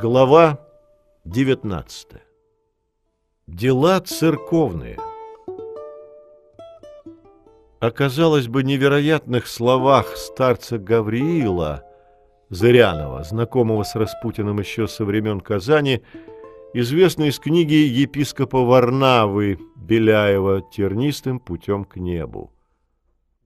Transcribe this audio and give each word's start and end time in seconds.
Глава 0.00 0.58
19. 1.24 2.08
Дела 3.46 4.00
церковные. 4.00 4.98
Оказалось 7.78 8.48
бы, 8.48 8.64
невероятных 8.64 9.46
словах 9.46 10.16
старца 10.16 10.78
Гавриила 10.78 11.84
Зырянова, 12.48 13.22
знакомого 13.22 13.84
с 13.84 13.94
Распутиным 13.94 14.58
еще 14.58 14.88
со 14.88 15.04
времен 15.04 15.40
Казани, 15.40 16.02
известно 16.72 17.24
из 17.24 17.38
книги 17.38 17.74
епископа 17.74 18.64
Варнавы 18.64 19.60
Беляева 19.76 20.62
«Тернистым 20.72 21.38
путем 21.38 21.84
к 21.84 21.96
небу». 21.96 22.52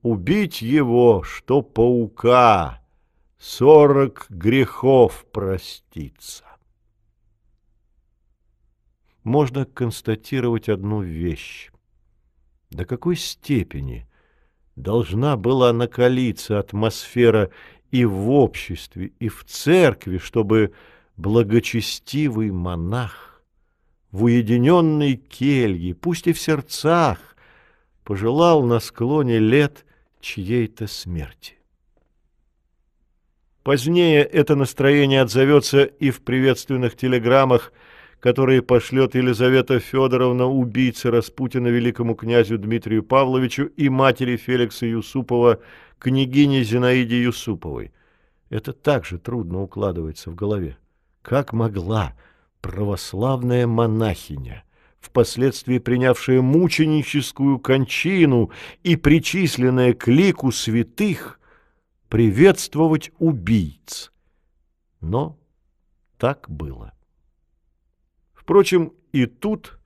«Убить 0.02 0.62
его, 0.62 1.22
что 1.22 1.60
паука!» 1.60 2.77
Сорок 3.38 4.26
грехов 4.28 5.24
проститься. 5.32 6.44
Можно 9.22 9.64
констатировать 9.64 10.68
одну 10.68 11.02
вещь. 11.02 11.70
До 12.70 12.84
какой 12.84 13.16
степени 13.16 14.06
должна 14.76 15.36
была 15.36 15.72
накалиться 15.72 16.58
атмосфера 16.58 17.50
и 17.90 18.04
в 18.04 18.30
обществе, 18.30 19.12
и 19.18 19.28
в 19.28 19.44
церкви, 19.44 20.18
чтобы 20.18 20.72
благочестивый 21.16 22.50
монах 22.50 23.42
в 24.10 24.24
уединенной 24.24 25.16
келье, 25.16 25.94
пусть 25.94 26.26
и 26.26 26.32
в 26.32 26.40
сердцах, 26.40 27.36
пожелал 28.04 28.62
на 28.62 28.80
склоне 28.80 29.38
лет 29.38 29.84
чьей-то 30.20 30.86
смерти. 30.86 31.57
Позднее 33.68 34.22
это 34.22 34.56
настроение 34.56 35.20
отзовется 35.20 35.84
и 35.84 36.10
в 36.10 36.22
приветственных 36.22 36.96
телеграммах, 36.96 37.74
которые 38.18 38.62
пошлет 38.62 39.14
Елизавета 39.14 39.78
Федоровна, 39.78 40.46
убийца 40.46 41.10
Распутина 41.10 41.68
великому 41.68 42.14
князю 42.14 42.56
Дмитрию 42.56 43.02
Павловичу 43.02 43.64
и 43.64 43.90
матери 43.90 44.38
Феликса 44.38 44.86
Юсупова, 44.86 45.58
княгине 45.98 46.64
Зинаиде 46.64 47.22
Юсуповой. 47.22 47.92
Это 48.48 48.72
также 48.72 49.18
трудно 49.18 49.60
укладывается 49.60 50.30
в 50.30 50.34
голове. 50.34 50.78
Как 51.20 51.52
могла 51.52 52.14
православная 52.62 53.66
монахиня, 53.66 54.64
впоследствии 54.98 55.76
принявшая 55.76 56.40
мученическую 56.40 57.58
кончину 57.58 58.50
и 58.82 58.96
причисленная 58.96 59.92
к 59.92 60.08
лику 60.08 60.52
святых, 60.52 61.37
приветствовать 62.08 63.10
убийц. 63.18 64.12
Но 65.00 65.38
так 66.16 66.48
было. 66.48 66.92
Впрочем, 68.34 68.92
и 69.12 69.26
тут 69.26 69.78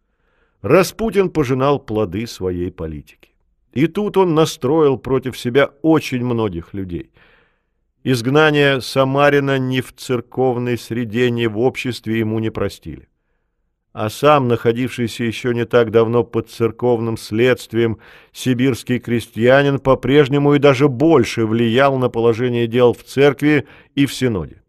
Распутин 0.63 1.31
пожинал 1.31 1.79
плоды 1.79 2.27
своей 2.27 2.71
политики. 2.71 3.31
И 3.73 3.87
тут 3.87 4.17
он 4.17 4.35
настроил 4.35 4.99
против 4.99 5.39
себя 5.39 5.71
очень 5.83 6.25
многих 6.25 6.75
людей. 6.75 7.11
Изгнание 8.05 8.81
Самарина 8.81 9.59
ни 9.59 9.81
в 9.81 9.93
церковной 9.95 10.79
среде, 10.79 11.31
ни 11.31 11.47
в 11.47 11.59
обществе 11.59 12.19
ему 12.19 12.39
не 12.39 12.51
простили 12.51 13.09
а 13.93 14.09
сам, 14.09 14.49
находившийся 14.49 15.25
еще 15.25 15.55
не 15.55 15.67
так 15.67 15.91
давно 15.91 16.25
под 16.25 16.51
церковным 16.51 17.17
следствием, 17.17 17.99
сибирский 18.33 18.99
крестьянин 18.99 19.79
по-прежнему 19.79 20.55
и 20.55 20.59
даже 20.59 20.89
больше 20.89 21.47
влиял 21.47 21.99
на 21.99 22.09
положение 22.09 22.67
дел 22.67 22.95
в 22.95 23.05
церкви 23.05 23.67
и 23.95 24.07
в 24.07 24.15
синоде. 24.15 24.63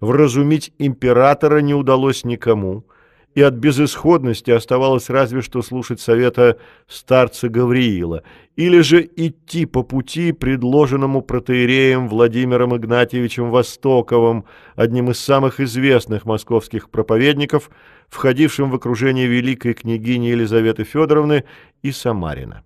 Вразумить 0.00 0.72
императора 0.78 1.58
не 1.58 1.74
удалось 1.74 2.24
никому, 2.24 2.84
и 3.34 3.42
от 3.42 3.54
безысходности 3.54 4.50
оставалось 4.50 5.10
разве 5.10 5.42
что 5.42 5.62
слушать 5.62 6.00
совета 6.00 6.58
старца 6.86 7.48
Гавриила, 7.48 8.22
или 8.56 8.80
же 8.80 9.08
идти 9.16 9.66
по 9.66 9.82
пути, 9.82 10.32
предложенному 10.32 11.22
протеереем 11.22 12.08
Владимиром 12.08 12.76
Игнатьевичем 12.76 13.50
Востоковым, 13.50 14.44
одним 14.74 15.10
из 15.10 15.20
самых 15.20 15.60
известных 15.60 16.24
московских 16.24 16.90
проповедников, 16.90 17.70
входившим 18.08 18.70
в 18.70 18.74
окружение 18.74 19.26
великой 19.26 19.74
княгини 19.74 20.26
Елизаветы 20.26 20.84
Федоровны 20.84 21.44
и 21.82 21.92
Самарина. 21.92 22.64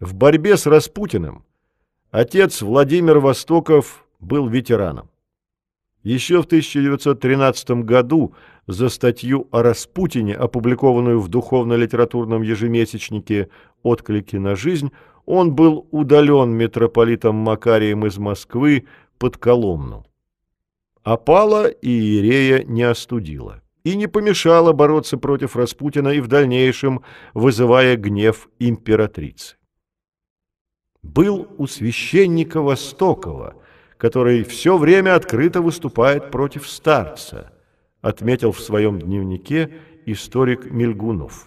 В 0.00 0.14
борьбе 0.14 0.56
с 0.56 0.66
Распутиным 0.66 1.44
отец 2.10 2.62
Владимир 2.62 3.18
Востоков 3.18 4.06
был 4.20 4.48
ветераном. 4.48 5.11
Еще 6.02 6.42
в 6.42 6.46
1913 6.46 7.84
году 7.84 8.34
за 8.66 8.88
статью 8.88 9.48
о 9.52 9.62
Распутине, 9.62 10.34
опубликованную 10.34 11.20
в 11.20 11.28
духовно-литературном 11.28 12.42
ежемесячнике 12.42 13.48
«Отклики 13.82 14.36
на 14.36 14.56
жизнь», 14.56 14.90
он 15.26 15.54
был 15.54 15.86
удален 15.92 16.50
митрополитом 16.50 17.36
Макарием 17.36 18.04
из 18.06 18.18
Москвы 18.18 18.86
под 19.18 19.36
Коломну. 19.36 20.04
Опала 21.04 21.68
и 21.68 21.88
Иерея 21.88 22.64
не 22.64 22.82
остудила 22.82 23.62
и 23.84 23.96
не 23.96 24.06
помешала 24.06 24.72
бороться 24.72 25.18
против 25.18 25.56
Распутина 25.56 26.08
и 26.08 26.20
в 26.20 26.28
дальнейшем 26.28 27.02
вызывая 27.34 27.96
гнев 27.96 28.48
императрицы. 28.58 29.56
Был 31.02 31.48
у 31.58 31.66
священника 31.66 32.62
Востокова, 32.62 33.54
который 34.02 34.42
все 34.42 34.78
время 34.78 35.14
открыто 35.14 35.62
выступает 35.62 36.32
против 36.32 36.68
старца– 36.68 37.52
отметил 38.00 38.50
в 38.50 38.58
своем 38.58 38.98
дневнике 38.98 39.72
историк 40.06 40.68
Мельгунов. 40.68 41.46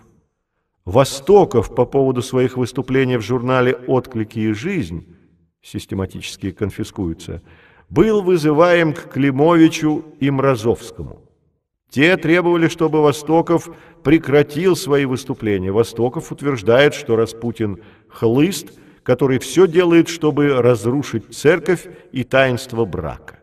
Востоков 0.85 1.75
по 1.75 1.85
поводу 1.85 2.21
своих 2.21 2.55
выступлений 2.55 3.17
в 3.17 3.21
журнале 3.21 3.75
«Отклики 3.87 4.39
и 4.39 4.53
жизнь» 4.53 5.05
систематически 5.61 6.51
конфискуются, 6.51 7.41
был 7.89 8.21
вызываем 8.21 8.93
к 8.93 9.11
Климовичу 9.11 10.05
и 10.21 10.31
Мразовскому. 10.31 11.23
Те 11.89 12.15
требовали, 12.15 12.69
чтобы 12.69 13.01
Востоков 13.01 13.69
прекратил 14.01 14.77
свои 14.77 15.03
выступления. 15.03 15.73
Востоков 15.73 16.31
утверждает, 16.31 16.93
что 16.93 17.17
Распутин– 17.17 17.81
хлыст, 18.07 18.79
который 19.05 19.37
все 19.37 19.67
делает, 19.67 20.09
чтобы 20.09 20.61
разрушить 20.61 21.33
церковь 21.33 21.87
и 22.11 22.23
таинство 22.23 22.85
брака. 22.85 23.39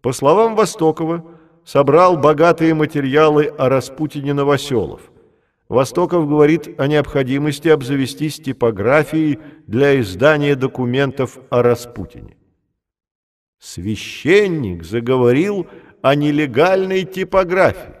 По 0.00 0.12
словам 0.12 0.56
Востокова, 0.56 1.24
собрал 1.64 2.16
богатые 2.16 2.72
материалы 2.72 3.44
о 3.58 3.68
Распутине 3.68 4.32
Новоселов. 4.32 5.02
Востоков 5.68 6.26
говорит 6.26 6.80
о 6.80 6.86
необходимости 6.86 7.68
обзавестись 7.68 8.38
типографией 8.38 9.38
для 9.66 10.00
издания 10.00 10.56
документов 10.56 11.38
о 11.50 11.62
Распутине. 11.62 12.38
Священник 13.58 14.82
заговорил 14.82 15.66
о 16.00 16.14
нелегальной 16.14 17.04
типографии. 17.04 17.96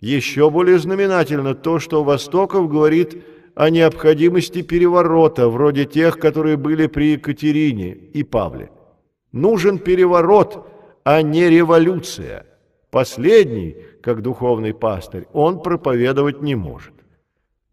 Еще 0.00 0.50
более 0.50 0.80
знаменательно 0.80 1.54
то, 1.54 1.78
что 1.78 2.02
Востоков 2.02 2.68
говорит 2.68 3.24
о 3.58 3.70
необходимости 3.70 4.62
переворота, 4.62 5.48
вроде 5.48 5.84
тех, 5.84 6.20
которые 6.20 6.56
были 6.56 6.86
при 6.86 7.14
Екатерине 7.14 7.90
и 7.90 8.22
Павле. 8.22 8.70
Нужен 9.32 9.80
переворот, 9.80 10.64
а 11.02 11.22
не 11.22 11.50
революция. 11.50 12.46
Последний, 12.92 13.76
как 14.00 14.22
духовный 14.22 14.74
пастырь, 14.74 15.26
он 15.32 15.60
проповедовать 15.60 16.40
не 16.40 16.54
может. 16.54 16.94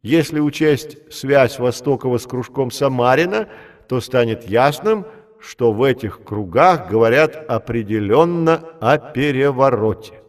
Если 0.02 0.40
учесть 0.40 0.98
связь 1.14 1.60
Востокова 1.60 2.18
с 2.18 2.26
кружком 2.26 2.72
Самарина, 2.72 3.48
то 3.88 4.02
станет 4.02 4.50
ясным, 4.50 5.06
что 5.40 5.72
в 5.72 5.84
этих 5.84 6.24
кругах 6.24 6.90
говорят 6.90 7.36
определенно 7.48 8.56
о 8.82 8.98
перевороте. 8.98 10.20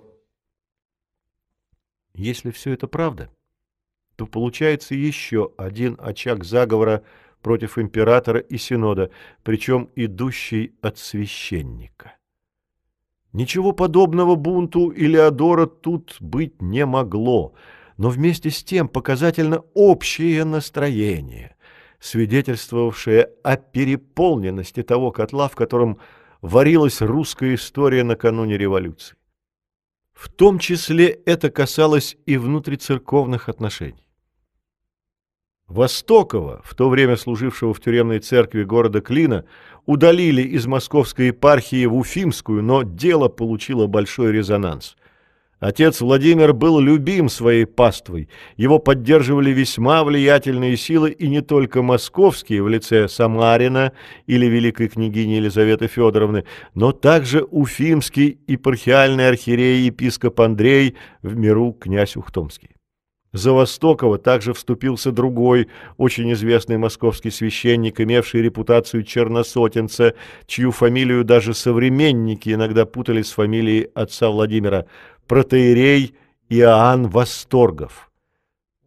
Если 2.12 2.50
все 2.50 2.75
это 2.75 2.86
правда, 2.88 3.31
то 4.16 4.26
получается 4.26 4.94
еще 4.94 5.52
один 5.56 5.96
очаг 6.00 6.44
заговора 6.44 7.04
против 7.42 7.78
императора 7.78 8.40
и 8.40 8.56
синода, 8.56 9.10
причем 9.44 9.88
идущий 9.94 10.74
от 10.80 10.98
священника. 10.98 12.16
Ничего 13.32 13.72
подобного 13.72 14.34
бунту 14.34 14.90
Илеодора 14.90 15.66
тут 15.66 16.16
быть 16.20 16.62
не 16.62 16.86
могло, 16.86 17.54
но 17.98 18.08
вместе 18.08 18.50
с 18.50 18.64
тем 18.64 18.88
показательно 18.88 19.62
общее 19.74 20.44
настроение, 20.44 21.54
свидетельствовавшее 22.00 23.28
о 23.44 23.56
переполненности 23.56 24.82
того 24.82 25.12
котла, 25.12 25.48
в 25.48 25.54
котором 25.54 25.98
варилась 26.40 27.02
русская 27.02 27.54
история 27.54 28.04
накануне 28.04 28.56
революции. 28.56 29.16
В 30.14 30.30
том 30.30 30.58
числе 30.58 31.08
это 31.08 31.50
касалось 31.50 32.16
и 32.24 32.38
внутрицерковных 32.38 33.50
отношений. 33.50 34.06
Востокова, 35.68 36.60
в 36.64 36.74
то 36.74 36.88
время 36.88 37.16
служившего 37.16 37.74
в 37.74 37.80
тюремной 37.80 38.20
церкви 38.20 38.62
города 38.62 39.00
Клина, 39.00 39.44
удалили 39.84 40.42
из 40.42 40.66
московской 40.66 41.28
епархии 41.28 41.86
в 41.86 41.96
Уфимскую, 41.96 42.62
но 42.62 42.82
дело 42.82 43.28
получило 43.28 43.86
большой 43.86 44.32
резонанс. 44.32 44.96
Отец 45.58 46.02
Владимир 46.02 46.52
был 46.52 46.78
любим 46.78 47.30
своей 47.30 47.64
паствой, 47.64 48.28
его 48.56 48.78
поддерживали 48.78 49.50
весьма 49.50 50.04
влиятельные 50.04 50.76
силы 50.76 51.10
и 51.10 51.28
не 51.28 51.40
только 51.40 51.82
московские 51.82 52.62
в 52.62 52.69
лице 52.69 53.08
Самарина 53.08 53.92
или 54.26 54.46
великой 54.46 54.88
княгини 54.88 55.34
Елизаветы 55.34 55.86
Федоровны, 55.86 56.44
но 56.74 56.92
также 56.92 57.42
уфимский 57.42 58.38
епархиальный 58.46 59.28
архиерей 59.28 59.86
епископ 59.86 60.40
Андрей 60.42 60.94
в 61.22 61.34
миру 61.34 61.72
князь 61.72 62.16
Ухтомский. 62.16 62.75
За 63.36 63.52
Востокова 63.52 64.16
также 64.16 64.54
вступился 64.54 65.12
другой, 65.12 65.68
очень 65.98 66.32
известный 66.32 66.78
московский 66.78 67.30
священник, 67.30 68.00
имевший 68.00 68.40
репутацию 68.40 69.02
черносотенца, 69.02 70.14
чью 70.46 70.70
фамилию 70.70 71.22
даже 71.22 71.52
современники 71.52 72.48
иногда 72.48 72.86
путали 72.86 73.20
с 73.20 73.32
фамилией 73.32 73.90
отца 73.94 74.30
Владимира, 74.30 74.86
протеерей 75.26 76.14
Иоанн 76.48 77.08
Восторгов. 77.08 78.10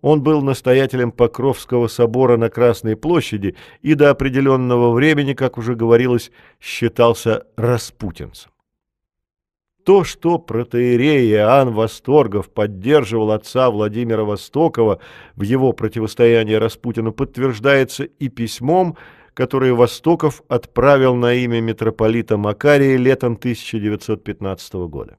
Он 0.02 0.24
был 0.24 0.42
настоятелем 0.42 1.12
Покровского 1.12 1.88
собора 1.88 2.36
на 2.36 2.50
Красной 2.50 2.96
площади 2.96 3.56
и 3.84 3.94
до 3.94 4.10
определенного 4.10 4.92
времени, 4.92 5.34
как 5.34 5.60
уже 5.60 5.76
говорилось, 5.76 6.32
считался 6.60 7.46
распутинцем. 7.56 8.49
То, 9.90 10.04
что 10.04 10.38
протеерей 10.38 11.32
Иоанн 11.32 11.74
Восторгов 11.74 12.52
поддерживал 12.52 13.32
отца 13.32 13.72
Владимира 13.72 14.24
Востокова 14.24 15.00
в 15.36 15.42
его 15.42 15.74
противостоянии 15.74 16.54
Распутину, 16.54 17.12
подтверждается 17.12 18.04
и 18.04 18.30
письмом, 18.30 18.98
которое 19.34 19.74
Востоков 19.74 20.44
отправил 20.48 21.16
на 21.16 21.34
имя 21.34 21.60
митрополита 21.60 22.38
Макария 22.38 22.98
летом 22.98 23.34
1915 23.34 24.74
года. 24.76 25.18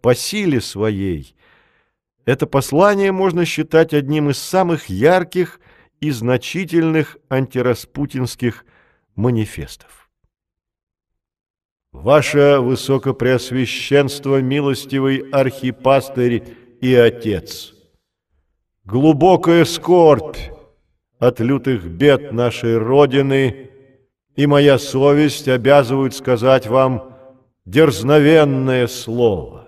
По 0.00 0.16
силе 0.16 0.60
своей 0.60 1.36
это 2.24 2.48
послание 2.48 3.12
можно 3.12 3.44
считать 3.44 3.94
одним 3.94 4.30
из 4.30 4.38
самых 4.38 4.86
ярких 4.86 5.60
и 6.00 6.10
значительных 6.10 7.18
антираспутинских 7.30 8.64
манифестов. 9.14 10.05
Ваше 12.02 12.58
Высокопреосвященство, 12.60 14.40
милостивый 14.42 15.28
архипастырь 15.30 16.44
и 16.80 16.94
отец, 16.94 17.74
глубокая 18.84 19.64
скорбь 19.64 20.36
от 21.18 21.40
лютых 21.40 21.86
бед 21.86 22.32
нашей 22.32 22.76
Родины 22.76 23.70
и 24.36 24.46
моя 24.46 24.78
совесть 24.78 25.48
обязывают 25.48 26.14
сказать 26.14 26.66
вам 26.66 27.16
дерзновенное 27.64 28.86
слово. 28.88 29.66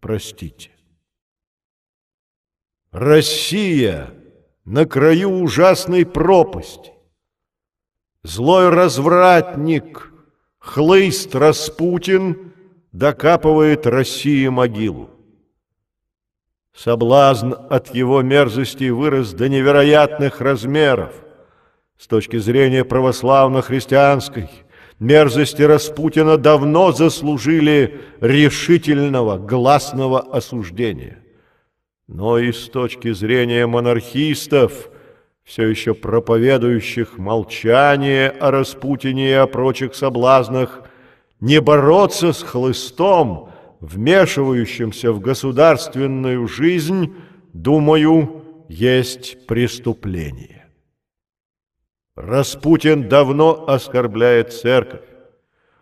Простите. 0.00 0.70
Россия 2.90 4.10
на 4.64 4.86
краю 4.86 5.40
ужасной 5.40 6.04
пропасти. 6.04 6.92
Злой 8.24 8.70
развратник— 8.70 10.08
Хлыст 10.60 11.34
Распутин 11.34 12.52
докапывает 12.92 13.86
России 13.86 14.46
могилу. 14.48 15.10
Соблазн 16.76 17.54
от 17.70 17.94
его 17.94 18.20
мерзости 18.22 18.90
вырос 18.90 19.32
до 19.32 19.48
невероятных 19.48 20.40
размеров. 20.40 21.14
С 21.98 22.06
точки 22.06 22.36
зрения 22.36 22.84
православно-христианской, 22.84 24.50
мерзости 24.98 25.62
Распутина 25.62 26.36
давно 26.36 26.92
заслужили 26.92 28.00
решительного, 28.20 29.38
гласного 29.38 30.20
осуждения. 30.20 31.24
Но 32.06 32.38
и 32.38 32.52
с 32.52 32.68
точки 32.68 33.12
зрения 33.12 33.66
монархистов– 33.66 34.90
все 35.50 35.66
еще 35.66 35.94
проповедующих 35.94 37.18
молчание 37.18 38.30
о 38.30 38.52
Распутине 38.52 39.30
и 39.30 39.32
о 39.32 39.48
прочих 39.48 39.96
соблазнах, 39.96 40.82
не 41.40 41.60
бороться 41.60 42.32
с 42.32 42.44
хлыстом, 42.44 43.48
вмешивающимся 43.80 45.10
в 45.10 45.18
государственную 45.18 46.46
жизнь, 46.46 47.16
думаю, 47.52 48.44
есть 48.68 49.44
преступление. 49.48 50.68
Распутин 52.14 53.08
давно 53.08 53.64
оскорбляет 53.66 54.52
церковь. 54.52 55.00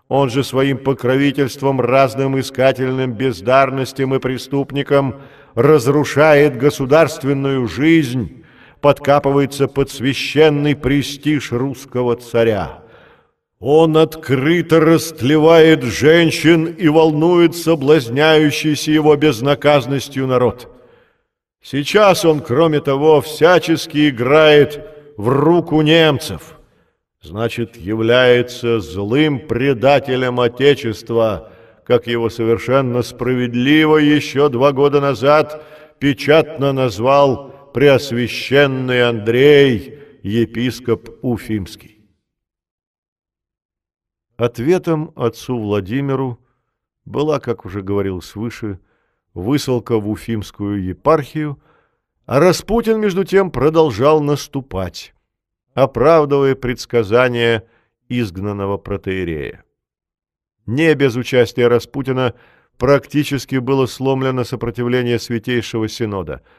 Он 0.08 0.30
же 0.30 0.44
своим 0.44 0.78
покровительством 0.78 1.82
разным 1.82 2.40
искательным 2.40 3.12
бездарностям 3.12 4.14
и 4.14 4.18
преступникам 4.18 5.20
разрушает 5.54 6.56
государственную 6.56 7.68
жизнь, 7.68 8.37
подкапывается 8.80 9.68
под 9.68 9.90
священный 9.90 10.76
престиж 10.76 11.52
русского 11.52 12.16
царя. 12.16 12.82
Он 13.60 13.96
открыто 13.96 14.78
растлевает 14.78 15.82
женщин 15.82 16.66
и 16.66 16.88
волнует 16.88 17.56
соблазняющийся 17.56 18.92
его 18.92 19.16
безнаказанностью 19.16 20.26
народ. 20.28 20.68
Сейчас 21.60 22.24
он, 22.24 22.40
кроме 22.40 22.80
того, 22.80 23.20
всячески 23.20 24.08
играет 24.08 24.80
в 25.16 25.28
руку 25.28 25.82
немцев. 25.82 26.58
Значит, 27.20 27.76
является 27.76 28.78
злым 28.78 29.40
предателем 29.40 30.38
Отечества, 30.38 31.50
как 31.84 32.06
его 32.06 32.30
совершенно 32.30 33.02
справедливо 33.02 33.96
еще 33.96 34.48
два 34.48 34.70
года 34.70 35.00
назад 35.00 35.64
печатно 35.98 36.72
назвал 36.72 37.57
Преосвященный 37.74 39.06
Андрей, 39.06 39.98
епископ 40.22 41.10
Уфимский. 41.22 42.00
Ответом 44.38 45.12
отцу 45.14 45.58
Владимиру 45.58 46.40
была, 47.04 47.40
как 47.40 47.66
уже 47.66 47.82
говорилось 47.82 48.34
выше, 48.34 48.80
высылка 49.34 49.98
в 49.98 50.08
Уфимскую 50.08 50.82
епархию, 50.82 51.62
а 52.24 52.40
Распутин, 52.40 53.00
между 53.00 53.24
тем, 53.24 53.50
продолжал 53.50 54.22
наступать, 54.22 55.12
оправдывая 55.74 56.54
предсказания 56.54 57.64
изгнанного 58.08 58.78
протеерея. 58.78 59.62
Не 60.64 60.94
без 60.94 61.16
участия 61.16 61.68
Распутина 61.68 62.34
практически 62.78 63.56
было 63.56 63.84
сломлено 63.84 64.44
сопротивление 64.44 65.18
Святейшего 65.18 65.86
Синода– 65.86 66.40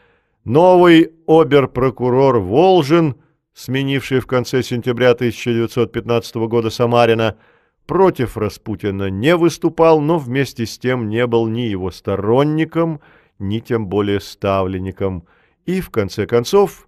Новый 0.45 1.11
обер-прокурор 1.27 2.39
Волжин, 2.39 3.15
сменивший 3.53 4.19
в 4.19 4.27
конце 4.27 4.63
сентября 4.63 5.11
1915 5.11 6.35
года 6.47 6.69
Самарина, 6.69 7.37
против 7.85 8.37
Распутина 8.37 9.09
не 9.09 9.35
выступал, 9.35 9.99
но 9.99 10.17
вместе 10.17 10.65
с 10.65 10.79
тем 10.79 11.09
не 11.09 11.27
был 11.27 11.47
ни 11.47 11.61
его 11.61 11.91
сторонником, 11.91 13.01
ни 13.37 13.59
тем 13.59 13.87
более 13.87 14.21
ставленником, 14.21 15.25
и, 15.65 15.81
в 15.81 15.89
конце 15.89 16.25
концов, 16.25 16.87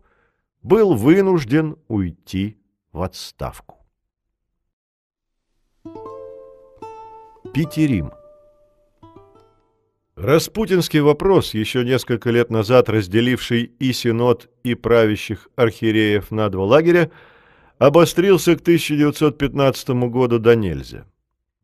был 0.64 0.94
вынужден 0.94 1.76
уйти 1.88 2.58
в 2.94 3.02
отставку. 3.02 3.80
Питерим 7.54 8.12
Распутинский 10.22 11.00
вопрос, 11.00 11.56
еще 11.56 11.84
несколько 11.84 12.30
лет 12.30 12.52
назад 12.52 12.90
разделивший 12.90 13.72
и 13.80 13.92
Синод, 13.92 14.52
и 14.64 14.76
правящих 14.76 15.50
архиереев 15.56 16.30
на 16.30 16.48
два 16.50 16.64
лагеря, 16.64 17.10
обострился 17.80 18.56
к 18.56 18.62
1915 18.62 19.90
году 20.12 20.38
до 20.38 20.56
нельзя. 20.56 21.06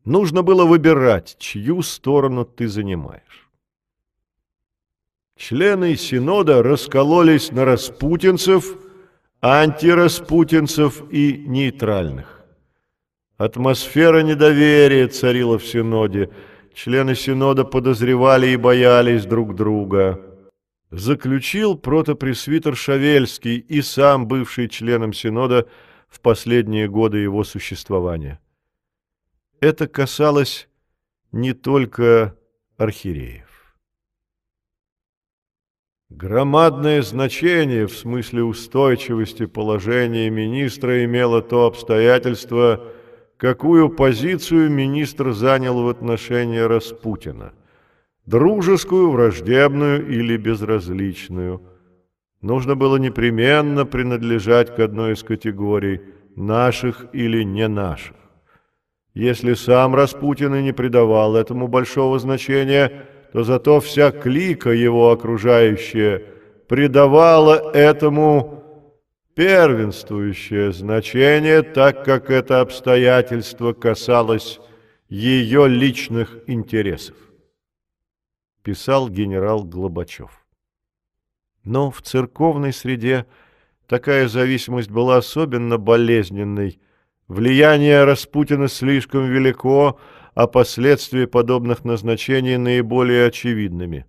Нужно 0.06 0.42
было 0.42 0.66
выбирать, 0.66 1.36
чью 1.38 1.84
сторону 1.84 2.46
ты 2.46 2.68
занимаешь. 2.68 3.48
Члены 5.36 5.96
Синода 5.96 6.64
раскололись 6.64 7.52
на 7.52 7.64
распутинцев, 7.64 8.76
антираспутинцев 9.40 11.04
и 11.12 11.44
нейтральных. 11.46 12.42
Атмосфера 13.38 14.24
недоверия 14.24 15.08
царила 15.10 15.60
в 15.60 15.64
Синоде– 15.68 16.32
Члены 16.78 17.16
Синода 17.16 17.64
подозревали 17.64 18.50
и 18.50 18.56
боялись 18.56 19.26
друг 19.26 19.56
друга. 19.56 20.24
Заключил 20.92 21.76
протопресвитер 21.76 22.76
Шавельский 22.76 23.58
и 23.58 23.82
сам 23.82 24.28
бывший 24.28 24.70
членом 24.70 25.12
Синода 25.12 25.68
в 26.08 26.22
последние 26.22 26.88
годы 26.88 27.18
его 27.18 27.44
существования. 27.44 28.40
Это 29.60 29.88
касалось 29.88 30.70
не 31.32 31.54
только 31.54 32.38
архиереев. 32.78 33.50
Громадное 36.10 37.02
значение 37.02 37.88
в 37.88 37.98
смысле 37.98 38.44
устойчивости 38.44 39.48
положения 39.48 40.30
министра 40.30 41.04
имело 41.04 41.42
то 41.42 41.66
обстоятельство, 41.66 42.94
какую 43.38 43.90
позицию 43.90 44.70
министр 44.70 45.32
занял 45.32 45.84
в 45.84 45.90
отношении 45.90 46.60
Распутина– 46.60 47.54
дружескую, 48.26 49.12
враждебную 49.12 50.08
или 50.08 50.38
безразличную. 50.38 51.62
Нужно 52.42 52.76
было 52.76 52.98
непременно 52.98 53.86
принадлежать 53.86 54.76
к 54.76 54.80
одной 54.80 55.14
из 55.14 55.24
категорий– 55.24 56.02
наших 56.36 57.08
или 57.14 57.44
не 57.44 57.68
наших. 57.68 58.16
Если 59.14 59.56
сам 59.56 59.96
Распутин 59.96 60.54
и 60.56 60.62
не 60.62 60.72
придавал 60.72 61.36
этому 61.36 61.68
большого 61.68 62.20
значения– 62.20 63.06
то 63.32 63.44
зато 63.44 63.80
вся 63.80 64.12
клика 64.12 64.72
его 64.72 65.12
окружающая 65.12 66.24
придавала 66.68 67.72
этому 67.74 68.57
первенствующее 69.38 70.74
значение, 70.74 71.62
так 71.62 72.04
как 72.04 72.32
это 72.32 72.60
обстоятельство 72.60 73.72
касалось 73.72 74.60
ее 75.10 75.68
личных 75.68 76.40
интересов. 76.48 77.16
Писал 78.64 79.10
генерал 79.10 79.64
Глобачев. 79.64 80.44
Но 81.64 81.92
в 81.92 82.02
церковной 82.02 82.74
среде 82.74 83.28
такая 83.86 84.28
зависимость 84.28 84.90
была 84.90 85.18
особенно 85.18 85.78
болезненной. 85.78 86.82
Влияние 87.28 88.06
Распутина 88.06 88.68
слишком 88.68 89.28
велико, 89.28 90.00
а 90.34 90.48
последствия 90.48 91.28
подобных 91.28 91.86
назначений 91.86 92.58
наиболее 92.58 93.28
очевидными. 93.28 94.08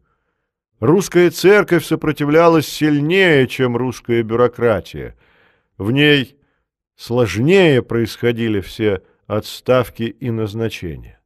Русская 0.81 1.31
церковь 1.31 1.85
сопротивлялась 1.85 2.69
сильнее, 2.69 3.49
чем 3.49 3.77
русская 3.77 4.23
бюрократия. 4.23 5.17
В 5.77 5.91
ней 5.91 6.39
сложнее 6.95 7.83
происходили 7.83 8.61
все 8.61 9.03
отставки 9.27 10.05
и 10.05 10.31
назначения. 10.31 11.21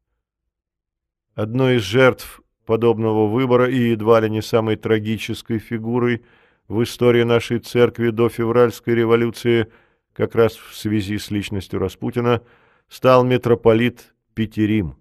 Одной 1.34 1.76
из 1.76 1.82
жертв 1.82 2.40
подобного 2.64 3.26
выбора 3.26 3.70
и 3.70 3.90
едва 3.90 4.20
ли 4.20 4.30
не 4.30 4.40
самой 4.40 4.76
трагической 4.76 5.58
фигурой 5.58 6.24
в 6.68 6.82
истории 6.82 7.22
нашей 7.22 7.58
церкви 7.58 8.08
до 8.08 8.30
февральской 8.30 8.94
революции, 8.94 9.70
как 10.14 10.34
раз 10.34 10.54
в 10.54 10.74
связи 10.74 11.18
с 11.18 11.30
личностью 11.30 11.78
Распутина, 11.78 12.42
стал 12.88 13.24
митрополит 13.24 14.14
Петерим 14.34 14.96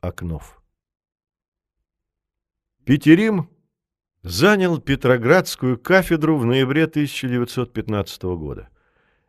Окнов. 0.00 0.62
Петерим 2.84 3.50
занял 4.26 4.78
Петроградскую 4.78 5.78
кафедру 5.78 6.36
в 6.36 6.44
ноябре 6.44 6.84
1915 6.84 8.22
года. 8.24 8.68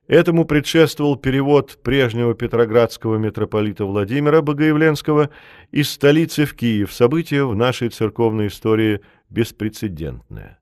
Этому 0.08 0.46
предшествовал 0.46 1.18
перевод 1.18 1.78
прежнего 1.84 2.34
петроградского 2.34 3.18
митрополита 3.18 3.86
Владимира 3.86 4.42
Богоявленского 4.42 5.30
из 5.72 5.92
столицы 5.92 6.46
в 6.46 6.56
Киев, 6.56 6.92
событие 6.92 7.46
в 7.46 7.56
нашей 7.56 7.90
церковной 7.90 8.48
истории 8.48 9.02
беспрецедентное. 9.30 10.60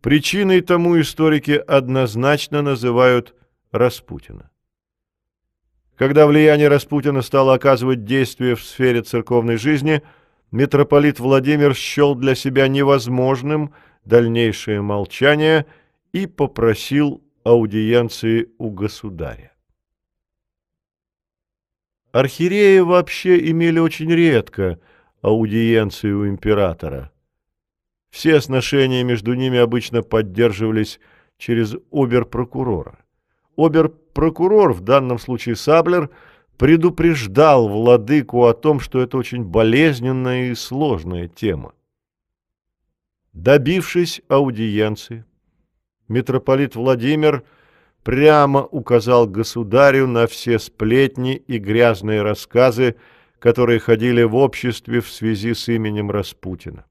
Причиной 0.00 0.62
тому 0.62 0.98
историки 0.98 1.62
однозначно 1.66 2.62
называют 2.62 3.34
Распутина. 3.72 4.50
Когда 5.96 6.26
влияние 6.26 6.68
Распутина 6.68 7.20
стало 7.20 7.54
оказывать 7.54 8.04
действие 8.04 8.54
в 8.54 8.62
сфере 8.62 9.02
церковной 9.02 9.56
жизни, 9.56 10.02
митрополит 10.56 11.20
Владимир 11.20 11.74
счел 11.74 12.14
для 12.14 12.34
себя 12.34 12.66
невозможным 12.66 13.74
дальнейшее 14.04 14.80
молчание 14.80 15.66
и 16.12 16.26
попросил 16.26 17.22
аудиенции 17.44 18.48
у 18.58 18.70
государя. 18.70 19.52
Архиереи 22.12 22.78
вообще 22.78 23.50
имели 23.50 23.78
очень 23.78 24.10
редко 24.10 24.80
аудиенции 25.20 26.10
у 26.10 26.26
императора. 26.26 27.12
Все 28.08 28.40
сношения 28.40 29.04
между 29.04 29.34
ними 29.34 29.58
обычно 29.58 30.02
поддерживались 30.02 30.98
через 31.36 31.76
обер-прокурора. 31.90 33.04
Обер-прокурор, 33.58 34.72
в 34.72 34.80
данном 34.80 35.18
случае 35.18 35.56
Саблер, 35.56 36.08
предупреждал 36.58 37.68
владыку 37.68 38.46
о 38.46 38.54
том, 38.54 38.80
что 38.80 39.00
это 39.00 39.18
очень 39.18 39.44
болезненная 39.44 40.50
и 40.50 40.54
сложная 40.54 41.28
тема. 41.28 41.74
Добившись 43.32 44.22
аудиенции, 44.28 45.24
митрополит 46.08 46.74
Владимир 46.74 47.44
прямо 48.02 48.64
указал 48.64 49.26
государю 49.26 50.06
на 50.06 50.26
все 50.26 50.58
сплетни 50.58 51.36
и 51.36 51.58
грязные 51.58 52.22
рассказы, 52.22 52.96
которые 53.38 53.78
ходили 53.78 54.22
в 54.22 54.36
обществе 54.36 55.00
в 55.00 55.10
связи 55.10 55.52
с 55.52 55.68
именем 55.68 56.10
Распутина. 56.10 56.86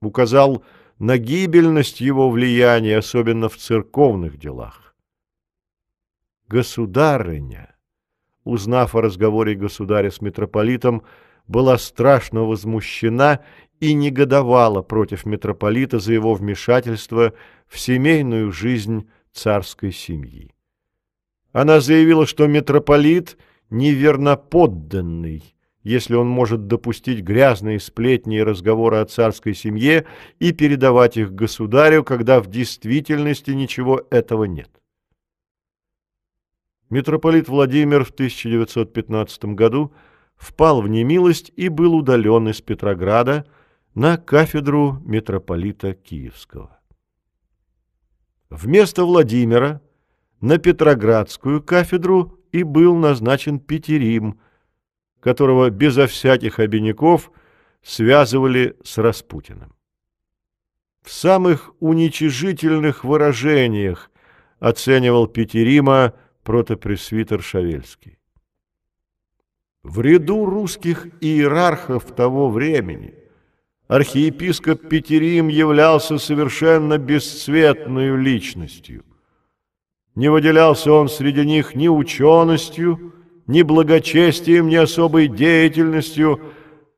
Указал 0.00 0.62
на 1.00 1.18
гибельность 1.18 2.00
его 2.00 2.30
влияния, 2.30 2.98
особенно 2.98 3.48
в 3.48 3.56
церковных 3.56 4.38
делах. 4.38 4.94
Государыня, 6.46 7.74
узнав 8.44 8.94
о 8.94 9.02
разговоре 9.02 9.54
государя 9.54 10.10
с 10.10 10.20
митрополитом, 10.20 11.02
была 11.46 11.78
страшно 11.78 12.44
возмущена 12.44 13.40
и 13.80 13.94
негодовала 13.94 14.82
против 14.82 15.24
митрополита 15.24 15.98
за 15.98 16.12
его 16.12 16.34
вмешательство 16.34 17.32
в 17.66 17.78
семейную 17.78 18.52
жизнь 18.52 19.08
царской 19.32 19.92
семьи. 19.92 20.52
Она 21.52 21.80
заявила, 21.80 22.26
что 22.26 22.46
митрополит 22.46 23.38
неверноподданный, 23.70 25.54
если 25.82 26.14
он 26.14 26.28
может 26.28 26.66
допустить 26.66 27.20
грязные 27.20 27.80
сплетни 27.80 28.38
и 28.38 28.42
разговоры 28.42 28.98
о 28.98 29.06
царской 29.06 29.54
семье 29.54 30.06
и 30.38 30.52
передавать 30.52 31.16
их 31.16 31.32
государю, 31.32 32.04
когда 32.04 32.40
в 32.40 32.48
действительности 32.48 33.52
ничего 33.52 34.02
этого 34.10 34.44
нет. 34.44 34.70
Митрополит 36.90 37.48
Владимир 37.48 38.04
в 38.04 38.10
1915 38.10 39.44
году 39.46 39.92
впал 40.36 40.80
в 40.80 40.88
немилость 40.88 41.52
и 41.56 41.68
был 41.68 41.94
удален 41.94 42.48
из 42.48 42.62
Петрограда 42.62 43.46
на 43.94 44.16
кафедру 44.16 45.02
митрополита 45.04 45.92
Киевского. 45.92 46.78
Вместо 48.48 49.04
Владимира 49.04 49.82
на 50.40 50.58
Петроградскую 50.58 51.62
кафедру 51.62 52.38
и 52.52 52.62
был 52.62 52.94
назначен 52.94 53.58
Петерим, 53.58 54.40
которого 55.20 55.68
безо 55.68 56.06
всяких 56.06 56.58
обиняков 56.58 57.30
связывали 57.82 58.76
с 58.82 58.96
Распутиным. 58.96 59.74
В 61.02 61.10
самых 61.10 61.74
уничижительных 61.80 63.04
выражениях 63.04 64.10
оценивал 64.58 65.26
Петерима 65.26 66.14
протопресвитер 66.48 67.42
Шавельский. 67.42 68.16
В 69.82 70.00
ряду 70.00 70.46
русских 70.46 71.08
иерархов 71.20 72.04
того 72.16 72.48
времени 72.48 73.12
архиепископ 73.86 74.88
Петерим 74.88 75.48
являлся 75.48 76.16
совершенно 76.16 76.96
бесцветной 76.96 78.16
личностью. 78.16 79.04
Не 80.14 80.30
выделялся 80.30 80.90
он 80.90 81.10
среди 81.10 81.44
них 81.44 81.74
ни 81.74 81.86
ученостью, 81.86 83.12
ни 83.46 83.60
благочестием, 83.60 84.68
ни 84.68 84.76
особой 84.76 85.28
деятельностью, 85.28 86.40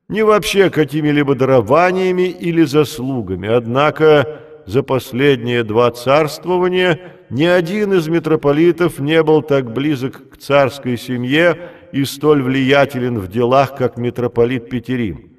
ни 0.06 0.22
вообще 0.22 0.70
какими-либо 0.70 1.34
дарованиями 1.34 2.28
или 2.28 2.62
заслугами. 2.62 3.48
Однако 3.48 4.42
за 4.66 4.82
последние 4.82 5.64
два 5.64 5.90
царствования 5.90 7.16
ни 7.30 7.44
один 7.44 7.92
из 7.94 8.08
митрополитов 8.08 8.98
не 8.98 9.22
был 9.22 9.42
так 9.42 9.72
близок 9.72 10.30
к 10.30 10.36
царской 10.36 10.96
семье 10.96 11.70
и 11.92 12.04
столь 12.04 12.42
влиятелен 12.42 13.18
в 13.18 13.28
делах, 13.28 13.76
как 13.76 13.96
митрополит 13.96 14.68
Петерим. 14.68 15.30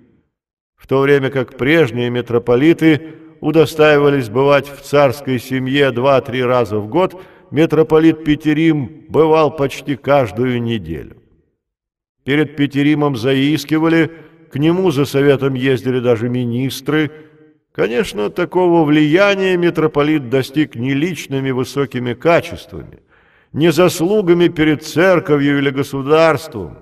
В 0.76 0.88
то 0.88 1.02
время 1.02 1.30
как 1.30 1.58
прежние 1.58 2.10
митрополиты 2.10 3.16
удостаивались 3.40 4.30
бывать 4.30 4.68
в 4.68 4.82
царской 4.82 5.40
семье 5.40 5.92
два-три 5.92 6.44
раза 6.44 6.78
в 6.78 6.88
год, 6.88 7.22
митрополит 7.52 8.24
Петерим 8.24 9.06
бывал 9.10 9.56
почти 9.56 9.96
каждую 9.96 10.62
неделю. 10.62 11.18
Перед 12.24 12.56
Петеримом 12.56 13.16
заискивали, 13.16 14.12
к 14.52 14.58
нему 14.58 14.92
за 14.92 15.06
советом 15.06 15.54
ездили 15.54 16.00
даже 16.00 16.30
министры– 16.30 17.12
Конечно, 17.74 18.30
такого 18.30 18.84
влияния 18.84 19.56
митрополит 19.56 20.30
достиг 20.30 20.76
не 20.76 20.94
личными 20.94 21.52
высокими 21.52 22.14
качествами, 22.14 23.00
не 23.54 23.72
заслугами 23.72 24.50
перед 24.50 24.84
церковью 24.84 25.58
или 25.58 25.70
государством, 25.70 26.80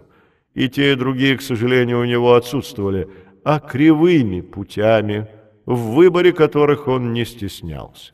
и 0.55 0.67
те 0.67 0.93
и 0.93 0.95
другие, 0.95 1.37
к 1.37 1.43
сожалению, 1.43 2.01
у 2.01 2.05
него 2.05 2.33
отсутствовали, 2.33 3.07
а 3.43 3.59
кривыми 3.59 4.41
путями, 4.41 5.27
в 5.65 5.93
выборе 5.93 6.33
которых 6.33 6.87
он 6.87 7.13
не 7.13 7.23
стеснялся. 7.23 8.13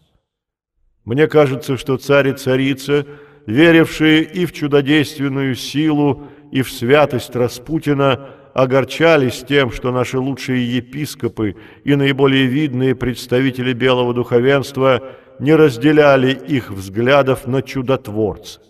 Мне 1.05 1.27
кажется, 1.27 1.77
что 1.77 1.97
царь 1.97 2.29
и 2.29 2.33
царица, 2.33 3.05
верившие 3.45 4.23
и 4.23 4.45
в 4.45 4.51
чудодейственную 4.51 5.55
силу, 5.55 6.27
и 6.51 6.61
в 6.61 6.69
святость 6.69 7.35
Распутина, 7.35 8.31
огорчались 8.55 9.43
тем, 9.45 9.69
что 9.69 9.91
наши 9.91 10.17
лучшие 10.17 10.77
епископы 10.77 11.57
и 11.83 11.95
наиболее 11.95 12.45
видные 12.45 12.95
представители 12.95 13.73
белого 13.73 14.13
духовенства 14.13 15.03
не 15.39 15.53
разделяли 15.53 16.31
их 16.31 16.71
взглядов 16.71 17.47
на 17.47 17.61
чудотворца. 17.61 18.61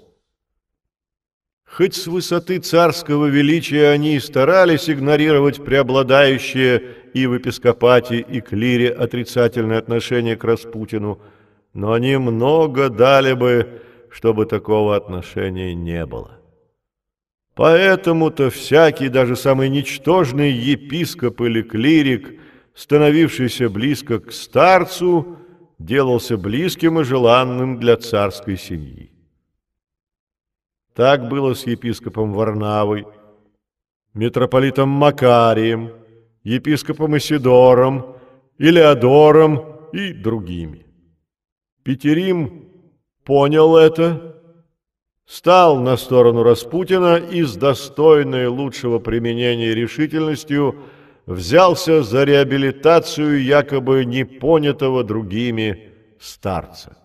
Хоть 1.68 1.94
с 1.94 2.08
высоты 2.08 2.58
царского 2.58 3.28
величия 3.28 3.90
они 3.90 4.16
и 4.16 4.20
старались 4.20 4.90
игнорировать 4.90 5.64
преобладающее 5.64 6.82
и 7.14 7.28
в 7.28 7.36
епископате, 7.36 8.22
и 8.22 8.42
клире 8.42 8.90
отрицательное 8.90 9.78
отношение 9.78 10.36
к 10.36 10.44
Распутину, 10.44 11.20
но 11.74 11.94
они 11.94 12.18
много 12.18 12.90
дали 12.90 13.34
бы, 13.34 13.82
чтобы 14.10 14.48
такого 14.48 14.96
отношения 14.96 15.76
не 15.76 16.08
было. 16.08 16.35
Поэтому-то 17.56 18.50
всякий, 18.50 19.08
даже 19.08 19.38
самый 19.38 19.70
ничтожный 19.70 20.52
епископ 20.52 21.40
или 21.42 21.62
клирик, 21.62 22.40
становившийся 22.74 23.70
близко 23.70 24.20
к 24.20 24.34
старцу, 24.34 25.38
делался 25.80 26.38
близким 26.38 27.00
и 27.00 27.06
желанным 27.06 27.80
для 27.80 27.96
царской 27.96 28.58
семьи. 28.58 29.10
Так 30.94 31.30
было 31.30 31.54
с 31.54 31.66
епископом 31.66 32.34
Варнавой, 32.34 33.06
митрополитом 34.14 34.90
Макарием, 34.90 35.94
епископом 36.44 37.18
Исидором, 37.18 38.18
Илеодором 38.58 39.90
и 39.94 40.12
другими. 40.12 40.86
Петерим 41.84 42.70
понял 43.24 43.78
это, 43.78 44.35
стал 45.26 45.80
на 45.80 45.98
сторону 45.98 46.44
Распутина 46.44 47.18
и 47.18 47.44
с 47.44 47.56
достойной 47.56 48.48
лучшего 48.48 49.00
применения 49.00 49.74
решительностью 49.74 50.76
взялся 51.26 52.04
за 52.04 52.24
реабилитацию 52.24 53.44
якобы 53.44 54.06
непонятого 54.06 55.04
другими 55.04 55.92
старца. 56.20 56.98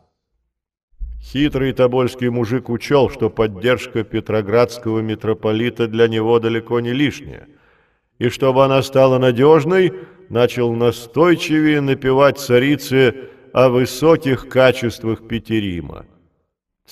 Хитрый 1.23 1.73
тобольский 1.73 2.29
мужик 2.29 2.69
учел, 2.71 3.09
что 3.09 3.31
поддержка 3.31 4.05
петроградского 4.05 5.01
митрополита 5.01 5.87
для 5.87 6.09
него 6.09 6.39
далеко 6.41 6.81
не 6.81 6.93
лишняя, 6.93 7.47
и 8.19 8.29
чтобы 8.29 8.65
она 8.65 8.83
стала 8.83 9.19
надежной, 9.19 9.93
начал 10.29 10.73
настойчивее 10.75 11.81
напевать 11.81 12.39
царице 12.39 13.31
о 13.53 13.69
высоких 13.69 14.49
качествах 14.49 15.27
Петерима. 15.27 16.07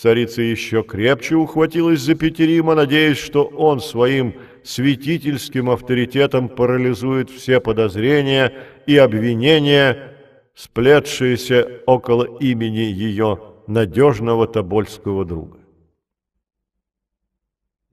Царица 0.00 0.42
еще 0.42 0.84
крепче 0.84 1.34
ухватилась 1.34 2.02
за 2.02 2.14
Петерима, 2.14 2.76
надеясь, 2.76 3.18
что 3.18 3.44
он 3.44 3.80
своим 3.80 4.36
святительским 4.62 5.70
авторитетом 5.70 6.48
парализует 6.48 7.30
все 7.30 7.60
подозрения 7.60 8.64
и 8.86 8.96
обвинения, 8.96 10.16
сплетшиеся 10.54 11.82
около 11.86 12.38
имени 12.38 12.78
ее 12.78 13.40
надежного 13.66 14.46
тобольского 14.46 15.24
друга. 15.24 15.58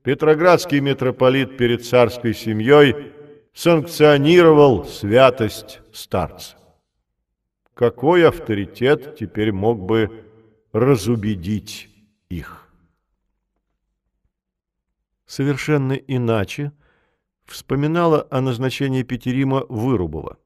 Петроградский 0.04 0.82
митрополит 0.82 1.58
перед 1.58 1.84
царской 1.86 2.36
семьей 2.36 3.14
санкционировал 3.52 4.86
святость 4.86 5.80
старца. 5.92 6.56
Какой 7.74 8.28
авторитет 8.28 9.16
теперь 9.18 9.52
мог 9.52 9.82
бы 9.82 10.22
разубедить 10.72 11.90
их? 12.30 12.68
Совершенно 15.26 15.94
иначе 15.94 16.72
вспоминала 17.46 18.28
о 18.30 18.42
назначении 18.42 19.04
Петерима 19.04 19.66
Вырубова. 19.70 20.38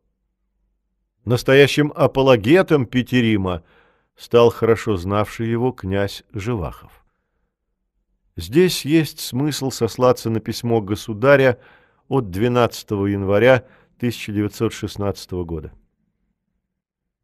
Настоящим 1.25 1.91
апологетом 1.95 2.85
Петерима– 2.85 3.63
стал 4.19 4.51
хорошо 4.51 4.97
знавший 4.97 5.49
его 5.49 5.71
князь 5.71 6.23
Живахов. 6.33 7.05
Здесь 8.35 8.83
есть 8.85 9.21
смысл 9.21 9.71
сослаться 9.71 10.29
на 10.29 10.41
письмо 10.41 10.81
государя 10.81 11.57
от 12.09 12.29
12 12.29 12.91
января 12.91 13.65
1916 13.97 15.31
года. 15.31 15.71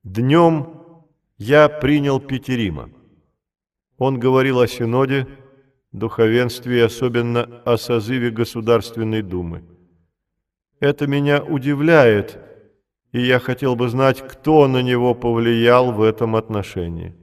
Днем 0.04 0.82
я 1.38 1.68
принял 1.68 2.20
Петерима. 2.22 2.90
Он 3.98 4.20
говорил 4.20 4.60
о 4.60 4.68
Синоде, 4.68 5.28
духовенстве 5.92 6.80
и 6.80 6.82
особенно 6.82 7.62
о 7.66 7.78
созыве 7.78 8.30
Государственной 8.30 9.22
Думы. 9.22 9.64
Это 10.80 11.08
меня 11.08 11.42
удивляет, 11.42 12.40
и 13.14 13.22
я 13.22 13.40
хотел 13.40 13.76
бы 13.76 13.88
знать, 13.88 14.22
кто 14.22 14.68
на 14.68 14.82
него 14.82 15.16
повлиял 15.16 15.92
в 15.94 16.02
этом 16.02 16.36
отношении. 16.36 17.16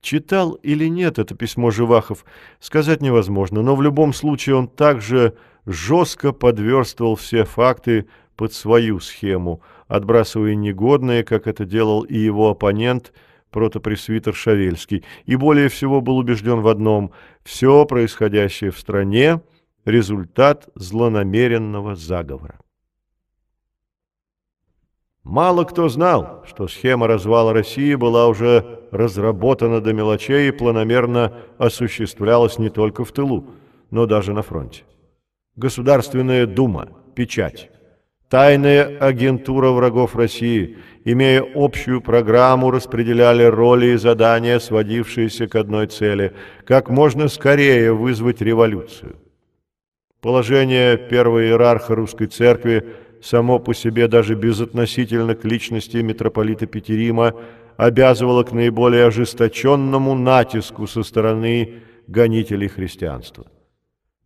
Читал 0.00 0.54
или 0.54 0.86
нет 0.86 1.18
это 1.18 1.34
письмо 1.34 1.70
Живахов, 1.70 2.24
сказать 2.60 3.02
невозможно, 3.02 3.62
но 3.62 3.76
в 3.76 3.82
любом 3.82 4.14
случае 4.14 4.56
он 4.56 4.68
также 4.68 5.36
жестко 5.66 6.32
подверстывал 6.32 7.16
все 7.16 7.44
факты 7.44 8.08
под 8.36 8.54
свою 8.54 9.00
схему, 9.00 9.60
отбрасывая 9.88 10.54
негодные, 10.54 11.24
как 11.24 11.46
это 11.46 11.66
делал 11.66 12.02
и 12.02 12.16
его 12.16 12.48
оппонент, 12.48 13.12
протопресвитер 13.50 14.34
Шавельский, 14.34 15.04
и 15.24 15.36
более 15.36 15.68
всего 15.68 16.00
был 16.00 16.18
убежден 16.18 16.60
в 16.60 16.68
одном– 16.68 17.12
все 17.44 17.84
происходящее 17.86 18.70
в 18.70 18.78
стране– 18.78 19.40
результат 19.84 20.68
злонамеренного 20.74 21.94
заговора. 21.94 22.58
Мало 25.24 25.64
кто 25.64 25.88
знал, 25.88 26.44
что 26.46 26.68
схема 26.68 27.06
развала 27.06 27.52
России 27.52 27.94
была 27.94 28.28
уже 28.28 28.88
разработана 28.92 29.80
до 29.80 29.92
мелочей 29.92 30.48
и 30.48 30.52
планомерно 30.52 31.34
осуществлялась 31.58 32.58
не 32.58 32.70
только 32.70 33.04
в 33.04 33.12
тылу, 33.12 33.46
но 33.90 34.06
даже 34.06 34.32
на 34.32 34.42
фронте. 34.42 34.84
Государственная 35.56 36.46
дума, 36.46 36.88
печать, 37.14 37.70
тайная 38.28 38.98
агентура 38.98 39.70
врагов 39.70 40.16
России, 40.16 40.78
имея 41.04 41.44
общую 41.54 42.00
программу, 42.00 42.70
распределяли 42.70 43.44
роли 43.44 43.86
и 43.92 43.96
задания, 43.96 44.58
сводившиеся 44.58 45.48
к 45.48 45.54
одной 45.54 45.86
цели– 45.86 46.32
как 46.64 46.90
можно 46.90 47.28
скорее 47.28 47.92
вызвать 47.92 48.40
революцию. 48.40 49.16
Положение 50.20 50.96
первого 50.96 51.44
иерарха 51.44 51.94
русской 51.94 52.26
церкви– 52.26 52.84
само 53.20 53.58
по 53.58 53.74
себе 53.74 54.08
даже 54.08 54.34
безотносительно 54.34 55.34
к 55.34 55.44
личности 55.44 55.98
митрополита 55.98 56.66
Петерима 56.66 57.34
обязывало 57.76 58.42
к 58.42 58.52
наиболее 58.52 59.06
ожесточенному 59.06 60.14
натиску 60.14 60.86
со 60.86 61.02
стороны 61.02 61.82
гонителей 62.06 62.68
христианства. 62.68 63.46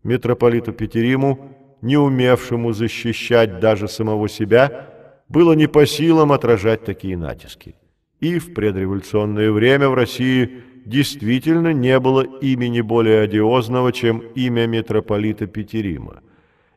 Митрополиту 0.03 0.73
Петериму, 0.73 1.57
не 1.83 1.99
умевшему 1.99 2.73
защищать 2.73 3.61
даже 3.61 3.87
самого 3.89 4.29
себя, 4.29 4.89
было 5.29 5.53
не 5.53 5.67
по 5.67 5.87
силам 5.87 6.33
отражать 6.33 6.85
такие 6.85 7.17
натиски. 7.17 7.75
И 8.21 8.39
в 8.39 8.55
предреволюционное 8.55 9.51
время 9.53 9.89
в 9.89 9.95
России 9.95 10.63
действительно 10.87 11.73
не 11.73 11.99
было 12.01 12.23
имени 12.23 12.81
более 12.81 13.21
одиозного, 13.21 13.93
чем 13.93 14.21
имя 14.35 14.67
митрополита 14.67 15.47
Петерима– 15.47 16.21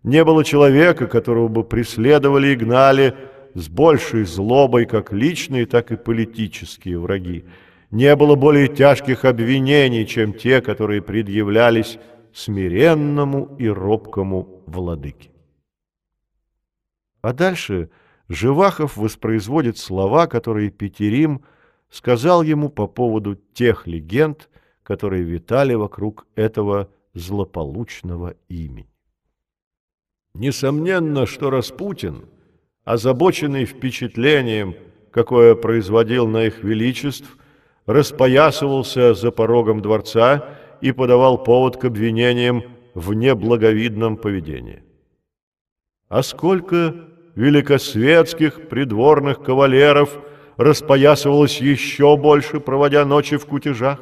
не 0.06 0.24
было 0.24 0.44
человека, 0.44 1.08
которого 1.08 1.48
бы 1.48 1.63
преследовали 1.63 2.50
и 2.50 2.56
гнали 2.56 3.15
с 3.56 3.68
большей 3.68 4.24
злобой 4.26 4.86
как 4.86 5.12
личные, 5.12 5.65
так 5.65 5.91
и 5.91 5.96
политические 5.96 7.00
враги. 7.00 7.46
Не 7.89 8.15
было 8.15 8.36
более 8.36 8.68
тяжких 8.68 9.26
обвинений, 9.26 10.06
чем 10.06 10.34
те, 10.34 10.62
которые 10.62 11.02
предъявлялись 11.02 11.98
смиренному 12.36 13.56
и 13.58 13.67
робкому 13.69 14.62
владыке. 14.67 15.32
А 17.21 17.32
дальше 17.32 17.89
Живахов 18.28 18.98
воспроизводит 18.98 19.78
слова, 19.78 20.28
которые 20.28 20.69
Петерим 20.69 21.45
сказал 21.89 22.43
ему 22.43 22.69
по 22.69 22.88
поводу 22.88 23.36
тех 23.54 23.88
легенд, 23.88 24.50
которые 24.84 25.24
витали 25.24 25.76
вокруг 25.76 26.28
этого 26.36 26.89
злополучного 27.13 28.36
имени. 28.50 28.89
Несомненно, 30.34 31.26
что 31.26 31.50
Распутин, 31.50 32.26
озабоченный 32.84 33.63
впечатлением, 33.63 34.76
какое 35.12 35.56
производил 35.56 36.28
на 36.28 36.43
их 36.48 36.65
величеств, 36.65 37.38
распоясывался 37.86 39.13
за 39.13 39.32
порогом 39.32 39.82
дворца 39.82 40.60
и 40.86 40.91
подавал 40.91 41.43
повод 41.43 41.78
к 41.78 41.86
обвинениям 41.86 42.63
в 42.93 43.13
неблаговидном 43.15 44.17
поведении. 44.17 44.84
А 46.10 46.21
сколько 46.21 46.93
великосветских 47.34 48.69
придворных 48.69 49.41
кавалеров 49.41 50.19
распоясывалось 50.58 51.60
еще 51.60 52.15
больше, 52.17 52.60
проводя 52.60 53.04
ночи 53.04 53.38
в 53.38 53.48
кутежах? 53.48 54.00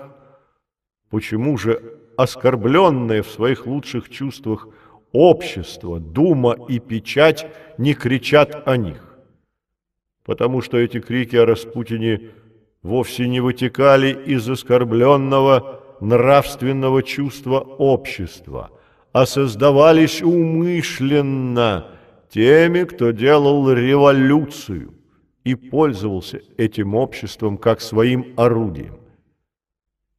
Почему 1.10 1.58
же 1.58 1.82
оскорбленное 2.17 3.24
в 3.24 3.30
своих 3.30 3.65
лучших 3.65 4.10
чувствах 4.10 4.67
общество, 5.13 6.02
дума 6.02 6.58
и 6.67 6.80
печать 6.80 7.48
не 7.78 7.93
кричат 7.93 8.67
о 8.67 8.76
них? 8.76 9.15
Потому 10.26 10.62
что 10.62 10.78
эти 10.78 11.00
крики 11.00 11.38
о 11.38 11.46
Распутине 11.46 12.32
вовсе 12.82 13.30
не 13.30 13.39
вытекали 13.39 14.12
из 14.26 14.50
оскорбленного 14.50 15.83
нравственного 15.99 17.03
чувства 17.03 17.60
общества, 17.60 18.71
а 19.12 19.25
создавались 19.25 20.21
умышленно 20.21 21.88
теми, 22.29 22.84
кто 22.84 23.12
делал 23.12 23.71
революцию 23.71 24.93
и 25.43 25.56
пользовался 25.56 26.41
этим 26.58 26.95
обществом 26.95 27.58
как 27.58 27.82
своим 27.82 28.34
орудием. 28.38 28.97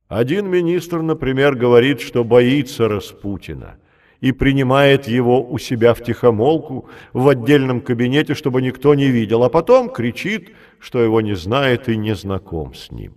Один 0.09 0.49
министр, 0.49 1.03
например, 1.03 1.57
говорит, 1.57 2.01
что 2.01 2.25
боится 2.25 2.89
Распутина 2.89 3.79
и 4.21 4.33
принимает 4.33 5.09
его 5.09 5.43
у 5.43 5.59
себя 5.59 5.93
в 5.93 6.03
тихомолку 6.05 6.89
в 7.13 7.29
отдельном 7.29 7.81
кабинете, 7.81 8.35
чтобы 8.35 8.63
никто 8.63 8.95
не 8.95 9.09
видел, 9.09 9.43
а 9.43 9.51
потом 9.51 9.91
кричит, 9.91 10.53
что 10.79 11.03
его 11.03 11.21
не 11.21 11.35
знает 11.35 11.89
и 11.89 11.97
не 11.97 12.15
знаком 12.15 12.75
с 12.75 12.91
ним. 12.91 13.15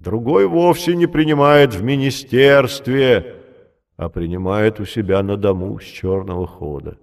Другой 0.00 0.46
вовсе 0.46 0.96
не 0.96 1.06
принимает 1.06 1.74
в 1.74 1.82
министерстве, 1.82 3.36
а 3.96 4.08
принимает 4.08 4.80
у 4.80 4.86
себя 4.86 5.22
на 5.22 5.36
дому 5.36 5.78
с 5.78 5.84
черного 5.84 6.46
хода. 6.46 6.96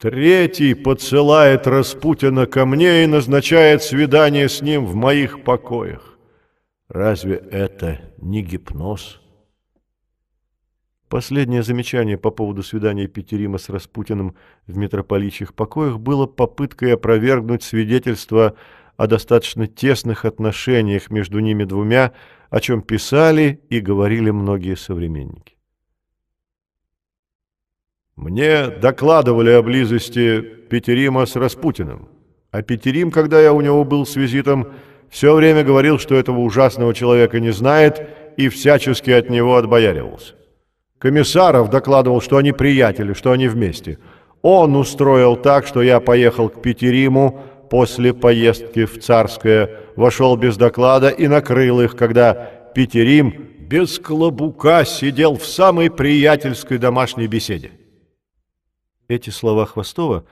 Третий 0.00 0.74
подсылает 0.74 1.68
Распутина 1.68 2.46
ко 2.46 2.66
мне 2.66 3.04
и 3.04 3.06
назначает 3.06 3.84
свидание 3.84 4.48
с 4.48 4.60
ним 4.60 4.84
в 4.86 4.96
моих 4.96 5.44
покоях. 5.44 6.18
Разве 6.88 7.36
это 7.36 8.00
не 8.18 8.42
гипноз? 8.42 9.20
Последнее 11.08 11.62
замечание 11.62 12.18
по 12.18 12.32
поводу 12.32 12.64
свидания 12.64 13.06
Петерима 13.06 13.58
с 13.58 13.68
Распутиным 13.68 14.34
в 14.66 14.76
митрополичьих 14.76 15.54
покоях 15.54 16.00
было 16.00 16.26
попыткой 16.26 16.94
опровергнуть 16.94 17.62
свидетельство 17.62 18.56
о 18.96 19.06
достаточно 19.06 19.66
тесных 19.66 20.24
отношениях 20.24 21.10
между 21.10 21.38
ними 21.40 21.64
двумя, 21.64 22.12
о 22.50 22.60
чем 22.60 22.82
писали 22.82 23.60
и 23.68 23.80
говорили 23.80 24.30
многие 24.30 24.76
современники. 24.76 25.56
Мне 28.16 28.68
докладывали 28.68 29.50
о 29.50 29.62
близости 29.62 30.40
Петерима 30.40 31.26
с 31.26 31.36
Распутиным, 31.36 32.08
а 32.50 32.62
Петерим, 32.62 33.10
когда 33.10 33.40
я 33.40 33.52
у 33.52 33.60
него 33.60 33.84
был 33.84 34.06
с 34.06 34.16
визитом, 34.16 34.72
все 35.10 35.34
время 35.34 35.62
говорил, 35.62 35.98
что 35.98 36.14
этого 36.14 36.38
ужасного 36.38 36.94
человека 36.94 37.40
не 37.40 37.50
знает 37.50 38.08
и 38.36 38.48
всячески 38.48 39.10
от 39.10 39.28
него 39.28 39.56
отбояривался. 39.56 40.34
Комиссаров 40.98 41.68
докладывал, 41.68 42.22
что 42.22 42.38
они 42.38 42.52
приятели, 42.52 43.12
что 43.12 43.32
они 43.32 43.48
вместе. 43.48 43.98
Он 44.42 44.76
устроил 44.76 45.36
так, 45.36 45.66
что 45.66 45.82
я 45.82 46.00
поехал 46.00 46.48
к 46.48 46.62
Петериму, 46.62 47.42
после 47.70 48.14
поездки 48.14 48.84
в 48.84 49.00
Царское 49.00 49.82
вошел 49.96 50.36
без 50.36 50.56
доклада 50.56 51.08
и 51.08 51.28
накрыл 51.28 51.80
их, 51.80 51.96
когда 51.96 52.34
Петерим 52.74 53.48
без 53.58 53.98
клобука 53.98 54.84
сидел 54.84 55.36
в 55.36 55.46
самой 55.46 55.90
приятельской 55.90 56.78
домашней 56.78 57.26
беседе. 57.26 57.72
Эти 59.08 59.30
слова 59.30 59.66
Хвостова 59.66 60.24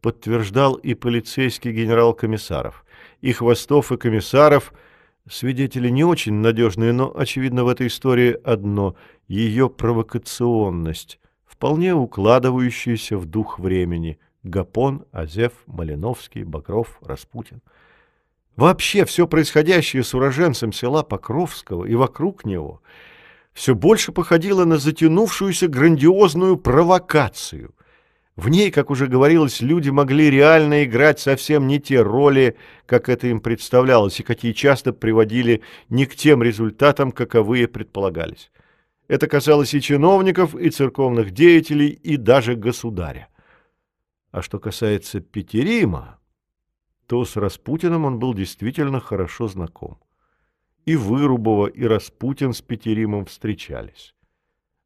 подтверждал 0.00 0.74
и 0.74 0.94
полицейский 0.94 1.72
генерал 1.72 2.14
Комиссаров. 2.14 2.84
И 3.20 3.32
Хвостов, 3.32 3.92
и 3.92 3.96
Комиссаров– 3.96 4.72
свидетели 5.30 5.88
не 5.88 6.04
очень 6.04 6.34
надежные, 6.34 6.92
но, 6.92 7.12
очевидно, 7.14 7.64
в 7.64 7.68
этой 7.68 7.86
истории 7.86 8.36
одно– 8.44 8.96
ее 9.28 9.70
провокационность, 9.70 11.18
вполне 11.44 11.94
укладывающаяся 11.94 13.16
в 13.16 13.26
дух 13.26 13.58
времени– 13.58 14.18
Гапон, 14.42 15.04
Азев, 15.12 15.52
Малиновский, 15.66 16.42
Бакров, 16.42 16.98
Распутин. 17.02 17.62
Вообще 18.56 19.04
все 19.04 19.26
происходящее 19.26 20.02
с 20.02 20.14
уроженцем 20.14 20.72
села 20.72 21.02
Покровского 21.02 21.84
и 21.84 21.94
вокруг 21.94 22.44
него 22.44 22.82
все 23.52 23.74
больше 23.74 24.12
походило 24.12 24.64
на 24.64 24.78
затянувшуюся 24.78 25.68
грандиозную 25.68 26.56
провокацию. 26.56 27.74
В 28.34 28.48
ней, 28.48 28.70
как 28.70 28.90
уже 28.90 29.08
говорилось, 29.08 29.60
люди 29.60 29.90
могли 29.90 30.30
реально 30.30 30.84
играть 30.84 31.20
совсем 31.20 31.66
не 31.66 31.78
те 31.78 32.00
роли, 32.00 32.56
как 32.86 33.10
это 33.10 33.26
им 33.26 33.40
представлялось, 33.40 34.20
и 34.20 34.22
какие 34.22 34.52
часто 34.52 34.94
приводили 34.94 35.62
не 35.90 36.06
к 36.06 36.16
тем 36.16 36.42
результатам, 36.42 37.12
каковые 37.12 37.68
предполагались. 37.68 38.50
Это 39.06 39.26
касалось 39.26 39.74
и 39.74 39.82
чиновников, 39.82 40.54
и 40.54 40.70
церковных 40.70 41.32
деятелей, 41.32 41.88
и 41.88 42.16
даже 42.16 42.54
государя. 42.54 43.28
А 44.32 44.40
что 44.40 44.58
касается 44.58 45.20
Петерима, 45.20 46.18
то 47.06 47.24
с 47.26 47.36
Распутиным 47.36 48.06
он 48.06 48.18
был 48.18 48.32
действительно 48.32 48.98
хорошо 48.98 49.46
знаком. 49.46 49.98
И 50.86 50.96
Вырубова, 50.96 51.66
и 51.66 51.84
Распутин 51.84 52.54
с 52.54 52.62
Петеримом 52.62 53.26
встречались. 53.26 54.14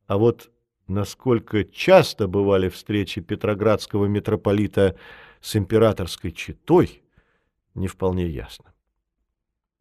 А 0.08 0.18
вот 0.18 0.50
насколько 0.88 1.64
часто 1.64 2.26
бывали 2.26 2.68
встречи 2.68 3.20
петроградского 3.20 4.06
митрополита 4.06 4.98
с 5.40 5.54
императорской 5.54 6.32
четой, 6.32 7.04
не 7.74 7.86
вполне 7.86 8.26
ясно. 8.26 8.74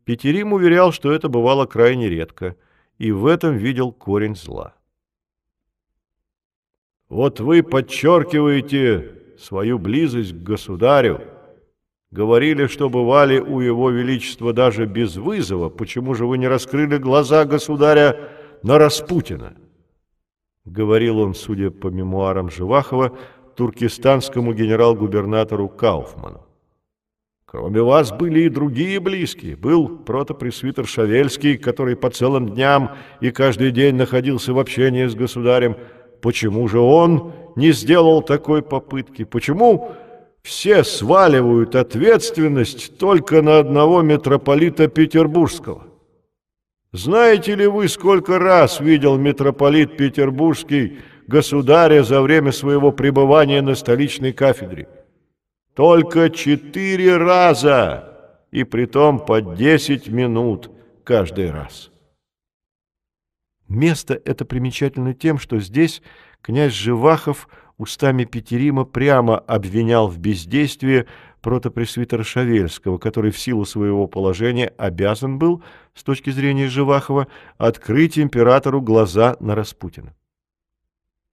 Петерим 0.03 0.53
уверял, 0.53 0.91
что 0.91 1.11
это 1.11 1.27
бывало 1.27 1.65
крайне 1.65 2.07
редко, 2.07 2.55
и 2.99 3.11
в 3.11 3.25
этом 3.25 3.57
видел 3.57 3.91
корень 3.91 4.35
зла. 4.35 4.75
«Вот 7.09 7.39
вы 7.39 7.63
подчеркиваете 7.63 9.24
свою 9.37 9.79
близость 9.79 10.33
к 10.33 10.43
государю, 10.43 11.21
говорили, 12.11 12.67
что 12.67 12.89
бывали 12.89 13.39
у 13.39 13.59
его 13.59 13.89
величества 13.89 14.53
даже 14.53 14.85
без 14.85 15.17
вызова, 15.17 15.69
почему 15.69 16.13
же 16.13 16.25
вы 16.25 16.37
не 16.37 16.47
раскрыли 16.47 16.97
глаза 16.97 17.45
государя 17.45 18.29
на 18.63 18.77
Распутина? 18.77 19.53
Говорил 20.65 21.19
он, 21.19 21.35
судя 21.35 21.69
по 21.69 21.87
мемуарам 21.87 22.49
Живахова, 22.49 23.17
туркестанскому 23.55 24.53
генерал-губернатору 24.53 25.69
Кауфману. 25.69 26.45
Кроме 27.45 27.81
вас 27.81 28.11
были 28.11 28.41
и 28.41 28.49
другие 28.49 28.99
близкие. 28.99 29.55
Был 29.55 29.87
протопресвитер 29.87 30.85
Шавельский, 30.85 31.57
который 31.57 31.95
по 31.95 32.09
целым 32.09 32.49
дням 32.49 32.95
и 33.21 33.31
каждый 33.31 33.71
день 33.71 33.95
находился 33.95 34.53
в 34.53 34.59
общении 34.59 35.05
с 35.05 35.15
государем, 35.15 35.77
Почему 36.25 36.67
же 36.67 36.79
он 36.79 37.33
не 37.55 37.71
сделал 37.71 38.21
такой 38.21 38.61
попытки? 38.61 39.23
Почему 39.23 39.91
все 40.43 40.83
сваливают 40.83 41.75
ответственность 41.75 42.97
только 42.97 43.41
на 43.41 43.59
одного 43.59 44.01
митрополита 44.01 44.87
Петербургского? 44.87 45.87
Знаете 46.91 47.55
ли 47.55 47.67
вы, 47.67 47.89
сколько 47.89 48.39
раз 48.39 48.79
видел 48.79 49.17
митрополит 49.17 49.97
Петербургский 49.97 50.99
государя 51.27 52.03
за 52.03 52.21
время 52.21 52.51
своего 52.51 52.91
пребывания 52.91 53.61
на 53.61 53.75
столичной 53.75 54.31
кафедре? 54.31 54.87
Только 55.73 56.29
четыре 56.29 57.17
раза, 57.17 58.37
и 58.51 58.63
притом 58.63 59.19
по 59.19 59.41
десять 59.41 60.07
минут 60.07 60.71
каждый 61.03 61.51
раз. 61.51 61.91
Место 63.67 64.21
это 64.23 64.45
примечательно 64.45 65.13
тем, 65.13 65.37
что 65.37 65.59
здесь 65.59 66.01
князь 66.45 66.73
Живахов 66.73 67.49
устами 67.79 68.23
Петерима 68.23 68.85
прямо 68.85 69.39
обвинял 69.39 70.07
в 70.07 70.19
бездействии 70.19 71.07
протопресвитера 71.41 72.23
Шавельского, 72.23 72.99
который 72.99 73.31
в 73.31 73.39
силу 73.39 73.65
своего 73.65 74.05
положения 74.05 74.71
обязан 74.77 75.39
был, 75.39 75.63
с 75.95 76.03
точки 76.03 76.29
зрения 76.29 76.67
Живахова, 76.67 77.27
открыть 77.57 78.19
императору 78.19 78.79
глаза 78.79 79.37
на 79.39 79.55
Распутина. 79.55 80.13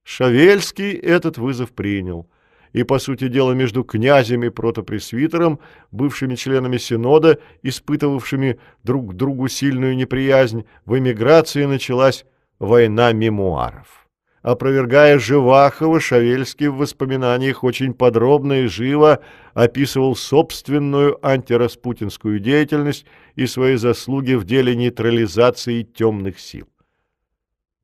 Шавельский 0.02 0.92
этот 0.92 1.36
вызов 1.36 1.72
принял, 1.72 2.26
и, 2.72 2.82
по 2.82 2.98
сути 2.98 3.28
дела, 3.28 3.52
между 3.52 3.84
князем 3.84 4.44
и 4.44 4.48
протопресвитером, 4.48 5.60
бывшими 5.90 6.36
членами 6.36 6.78
Синода, 6.78 7.38
испытывавшими 7.62 8.58
друг 8.82 9.10
к 9.10 9.14
другу 9.14 9.48
сильную 9.48 9.94
неприязнь, 9.94 10.64
в 10.86 10.98
эмиграции 10.98 11.66
началась 11.66 12.24
война 12.58 13.12
мемуаров. 13.12 14.01
Опровергая 14.42 15.20
Живахова, 15.20 16.00
Шавельский 16.00 16.66
в 16.66 16.76
воспоминаниях 16.76 17.62
очень 17.62 17.94
подробно 17.94 18.64
и 18.64 18.66
живо 18.66 19.20
описывал 19.54 20.16
собственную 20.16 21.24
антираспутинскую 21.24 22.40
деятельность 22.40 23.06
и 23.36 23.46
свои 23.46 23.76
заслуги 23.76 24.34
в 24.34 24.44
деле 24.44 24.74
нейтрализации 24.74 25.84
темных 25.84 26.40
сил. 26.40 26.68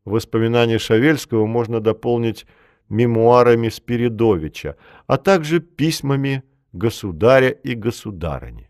Воспоминания 0.04 0.80
Шавельского 0.80 1.46
можно 1.46 1.80
дополнить 1.80 2.44
мемуарами 2.88 3.68
Спиридовича, 3.68 4.76
а 5.06 5.16
также 5.16 5.60
письмами 5.60 6.42
государя 6.72 7.50
и 7.50 7.74
государыни. 7.74 8.68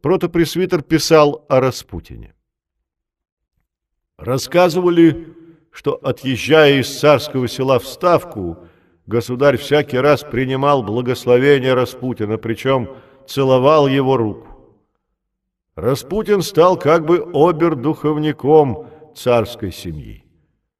Протопресвитер 0.00 0.82
писал 0.82 1.44
о 1.48 1.60
Распутине. 1.60 2.34
Рассказывали, 4.16 5.34
что, 5.70 5.94
отъезжая 6.02 6.80
из 6.80 6.98
царского 6.98 7.48
села 7.48 7.78
в 7.78 7.86
Ставку, 7.86 8.58
государь 9.06 9.56
всякий 9.56 9.98
раз 9.98 10.22
принимал 10.22 10.82
благословение 10.82 11.74
Распутина, 11.74 12.38
причем 12.38 12.88
целовал 13.26 13.86
его 13.86 14.16
руку. 14.16 14.48
Распутин 15.76 16.42
стал 16.42 16.76
как 16.76 17.06
бы 17.06 17.30
обер-духовником 17.32 18.88
царской 19.14 19.72
семьи. 19.72 20.24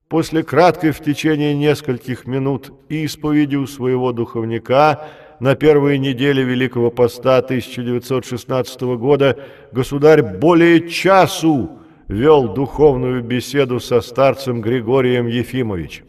После 0.09 0.43
краткой 0.43 0.91
в 0.91 1.01
течение 1.01 1.55
нескольких 1.55 2.27
минут 2.27 2.73
исповеди 2.89 3.55
у 3.55 3.67
своего 3.69 4.13
духовника 4.13 5.09
на 5.39 5.55
первые 5.55 5.99
недели 5.99 6.43
Великого 6.43 6.91
Поста 6.91 7.39
1916 7.39 8.81
года 8.99 9.39
государь 9.71 10.23
более 10.23 10.89
часу 10.89 11.80
вел 12.11 12.49
духовную 12.49 13.23
беседу 13.23 13.79
со 13.79 14.01
старцем 14.01 14.61
Григорием 14.61 15.29
Ефимовичем. 15.29 16.07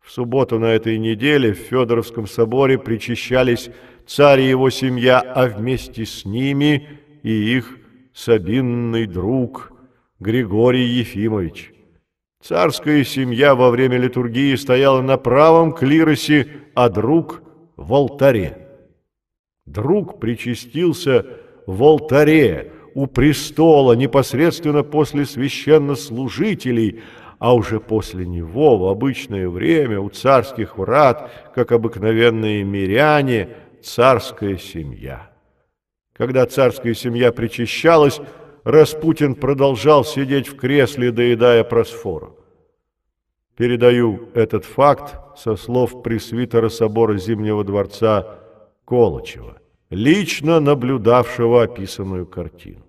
В 0.00 0.10
субботу 0.10 0.58
на 0.58 0.66
этой 0.66 0.98
неделе 0.98 1.52
в 1.52 1.58
Федоровском 1.58 2.26
соборе 2.26 2.78
причащались 2.78 3.70
царь 4.06 4.40
и 4.40 4.48
его 4.48 4.70
семья, 4.70 5.20
а 5.20 5.46
вместе 5.46 6.04
с 6.04 6.24
ними 6.24 6.98
и 7.22 7.30
их 7.30 7.78
сабинный 8.12 9.06
друг 9.06 9.72
Григорий 10.18 10.84
Ефимович. 10.84 11.72
Царская 12.42 13.04
семья 13.04 13.54
во 13.54 13.70
время 13.70 13.98
литургии 13.98 14.56
стояла 14.56 15.00
на 15.00 15.16
правом 15.16 15.72
клиросе, 15.72 16.48
а 16.74 16.88
друг 16.88 17.42
в 17.76 17.94
алтаре. 17.94 18.66
Друг 19.64 20.18
причастился 20.18 21.24
в 21.66 21.82
алтаре, 21.84 22.72
у 22.94 23.06
престола, 23.06 23.94
непосредственно 23.94 24.82
после 24.82 25.24
священнослужителей, 25.24 27.02
а 27.38 27.54
уже 27.54 27.80
после 27.80 28.26
него, 28.26 28.76
в 28.76 28.86
обычное 28.88 29.48
время, 29.48 30.00
у 30.00 30.10
царских 30.10 30.76
врат, 30.76 31.30
как 31.54 31.72
обыкновенные 31.72 32.64
миряне, 32.64 33.48
царская 33.82 34.56
семья. 34.56 35.30
Когда 36.12 36.44
царская 36.44 36.94
семья 36.94 37.32
причащалась, 37.32 38.20
Распутин 38.64 39.34
продолжал 39.34 40.04
сидеть 40.04 40.48
в 40.48 40.56
кресле, 40.56 41.12
доедая 41.12 41.64
просфору. 41.64 42.36
Передаю 43.56 44.28
этот 44.34 44.64
факт 44.64 45.18
со 45.38 45.56
слов 45.56 46.02
пресвитера 46.02 46.68
собора 46.68 47.16
Зимнего 47.16 47.64
дворца 47.64 48.38
Колычева, 48.84 49.59
лично 49.90 50.60
наблюдавшего 50.60 51.62
описанную 51.62 52.26
картину. 52.26 52.84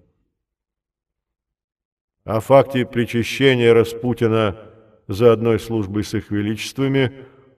О 2.23 2.39
факте 2.39 2.85
причащения 2.85 3.73
Распутина 3.73 4.57
за 5.07 5.33
одной 5.33 5.59
службой 5.59 6.03
с 6.03 6.13
их 6.13 6.31
величествами 6.31 7.11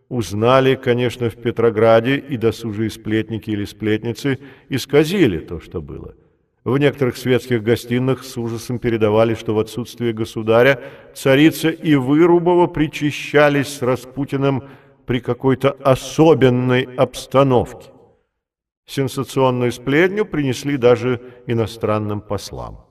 узнали, 0.09 0.75
конечно, 0.75 1.29
в 1.29 1.35
Петрограде, 1.35 2.17
и 2.17 2.37
досужие 2.37 2.89
сплетники 2.89 3.49
или 3.51 3.65
сплетницы 3.65 4.39
исказили 4.69 5.39
то, 5.39 5.59
что 5.59 5.81
было– 5.81 6.15
в 6.63 6.77
некоторых 6.77 7.17
светских 7.17 7.61
гостиных 7.61 8.23
с 8.23 8.37
ужасом 8.37 8.79
передавали, 8.79 9.35
что 9.35 9.53
в 9.53 9.59
отсутствие 9.59 10.13
государя 10.13 10.81
царица 11.13 11.69
и 11.69 11.95
Вырубова 11.95 12.67
причащались 12.67 13.67
с 13.67 13.81
Распутиным 13.81 14.63
при 15.05 15.19
какой-то 15.19 15.71
особенной 15.71 16.83
обстановке. 16.83 17.92
Сенсационную 18.85 19.71
сплетню 19.71 20.25
принесли 20.25 20.77
даже 20.77 21.43
иностранным 21.47 22.21
послам, 22.21 22.85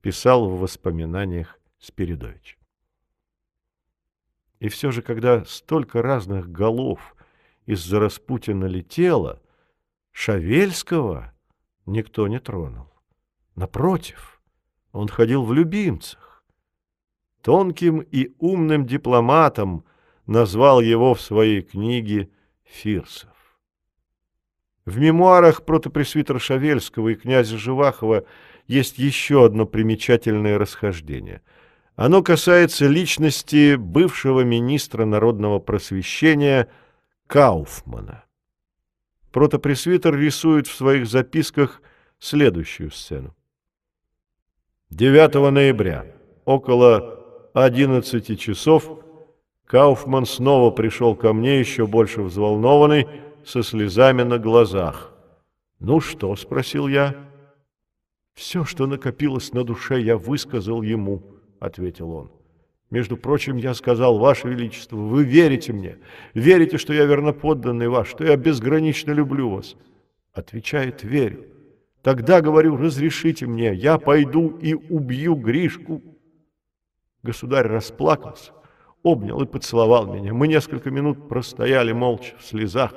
писал 0.00 0.48
в 0.48 0.60
воспоминаниях 0.60 1.58
Спиридович. 1.78 2.58
И 4.60 4.68
все 4.68 4.90
же, 4.90 5.02
когда 5.02 5.44
столько 5.44 6.02
разных 6.02 6.50
голов 6.50 7.16
из-за 7.66 8.00
Распутина 8.00 8.66
летело, 8.66 9.42
Шавельского 10.12 11.34
никто 11.86 12.28
не 12.28 12.38
тронул. 12.38 12.88
Напротив, 13.56 14.40
он 14.92 15.08
ходил 15.08 15.44
в 15.44 15.52
любимцах. 15.52 16.44
Тонким 17.42 18.00
и 18.00 18.34
умным 18.38 18.86
дипломатом 18.86 19.84
назвал 20.26 20.80
его 20.80 21.14
в 21.14 21.20
своей 21.20 21.62
книге 21.62 22.30
Фирсов. 22.62 23.33
В 24.86 24.98
мемуарах 24.98 25.64
протопресвитера 25.64 26.38
Шавельского 26.38 27.10
и 27.10 27.14
князя 27.14 27.56
Живахова 27.56 28.24
есть 28.66 28.98
еще 28.98 29.46
одно 29.46 29.64
примечательное 29.66 30.58
расхождение. 30.58 31.40
Оно 31.96 32.22
касается 32.22 32.86
личности 32.86 33.76
бывшего 33.76 34.40
министра 34.40 35.04
народного 35.04 35.58
просвещения 35.58 36.68
Кауфмана. 37.26 38.24
Протопресвитер 39.32 40.16
рисует 40.16 40.66
в 40.66 40.74
своих 40.74 41.06
записках 41.06 41.80
следующую 42.18 42.90
сцену. 42.90 43.34
9 44.90 45.50
ноября, 45.50 46.06
около 46.44 47.50
11 47.54 48.38
часов, 48.38 49.00
Кауфман 49.66 50.26
снова 50.26 50.70
пришел 50.70 51.16
ко 51.16 51.32
мне, 51.32 51.58
еще 51.58 51.86
больше 51.86 52.22
взволнованный, 52.22 53.08
со 53.44 53.62
слезами 53.62 54.22
на 54.22 54.38
глазах. 54.38 55.12
«Ну 55.78 56.00
что?»— 56.00 56.34
спросил 56.36 56.88
я. 56.88 57.14
«Все, 58.34 58.64
что 58.64 58.86
накопилось 58.86 59.52
на 59.52 59.64
душе, 59.64 60.00
я 60.00 60.16
высказал 60.16 60.82
ему»,— 60.82 61.22
ответил 61.60 62.10
он. 62.10 62.30
«Между 62.90 63.16
прочим, 63.16 63.56
я 63.56 63.74
сказал, 63.74 64.18
Ваше 64.18 64.48
Величество, 64.48 64.96
вы 64.96 65.24
верите 65.24 65.72
мне, 65.72 65.98
верите, 66.34 66.78
что 66.78 66.92
я 66.92 67.04
верноподданный 67.04 67.88
ваш, 67.88 68.08
что 68.08 68.24
я 68.24 68.36
безгранично 68.36 69.12
люблю 69.12 69.50
вас?» 69.50 69.76
Отвечает, 70.32 71.02
«Верю». 71.04 71.54
Тогда, 72.04 72.42
говорю, 72.42 72.76
разрешите 72.76 73.46
мне, 73.46 73.72
я 73.72 73.96
пойду 73.96 74.58
и 74.58 74.74
убью 74.74 75.34
Гришку. 75.36 76.02
Государь 77.22 77.66
расплакался, 77.66 78.52
обнял 79.02 79.40
и 79.40 79.46
поцеловал 79.46 80.12
меня. 80.12 80.34
Мы 80.34 80.46
несколько 80.46 80.90
минут 80.90 81.30
простояли 81.30 81.92
молча 81.92 82.36
в 82.38 82.44
слезах. 82.44 82.92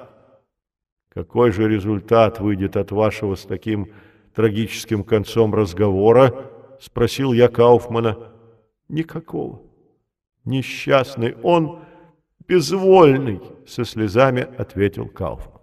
Какой 1.17 1.51
же 1.51 1.67
результат 1.67 2.39
выйдет 2.39 2.77
от 2.77 2.91
вашего 2.91 3.34
с 3.34 3.41
таким 3.41 3.88
трагическим 4.36 5.03
концом 5.03 5.56
разговора? 5.56 6.51
Спросил 6.80 7.34
я 7.34 7.47
Кауфмана. 7.47 8.19
Никакого. 8.88 9.63
Несчастный 10.45 11.36
он, 11.41 11.80
безвольный, 12.47 13.41
со 13.65 13.84
слезами 13.84 14.47
ответил 14.60 15.08
Кауфман. 15.08 15.57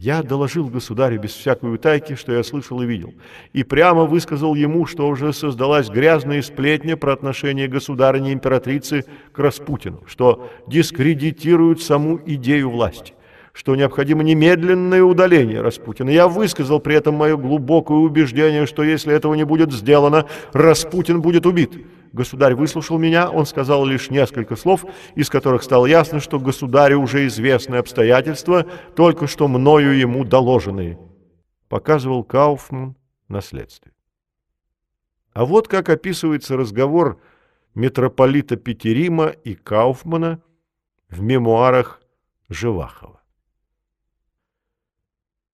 Я 0.00 0.22
доложил 0.22 0.66
государю 0.68 1.20
без 1.20 1.34
всякой 1.34 1.74
утайки, 1.74 2.14
что 2.14 2.32
я 2.32 2.42
слышал 2.42 2.80
и 2.80 2.86
видел, 2.86 3.12
и 3.52 3.62
прямо 3.62 4.06
высказал 4.06 4.54
ему, 4.54 4.86
что 4.86 5.06
уже 5.06 5.34
создалась 5.34 5.90
грязная 5.90 6.40
сплетня 6.40 6.96
про 6.96 7.12
отношение 7.12 7.68
государыни-императрицы 7.68 9.04
к 9.30 9.38
Распутину, 9.38 10.02
что 10.06 10.50
дискредитируют 10.66 11.82
саму 11.82 12.18
идею 12.24 12.70
власти, 12.70 13.12
что 13.52 13.74
необходимо 13.76 14.22
немедленное 14.22 15.02
удаление 15.02 15.60
Распутина. 15.60 16.10
Я 16.10 16.28
высказал 16.28 16.80
при 16.80 16.94
этом 16.96 17.14
мое 17.14 17.36
глубокое 17.36 17.98
убеждение, 17.98 18.66
что 18.66 18.82
если 18.82 19.14
этого 19.14 19.34
не 19.34 19.44
будет 19.44 19.72
сделано, 19.72 20.26
Распутин 20.52 21.20
будет 21.20 21.46
убит. 21.46 21.72
Государь 22.12 22.54
выслушал 22.54 22.98
меня, 22.98 23.30
он 23.30 23.46
сказал 23.46 23.84
лишь 23.84 24.10
несколько 24.10 24.56
слов, 24.56 24.84
из 25.14 25.30
которых 25.30 25.62
стало 25.62 25.86
ясно, 25.86 26.18
что 26.18 26.40
государю 26.40 27.00
уже 27.00 27.26
известны 27.26 27.76
обстоятельства, 27.76 28.66
только 28.96 29.26
что 29.26 29.46
мною 29.46 29.96
ему 29.96 30.24
доложенные. 30.24 30.98
Показывал 31.68 32.24
Кауфман 32.24 32.96
на 33.28 33.40
следствие. 33.40 33.94
А 35.32 35.44
вот 35.44 35.68
как 35.68 35.88
описывается 35.88 36.56
разговор 36.56 37.20
митрополита 37.74 38.56
Петерима 38.56 39.28
и 39.28 39.54
Кауфмана 39.54 40.42
в 41.08 41.22
мемуарах 41.22 42.00
Живахова. 42.48 43.19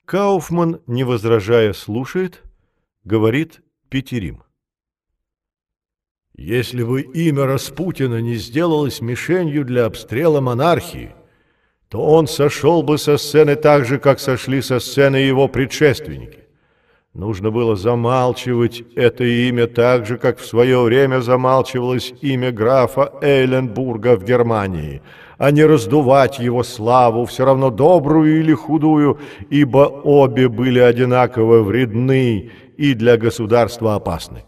Кауфман, 0.07 0.81
не 0.87 1.03
возражая, 1.03 1.73
слушает, 1.73 2.45
говорит 3.03 3.61
Петерим. 3.89 4.45
Если 6.37 6.85
бы 6.85 7.03
имя 7.03 7.47
Распутина 7.47 8.21
не 8.21 8.37
сделалось 8.37 9.01
мишенью 9.01 9.65
для 9.65 9.87
обстрела 9.87 10.41
монархии, 10.41 11.13
то 11.89 12.07
он 12.07 12.29
сошел 12.29 12.85
бы 12.85 12.99
со 12.99 13.17
сцены 13.17 13.57
так 13.57 13.85
же, 13.85 13.99
как 13.99 14.21
сошли 14.21 14.63
со 14.63 14.79
сцены 14.79 15.17
его 15.17 15.49
предшественники. 15.49 16.45
Нужно 17.13 17.51
было 17.51 17.75
замалчивать 17.75 18.85
это 18.95 19.25
имя 19.25 19.67
так 19.67 20.07
же, 20.07 20.19
как 20.19 20.39
в 20.39 20.47
свое 20.47 20.81
время 20.83 21.21
замалчивалось 21.21 22.15
имя 22.21 22.53
графа 22.53 23.13
Эйленбурга 23.23 24.17
в 24.17 24.25
Германии, 24.25 25.03
а 25.39 25.51
не 25.51 25.65
раздувать 25.65 26.39
его 26.39 26.63
славу, 26.63 27.25
все 27.25 27.45
равно 27.45 27.71
добрую 27.71 28.41
или 28.41 28.53
худую, 28.55 29.19
ибо 29.51 29.89
обе 30.05 30.49
были 30.49 30.79
одинаково 30.79 31.63
вредны 31.63 32.51
и 32.77 32.95
для 32.95 33.17
государства 33.17 33.95
опасны. 33.95 34.45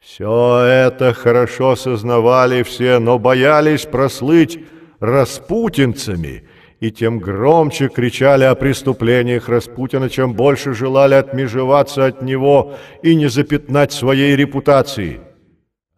Все 0.00 0.58
это 0.64 1.14
хорошо 1.14 1.76
сознавали 1.76 2.62
все, 2.62 2.98
но 2.98 3.18
боялись 3.18 3.86
прослыть 3.86 4.58
распутинцами– 5.00 6.48
и 6.82 6.90
тем 6.90 7.20
громче 7.20 7.86
кричали 7.86 8.42
о 8.42 8.56
преступлениях 8.56 9.48
Распутина, 9.48 10.10
чем 10.10 10.34
больше 10.34 10.74
желали 10.74 11.14
отмежеваться 11.14 12.06
от 12.06 12.22
него 12.22 12.74
и 13.04 13.14
не 13.14 13.28
запятнать 13.28 13.92
своей 13.92 14.34
репутации. 14.34 15.20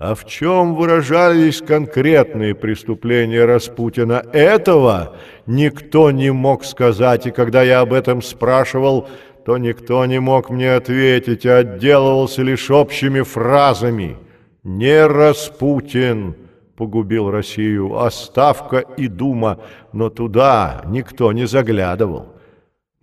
А 0.07 0.15
в 0.15 0.27
чем 0.27 0.75
выражались 0.75 1.63
конкретные 1.63 2.55
преступления 2.55 3.47
Распутина? 3.47 4.23
Этого 4.35 5.17
никто 5.47 6.11
не 6.11 6.31
мог 6.31 6.67
сказать, 6.67 7.27
и 7.27 7.31
когда 7.31 7.63
я 7.63 7.81
об 7.81 7.95
этом 7.95 8.21
спрашивал, 8.21 9.09
то 9.47 9.57
никто 9.57 10.05
не 10.05 10.21
мог 10.21 10.51
мне 10.51 10.75
ответить, 10.75 11.47
а 11.47 11.57
отделывался 11.61 12.43
лишь 12.43 12.71
общими 12.71 13.23
фразами. 13.23 14.19
«Не 14.63 15.07
Распутин!» 15.07 16.37
погубил 16.77 17.31
Россию, 17.31 17.99
а 17.99 18.11
Ставка 18.11 18.81
и 18.81 19.09
Дума, 19.09 19.59
но 19.95 20.11
туда 20.11 20.83
никто 20.85 21.33
не 21.33 21.47
заглядывал. 21.47 22.34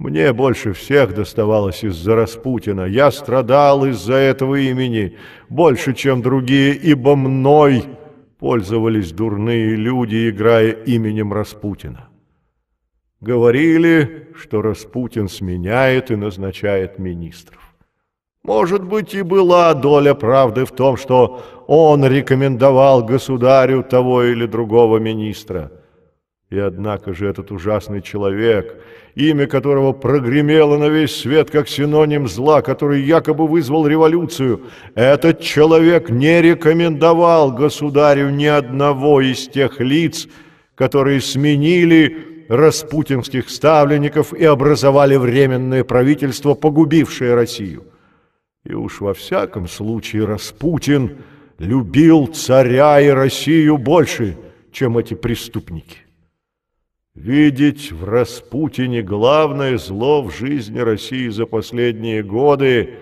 Мне 0.02 0.34
больше 0.34 0.74
всех 0.74 1.14
доставалось 1.14 1.84
из-за 1.84 2.16
Распутина. 2.16 2.86
Я 2.86 3.12
страдал 3.12 3.86
из-за 3.86 4.16
этого 4.16 4.56
имени 4.56 5.16
больше, 5.48 5.94
чем 5.94 6.24
другие, 6.24 6.74
ибо 6.74 7.16
мной 7.16 7.86
пользовались 8.40 9.12
дурные 9.12 9.76
люди, 9.76 10.32
играя 10.32 10.72
именем 10.72 11.32
Распутина. 11.32 12.10
Говорили, 13.20 14.30
что 14.36 14.64
Распутин 14.64 15.30
сменяет 15.30 16.10
и 16.10 16.16
назначает 16.16 16.98
министров. 16.98 17.62
Может 18.42 18.84
быть, 18.84 19.14
и 19.14 19.22
была 19.22 19.72
доля 19.76 20.16
правды 20.16 20.66
в 20.66 20.72
том, 20.72 20.98
что 20.98 21.44
он 21.68 22.04
рекомендовал 22.04 23.06
государю 23.06 23.84
того 23.84 24.24
или 24.24 24.48
другого 24.48 24.98
министра. 24.98 25.72
И 26.52 26.60
однако 26.60 27.14
же 27.14 27.28
этот 27.28 27.50
ужасный 27.52 28.02
человек, 28.02 28.76
имя 29.16 29.48
которого 29.48 29.94
прогремело 29.94 30.78
на 30.78 30.90
весь 30.90 31.16
свет 31.16 31.50
как 31.50 31.70
синоним 31.70 32.28
зла, 32.28 32.62
который 32.62 33.02
якобы 33.02 33.48
вызвал 33.48 33.88
революцию, 33.88 34.64
этот 34.94 35.40
человек 35.40 36.10
не 36.10 36.42
рекомендовал 36.42 37.54
государю 37.54 38.32
ни 38.32 38.46
одного 38.46 39.22
из 39.22 39.48
тех 39.48 39.80
лиц, 39.80 40.28
которые 40.76 41.22
сменили 41.22 42.46
распутинских 42.50 43.50
ставленников 43.50 44.34
и 44.34 44.44
образовали 44.44 45.16
временное 45.16 45.86
правительство, 45.86 46.54
погубившее 46.54 47.34
Россию. 47.34 47.86
И 48.66 48.74
уж 48.74 49.00
во 49.00 49.14
всяком 49.14 49.70
случае 49.70 50.26
Распутин 50.26 51.20
любил 51.60 52.28
царя 52.28 53.00
и 53.00 53.08
Россию 53.08 53.78
больше, 53.78 54.38
чем 54.74 54.98
эти 54.98 55.14
преступники. 55.14 56.11
Видеть 57.14 57.92
в 57.92 58.06
Распутине 58.06 59.02
главное 59.02 59.78
зло 59.78 60.22
в 60.22 60.32
жизни 60.32 60.80
России 60.80 61.28
за 61.30 61.46
последние 61.46 62.24
годы 62.24 63.00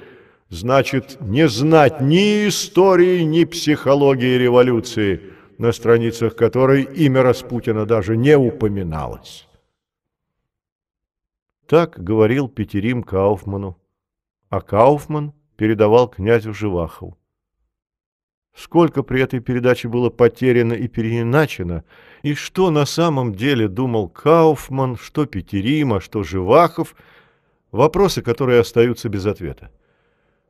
значит 0.49 1.17
не 1.21 1.47
знать 1.47 2.01
ни 2.01 2.47
истории, 2.47 3.21
ни 3.21 3.43
психологии 3.43 4.37
революции, 4.37 5.21
на 5.57 5.71
страницах 5.71 6.35
которой 6.35 6.83
имя 6.83 7.21
Распутина 7.21 7.85
даже 7.85 8.17
не 8.17 8.35
упоминалось. 8.35 9.47
Так 11.67 12.03
говорил 12.03 12.47
Петерим 12.49 13.03
Кауфману, 13.03 13.77
а 14.49 14.61
Кауфман– 14.61 15.33
передавал 15.59 16.07
князю 16.07 16.53
Живахову. 16.53 17.18
Сколько 18.59 19.03
при 19.03 19.21
этой 19.21 19.39
передаче 19.39 19.87
было 19.87 20.09
потеряно 20.09 20.73
и 20.73 20.89
переиначено, 20.89 21.85
и 22.23 22.33
что 22.33 22.71
на 22.71 22.85
самом 22.85 23.33
деле 23.33 23.69
думал 23.69 24.09
Кауфман, 24.09 24.97
что 24.97 25.25
Петерима, 25.25 26.01
что 26.01 26.23
Живахов, 26.23 26.93
вопросы, 27.71 28.21
которые 28.21 28.59
остаются 28.59 29.07
без 29.07 29.25
ответа. 29.25 29.71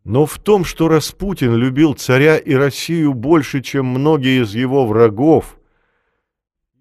Но 0.06 0.26
в 0.26 0.39
том, 0.39 0.65
что 0.65 0.88
Распутин 0.88 1.54
любил 1.54 1.93
царя 1.93 2.38
и 2.38 2.56
Россию 2.56 3.13
больше, 3.13 3.62
чем 3.62 3.86
многие 3.86 4.41
из 4.41 4.56
его 4.56 4.88
врагов, 4.88 5.60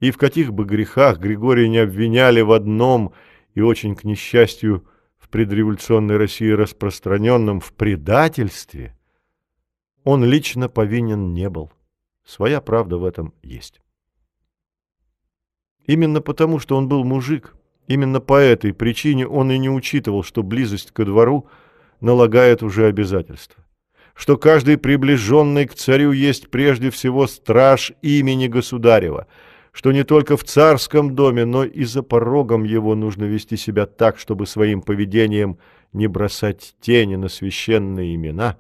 и 0.01 0.11
в 0.11 0.17
каких 0.17 0.55
бы 0.55 0.65
грехах 0.65 1.19
Григория 1.19 1.69
не 1.69 1.79
обвиняли 1.79 2.41
в 2.41 2.53
одном 2.53 3.13
и 3.55 3.61
очень, 3.61 3.97
к 3.97 4.05
несчастью, 4.05 4.87
в 5.19 5.29
предреволюционной 5.29 6.17
России 6.17 6.49
распространенном 6.49 7.61
в 7.61 7.75
предательстве, 7.75 8.98
он 10.09 10.25
лично 10.25 10.71
повинен 10.71 11.35
не 11.35 11.51
был. 11.51 11.71
Своя 12.25 12.63
правда 12.63 12.97
в 12.97 13.05
этом 13.05 13.35
есть. 13.43 13.83
Именно 15.85 16.23
потому, 16.23 16.59
что 16.61 16.79
он 16.79 16.89
был 16.89 17.05
мужик, 17.05 17.55
именно 17.89 18.19
по 18.19 18.39
этой 18.39 18.73
причине 18.73 19.29
он 19.29 19.53
и 19.53 19.59
не 19.59 19.69
учитывал, 19.69 20.23
что 20.23 20.43
близость 20.43 20.93
ко 20.93 21.05
двору 21.05 21.47
налагает 22.01 22.63
уже 22.63 22.87
обязательства, 22.87 23.63
что 24.15 24.39
каждый 24.39 24.79
приближенный 24.79 25.67
к 25.67 25.75
царю 25.75 26.13
есть 26.13 26.49
прежде 26.49 26.89
всего 26.89 27.27
страж 27.27 27.93
имени 28.01 28.47
государева– 28.47 29.27
что 29.71 29.93
не 29.93 30.03
только 30.03 30.37
в 30.37 30.43
царском 30.43 31.15
доме, 31.15 31.45
но 31.45 31.63
и 31.63 31.85
за 31.85 32.03
порогом 32.03 32.65
его 32.65 32.97
нужно 32.97 33.25
вести 33.25 33.57
себя 33.57 33.87
так, 33.87 34.19
чтобы 34.19 34.47
своим 34.47 34.81
поведением 34.81 35.59
не 35.93 36.09
бросать 36.09 36.75
тени 36.81 37.15
на 37.15 37.29
священные 37.29 38.17
имена, 38.17 38.57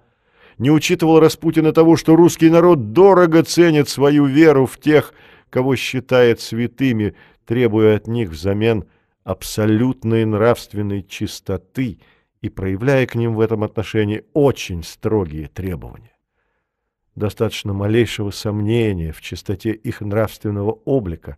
не 0.58 0.70
учитывал 0.70 1.20
Распутина 1.20 1.72
того, 1.72 1.96
что 1.96 2.16
русский 2.16 2.50
народ 2.50 2.92
дорого 2.92 3.42
ценит 3.42 3.88
свою 3.88 4.26
веру 4.26 4.66
в 4.66 4.78
тех, 4.78 5.14
кого 5.50 5.76
считает 5.76 6.40
святыми, 6.40 7.14
требуя 7.46 7.96
от 7.96 8.06
них 8.06 8.30
взамен 8.30 8.84
абсолютной 9.24 10.24
нравственной 10.24 11.02
чистоты 11.02 12.00
и 12.40 12.48
проявляя 12.48 13.06
к 13.06 13.14
ним 13.14 13.34
в 13.34 13.40
этом 13.40 13.64
отношении 13.64 14.24
очень 14.32 14.82
строгие 14.82 15.48
требования. 15.48 16.12
Достаточно 17.14 17.72
малейшего 17.72 18.30
сомнения 18.30 19.12
в 19.12 19.20
чистоте 19.20 19.72
их 19.72 20.00
нравственного 20.00 20.70
облика, 20.84 21.36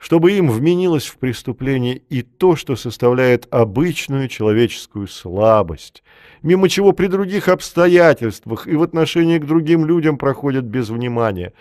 чтобы 0.00 0.32
им 0.32 0.50
вменилось 0.50 1.06
в 1.06 1.18
преступление 1.18 1.98
и 1.98 2.22
то, 2.22 2.56
что 2.56 2.74
составляет 2.74 3.46
обычную 3.52 4.28
человеческую 4.28 5.06
слабость, 5.06 6.02
мимо 6.40 6.70
чего 6.70 6.92
при 6.92 7.06
других 7.06 7.48
обстоятельствах 7.48 8.66
и 8.66 8.74
в 8.76 8.82
отношении 8.82 9.38
к 9.38 9.44
другим 9.44 9.84
людям 9.84 10.16
проходят 10.16 10.64
без 10.64 10.88
внимания, 10.88 11.52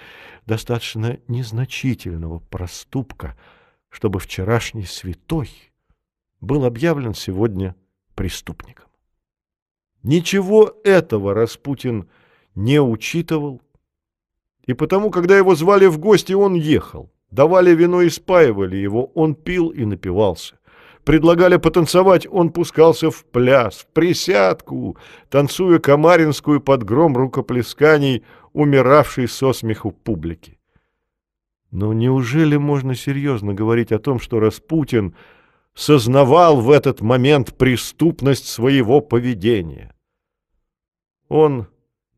достаточно 0.46 1.20
незначительного 1.28 2.40
проступка, 2.40 3.38
чтобы 3.90 4.20
вчерашний 4.20 4.86
святой 4.86 5.50
был 6.40 6.64
объявлен 6.64 7.14
сегодня 7.16 7.76
преступником. 8.16 8.88
Ничего 10.02 10.78
этого 10.86 11.34
Распутин 11.34 12.08
не 12.56 12.80
учитывал. 12.80 13.62
И 14.66 14.74
потому, 14.74 15.12
когда 15.12 15.38
его 15.38 15.56
звали 15.56 15.88
в 15.88 15.98
гости, 15.98 16.32
он 16.32 16.54
ехал. 16.54 17.12
Давали 17.32 17.76
вино 17.76 18.02
и 18.02 18.10
спаивали 18.10 18.76
его, 18.78 19.06
он 19.14 19.36
пил 19.36 19.70
и 19.70 19.86
напивался. 19.86 20.56
Предлагали 21.04 21.58
потанцевать, 21.58 22.28
он 22.30 22.52
пускался 22.52 23.10
в 23.10 23.24
пляс, 23.26 23.80
в 23.80 23.88
присядку, 23.88 24.98
танцуя 25.30 25.80
комаринскую 25.80 26.62
под 26.62 26.84
гром 26.84 27.16
рукоплесканий, 27.16 28.24
умиравшей 28.54 29.28
со 29.28 29.54
смеху 29.54 29.92
публики. 29.92 30.60
Но 31.72 31.94
неужели 31.94 32.58
можно 32.58 32.96
серьезно 32.96 33.54
говорить 33.54 33.92
о 33.92 34.00
том, 34.00 34.20
что 34.20 34.40
Распутин 34.40 35.16
сознавал 35.76 36.62
в 36.62 36.72
этот 36.72 37.02
момент 37.02 37.56
преступность 37.58 38.48
своего 38.48 39.02
поведения? 39.02 39.94
Он 41.28 41.68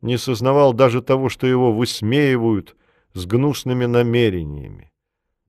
не 0.01 0.17
сознавал 0.17 0.73
даже 0.73 1.01
того, 1.01 1.29
что 1.29 1.47
его 1.47 1.73
высмеивают 1.73 2.75
с 3.13 3.25
гнусными 3.25 3.85
намерениями, 3.85 4.90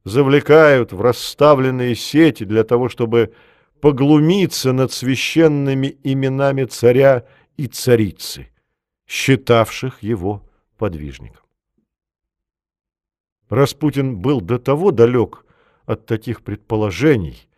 завлекают 0.04 0.92
в 0.92 1.00
расставленные 1.00 1.94
сети 1.94 2.44
для 2.44 2.64
того, 2.64 2.88
чтобы 2.88 3.34
поглумиться 3.80 4.72
над 4.72 4.92
священными 4.92 5.96
именами 6.02 6.64
царя 6.64 7.24
и 7.56 7.66
царицы, 7.66 8.48
считавших 9.06 10.02
его 10.02 10.48
подвижником. 10.76 11.44
Распутин 13.48 14.16
был 14.16 14.40
до 14.40 14.58
того 14.58 14.92
далек 14.92 15.44
от 15.84 16.06
таких 16.06 16.42
предположений, 16.42 17.48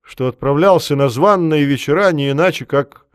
что 0.00 0.28
отправлялся 0.28 0.96
на 0.96 1.08
званные 1.08 1.64
вечера 1.64 2.10
не 2.12 2.30
иначе, 2.30 2.64
как 2.64 3.06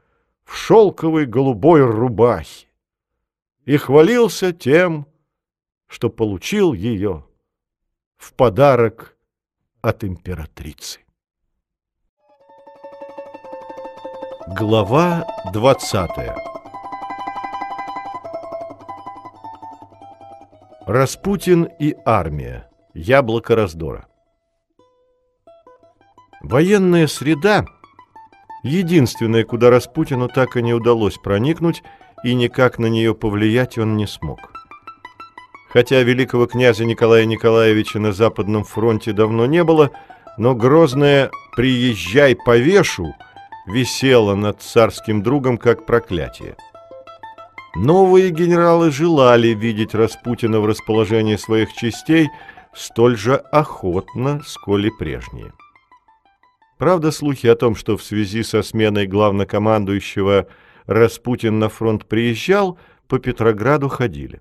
в 0.43 0.55
шелковой 0.55 1.25
голубой 1.25 1.83
рубахе 1.83 2.67
и 3.65 3.77
хвалился 3.77 4.53
тем, 4.53 5.07
что 5.87 6.09
получил 6.09 6.73
ее 6.73 7.24
в 8.17 8.33
подарок 8.33 9.17
от 9.81 10.03
императрицы. 10.03 11.01
Глава 14.47 15.25
двадцатая 15.53 16.37
Распутин 20.85 21.63
и 21.79 21.95
армия. 22.05 22.69
Яблоко 22.93 23.55
раздора. 23.55 24.07
Военная 26.41 27.07
среда– 27.07 27.65
единственная, 28.63 29.43
куда 29.43 29.71
Распутину 29.71 30.27
так 30.27 30.55
и 30.57 30.61
не 30.61 30.73
удалось 30.73 31.17
проникнуть, 31.17 31.81
и 32.23 32.35
никак 32.35 32.77
на 32.77 32.85
нее 32.85 33.15
повлиять 33.15 33.77
он 33.77 33.97
не 33.97 34.05
смог. 34.05 34.54
Хотя 35.75 36.03
великого 36.03 36.47
князя 36.47 36.85
Николая 36.85 37.25
Николаевича 37.25 37.99
на 37.99 38.13
Западном 38.13 38.63
фронте 38.63 39.11
давно 39.11 39.45
не 39.45 39.61
было, 39.65 39.91
но 40.37 40.55
грозное 40.55 41.29
«приезжай 41.53 42.33
повешу» 42.33 43.13
висело 43.67 44.35
над 44.35 44.61
царским 44.61 45.21
другом 45.21 45.57
как 45.57 45.85
проклятие. 45.85 46.55
Новые 47.75 48.29
генералы 48.29 48.89
желали 48.89 49.49
видеть 49.49 49.93
Распутина 49.93 50.61
в 50.61 50.65
расположении 50.65 51.35
своих 51.35 51.73
частей 51.73 52.29
столь 52.73 53.17
же 53.17 53.35
охотно, 53.35 54.43
сколь 54.45 54.87
и 54.87 54.91
прежние. 54.97 55.51
Правда, 56.77 57.11
слухи 57.11 57.47
о 57.47 57.55
том, 57.57 57.75
что 57.75 57.97
в 57.97 58.03
связи 58.03 58.43
со 58.43 58.63
сменой 58.63 59.07
главнокомандующего 59.07 60.47
Распутин 60.85 61.59
на 61.59 61.67
фронт 61.67 62.05
приезжал, 62.05 62.79
по 63.09 63.19
Петрограду 63.19 63.89
ходили. 63.89 64.39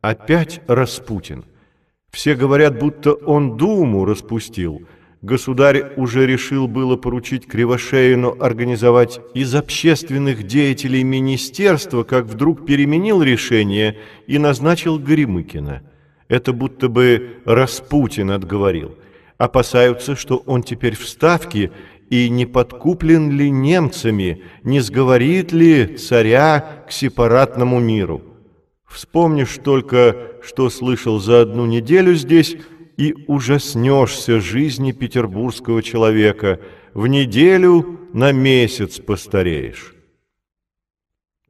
Опять 0.00 0.60
Распутин. 0.66 1.44
Все 2.10 2.34
говорят, 2.34 2.78
будто 2.78 3.12
он 3.12 3.56
Думу 3.56 4.04
распустил– 4.04 4.82
государь 5.22 5.92
уже 5.96 6.26
решил 6.26 6.68
было 6.68 6.96
поручить 6.96 7.46
Кривошеину 7.46 8.36
организовать 8.38 9.20
из 9.34 9.54
общественных 9.54 10.46
деятелей 10.46 11.02
министерства, 11.02 12.04
как 12.04 12.26
вдруг 12.26 12.66
переменил 12.66 13.22
решение 13.22 13.98
и 14.26 14.38
назначил 14.38 14.98
Горемыкина. 14.98 15.82
Это 16.28 16.52
будто 16.52 16.88
бы 16.88 17.40
Распутин 17.44 18.30
отговорил. 18.30 18.96
Опасаются, 19.38 20.16
что 20.16 20.42
он 20.46 20.62
теперь 20.62 20.96
в 20.96 21.08
Ставке, 21.08 21.70
и 22.10 22.30
не 22.30 22.46
подкуплен 22.46 23.30
ли 23.30 23.50
немцами, 23.50 24.42
не 24.62 24.80
сговорит 24.80 25.52
ли 25.52 25.96
царя 25.96 26.84
к 26.88 26.90
сепаратному 26.92 27.80
миру. 27.80 28.22
Вспомнишь 28.88 29.58
только, 29.62 30.32
что 30.42 30.70
слышал 30.70 31.20
за 31.20 31.42
одну 31.42 31.66
неделю 31.66 32.14
здесь– 32.14 32.56
и 32.98 33.14
ужаснешься 33.28 34.40
жизни 34.40 34.92
петербургского 34.92 35.82
человека, 35.82 36.60
в 36.92 37.06
неделю 37.06 38.00
на 38.12 38.32
месяц 38.32 38.98
постареешь. 38.98 39.94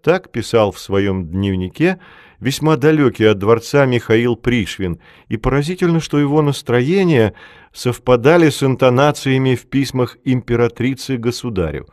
Так 0.02 0.30
писал 0.30 0.72
в 0.72 0.78
своем 0.78 1.26
дневнике 1.26 2.00
весьма 2.38 2.76
далекий 2.76 3.24
от 3.24 3.38
дворца 3.38 3.86
Михаил 3.86 4.36
Пришвин, 4.36 5.00
и 5.28 5.38
поразительно, 5.38 6.00
что 6.00 6.18
его 6.18 6.42
настроения 6.42 7.32
совпадали 7.72 8.50
с 8.50 8.62
интонациями 8.62 9.54
в 9.54 9.66
письмах 9.66 10.18
императрицы 10.24 11.16
государю. 11.16 11.88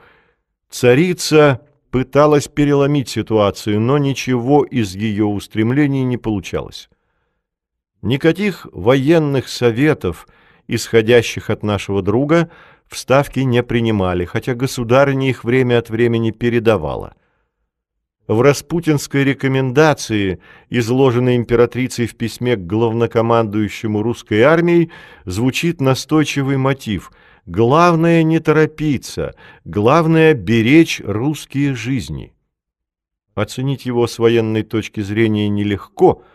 Царица 0.69 1.61
пыталась 1.95 2.49
переломить 2.49 3.07
ситуацию, 3.07 3.79
но 3.79 3.97
ничего 3.97 4.65
из 4.65 4.95
ее 4.95 5.23
устремлений 5.23 6.03
не 6.03 6.17
получалось. 6.17 6.89
Никаких 8.01 8.67
военных 8.73 9.47
советов, 9.47 10.27
исходящих 10.67 11.49
от 11.49 11.63
нашего 11.63 12.01
друга, 12.01 12.49
в 12.85 12.97
Ставке 12.97 13.45
не 13.45 13.63
принимали, 13.63 14.25
хотя 14.25 14.55
государыня 14.55 15.29
их 15.29 15.45
время 15.45 15.79
от 15.79 15.89
времени 15.89 16.31
передавала. 16.31 17.15
В 18.27 18.41
распутинской 18.41 19.23
рекомендации, 19.23 20.41
изложенной 20.69 21.37
императрицей 21.37 22.07
в 22.07 22.17
письме 22.17 22.57
к 22.57 22.67
главнокомандующему 22.67 24.03
русской 24.03 24.41
армией, 24.41 24.91
звучит 25.23 25.79
настойчивый 25.79 26.57
мотив 26.57 27.13
«Главное 27.45 28.23
не 28.23 28.39
торопиться, 28.39 29.35
главное 29.63 30.33
беречь 30.33 31.01
русские 31.03 31.75
жизни». 31.75 32.33
Оценить 33.35 33.85
его 33.85 34.07
с 34.07 34.17
военной 34.17 34.63
точки 34.63 35.01
зрения 35.01 35.49
нелегко– 35.49 36.23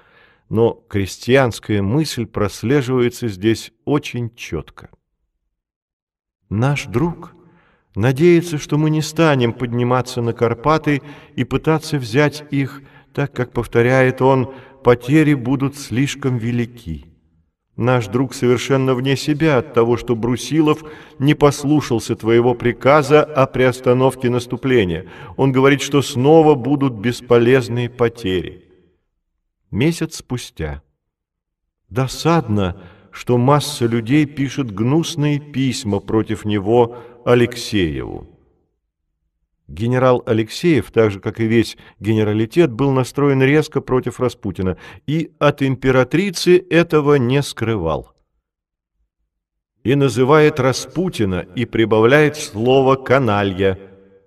но 0.50 0.72
крестьянская 0.88 1.80
мысль 1.80 2.26
прослеживается 2.26 3.28
здесь 3.28 3.72
очень 3.84 4.34
четко. 4.34 4.90
Наш 6.50 6.86
друг 6.86 7.34
надеется, 7.94 8.58
что 8.58 8.76
мы 8.76 8.90
не 8.90 9.00
станем 9.00 9.52
подниматься 9.52 10.20
на 10.20 10.32
Карпаты 10.32 11.02
и 11.36 11.44
пытаться 11.44 11.98
взять 11.98 12.44
их, 12.50 12.82
так 13.14 13.32
как, 13.32 13.52
повторяет 13.52 14.20
он, 14.20 14.52
потери 14.82 15.34
будут 15.34 15.76
слишком 15.76 16.36
велики. 16.36 17.06
Наш 17.80 18.08
друг 18.08 18.34
совершенно 18.34 18.94
вне 18.94 19.16
себя 19.16 19.56
от 19.56 19.72
того, 19.72 19.96
что 19.96 20.14
Брусилов 20.14 20.84
не 21.18 21.32
послушался 21.32 22.14
твоего 22.14 22.52
приказа 22.52 23.24
о 23.24 23.46
приостановке 23.46 24.28
наступления. 24.28 25.06
Он 25.38 25.50
говорит, 25.50 25.80
что 25.80 26.02
снова 26.02 26.54
будут 26.56 26.92
бесполезные 26.92 27.88
потери. 27.88 28.66
Месяц 29.70 30.16
спустя. 30.16 30.82
Досадно, 31.88 32.82
что 33.12 33.38
масса 33.38 33.86
людей 33.86 34.26
пишет 34.26 34.70
гнусные 34.70 35.40
письма 35.40 36.00
против 36.00 36.44
него 36.44 36.98
Алексееву. 37.24 38.28
Генерал 39.70 40.22
Алексеев, 40.26 40.90
так 40.90 41.12
же, 41.12 41.20
как 41.20 41.38
и 41.38 41.46
весь 41.46 41.76
генералитет, 42.00 42.72
был 42.72 42.90
настроен 42.90 43.40
резко 43.40 43.80
против 43.80 44.18
Распутина 44.18 44.76
и 45.06 45.30
от 45.38 45.62
императрицы 45.62 46.58
этого 46.70 47.14
не 47.14 47.40
скрывал. 47.40 48.12
И 49.84 49.94
называет 49.94 50.58
Распутина 50.58 51.46
и 51.54 51.66
прибавляет 51.66 52.36
слово 52.36 52.96
«каналья». 52.96 53.78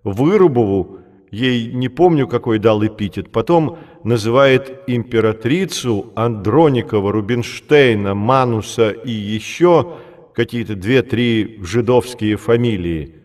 Вырубову 0.05 0.99
ей 1.29 1.73
не 1.73 1.89
помню, 1.89 2.27
какой 2.27 2.59
дал 2.59 2.85
эпитет, 2.85 3.31
потом 3.31 3.79
называет 4.03 4.83
императрицу 4.87 6.13
Андроникова, 6.15 7.11
Рубинштейна, 7.11 8.13
Мануса 8.13 8.91
и 8.91 9.11
еще 9.11 9.97
какие-то 10.33 10.75
две-три 10.75 11.59
жидовские 11.61 12.37
фамилии. 12.37 13.22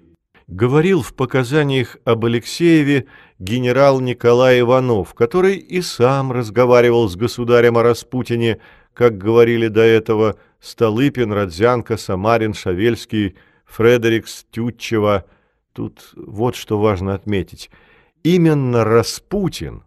Говорил 0.48 1.02
в 1.02 1.14
показаниях 1.14 1.98
об 2.04 2.24
Алексееве 2.24 3.06
генерал 3.38 4.00
Николай 4.00 4.60
Иванов, 4.60 5.14
который 5.14 5.56
и 5.56 5.80
сам 5.80 6.32
разговаривал 6.32 7.08
с 7.08 7.14
государем 7.14 7.78
о 7.78 7.84
Распутине, 7.84 8.58
как 8.92 9.16
говорили 9.18 9.68
до 9.68 9.82
этого 9.82 10.36
Столыпин, 10.58 11.32
Родзянко, 11.32 11.96
Самарин, 11.96 12.54
Шавельский, 12.54 13.36
Фредерикс, 13.66 14.46
Тютчева. 14.50 15.26
Тут 15.72 16.10
вот 16.16 16.56
что 16.56 16.80
важно 16.80 17.14
отметить– 17.14 17.70
Именно 18.24 18.84
Распутин 18.84 19.84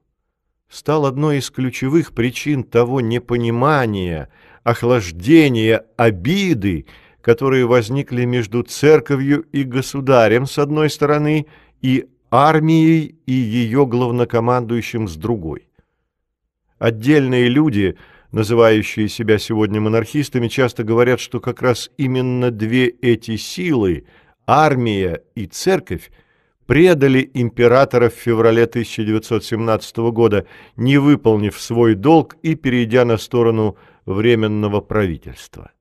стал 0.70 1.06
одной 1.06 1.40
из 1.40 1.52
ключевых 1.52 2.14
причин 2.14 2.64
того 2.64 3.02
непонимания, 3.02 4.30
охлаждения, 4.64 5.86
обиды, 5.98 6.86
которые 7.22 7.66
возникли 7.66 8.26
между 8.26 8.64
церковью 8.64 9.46
и 9.52 9.64
государем 9.64 10.46
с 10.46 10.58
одной 10.58 10.90
стороны 10.90 11.46
и 11.82 12.08
армией 12.30 13.16
и 13.26 13.34
ее 13.34 13.86
главнокомандующим 13.86 15.08
с 15.08 15.16
другой. 15.16 15.68
Отдельные 16.80 17.48
люди, 17.48 17.98
называющие 18.32 19.08
себя 19.08 19.38
сегодня 19.38 19.80
монархистами, 19.80 20.48
часто 20.48 20.84
говорят, 20.84 21.20
что 21.20 21.40
как 21.40 21.62
раз 21.62 21.92
именно 21.98 22.50
две 22.50 22.88
эти 22.88 23.36
силы, 23.36 24.06
армия 24.48 25.22
и 25.36 25.46
церковь, 25.46 26.10
предали 26.66 27.30
императора 27.34 28.10
в 28.10 28.14
феврале 28.14 28.64
1917 28.64 29.98
года, 30.12 30.48
не 30.78 30.98
выполнив 30.98 31.60
свой 31.60 31.96
долг 31.96 32.38
и 32.42 32.56
перейдя 32.56 33.06
на 33.06 33.18
сторону 33.18 33.78
Временного 34.06 34.82
правительства. 34.82 35.72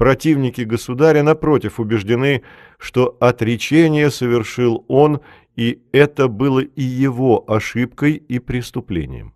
Противники 0.00 0.62
государя, 0.62 1.22
напротив, 1.22 1.78
убеждены, 1.78 2.40
что 2.78 3.18
отречение 3.20 4.10
совершил 4.10 4.82
он, 4.88 5.20
и 5.56 5.82
это 5.92 6.28
было 6.28 6.60
и 6.60 6.82
его 6.82 7.44
ошибкой 7.46 8.14
и 8.14 8.38
преступлением. 8.38 9.34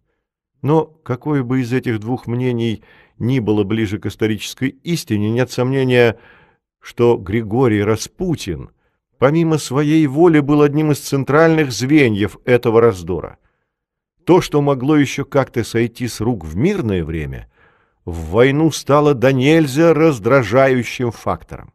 Но 0.62 0.86
какое 0.86 1.42
бы 1.42 1.60
из 1.60 1.70
этих 1.74 2.00
двух 2.00 2.26
мнений 2.26 2.82
ни 3.18 3.40
было 3.40 3.62
ближе 3.62 3.98
к 3.98 4.06
исторической 4.06 4.70
истине, 4.84 5.28
нет 5.28 5.50
сомнения, 5.50 6.18
что 6.80 7.18
Григорий 7.18 7.82
Распутин– 7.82 8.70
помимо 9.18 9.58
своей 9.58 10.06
воли 10.06 10.40
был 10.40 10.62
одним 10.62 10.92
из 10.92 11.00
центральных 11.00 11.72
звеньев 11.72 12.38
этого 12.46 12.80
раздора. 12.80 13.36
То, 14.24 14.40
что 14.40 14.62
могло 14.62 14.96
еще 14.96 15.26
как-то 15.26 15.62
сойти 15.62 16.08
с 16.08 16.22
рук 16.22 16.42
в 16.42 16.56
мирное 16.56 17.04
время, 17.04 17.50
в 18.04 18.30
войну 18.30 18.70
стало 18.70 19.14
до 19.14 19.32
нельзя 19.32 19.94
раздражающим 19.94 21.10
фактором. 21.10 21.72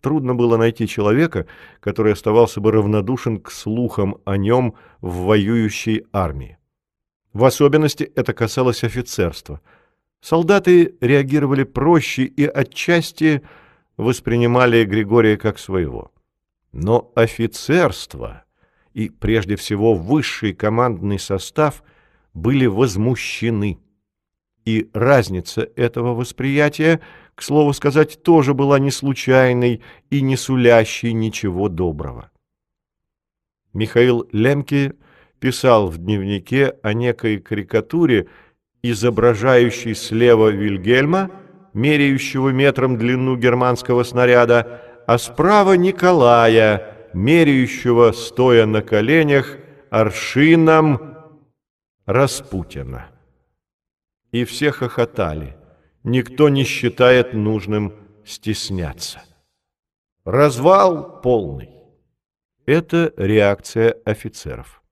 Трудно 0.00 0.34
было 0.34 0.56
найти 0.56 0.88
человека, 0.88 1.46
который 1.78 2.12
оставался 2.12 2.60
бы 2.60 2.72
равнодушен 2.72 3.40
к 3.40 3.52
слухам 3.52 4.16
о 4.24 4.36
нем 4.36 4.74
в 5.00 5.26
воюющей 5.26 6.04
армии. 6.12 6.58
В 7.32 7.44
особенности 7.44 8.02
это 8.16 8.32
касалось 8.34 8.82
офицерства. 8.82 9.60
Солдаты 10.20 10.96
реагировали 11.00 11.62
проще 11.62 12.24
и 12.24 12.44
отчасти 12.44 13.42
воспринимали 13.96 14.84
Григория 14.84 15.36
как 15.36 15.58
своего. 15.58 16.10
Но 16.72 17.12
офицерство 17.14 18.44
и, 18.92 19.08
прежде 19.08 19.56
всего, 19.56 19.94
высший 19.94 20.52
командный 20.52 21.18
состав 21.18 21.82
были 22.34 22.66
возмущены. 22.66 23.78
И 24.64 24.90
разница 24.92 25.68
этого 25.76 26.14
восприятия, 26.14 27.00
к 27.34 27.42
слову 27.42 27.72
сказать, 27.72 28.22
тоже 28.22 28.54
была 28.54 28.78
не 28.78 28.90
случайной 28.90 29.82
и 30.10 30.20
не 30.20 30.36
сулящей 30.36 31.12
ничего 31.12 31.68
доброго. 31.68 32.30
Михаил 33.72 34.28
Лемке 34.32 34.94
писал 35.40 35.88
в 35.88 35.98
дневнике 35.98 36.76
о 36.82 36.92
некой 36.92 37.38
карикатуре, 37.38 38.28
изображающей 38.82 39.94
слева 39.94 40.48
Вильгельма, 40.48 41.30
меряющего 41.72 42.50
метром 42.50 42.98
длину 42.98 43.36
германского 43.36 44.04
снаряда, 44.04 44.82
а 45.06 45.18
справа 45.18 45.72
Николая, 45.72 47.08
меряющего, 47.12 48.12
стоя 48.12 48.66
на 48.66 48.82
коленях, 48.82 49.56
аршином 49.90 51.16
Распутина. 52.06 53.11
И 54.32 54.44
все 54.44 54.72
хохотали. 54.72 55.56
Никто 56.02 56.48
не 56.48 56.64
считает 56.64 57.34
нужным 57.34 57.94
стесняться. 58.24 59.22
Развал 60.24 61.20
полный. 61.20 61.70
Это 62.64 63.12
реакция 63.16 63.96
офицеров. 64.04 64.82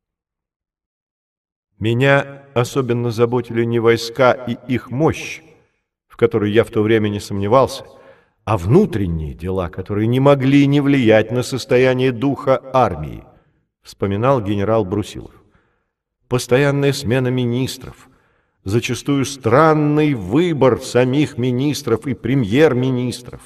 Меня 1.79 2.45
особенно 2.55 3.11
заботили 3.11 3.65
не 3.65 3.79
войска 3.79 4.33
и 4.33 4.59
их 4.69 4.91
мощь, 4.91 5.41
в 6.07 6.19
которой 6.19 6.53
я 6.53 6.63
в 6.63 6.71
то 6.71 6.83
время 6.83 7.09
не 7.09 7.21
сомневался, 7.21 7.87
а 8.45 8.59
внутренние 8.59 9.33
дела, 9.33 9.71
которые 9.71 10.07
не 10.07 10.21
могли 10.21 10.67
не 10.67 10.83
влиять 10.83 11.31
на 11.31 11.43
состояние 11.43 12.13
духа 12.13 12.61
армии, 12.75 13.25
вспоминал 13.81 14.43
генерал 14.43 14.85
Брусилов. 14.85 15.33
Постоянная 16.29 16.93
смена 16.93 17.29
министров, 17.29 18.10
зачастую 18.65 19.25
странный 19.25 20.15
выбор 20.15 20.81
самих 20.81 21.39
министров 21.39 22.07
и 22.07 22.15
премьер-министров, 22.15 23.41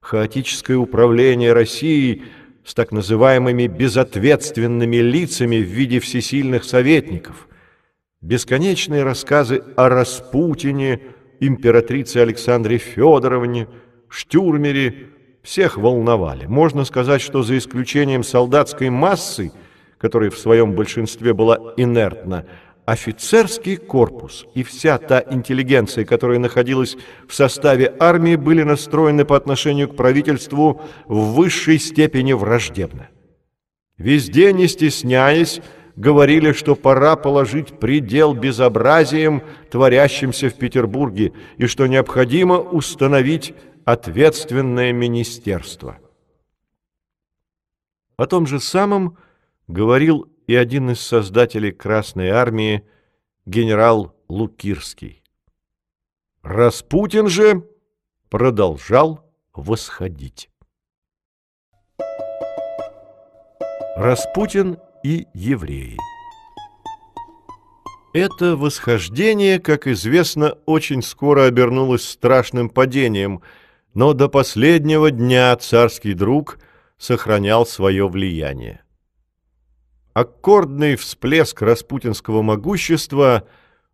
хаотическое 0.00 0.76
управление 0.76 1.52
Россией 1.52 2.24
с 2.64 2.74
так 2.74 2.92
называемыми 2.92 3.66
безответственными 3.66 4.96
лицами 4.96 5.56
в 5.56 5.66
виде 5.66 6.00
всесильных 6.00 6.64
советников, 6.64 7.48
бесконечные 8.20 9.02
рассказы 9.02 9.62
о 9.76 9.88
Распутине, 9.88 11.00
императрице 11.40 12.18
Александре 12.18 12.78
Федоровне, 12.78 13.66
Штюрмере. 14.08 15.06
Всех 15.42 15.78
волновали. 15.78 16.44
Можно 16.44 16.84
сказать, 16.84 17.22
что 17.22 17.42
за 17.42 17.56
исключением 17.56 18.22
солдатской 18.22 18.90
массы, 18.90 19.52
которая 19.96 20.28
в 20.28 20.38
своем 20.38 20.74
большинстве 20.74 21.32
была 21.32 21.72
инертна, 21.78 22.44
офицерский 22.90 23.76
корпус 23.76 24.46
и 24.52 24.64
вся 24.64 24.98
та 24.98 25.22
интеллигенция, 25.30 26.04
которая 26.04 26.40
находилась 26.40 26.96
в 27.28 27.32
составе 27.32 27.94
армии, 28.00 28.34
были 28.34 28.64
настроены 28.64 29.24
по 29.24 29.36
отношению 29.36 29.88
к 29.88 29.94
правительству 29.94 30.82
в 31.06 31.34
высшей 31.34 31.78
степени 31.78 32.32
враждебно. 32.32 33.08
Везде, 33.96 34.52
не 34.52 34.66
стесняясь, 34.66 35.60
говорили, 35.94 36.50
что 36.50 36.74
пора 36.74 37.14
положить 37.14 37.78
предел 37.78 38.34
безобразиям, 38.34 39.44
творящимся 39.70 40.50
в 40.50 40.54
Петербурге, 40.54 41.32
и 41.58 41.66
что 41.66 41.86
необходимо 41.86 42.58
установить 42.58 43.54
ответственное 43.84 44.92
министерство. 44.92 45.98
О 48.16 48.26
том 48.26 48.48
же 48.48 48.58
самом 48.58 49.16
говорил 49.68 50.26
и 50.50 50.54
один 50.56 50.90
из 50.90 51.00
создателей 51.00 51.70
Красной 51.70 52.30
Армии, 52.30 52.84
генерал 53.46 54.16
Лукирский. 54.28 55.22
Распутин 56.42 57.28
же 57.28 57.68
продолжал 58.30 59.32
восходить. 59.54 60.50
Распутин 63.94 64.78
и 65.04 65.28
евреи. 65.34 65.96
Это 68.12 68.56
восхождение, 68.56 69.60
как 69.60 69.86
известно, 69.86 70.58
очень 70.66 71.02
скоро 71.02 71.44
обернулось 71.44 72.02
страшным 72.02 72.70
падением, 72.70 73.40
но 73.94 74.14
до 74.14 74.28
последнего 74.28 75.12
дня 75.12 75.54
царский 75.54 76.14
друг 76.14 76.58
сохранял 76.98 77.64
свое 77.64 78.08
влияние. 78.08 78.82
Аккордный 80.12 80.96
всплеск 80.96 81.62
распутинского 81.62 82.42
могущества 82.42 83.46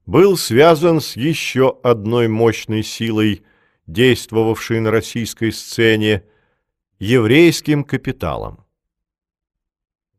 был 0.06 0.36
связан 0.36 1.00
с 1.00 1.16
еще 1.16 1.78
одной 1.82 2.28
мощной 2.28 2.82
силой, 2.82 3.44
действовавшей 3.86 4.80
на 4.80 4.90
российской 4.90 5.52
сцене, 5.52 6.24
еврейским 6.98 7.84
капиталом. 7.84 8.64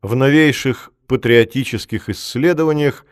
В 0.02 0.16
новейших 0.16 0.91
патриотических 1.08 2.10
исследованиях 2.10 3.06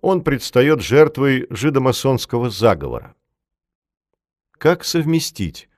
он 0.00 0.24
предстает 0.24 0.80
жертвой 0.82 1.46
жидомасонского 1.50 2.50
заговора. 2.50 3.14
Как 4.58 4.84
совместить 4.84 5.68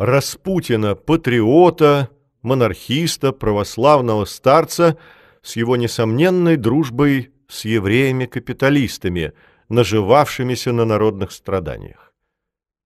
Распутина, 0.00 0.94
патриота, 0.94 2.08
монархиста, 2.40 3.32
православного 3.32 4.24
старца 4.24 4.96
с 5.42 5.56
его 5.56 5.76
несомненной 5.76 6.56
дружбой 6.56 7.30
с 7.48 7.64
евреями-капиталистами, 7.64 9.32
наживавшимися 9.68 10.72
на 10.72 10.84
народных 10.84 11.32
страданиях? 11.32 12.12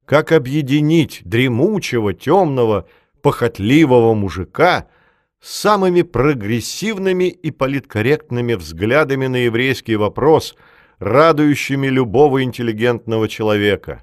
Как 0.04 0.32
объединить 0.32 1.22
дремучего, 1.24 2.12
темного, 2.14 2.88
похотливого 3.22 4.14
мужика– 4.14 4.88
самыми 5.44 6.00
прогрессивными 6.00 7.24
и 7.24 7.50
политкорректными 7.50 8.54
взглядами 8.54 9.26
на 9.26 9.36
еврейский 9.36 9.96
вопрос, 9.96 10.56
радующими 10.98 11.86
любого 11.88 12.42
интеллигентного 12.42 13.28
человека. 13.28 14.02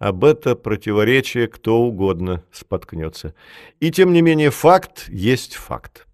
Об 0.00 0.24
это 0.24 0.56
противоречие 0.56 1.46
кто 1.46 1.78
угодно 1.80 2.44
споткнется. 2.50 3.34
И 3.78 3.92
тем 3.92 4.12
не 4.12 4.20
менее 4.20 4.50
факт 4.50 5.04
есть 5.08 5.54
факт. 5.54 6.07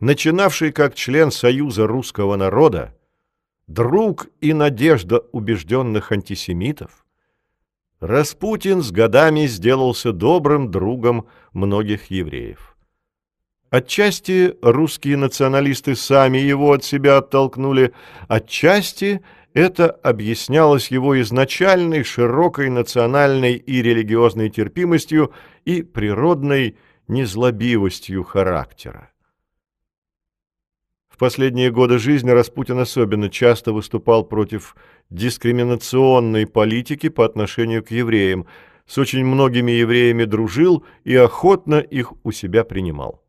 Начинавший 0.00 0.70
как 0.70 0.94
член 0.94 1.32
Союза 1.32 1.86
русского 1.86 2.36
народа, 2.36 2.94
друг 3.66 4.28
и 4.40 4.52
надежда 4.52 5.18
убежденных 5.32 6.12
антисемитов, 6.12 7.04
Распутин 7.98 8.82
с 8.82 8.92
годами 8.92 9.46
сделался 9.46 10.12
добрым 10.12 10.70
другом 10.70 11.26
многих 11.52 12.12
евреев. 12.12 12.76
Отчасти 13.70 14.54
русские 14.62 15.16
националисты 15.16 15.96
сами 15.96 16.38
его 16.38 16.72
от 16.72 16.84
себя 16.84 17.16
оттолкнули, 17.16 17.92
отчасти 18.28 19.20
это 19.52 19.90
объяснялось 19.90 20.92
его 20.92 21.20
изначальной 21.20 22.04
широкой 22.04 22.70
национальной 22.70 23.54
и 23.54 23.82
религиозной 23.82 24.48
терпимостью 24.48 25.32
и 25.64 25.82
природной 25.82 26.76
незлобивостью 27.08 28.22
характера. 28.22 29.10
В 31.18 31.20
последние 31.20 31.70
годы 31.72 31.98
жизни 31.98 32.30
Распутин 32.30 32.78
особенно 32.78 33.28
часто 33.28 33.72
выступал 33.72 34.22
против 34.22 34.76
дискриминационной 35.10 36.46
политики 36.46 37.08
по 37.08 37.24
отношению 37.24 37.82
к 37.82 37.90
евреям, 37.90 38.46
с 38.86 38.98
очень 38.98 39.24
многими 39.24 39.72
евреями 39.72 40.26
дружил 40.26 40.84
и 41.02 41.16
охотно 41.16 41.80
их 41.80 42.12
у 42.22 42.30
себя 42.30 42.62
принимал. 42.62 43.20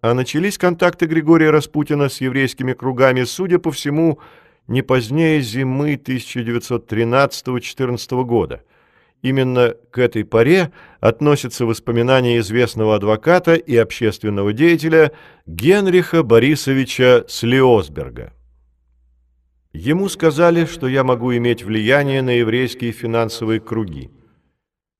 А 0.00 0.14
начались 0.14 0.56
контакты 0.56 1.04
Григория 1.04 1.50
Распутина 1.50 2.08
с 2.08 2.22
еврейскими 2.22 2.72
кругами, 2.72 3.24
судя 3.24 3.58
по 3.58 3.72
всему, 3.72 4.18
не 4.66 4.80
позднее 4.80 5.42
зимы 5.42 5.96
1913-14 5.96 8.24
года, 8.24 8.64
Именно 9.22 9.74
к 9.90 9.98
этой 9.98 10.24
поре 10.24 10.72
относятся 11.00 11.66
воспоминания 11.66 12.38
известного 12.38 12.96
адвоката 12.96 13.54
и 13.54 13.76
общественного 13.76 14.52
деятеля 14.52 15.12
Генриха 15.46 16.22
Борисовича 16.22 17.24
Слиосберга. 17.28 18.32
Ему 19.72 20.08
сказали, 20.08 20.64
что 20.64 20.88
я 20.88 21.04
могу 21.04 21.36
иметь 21.36 21.62
влияние 21.62 22.22
на 22.22 22.30
еврейские 22.30 22.92
финансовые 22.92 23.60
круги. 23.60 24.10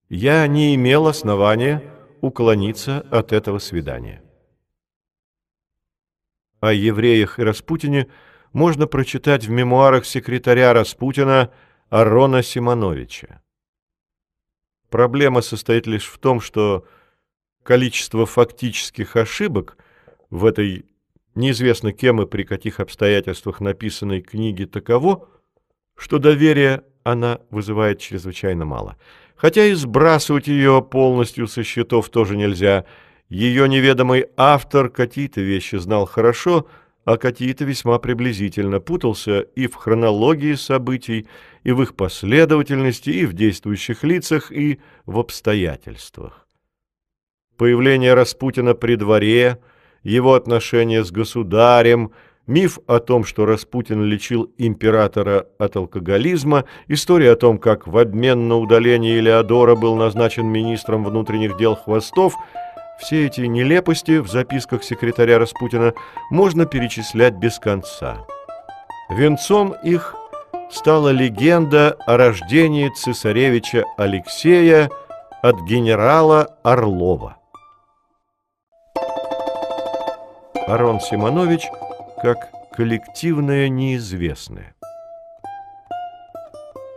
Я 0.09 0.47
не 0.47 0.75
имел 0.75 1.07
основания 1.07 1.83
уклониться 2.21 3.01
от 3.11 3.33
этого 3.33 3.59
свидания. 3.59 4.23
О 6.61 6.73
евреях 6.73 7.39
и 7.39 7.43
Распутине 7.43 8.09
можно 8.53 8.87
прочитать 8.87 9.47
в 9.47 9.51
мемуарах 9.51 10.05
секретаря 10.05 10.75
Распутина 10.75 11.51
Арона 11.89 12.43
Симоновича. 12.43 13.41
Проблема 14.91 15.41
состоит 15.41 15.87
лишь 15.87 16.07
в 16.07 16.19
том, 16.19 16.41
что 16.41 16.85
количество 17.63 18.27
фактических 18.27 19.17
ошибок 19.17 19.77
в 20.31 20.45
этой 20.45 20.85
неизвестно 21.35 21.93
кем 21.93 22.21
и 22.21 22.27
при 22.27 22.43
каких 22.43 22.81
обстоятельствах 22.81 23.61
написанной 23.61 24.21
книге 24.21 24.67
таково, 24.67 25.29
что 25.97 26.19
доверие 26.19 26.83
она 27.05 27.41
вызывает 27.51 28.01
чрезвычайно 28.01 28.65
мало. 28.65 28.97
Хотя 29.37 29.65
и 29.65 29.73
сбрасывать 29.75 30.49
ее 30.49 30.83
полностью 30.83 31.47
со 31.47 31.63
счетов 31.63 32.09
тоже 32.11 32.37
нельзя. 32.37 32.85
Ее 33.29 33.69
неведомый 33.69 34.27
автор 34.37 34.91
какие-то 34.91 35.41
вещи 35.41 35.77
знал 35.77 36.05
хорошо, 36.05 36.67
а 37.05 37.17
какие-то 37.17 37.65
весьма 37.65 37.99
приблизительно 37.99 38.81
путался 38.81 39.41
и 39.41 39.67
в 39.67 39.75
хронологии 39.75 40.55
событий, 40.55 41.27
и 41.65 41.73
в 41.73 41.83
их 41.83 41.95
последовательности, 41.95 43.11
и 43.11 43.27
в 43.27 43.33
действующих 43.33 44.05
лицах, 44.05 44.53
и 44.53 44.81
в 45.07 45.19
обстоятельствах. 45.19 46.47
Появление 47.57 48.15
Распутина 48.15 48.75
при 48.75 48.97
дворе, 48.97 49.59
его 50.03 50.35
отношения 50.35 51.05
с 51.05 51.11
государем, 51.11 52.13
миф 52.47 52.79
о 52.87 53.01
том, 53.01 53.25
что 53.25 53.45
Распутин 53.45 54.03
лечил 54.03 54.53
императора 54.57 55.47
от 55.59 55.77
алкоголизма, 55.77 56.65
история 56.89 57.33
о 57.33 57.37
том, 57.37 57.59
как 57.59 57.87
в 57.87 57.97
обмен 57.99 58.49
на 58.49 58.57
удаление 58.57 59.19
Элеодора 59.19 59.75
был 59.75 59.95
назначен 59.97 60.47
министром 60.47 61.05
внутренних 61.05 61.57
дел 61.57 61.77
Хвостов– 61.77 62.35
все 63.01 63.27
эти 63.27 63.41
нелепости 63.41 64.19
в 64.19 64.29
записках 64.29 64.85
секретаря 64.85 65.39
Распутина 65.39 65.95
можно 66.31 66.67
перечислять 66.67 67.35
без 67.35 67.59
конца. 67.59 68.19
Венцом 69.09 69.75
их 69.83 70.15
стала 70.71 71.09
легенда 71.09 71.97
о 72.07 72.17
рождении 72.17 72.91
цесаревича 72.91 73.85
Алексея 73.97 74.91
от 75.43 75.61
генерала 75.63 76.57
Орлова. 76.63 77.37
Арон 80.67 81.01
Симонович 81.01 81.69
как 82.23 82.51
коллективное 82.77 83.69
неизвестное. 83.69 84.75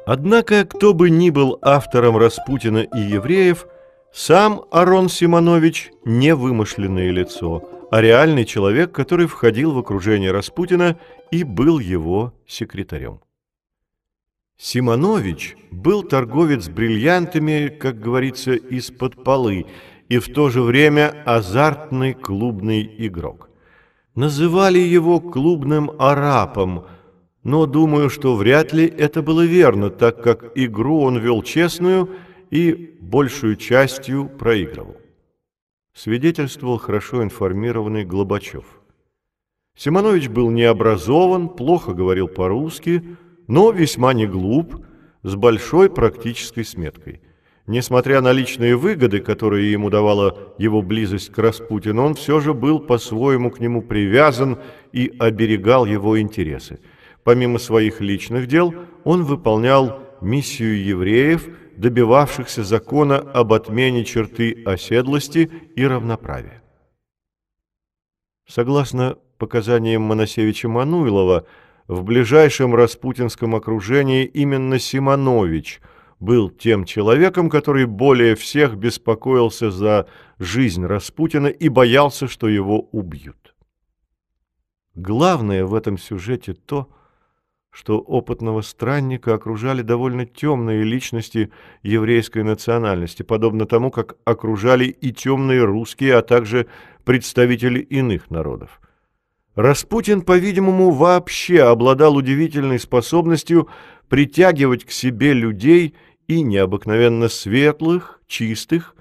Однако, 0.06 0.66
кто 0.66 0.94
бы 0.94 1.10
ни 1.10 1.30
был 1.30 1.58
автором 1.62 2.18
Распутина 2.18 2.80
и 2.80 3.00
евреев, 3.00 3.66
сам 4.14 4.66
Арон 4.70 5.10
Симонович 5.10 5.92
не 6.06 6.36
вымышленное 6.36 7.10
лицо, 7.10 7.68
а 7.90 8.00
реальный 8.00 8.46
человек, 8.46 8.92
который 8.92 9.26
входил 9.26 9.72
в 9.72 9.80
окружение 9.80 10.32
Распутина 10.32 10.98
и 11.32 11.44
был 11.44 11.80
его 11.80 12.32
секретарем. 12.46 13.22
Симонович 14.56 15.58
был 15.72 16.04
торговец 16.04 16.70
бриллиантами, 16.70 17.70
как 17.70 18.00
говорится, 18.00 18.54
из-под 18.54 19.24
полы, 19.24 19.66
и 20.10 20.20
в 20.20 20.32
то 20.32 20.50
же 20.50 20.62
время 20.62 21.24
азартный 21.26 22.14
клубный 22.14 22.88
игрок. 23.00 23.50
Называли 24.14 24.78
его 24.78 25.20
клубным 25.20 25.92
арапом, 25.98 26.86
но 27.42 27.66
думаю, 27.66 28.12
что 28.12 28.36
вряд 28.36 28.74
ли 28.74 28.86
это 28.86 29.24
было 29.24 29.44
верно, 29.44 29.90
так 29.90 30.22
как 30.22 30.52
игру 30.54 31.02
он 31.02 31.18
вел 31.18 31.42
честную– 31.42 32.12
и 32.54 32.96
большую 33.02 33.56
частью 33.56 34.30
проигрывал. 34.30 34.98
Свидетельствовал 35.96 36.78
хорошо 36.78 37.24
информированный 37.24 38.06
Глобачев. 38.06 38.66
Симонович 39.76 40.28
был 40.28 40.52
необразован, 40.52 41.50
плохо 41.50 41.94
говорил 41.94 42.28
по-русски, 42.28 43.04
но 43.48 43.72
весьма 43.72 44.14
не 44.14 44.28
глуп, 44.28 44.86
с 45.24 45.36
большой 45.36 45.90
практической 45.90 46.64
сметкой. 46.64 47.22
Несмотря 47.66 48.22
на 48.22 48.32
личные 48.32 48.76
выгоды, 48.76 49.20
которые 49.20 49.72
ему 49.72 49.90
давала 49.90 50.54
его 50.60 50.84
близость 50.84 51.32
к 51.32 51.38
Распутину, 51.40 52.04
он 52.04 52.14
все 52.14 52.40
же 52.40 52.54
был 52.54 52.80
по-своему 52.80 53.50
к 53.50 53.60
нему 53.60 53.82
привязан 53.82 54.60
и 54.92 55.12
оберегал 55.18 55.88
его 55.88 56.20
интересы. 56.20 56.80
Помимо 57.24 57.58
своих 57.58 58.00
личных 58.00 58.46
дел, 58.46 58.76
он 59.04 59.24
выполнял 59.24 60.04
миссию 60.22 60.86
евреев– 60.86 61.48
добивавшихся 61.84 62.64
закона 62.64 63.18
об 63.18 63.52
отмене 63.52 64.06
черты 64.06 64.64
оседлости 64.66 65.52
и 65.76 65.86
равноправия. 65.86 66.64
Согласно 68.48 69.18
показаниям 69.38 70.02
Моносевича 70.04 70.70
Мануилова, 70.70 71.46
в 71.88 72.04
ближайшем 72.04 72.74
распутинском 72.74 73.54
окружении 73.54 74.24
именно 74.24 74.80
Симонович 74.80 75.82
был 76.22 76.50
тем 76.50 76.86
человеком, 76.86 77.50
который 77.50 77.86
более 77.86 78.36
всех 78.36 78.78
беспокоился 78.78 79.70
за 79.70 80.08
жизнь 80.40 80.86
Распутина 80.86 81.48
и 81.48 81.68
боялся, 81.68 82.30
что 82.30 82.48
его 82.48 82.80
убьют. 82.94 83.56
Главное 84.96 85.66
в 85.66 85.74
этом 85.74 85.98
сюжете 85.98 86.54
то, 86.54 86.84
что 86.84 87.03
что 87.74 87.98
опытного 87.98 88.62
странника 88.62 89.34
окружали 89.34 89.82
довольно 89.82 90.28
темные 90.28 90.84
личности 90.84 91.52
еврейской 91.82 92.44
национальности, 92.44 93.24
подобно 93.24 93.66
тому, 93.66 93.90
как 93.90 94.16
окружали 94.26 94.86
и 94.86 95.12
темные 95.12 95.64
русские, 95.64 96.16
а 96.16 96.22
также 96.22 96.68
представители 97.04 97.80
иных 97.80 98.30
народов. 98.30 98.80
Распутин, 99.56 100.22
по-видимому, 100.22 100.92
вообще 100.92 101.64
обладал 101.64 102.16
удивительной 102.16 102.80
способностью 102.80 103.68
притягивать 104.08 104.86
к 104.86 104.92
себе 104.92 105.34
людей 105.34 105.96
и 106.28 106.44
необыкновенно 106.44 107.28
светлых, 107.28 108.22
чистых, 108.28 108.96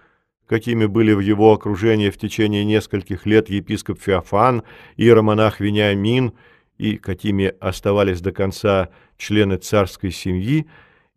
какими 0.47 0.87
были 0.87 1.13
в 1.13 1.21
его 1.21 1.53
окружении 1.53 2.09
в 2.09 2.17
течение 2.17 2.65
нескольких 2.65 3.27
лет 3.27 3.51
епископ 3.51 4.01
Феофан 4.01 4.63
иеромонах 4.97 5.61
Вениамин– 5.61 6.33
и 6.83 6.97
какими 6.97 7.55
оставались 7.61 8.21
до 8.21 8.33
конца 8.33 8.89
члены 9.17 9.57
царской 9.57 10.11
семьи, 10.11 10.67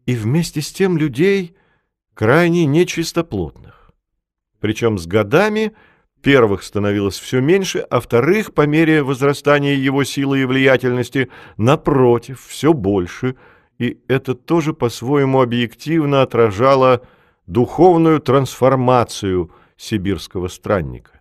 и 0.05 0.13
вместе 0.13 0.61
с 0.61 0.71
тем 0.71 0.95
людей 0.95 1.55
крайне 2.13 2.67
нечистоплотных. 2.67 3.89
Причем 4.59 4.99
с 4.99 5.07
годами 5.07 5.71
первых 6.21 6.61
становилось 6.61 7.17
все 7.17 7.41
меньше, 7.41 7.79
а 7.79 7.99
вторых, 7.99 8.53
по 8.53 8.67
мере 8.67 9.01
возрастания 9.01 9.73
его 9.73 10.03
силы 10.03 10.41
и 10.41 10.45
влиятельности, 10.45 11.31
напротив, 11.57 12.45
все 12.47 12.71
больше, 12.71 13.35
и 13.79 13.99
это 14.07 14.35
тоже 14.35 14.71
по-своему 14.71 15.41
объективно 15.41 16.21
отражало 16.21 17.01
духовную 17.47 18.19
трансформацию 18.19 19.51
сибирского 19.77 20.47
странника. 20.47 21.15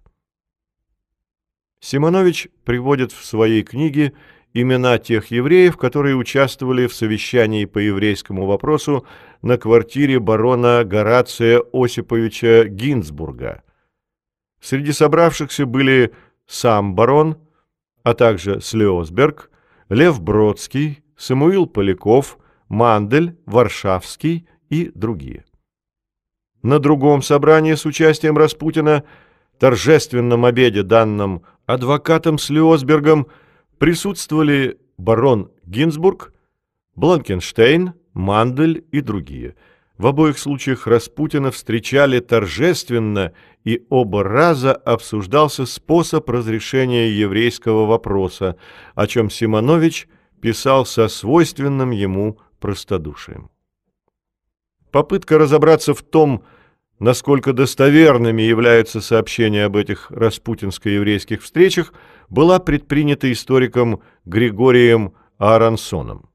Симонович 1.84 2.48
приводит 2.64 3.12
в 3.12 3.22
своей 3.24 3.62
книге 3.62 4.14
имена 4.54 4.98
тех 4.98 5.26
евреев, 5.26 5.76
которые 5.76 6.16
участвовали 6.16 6.86
в 6.86 6.94
совещании 6.94 7.64
по 7.64 7.78
еврейскому 7.78 8.46
вопросу 8.46 9.04
на 9.42 9.58
квартире 9.58 10.20
барона 10.20 10.84
Горация 10.84 11.62
Осиповича 11.72 12.64
Гинзбурга. 12.64 13.62
Среди 14.60 14.92
собравшихся 14.92 15.66
были 15.66 16.12
сам 16.46 16.94
барон, 16.94 17.36
а 18.04 18.14
также 18.14 18.60
Слеосберг, 18.60 19.50
Лев 19.88 20.22
Бродский, 20.22 21.02
Самуил 21.16 21.66
Поляков, 21.66 22.38
Мандель, 22.68 23.36
Варшавский 23.46 24.48
и 24.70 24.90
другие. 24.94 25.44
На 26.62 26.78
другом 26.78 27.22
собрании 27.22 27.74
с 27.74 27.84
участием 27.84 28.38
Распутина, 28.38 29.04
торжественном 29.58 30.44
обеде, 30.44 30.82
данном 30.82 31.42
адвокатом 31.66 32.38
Слеосбергом, 32.38 33.26
Присутствовали 33.84 34.78
барон 34.96 35.50
Гинзбург, 35.66 36.32
Бланкенштейн, 36.96 37.92
Мандель 38.14 38.82
и 38.92 39.02
другие. 39.02 39.56
В 39.98 40.06
обоих 40.06 40.38
случаях 40.38 40.86
Распутина 40.86 41.50
встречали 41.50 42.20
торжественно, 42.20 43.34
и 43.62 43.84
оба 43.90 44.22
раза 44.22 44.72
обсуждался 44.72 45.66
способ 45.66 46.30
разрешения 46.30 47.10
еврейского 47.10 47.84
вопроса, 47.84 48.56
о 48.94 49.06
чем 49.06 49.28
Симонович 49.28 50.08
писал 50.40 50.86
со 50.86 51.06
свойственным 51.06 51.90
ему 51.90 52.38
простодушием. 52.60 53.50
Попытка 54.92 55.36
разобраться 55.36 55.92
в 55.92 56.00
том, 56.00 56.42
насколько 57.04 57.52
достоверными 57.52 58.40
являются 58.40 59.02
сообщения 59.02 59.66
об 59.66 59.76
этих 59.76 60.10
распутинско-еврейских 60.10 61.42
встречах, 61.42 61.92
была 62.30 62.58
предпринята 62.58 63.30
историком 63.30 64.00
Григорием 64.24 65.12
Аарансоном. 65.36 66.30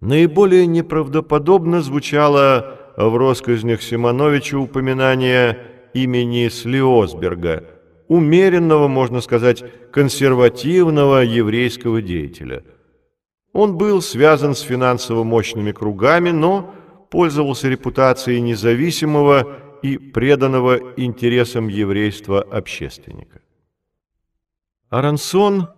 Наиболее 0.00 0.66
неправдоподобно 0.66 1.80
звучало 1.80 2.76
в 2.96 3.16
россказнях 3.16 3.82
Симоновича 3.82 4.58
упоминание 4.58 5.58
имени 5.94 6.48
Слиосберга, 6.48 7.68
умеренного, 8.08 8.88
можно 8.88 9.20
сказать, 9.20 9.62
консервативного 9.92 11.22
еврейского 11.22 12.02
деятеля. 12.02 12.64
Он 13.52 13.76
был 13.76 14.02
связан 14.02 14.56
с 14.56 14.60
финансово 14.60 15.22
мощными 15.22 15.70
кругами, 15.70 16.30
но 16.30 16.74
пользовался 17.10 17.68
репутацией 17.68 18.40
независимого 18.40 19.58
и 19.82 19.98
преданного 19.98 20.94
интересам 20.96 21.68
еврейства 21.68 22.40
общественника. 22.42 23.40
Арансон 24.90 25.68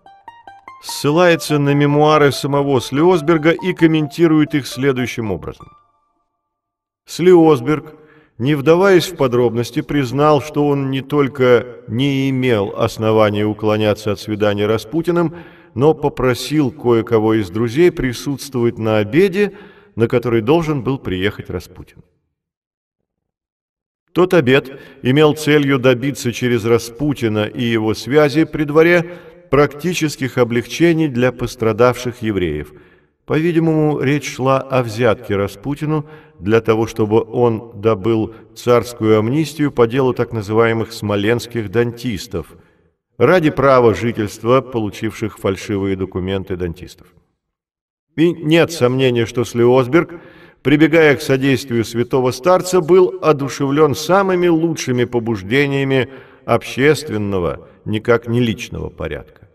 ссылается 0.82 1.58
на 1.58 1.74
мемуары 1.74 2.32
самого 2.32 2.80
Слиосберга 2.80 3.50
и 3.50 3.72
комментирует 3.72 4.54
их 4.54 4.66
следующим 4.66 5.30
образом. 5.30 5.68
Слиосберг, 7.06 7.94
не 8.38 8.54
вдаваясь 8.54 9.06
в 9.06 9.16
подробности, 9.16 9.82
признал, 9.82 10.40
что 10.40 10.66
он 10.66 10.90
не 10.90 11.02
только 11.02 11.78
не 11.86 12.30
имел 12.30 12.74
основания 12.76 13.44
уклоняться 13.44 14.12
от 14.12 14.20
свидания 14.20 14.66
Распутиным, 14.66 15.36
но 15.74 15.94
попросил 15.94 16.70
кое-кого 16.70 17.34
из 17.34 17.50
друзей 17.50 17.92
присутствовать 17.92 18.78
на 18.78 18.98
обеде, 18.98 19.52
на 19.96 20.08
который 20.08 20.40
должен 20.40 20.82
был 20.82 20.98
приехать 20.98 21.50
Распутин. 21.50 22.02
Тот 24.12 24.34
обед 24.34 24.78
имел 25.02 25.34
целью 25.34 25.78
добиться 25.78 26.32
через 26.32 26.64
Распутина 26.64 27.46
и 27.46 27.62
его 27.62 27.94
связи 27.94 28.44
при 28.44 28.64
дворе 28.64 29.18
практических 29.50 30.38
облегчений 30.38 31.08
для 31.08 31.32
пострадавших 31.32 32.22
евреев. 32.22 32.72
По-видимому, 33.24 34.00
речь 34.00 34.34
шла 34.34 34.58
о 34.58 34.82
взятке 34.82 35.36
Распутину 35.36 36.06
для 36.38 36.60
того, 36.60 36.86
чтобы 36.86 37.22
он 37.22 37.80
добыл 37.80 38.34
царскую 38.54 39.18
амнистию 39.18 39.70
по 39.70 39.86
делу 39.86 40.12
так 40.12 40.32
называемых 40.32 40.92
смоленских 40.92 41.70
дантистов, 41.70 42.48
ради 43.16 43.50
права 43.50 43.94
жительства, 43.94 44.60
получивших 44.60 45.38
фальшивые 45.38 45.96
документы 45.96 46.56
дантистов. 46.56 47.06
И 48.16 48.32
нет 48.32 48.72
сомнения, 48.72 49.24
что 49.24 49.44
Слеосберг, 49.44 50.20
прибегая 50.62 51.16
к 51.16 51.22
содействию 51.22 51.84
святого 51.84 52.30
старца, 52.30 52.80
был 52.80 53.18
одушевлен 53.22 53.94
самыми 53.94 54.48
лучшими 54.48 55.04
побуждениями 55.04 56.10
общественного, 56.44 57.68
никак 57.84 58.28
не 58.28 58.40
личного 58.40 58.90
порядка. 58.90 59.48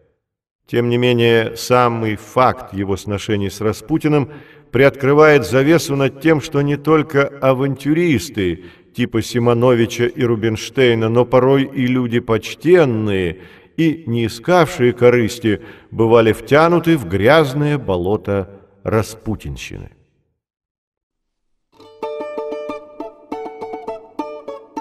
Тем 0.66 0.90
не 0.90 0.98
менее, 0.98 1.56
самый 1.56 2.16
факт 2.16 2.74
его 2.74 2.98
сношений 2.98 3.50
с 3.50 3.62
Распутиным 3.62 4.32
приоткрывает 4.72 5.46
завесу 5.46 5.96
над 5.96 6.20
тем, 6.20 6.42
что 6.42 6.62
не 6.62 6.76
только 6.76 7.28
авантюристы 7.28 8.66
типа 8.94 9.22
Симоновича 9.22 10.06
и 10.08 10.24
Рубинштейна, 10.24 11.08
но 11.08 11.26
порой 11.26 11.64
и 11.64 11.86
люди 11.86 12.20
почтенные– 12.20 13.42
и, 13.78 14.04
не 14.08 14.26
искавшие 14.26 14.92
корысти, 14.92 15.62
бывали 15.92 16.34
втянуты 16.34 16.98
в 16.98 17.08
грязное 17.08 17.78
болото 17.78 18.50
распутинщины. 18.84 19.92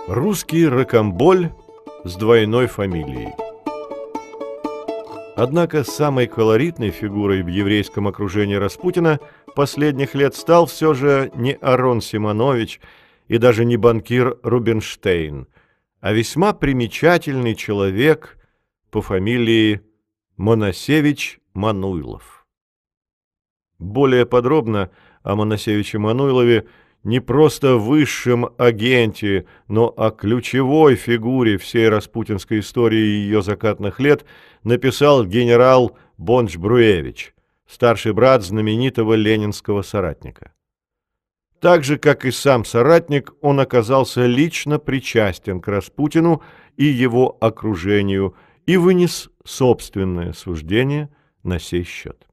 Русский 0.09 0.67
ракомболь 0.67 1.51
с 2.05 2.17
двойной 2.17 2.69
фамилией. 2.69 3.35
Однако 5.37 5.85
самой 5.85 6.27
колоритной 6.27 6.91
фигурой 6.91 7.43
в 7.43 7.49
еврейском 7.49 8.09
окружении 8.09 8.55
Распутина 8.55 9.21
последних 9.55 10.15
лет 10.15 10.35
стал 10.35 10.65
все 10.65 10.95
же 10.95 11.31
не 11.35 11.53
Арон 11.61 12.01
Симонович 12.01 12.81
и 13.29 13.37
даже 13.37 13.67
не 13.67 13.77
банкир 13.77 14.39
Рубинштейн, 14.43 15.47
а 16.01 16.13
весьма 16.15 16.55
примечательный 16.55 17.55
человек– 17.55 18.39
по 18.97 19.03
фамилии 19.03 19.83
Моносевич 20.39 21.39
Мануйлов. 21.53 22.47
Более 23.79 24.25
подробно 24.25 24.91
о 25.23 25.37
Манасевиче-Мануйлове 25.37 26.67
не 27.05 27.21
просто 27.21 27.77
высшем 27.77 28.49
агенте, 28.57 29.45
но 29.69 29.93
о 29.95 30.11
ключевой 30.11 30.95
фигуре 30.95 31.59
всей 31.59 31.91
распутинской 31.91 32.61
истории 32.61 32.97
ее 32.97 33.43
закатных 33.43 34.01
лет 34.01 34.25
написал 34.65 35.27
генерал 35.27 35.99
Бонч-Бруевич, 36.17 37.35
старший 37.69 38.15
брат 38.15 38.43
знаменитого 38.43 39.13
ленинского 39.13 39.83
соратника. 39.83 40.55
Так 41.61 41.85
же, 41.85 41.99
как 41.99 42.25
и 42.25 42.31
сам 42.31 42.65
соратник, 42.65 43.35
он 43.43 43.61
оказался 43.61 44.25
лично 44.25 44.79
причастен 44.79 45.61
к 45.61 45.69
Распутину 45.69 46.41
и 46.79 46.87
его 46.87 47.37
окружению– 47.43 48.35
и 48.67 48.77
вынес 48.77 49.31
собственное 49.45 50.33
суждение 50.33 51.09
на 51.43 51.59
сей 51.59 51.85
счет. 51.85 52.27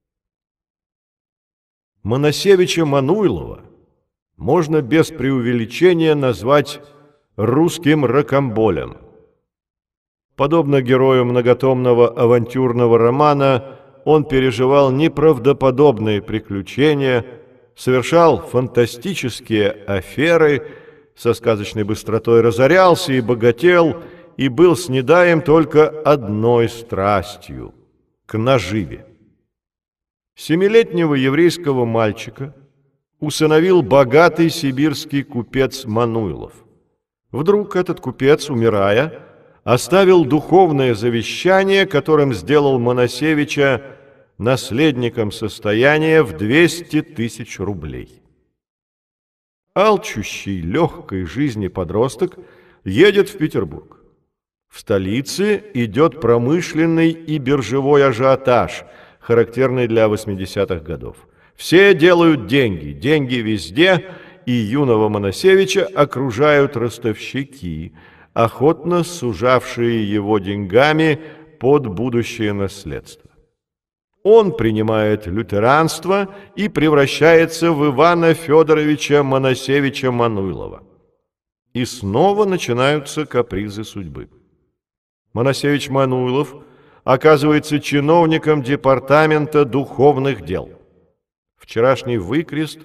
Моносевича 2.02 2.86
Мануйлова 2.86 3.62
можно 4.36 4.82
без 4.82 5.08
преувеличения 5.08 6.16
назвать 6.16 6.82
русским 7.38 8.04
ракомболем. 8.04 8.98
Подобно 10.36 10.82
герою 10.82 11.26
многотомного 11.26 12.10
авантюрного 12.10 12.98
романа, 12.98 13.80
он 14.04 14.26
переживал 14.26 14.92
неправдоподобные 14.92 16.22
приключения, 16.22 17.26
совершал 17.76 18.40
фантастические 18.40 19.72
аферы, 19.72 20.68
со 21.16 21.36
сказочной 21.36 21.84
быстротой 21.84 22.42
разорялся 22.42 23.14
и 23.14 23.22
богател– 23.22 24.02
и 24.38 24.48
был 24.48 24.76
снедаем 24.76 25.42
только 25.42 25.88
одной 25.90 26.70
страстью– 26.70 27.74
к 28.26 28.38
наживе. 28.38 29.06
Семилетнего 30.36 31.14
еврейского 31.14 31.86
мальчика 31.86 32.56
усыновил 33.20 33.82
богатый 33.82 34.50
сибирский 34.50 35.24
купец 35.24 35.86
Мануилов. 35.86 36.54
Вдруг 37.32 37.76
этот 37.76 38.00
купец, 38.00 38.50
умирая, 38.50 39.22
оставил 39.64 40.26
духовное 40.26 40.94
завещание, 40.96 41.86
которым 41.86 42.34
сделал 42.34 42.80
Моносевича 42.80 43.84
наследником 44.38 45.32
состояния 45.32 46.24
в 46.24 46.36
200 46.36 47.02
тысяч 47.02 47.60
рублей. 47.60 48.22
Алчущий 49.76 50.62
легкой 50.62 51.26
жизни 51.26 51.68
подросток 51.68 52.38
едет 52.84 53.30
в 53.30 53.38
Петербург. 53.38 54.03
В 54.74 54.80
столице 54.80 55.64
идет 55.76 56.20
промышленный 56.20 57.12
и 57.12 57.38
биржевой 57.38 58.08
ажиотаж, 58.08 58.86
характерный 59.20 59.88
для 59.88 60.08
80-х 60.08 60.80
годов. 60.80 61.16
Все 61.56 61.94
делают 61.94 62.48
деньги, 62.48 62.92
деньги 62.92 63.36
везде, 63.36 64.04
и 64.48 64.52
юного 64.52 65.10
Моносевича 65.10 65.86
окружают 65.86 66.76
ростовщики, 66.76 67.94
охотно 68.34 69.04
сужавшие 69.04 70.12
его 70.12 70.40
деньгами 70.40 71.22
под 71.60 71.86
будущее 71.86 72.54
наследство. 72.54 73.30
Он 74.24 74.58
принимает 74.58 75.28
лютеранство 75.28 76.34
и 76.56 76.68
превращается 76.68 77.74
в 77.74 77.92
Ивана 77.92 78.34
Федоровича 78.34 79.22
Моносевича 79.22 80.12
Мануйлова. 80.12 80.82
И 81.74 81.86
снова 81.86 82.46
начинаются 82.46 83.28
капризы 83.28 83.84
судьбы. 83.84 84.30
Моносевич 85.34 85.90
Мануйлов 85.90 86.56
оказывается 87.04 87.80
чиновником 87.80 88.62
Департамента 88.62 89.66
духовных 89.66 90.46
дел. 90.46 90.70
Вчерашний 91.58 92.18
выкрест 92.18 92.80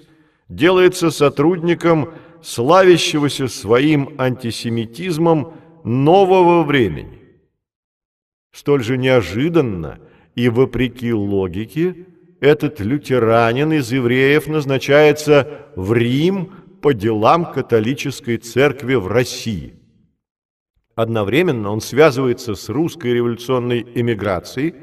делается 0.47 1.11
сотрудником 1.11 2.13
славящегося 2.41 3.47
своим 3.47 4.15
антисемитизмом 4.17 5.53
нового 5.83 6.63
времени. 6.63 7.19
Столь 8.51 8.83
же 8.83 8.97
неожиданно 8.97 9.99
и 10.35 10.49
вопреки 10.49 11.13
логике 11.13 12.07
этот 12.39 12.79
лютеранин 12.79 13.73
из 13.73 13.91
евреев 13.91 14.47
назначается 14.47 15.67
в 15.75 15.93
Рим 15.93 16.53
по 16.81 16.93
делам 16.93 17.51
католической 17.51 18.37
церкви 18.37 18.95
в 18.95 19.07
России. 19.07 19.78
Одновременно 20.99 21.71
он 21.71 21.79
связывается 21.79 22.55
с 22.55 22.67
русской 22.67 23.13
революционной 23.13 23.87
эмиграцией 23.95 24.75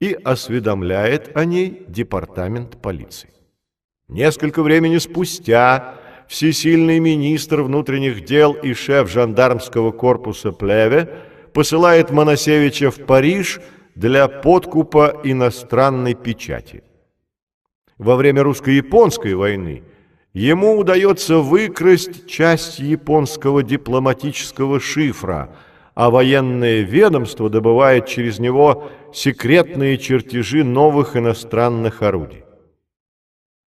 и 0.00 0.12
осведомляет 0.12 1.36
о 1.36 1.44
ней 1.44 1.84
департамент 1.86 2.82
полиции. 2.82 3.30
Несколько 4.08 4.64
времени 4.64 4.98
спустя 4.98 6.00
всесильный 6.26 6.98
министр 6.98 7.62
внутренних 7.62 8.24
дел 8.24 8.54
и 8.54 8.74
шеф 8.74 9.08
жандармского 9.08 9.92
корпуса 9.92 10.50
Плеве 10.50 11.20
посылает 11.54 12.10
Моносевича 12.10 12.90
в 12.90 12.96
Париж 13.06 13.60
для 13.94 14.26
подкупа 14.26 15.20
иностранной 15.22 16.14
печати. 16.14 16.82
Во 17.98 18.16
время 18.16 18.42
русско-японской 18.42 19.34
войны 19.34 19.84
ему 20.32 20.78
удается 20.78 21.38
выкрасть 21.38 22.26
часть 22.26 22.78
японского 22.78 23.62
дипломатического 23.62 24.80
шифра, 24.80 25.54
а 25.94 26.10
военное 26.10 26.80
ведомство 26.80 27.50
добывает 27.50 28.06
через 28.06 28.38
него 28.38 28.90
секретные 29.12 29.98
чертежи 29.98 30.64
новых 30.64 31.16
иностранных 31.16 32.02
орудий. 32.02 32.44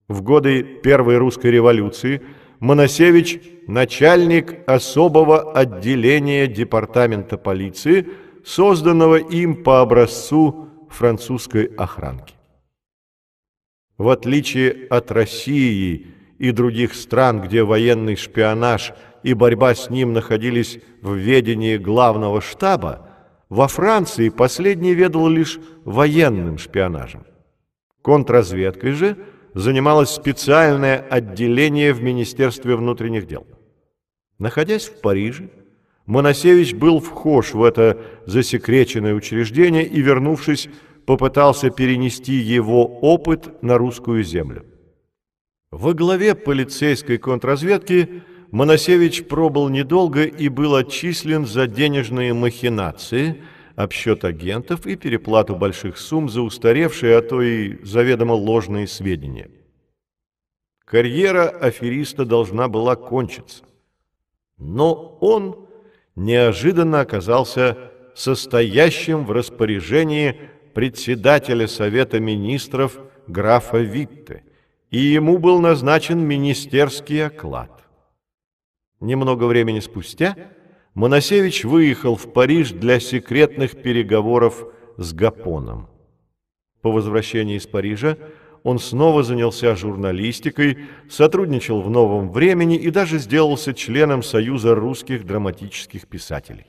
В 0.07 0.21
годы 0.21 0.63
Первой 0.63 1.17
русской 1.17 1.51
революции 1.51 2.21
Моносевич– 2.59 3.39
начальник 3.67 4.67
особого 4.67 5.53
отделения 5.53 6.47
департамента 6.47 7.37
полиции, 7.37 8.07
созданного 8.45 9.15
им 9.15 9.63
по 9.63 9.81
образцу 9.81 10.69
французской 10.89 11.65
охранки. 11.65 12.35
В 13.97 14.09
отличие 14.09 14.87
от 14.89 15.11
России 15.11 16.14
и 16.37 16.51
других 16.51 16.93
стран, 16.93 17.41
где 17.41 17.63
военный 17.63 18.15
шпионаж 18.15 18.93
и 19.23 19.33
борьба 19.33 19.75
с 19.75 19.89
ним 19.89 20.13
находились 20.13 20.79
в 21.01 21.15
ведении 21.15 21.77
главного 21.77 22.41
штаба, 22.41 23.09
во 23.49 23.67
Франции 23.67 24.29
последний 24.29 24.93
ведал 24.93 25.27
лишь 25.27 25.59
военным 25.83 26.57
шпионажем. 26.57 27.25
Контрразведкой 28.01 28.91
же– 28.91 29.17
занималось 29.55 30.09
специальное 30.09 30.99
отделение 30.99 31.93
в 31.93 32.03
Министерстве 32.03 32.75
внутренних 32.75 33.25
дел. 33.25 33.47
Находясь 34.37 34.85
в 34.85 34.99
Париже, 34.99 35.49
Моносевич 36.05 36.75
был 36.75 36.99
вхож 36.99 37.53
в 37.53 37.63
это 37.63 37.97
засекреченное 38.25 39.15
учреждение 39.15 39.85
и, 39.85 40.01
вернувшись, 40.01 40.69
попытался 41.05 41.69
перенести 41.69 42.33
его 42.33 42.85
опыт 42.85 43.63
на 43.63 43.77
русскую 43.77 44.23
землю. 44.23 44.65
Во 45.71 45.93
главе 45.93 46.35
полицейской 46.35 47.17
контрразведки 47.17 48.23
Моносевич 48.51 49.27
пробыл 49.27 49.69
недолго 49.69 50.23
и 50.23 50.47
был 50.49 50.75
отчислен 50.75 51.45
за 51.45 51.67
денежные 51.67 52.33
махинации– 52.33 53.41
обсчет 53.75 54.23
агентов 54.23 54.85
и 54.87 54.95
переплату 54.95 55.55
больших 55.55 55.97
сумм 55.97 56.29
за 56.29 56.41
устаревшие, 56.41 57.17
а 57.17 57.21
то 57.21 57.41
и 57.41 57.83
заведомо 57.83 58.33
ложные 58.33 58.87
сведения. 58.87 59.49
Карьера 60.85 61.49
афериста 61.49 62.25
должна 62.25 62.67
была 62.67 62.95
кончиться. 62.95 63.63
Но 64.57 65.17
он 65.19 65.67
неожиданно 66.15 67.01
оказался 67.01 67.91
состоящим 68.13 69.25
в 69.25 69.31
распоряжении 69.31 70.39
председателя 70.73 71.67
Совета 71.67 72.19
Министров 72.19 72.99
графа 73.27 73.79
Витте, 73.79 74.43
и 74.95 74.97
ему 74.97 75.39
был 75.39 75.59
назначен 75.59 76.21
министерский 76.21 77.25
оклад. 77.25 77.83
Немного 79.01 79.43
времени 79.43 79.81
спустя 79.81 80.37
Моносевич 80.93 81.65
выехал 81.65 82.15
в 82.15 82.31
Париж 82.31 82.71
для 82.71 83.01
секретных 83.01 83.81
переговоров 83.81 84.65
с 84.95 85.11
Гапоном. 85.11 85.89
По 86.81 86.93
возвращении 86.93 87.57
из 87.57 87.67
Парижа 87.67 88.17
он 88.63 88.79
снова 88.79 89.21
занялся 89.21 89.75
журналистикой, 89.75 90.77
сотрудничал 91.09 91.81
в 91.81 91.89
«Новом 91.89 92.31
времени» 92.31 92.77
и 92.77 92.89
даже 92.89 93.19
сделался 93.19 93.73
членом 93.73 94.23
Союза 94.23 94.75
русских 94.75 95.25
драматических 95.25 96.07
писателей. 96.07 96.67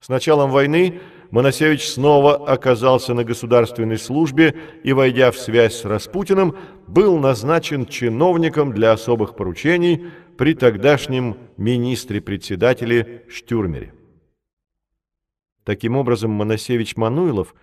С 0.00 0.10
началом 0.10 0.50
войны 0.50 1.00
Моносевич 1.32 1.88
снова 1.88 2.46
оказался 2.46 3.14
на 3.14 3.24
государственной 3.24 3.98
службе 3.98 4.54
и, 4.84 4.92
войдя 4.92 5.30
в 5.30 5.38
связь 5.38 5.76
с 5.76 5.86
Распутиным, 5.86 6.54
был 6.86 7.18
назначен 7.18 7.86
чиновником 7.86 8.74
для 8.74 8.92
особых 8.92 9.34
поручений 9.34 10.08
при 10.36 10.54
тогдашнем 10.54 11.38
министре-председателе 11.56 13.24
Штюрмере. 13.30 13.94
Таким 15.64 15.96
образом, 15.96 16.32
Моносевич 16.32 16.98
Мануилов 16.98 17.54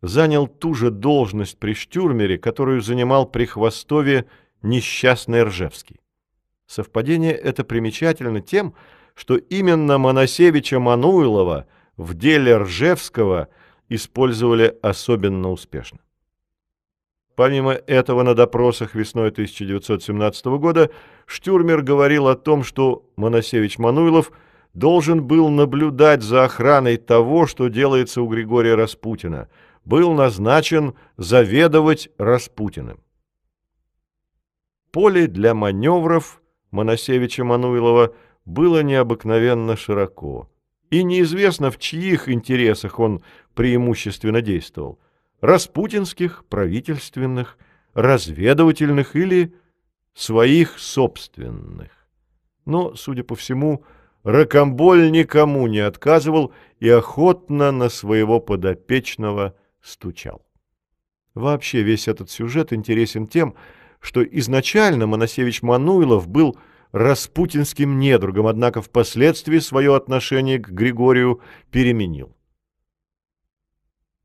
занял 0.00 0.48
ту 0.48 0.74
же 0.74 0.90
должность 0.90 1.58
при 1.58 1.74
Штюрмере, 1.74 2.38
которую 2.38 2.80
занимал 2.80 3.26
при 3.26 3.44
Хвостове 3.44 4.26
несчастный 4.62 5.44
Ржевский. 5.44 6.00
Совпадение 6.66 7.34
это 7.34 7.62
примечательно 7.62 8.40
тем, 8.40 8.74
что 9.14 9.36
именно 9.36 9.98
Моносевича 9.98 10.80
Мануилова– 10.80 11.68
в 12.02 12.14
деле 12.14 12.56
Ржевского 12.58 13.48
использовали 13.88 14.76
особенно 14.82 15.50
успешно. 15.50 15.98
Помимо 17.34 17.72
этого, 17.72 18.22
на 18.22 18.34
допросах 18.34 18.94
весной 18.94 19.28
1917 19.28 20.46
года 20.46 20.90
Штюрмер 21.26 21.82
говорил 21.82 22.28
о 22.28 22.36
том, 22.36 22.62
что 22.62 23.08
Моносевич 23.16 23.78
Мануилов 23.78 24.32
должен 24.74 25.24
был 25.24 25.48
наблюдать 25.48 26.22
за 26.22 26.44
охраной 26.44 26.98
того, 26.98 27.46
что 27.46 27.68
делается 27.68 28.20
у 28.20 28.28
Григория 28.28 28.74
Распутина, 28.74 29.48
был 29.84 30.12
назначен 30.12 30.94
заведовать 31.16 32.10
Распутиным. 32.18 33.00
Поле 34.90 35.26
для 35.26 35.54
маневров 35.54 36.42
Моносевича 36.70 37.44
Мануилова 37.44 38.14
было 38.44 38.82
необыкновенно 38.82 39.74
широко 39.76 40.51
и 40.92 41.04
неизвестно, 41.04 41.70
в 41.70 41.78
чьих 41.78 42.28
интересах 42.28 43.00
он 43.00 43.22
преимущественно 43.54 44.42
действовал– 44.42 45.00
распутинских, 45.40 46.44
правительственных, 46.50 47.56
разведывательных 47.94 49.16
или 49.16 49.54
своих 50.12 50.78
собственных. 50.78 51.90
Но, 52.66 52.94
судя 52.94 53.24
по 53.24 53.34
всему, 53.34 53.84
Рокомболь 54.22 55.10
никому 55.10 55.66
не 55.66 55.78
отказывал 55.78 56.52
и 56.78 56.90
охотно 56.90 57.72
на 57.72 57.88
своего 57.88 58.38
подопечного 58.38 59.56
стучал. 59.80 60.44
Вообще 61.32 61.82
весь 61.82 62.06
этот 62.06 62.30
сюжет 62.30 62.74
интересен 62.74 63.26
тем, 63.26 63.54
что 63.98 64.22
изначально 64.22 65.06
Моносевич 65.06 65.62
Мануилов 65.62 66.28
был– 66.28 66.58
распутинским 66.92 67.98
недругом, 67.98 68.46
однако 68.46 68.82
впоследствии 68.82 69.58
свое 69.58 69.96
отношение 69.96 70.58
к 70.58 70.68
Григорию 70.68 71.40
переменил. 71.70 72.36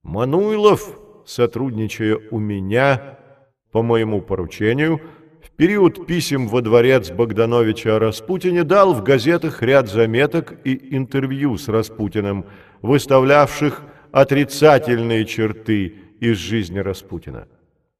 Мануилов, 0.03 0.99
сотрудничая 1.26 2.20
у 2.32 2.39
меня, 2.39 3.20
по 3.72 3.82
моему 3.82 4.22
поручению, 4.22 5.01
в 5.41 5.49
период 5.51 6.05
писем 6.07 6.47
во 6.47 6.61
дворец 6.61 7.09
Богдановича 7.09 7.95
о 7.95 7.99
Распутине 7.99 8.63
дал 8.63 8.93
в 8.93 9.03
газетах 9.03 9.61
ряд 9.61 9.88
заметок 9.88 10.55
и 10.65 10.95
интервью 10.95 11.57
с 11.57 11.68
Распутиным, 11.68 12.45
выставлявших 12.82 13.82
отрицательные 14.11 15.26
черты 15.26 15.95
из 16.20 16.38
жизни 16.38 16.80
Распутина. 16.80 17.47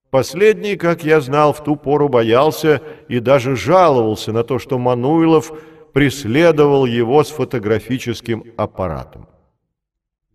Последний, 0.10 0.78
как 0.78 1.04
я 1.04 1.20
знал, 1.20 1.54
в 1.54 1.64
ту 1.64 1.76
пору 1.76 2.08
боялся 2.08 2.82
и 3.10 3.20
даже 3.20 3.56
жаловался 3.56 4.32
на 4.32 4.44
то, 4.44 4.58
что 4.58 4.78
Мануилов 4.78 5.52
преследовал 5.94 6.86
его 6.86 7.24
с 7.24 7.30
фотографическим 7.30 8.46
аппаратом. 8.56 9.28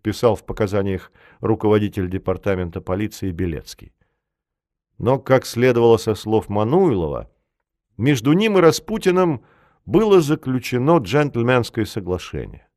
Писал 0.01 0.35
в 0.35 0.43
показаниях 0.43 1.11
руководитель 1.39 2.09
департамента 2.09 2.81
полиции 2.81 3.31
Белецкий. 3.31 3.93
Но, 4.99 5.17
как 5.17 5.45
следовало 5.45 5.97
со 5.97 6.13
слов 6.13 6.49
Мануилова, 6.49 7.29
между 7.97 8.33
ним 8.33 8.57
и 8.57 8.61
Распутиным 8.61 9.43
было 9.85 10.21
заключено 10.21 10.97
джентльменское 10.97 11.85
соглашение. 11.85 12.67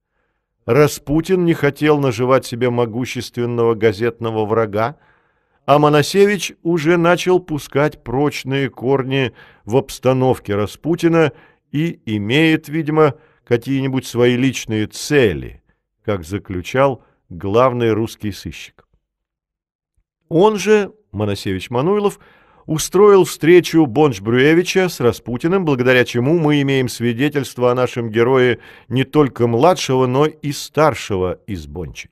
Распутин 0.65 1.45
не 1.45 1.55
хотел 1.55 1.99
наживать 1.99 2.47
себе 2.47 2.71
могущественного 2.71 3.75
газетного 3.75 4.45
врага, 4.45 4.97
а 5.67 5.81
Моносевич 5.81 6.53
уже 6.63 6.97
начал 6.97 7.41
пускать 7.41 8.03
прочные 8.05 8.71
корни 8.71 9.33
в 9.65 9.77
обстановке 9.77 10.55
Распутина 10.55 11.33
и 11.73 12.01
имеет, 12.07 12.69
видимо, 12.69 13.17
какие-нибудь 13.45 14.07
свои 14.07 14.37
личные 14.37 14.87
цели, 14.87 15.63
как 16.05 16.25
заключал 16.25 17.05
главный 17.29 17.93
русский 17.93 18.31
сыщик. 18.31 18.87
Он 20.29 20.57
же, 20.57 20.93
Моносевич 21.11 21.71
Мануилов, 21.71 22.21
устроил 22.67 23.25
встречу 23.25 23.87
Бонч-Бруевича 23.87 24.89
с 24.89 25.01
Распутиным, 25.01 25.65
благодаря 25.65 26.05
чему 26.05 26.39
мы 26.39 26.63
имеем 26.63 26.89
свидетельство 26.89 27.73
о 27.73 27.75
нашем 27.75 28.11
герое 28.11 28.61
не 28.89 29.03
только 29.03 29.49
младшего, 29.49 30.07
но 30.07 30.27
и 30.27 30.53
старшего 30.53 31.41
из 31.49 31.67
Бончей. 31.67 32.11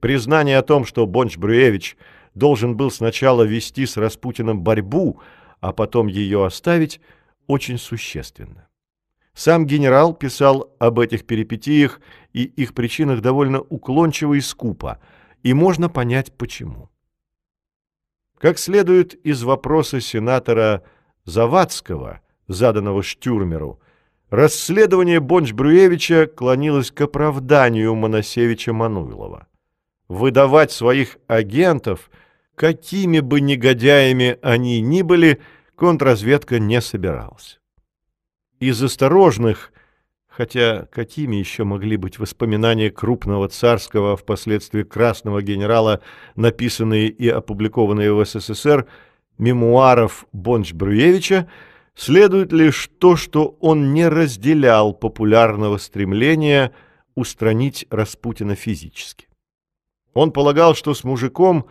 Признание 0.00 0.58
о 0.58 0.62
том, 0.62 0.84
что 0.84 1.06
Бонч-Бруевич – 1.06 2.06
должен 2.36 2.76
был 2.76 2.90
сначала 2.90 3.42
вести 3.42 3.86
с 3.86 3.96
Распутиным 3.96 4.60
борьбу, 4.60 5.20
а 5.60 5.72
потом 5.72 6.06
ее 6.06 6.44
оставить, 6.44 7.00
очень 7.46 7.78
существенно. 7.78 8.68
Сам 9.34 9.66
генерал 9.66 10.14
писал 10.14 10.70
об 10.78 11.00
этих 11.00 11.26
перипетиях 11.26 12.00
и 12.32 12.44
их 12.44 12.74
причинах 12.74 13.20
довольно 13.22 13.60
уклончиво 13.60 14.34
и 14.34 14.40
скупо, 14.40 15.00
и 15.42 15.54
можно 15.54 15.88
понять 15.88 16.32
почему. 16.32 16.90
Как 18.38 18.58
следует 18.58 19.14
из 19.14 19.42
вопроса 19.42 20.00
сенатора 20.00 20.82
Завадского, 21.24 22.20
заданного 22.48 23.02
Штюрмеру, 23.02 23.80
расследование 24.28 25.20
Бонч-Брюевича 25.20 26.26
клонилось 26.26 26.90
к 26.90 27.00
оправданию 27.00 27.94
Моносевича 27.94 28.74
Мануилова. 28.74 29.46
Выдавать 30.08 30.70
своих 30.70 31.16
агентов, 31.26 32.10
какими 32.56 33.20
бы 33.20 33.40
негодяями 33.40 34.38
они 34.42 34.80
ни 34.80 35.02
были, 35.02 35.40
контрразведка 35.76 36.58
не 36.58 36.80
собиралась. 36.80 37.60
Из 38.58 38.82
осторожных, 38.82 39.72
хотя 40.26 40.86
какими 40.86 41.36
еще 41.36 41.64
могли 41.64 41.98
быть 41.98 42.18
воспоминания 42.18 42.90
крупного 42.90 43.48
царского, 43.48 44.14
а 44.14 44.16
впоследствии 44.16 44.82
красного 44.82 45.42
генерала, 45.42 46.00
написанные 46.34 47.08
и 47.08 47.28
опубликованные 47.28 48.12
в 48.12 48.24
СССР, 48.24 48.86
мемуаров 49.36 50.26
Бонч-Бруевича, 50.32 51.48
следует 51.94 52.52
лишь 52.52 52.88
то, 52.98 53.16
что 53.16 53.56
он 53.60 53.92
не 53.92 54.08
разделял 54.08 54.94
популярного 54.94 55.76
стремления 55.76 56.72
устранить 57.14 57.86
Распутина 57.90 58.54
физически. 58.54 59.28
Он 60.14 60.32
полагал, 60.32 60.74
что 60.74 60.94
с 60.94 61.04
мужиком 61.04 61.66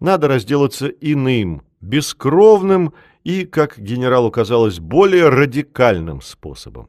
надо 0.00 0.28
разделаться 0.28 0.88
иным, 0.88 1.62
бескровным 1.80 2.94
и, 3.22 3.44
как 3.44 3.78
генералу 3.78 4.30
казалось, 4.30 4.80
более 4.80 5.28
радикальным 5.28 6.22
способом. 6.22 6.88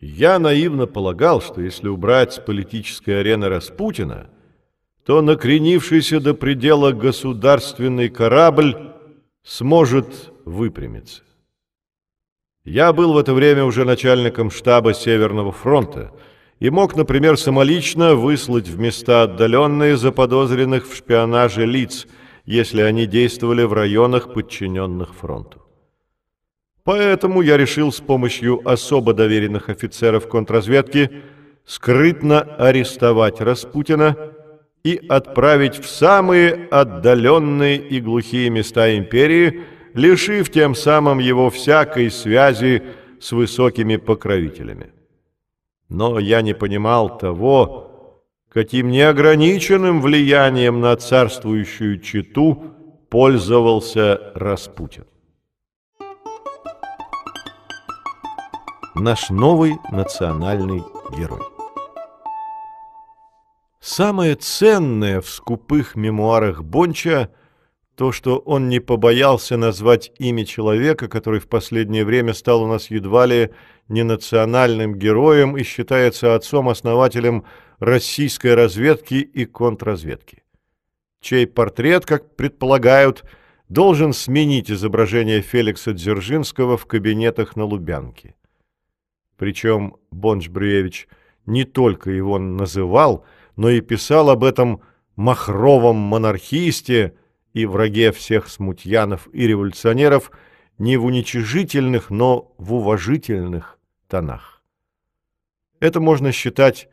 Я 0.00 0.38
наивно 0.38 0.86
полагал, 0.86 1.40
что 1.40 1.60
если 1.60 1.88
убрать 1.88 2.32
с 2.32 2.38
политической 2.38 3.20
арены 3.20 3.48
Распутина, 3.48 4.30
то 5.04 5.22
накренившийся 5.22 6.20
до 6.20 6.34
предела 6.34 6.92
государственный 6.92 8.08
корабль 8.08 8.92
сможет 9.42 10.32
выпрямиться. 10.44 11.22
Я 12.64 12.92
был 12.92 13.14
в 13.14 13.18
это 13.18 13.32
время 13.32 13.64
уже 13.64 13.84
начальником 13.84 14.50
штаба 14.50 14.92
Северного 14.92 15.52
фронта 15.52 16.12
и 16.60 16.70
мог, 16.70 16.96
например, 16.96 17.38
самолично 17.38 18.14
выслать 18.14 18.68
в 18.68 18.78
места 18.78 19.22
отдаленные 19.22 19.96
заподозренных 19.96 20.88
в 20.88 20.96
шпионаже 20.96 21.66
лиц– 21.66 22.06
если 22.48 22.80
они 22.80 23.04
действовали 23.04 23.62
в 23.64 23.74
районах, 23.74 24.32
подчиненных 24.32 25.14
фронту. 25.14 25.62
Поэтому 26.82 27.42
я 27.42 27.58
решил 27.58 27.92
с 27.92 28.00
помощью 28.00 28.66
особо 28.66 29.12
доверенных 29.12 29.68
офицеров 29.68 30.26
контрразведки 30.28 31.10
скрытно 31.66 32.40
арестовать 32.40 33.42
Распутина 33.42 34.16
и 34.82 34.98
отправить 35.10 35.78
в 35.78 35.86
самые 35.86 36.68
отдаленные 36.70 37.76
и 37.76 38.00
глухие 38.00 38.48
места 38.48 38.96
империи, 38.96 39.64
лишив 39.92 40.50
тем 40.50 40.74
самым 40.74 41.18
его 41.18 41.50
всякой 41.50 42.10
связи 42.10 42.82
с 43.20 43.30
высокими 43.32 43.96
покровителями. 43.96 44.92
Но 45.88 46.18
я 46.18 46.42
не 46.42 46.54
понимал 46.54 47.18
того, 47.18 47.88
каким 48.50 48.90
неограниченным 48.90 50.00
влиянием 50.00 50.80
на 50.80 50.96
царствующую 50.96 52.00
читу 52.00 52.74
пользовался 53.08 54.32
Распутин. 54.34 55.06
Наш 58.94 59.30
новый 59.30 59.78
национальный 59.90 60.82
герой. 61.16 61.42
Самое 63.80 64.34
ценное 64.34 65.20
в 65.20 65.28
скупых 65.28 65.94
мемуарах 65.94 66.62
Бонча 66.62 67.30
то, 67.98 68.12
что 68.12 68.38
он 68.38 68.68
не 68.68 68.78
побоялся 68.78 69.56
назвать 69.56 70.12
имя 70.20 70.44
человека, 70.44 71.08
который 71.08 71.40
в 71.40 71.48
последнее 71.48 72.04
время 72.04 72.32
стал 72.32 72.62
у 72.62 72.68
нас 72.68 72.90
едва 72.90 73.26
ли 73.26 73.50
не 73.88 74.04
национальным 74.04 74.94
героем 74.94 75.56
и 75.56 75.64
считается 75.64 76.36
отцом-основателем 76.36 77.44
российской 77.80 78.54
разведки 78.54 79.14
и 79.16 79.46
контрразведки, 79.46 80.44
чей 81.20 81.48
портрет, 81.48 82.06
как 82.06 82.36
предполагают, 82.36 83.24
должен 83.68 84.12
сменить 84.12 84.70
изображение 84.70 85.40
Феликса 85.40 85.92
Дзержинского 85.92 86.76
в 86.76 86.86
кабинетах 86.86 87.56
на 87.56 87.64
Лубянке. 87.64 88.36
Причем 89.36 89.96
Бонч-Брюевич 90.12 91.08
не 91.46 91.64
только 91.64 92.12
его 92.12 92.38
называл, 92.38 93.24
но 93.56 93.70
и 93.70 93.80
писал 93.80 94.30
об 94.30 94.44
этом 94.44 94.82
махровом 95.16 95.96
монархисте 95.96 97.14
и 97.52 97.66
враге 97.66 98.12
всех 98.12 98.48
смутьянов 98.48 99.28
и 99.32 99.46
революционеров 99.46 100.30
не 100.78 100.96
в 100.96 101.04
уничижительных, 101.04 102.10
но 102.10 102.54
в 102.58 102.74
уважительных 102.74 103.78
тонах. 104.06 104.62
Это 105.80 106.00
можно 106.00 106.32
считать 106.32 106.88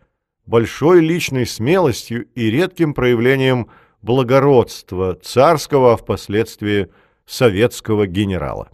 большой 0.46 1.02
личной 1.02 1.46
смелостью 1.46 2.26
и 2.36 2.50
редким 2.50 2.94
проявлением 2.94 3.70
благородства 4.02 5.16
царского, 5.16 5.94
а 5.94 5.98
впоследствии 5.98 6.90
советского 7.26 8.06
генерала. 8.06 8.70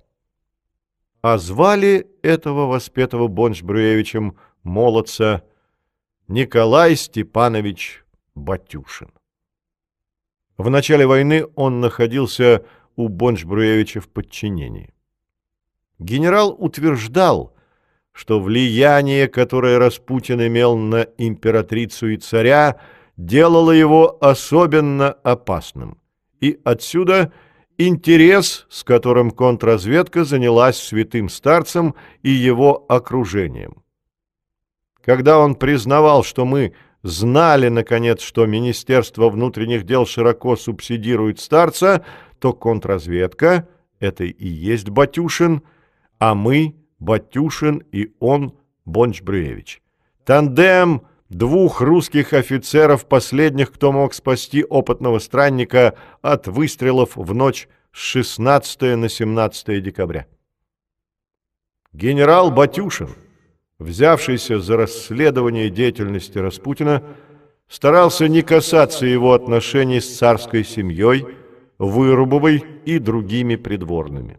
А 1.21 1.37
звали 1.37 2.07
этого 2.21 2.65
воспетого 2.67 3.27
Бонч-Бруевичем 3.27 4.35
молодца 4.63 5.43
Николай 6.27 6.95
Степанович 6.95 8.03
Батюшин. 8.35 9.11
В 10.61 10.69
начале 10.69 11.07
войны 11.07 11.47
он 11.55 11.79
находился 11.79 12.63
у 12.95 13.07
Бонч-Бруевича 13.07 13.99
в 13.99 14.07
подчинении. 14.07 14.93
Генерал 15.97 16.55
утверждал, 16.55 17.55
что 18.11 18.39
влияние, 18.39 19.27
которое 19.27 19.79
Распутин 19.79 20.39
имел 20.45 20.77
на 20.77 21.07
императрицу 21.17 22.09
и 22.09 22.17
царя, 22.17 22.79
делало 23.17 23.71
его 23.71 24.19
особенно 24.21 25.09
опасным. 25.23 25.97
И 26.41 26.59
отсюда 26.63 27.33
интерес, 27.79 28.67
с 28.69 28.83
которым 28.83 29.31
контрразведка 29.31 30.25
занялась 30.25 30.77
святым 30.77 31.29
старцем 31.29 31.95
и 32.21 32.29
его 32.29 32.85
окружением. 32.87 33.81
Когда 35.03 35.39
он 35.39 35.55
признавал, 35.55 36.23
что 36.23 36.45
мы 36.45 36.75
знали, 37.03 37.67
наконец, 37.69 38.21
что 38.21 38.45
Министерство 38.45 39.29
внутренних 39.29 39.85
дел 39.85 40.05
широко 40.05 40.55
субсидирует 40.55 41.39
старца, 41.39 42.05
то 42.39 42.53
контрразведка, 42.53 43.67
это 43.99 44.23
и 44.23 44.47
есть 44.47 44.89
Батюшин, 44.89 45.61
а 46.19 46.35
мы– 46.35 46.75
Батюшин 47.01 47.83
и 47.91 48.13
он, 48.19 48.53
Бонч-Бруевич. 48.85 49.81
Тандем 50.23 51.01
двух 51.29 51.81
русских 51.81 52.33
офицеров, 52.33 53.07
последних, 53.07 53.71
кто 53.71 53.91
мог 53.91 54.13
спасти 54.13 54.63
опытного 54.63 55.17
странника 55.17 55.97
от 56.21 56.47
выстрелов 56.47 57.15
в 57.15 57.33
ночь 57.33 57.67
с 57.91 57.97
16 57.97 58.97
на 58.97 59.09
17 59.09 59.83
декабря. 59.83 60.27
Генерал 61.91 62.51
Батюшин, 62.51 63.09
взявшийся 63.81 64.59
за 64.59 64.77
расследование 64.77 65.69
деятельности 65.69 66.37
Распутина, 66.37 67.03
старался 67.67 68.27
не 68.27 68.41
касаться 68.41 69.05
его 69.05 69.33
отношений 69.33 69.99
с 69.99 70.17
царской 70.17 70.63
семьей, 70.63 71.25
Вырубовой 71.79 72.63
и 72.85 72.99
другими 72.99 73.55
придворными. 73.55 74.37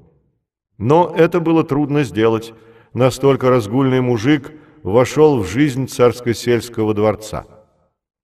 Но 0.78 1.12
это 1.16 1.40
было 1.40 1.64
трудно 1.64 2.04
сделать. 2.04 2.54
Настолько 2.94 3.50
разгульный 3.50 4.00
мужик 4.00 4.52
вошел 4.84 5.40
в 5.40 5.48
жизнь 5.48 5.88
царско-сельского 5.88 6.94
дворца. 6.94 7.44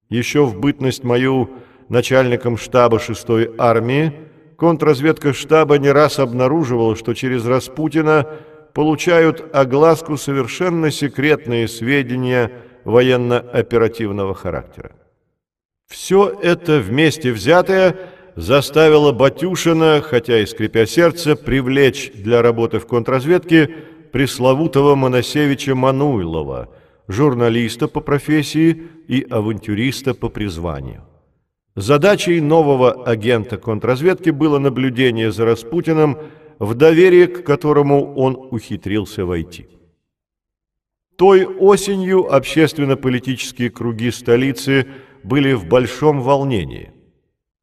Еще 0.08 0.44
в 0.44 0.60
бытность 0.60 1.02
мою 1.02 1.50
начальником 1.88 2.56
штаба 2.56 2.98
6-й 2.98 3.50
армии 3.58 4.12
контрразведка 4.56 5.32
штаба 5.32 5.78
не 5.78 5.90
раз 5.90 6.20
обнаруживала, 6.20 6.94
что 6.94 7.12
через 7.12 7.44
Распутина 7.44 8.24
получают 8.74 9.54
огласку 9.54 10.16
совершенно 10.16 10.90
секретные 10.90 11.68
сведения 11.68 12.52
военно-оперативного 12.84 14.34
характера. 14.34 14.92
Все 15.86 16.28
это 16.42 16.78
вместе 16.78 17.32
взятое– 17.32 17.96
заставила 18.38 19.10
Батюшина, 19.10 20.00
хотя 20.00 20.38
и 20.38 20.46
скрипя 20.46 20.86
сердце, 20.86 21.34
привлечь 21.34 22.12
для 22.14 22.40
работы 22.40 22.78
в 22.78 22.86
контрразведке 22.86 23.68
пресловутого 24.12 24.94
Моносевича 24.94 25.74
Мануйлова, 25.74 26.68
журналиста 27.08 27.88
по 27.88 28.00
профессии 28.00 28.84
и 29.08 29.26
авантюриста 29.28 30.14
по 30.14 30.28
призванию. 30.28 31.02
Задачей 31.74 32.40
нового 32.40 33.04
агента 33.04 33.56
контрразведки 33.56 34.30
было 34.30 34.60
наблюдение 34.60 35.32
за 35.32 35.44
Распутиным, 35.44 36.18
в 36.58 36.74
доверие 36.74 37.26
к 37.26 37.44
которому 37.44 38.14
он 38.14 38.36
ухитрился 38.50 39.24
войти. 39.24 39.66
Той 41.16 41.44
осенью 41.44 42.32
общественно-политические 42.32 43.70
круги 43.70 44.10
столицы 44.10 44.86
были 45.24 45.52
в 45.52 45.66
большом 45.66 46.20
волнении. 46.20 46.92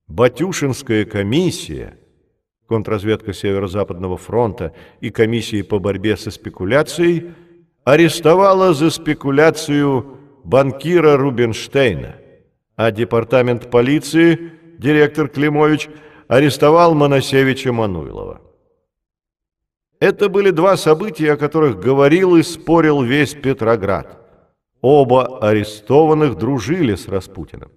Батюшинская 0.08 1.06
комиссия, 1.06 1.98
контрразведка 2.68 3.34
Северо-Западного 3.34 4.18
фронта 4.18 4.74
и 5.00 5.10
комиссии 5.10 5.62
по 5.62 5.80
борьбе 5.80 6.18
со 6.18 6.32
спекуляцией 6.32 7.32
арестовала 7.86 8.74
за 8.74 8.90
спекуляцию 8.90 10.18
банкира 10.44 11.18
Рубинштейна, 11.18 12.16
а 12.76 12.92
департамент 12.92 13.72
полиции, 13.72 14.52
директор 14.78 15.30
Климович, 15.30 15.90
арестовал 16.28 16.94
Моносевича 16.94 17.72
Мануилова. 17.72 18.42
Это 20.00 20.30
были 20.30 20.52
два 20.52 20.78
события, 20.78 21.34
о 21.34 21.38
которых 21.38 21.80
говорил 21.80 22.36
и 22.36 22.44
спорил 22.44 23.02
весь 23.02 23.34
Петроград. 23.34 24.20
Оба 24.82 25.40
арестованных 25.40 26.36
дружили 26.36 26.96
с 26.96 27.08
Распутиным. 27.08 27.72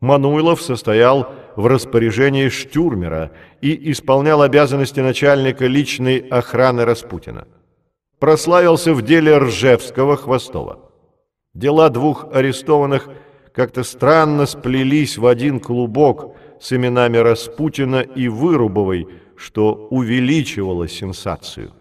Мануилов 0.00 0.62
состоял 0.62 1.32
в 1.56 1.66
распоряжении 1.66 2.48
Штюрмера 2.48 3.32
и 3.60 3.90
исполнял 3.90 4.42
обязанности 4.42 5.00
начальника 5.00 5.66
личной 5.66 6.18
охраны 6.18 6.84
Распутина. 6.84 7.48
Прославился 8.20 8.94
в 8.94 9.02
деле 9.02 9.38
Ржевского-Хвостова. 9.38 10.78
Дела 11.54 11.88
двух 11.88 12.26
арестованных 12.32 13.08
как-то 13.52 13.82
странно 13.82 14.46
сплелись 14.46 15.18
в 15.18 15.26
один 15.26 15.58
клубок 15.58 16.36
с 16.60 16.72
именами 16.72 17.16
Распутина 17.16 18.00
и 18.00 18.28
Вырубовой, 18.28 19.08
что 19.38 19.86
увеличивало 19.90 20.88
сенсацию. 20.88 21.72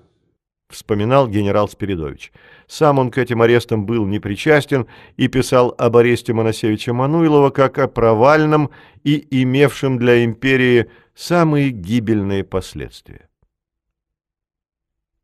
Вспоминал 0.69 1.27
генерал 1.27 1.67
Спиридович. 1.67 2.31
Сам 2.67 2.99
он 2.99 3.09
к 3.09 3.17
этим 3.17 3.41
арестам 3.41 3.85
был 3.85 4.05
непричастен 4.05 4.85
и 5.15 5.27
писал 5.27 5.73
об 5.77 5.97
аресте 5.97 6.33
Моносевича 6.33 6.93
Мануилова 6.93 7.49
как 7.49 7.79
о 7.79 7.87
провальном 7.87 8.69
и 9.03 9.25
имевшем 9.41 9.97
для 9.97 10.23
империи 10.23 10.87
самые 11.15 11.69
гибельные 11.69 12.43
последствия. 12.43 13.29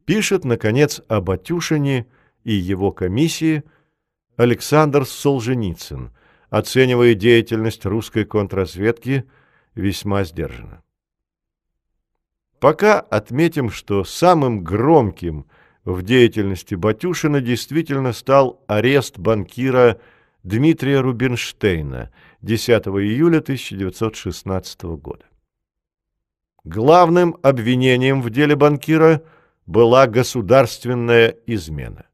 Пишет, 0.05 0.43
наконец, 0.43 1.01
о 1.07 1.21
Батюшине 1.21 2.07
и 2.43 2.53
его 2.53 2.91
комиссии 2.91 3.63
Александр 4.37 5.05
Солженицын, 5.05 6.11
оценивая 6.49 7.13
деятельность 7.13 7.85
русской 7.85 8.25
контрразведки 8.25 9.25
весьма 9.75 10.23
сдержанно. 10.23 10.83
Пока 12.63 13.01
отметим, 13.01 13.69
что 13.69 14.05
самым 14.05 14.63
громким 14.63 15.47
в 15.83 16.01
деятельности 16.01 16.75
Батюшина 16.75 17.41
действительно 17.41 18.13
стал 18.13 18.63
арест 18.67 19.19
банкира 19.19 19.99
Дмитрия 20.43 21.01
Рубинштейна 21.01 22.09
10 22.41 22.87
июля 22.87 23.39
1916 23.39 24.83
года. 24.83 25.25
Главным 26.63 27.35
обвинением 27.43 28.21
в 28.21 28.29
деле 28.29 28.55
банкира 28.55 29.23
была 29.65 30.07
государственная 30.07 31.35
измена. 31.45 32.05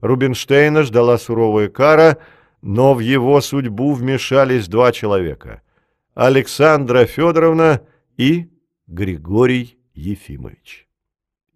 Рубинштейна 0.00 0.84
ждала 0.84 1.18
суровая 1.18 1.68
кара, 1.68 2.16
но 2.62 2.94
в 2.94 3.00
его 3.00 3.38
судьбу 3.42 3.92
вмешались 3.92 4.66
два 4.66 4.92
человека– 4.92 5.60
Александра 6.14 7.04
Федоровна 7.04 7.82
и 8.16 8.48
Григорий 8.86 9.76
Ефимович. 9.94 10.88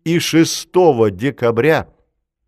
И 0.05 0.19
6 0.19 0.69
декабря 1.13 1.89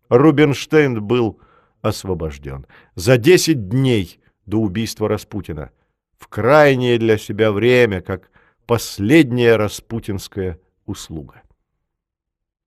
Рубинштейн 0.09 1.03
был 1.03 1.39
освобожден 1.81 2.65
за 2.95 3.17
10 3.17 3.69
дней 3.69 4.19
до 4.45 4.57
убийства 4.57 5.09
Распутина, 5.09 5.71
в 6.17 6.27
крайнее 6.27 6.97
для 6.97 7.17
себя 7.17 7.51
время, 7.51 8.01
как 8.01 8.31
последняя 8.65 9.55
распутинская 9.55 10.59
услуга. 10.85 11.43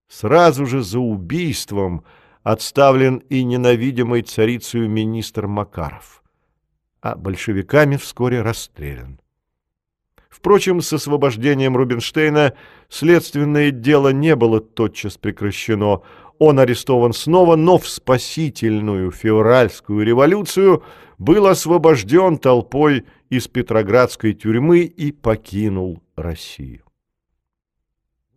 Сразу 0.07 0.65
же 0.65 0.81
за 0.81 0.99
убийством 0.99 2.03
отставлен 2.43 3.17
и 3.29 3.43
ненавидимый 3.43 4.23
царицею 4.23 4.89
министр 4.89 5.47
Макаров, 5.47 6.23
а 7.01 7.15
большевиками 7.15 7.97
вскоре 7.97 8.41
расстрелян. 8.41 9.19
Впрочем, 10.31 10.79
с 10.81 10.93
освобождением 10.93 11.75
Рубинштейна 11.75 12.53
следственное 12.87 13.69
дело 13.69 14.13
не 14.13 14.33
было 14.37 14.61
тотчас 14.61 15.17
прекращено. 15.17 16.01
Он 16.39 16.57
арестован 16.57 17.11
снова, 17.11 17.57
но 17.57 17.77
в 17.77 17.87
спасительную 17.87 19.11
февральскую 19.11 20.05
революцию 20.05 20.83
был 21.17 21.47
освобожден 21.47 22.37
толпой 22.37 23.03
из 23.29 23.49
Петроградской 23.49 24.33
тюрьмы 24.33 24.79
и 24.79 25.11
покинул 25.11 26.01
Россию. 26.15 26.85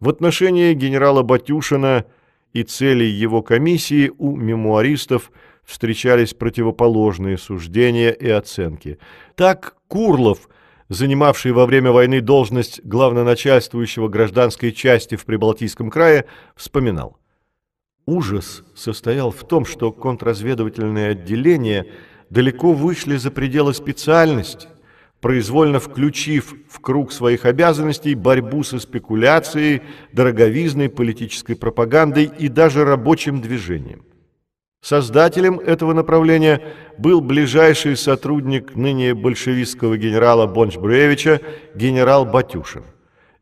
В 0.01 0.09
отношении 0.09 0.75
генерала 0.75 1.23
Батюшина 1.23 2.07
и 2.53 2.65
целей 2.65 3.09
его 3.09 3.41
комиссии 3.41 4.11
у 4.19 4.35
мемуаристов 4.35 5.31
встречались 5.63 6.35
противоположные 6.35 7.39
суждения 7.39 8.11
и 8.11 8.29
оценки. 8.29 8.99
Так 9.37 9.77
Курлов– 9.87 10.49
занимавший 10.89 11.53
во 11.53 11.67
время 11.67 11.93
войны 11.93 12.21
должность 12.21 12.81
главноначальствующего 12.85 14.09
гражданской 14.09 14.73
части 14.73 15.17
в 15.17 15.25
Прибалтийском 15.25 15.91
крае, 15.91 16.27
вспоминал. 16.57 17.19
Ужас 18.07 18.63
состоял 18.75 19.31
в 19.31 19.47
том, 19.47 19.65
что 19.65 19.91
контрразведывательные 19.91 21.11
отделения 21.11 21.87
далеко 22.29 22.73
вышли 22.73 23.17
за 23.17 23.31
пределы 23.31 23.73
специальности, 23.73 24.69
произвольно 25.21 25.81
включив 25.81 26.55
в 26.69 26.81
круг 26.81 27.13
своих 27.13 27.47
обязанностей 27.47 28.15
борьбу 28.15 28.63
со 28.63 28.79
спекуляцией, 28.79 29.81
дороговизной 30.13 30.91
политической 30.91 31.55
пропагандой 31.55 32.31
и 32.39 32.49
даже 32.49 32.85
рабочим 32.85 33.41
движением. 33.41 34.05
Создателем 34.85 35.61
этого 35.61 35.95
направления 35.95 36.61
был 36.99 37.23
ближайший 37.23 37.97
сотрудник 37.97 38.77
ныне 38.77 39.15
большевистского 39.15 39.97
генерала 39.97 40.47
Бонч-Бруевича 40.47 41.41
генерал 41.75 42.27
Батюшин. 42.27 42.85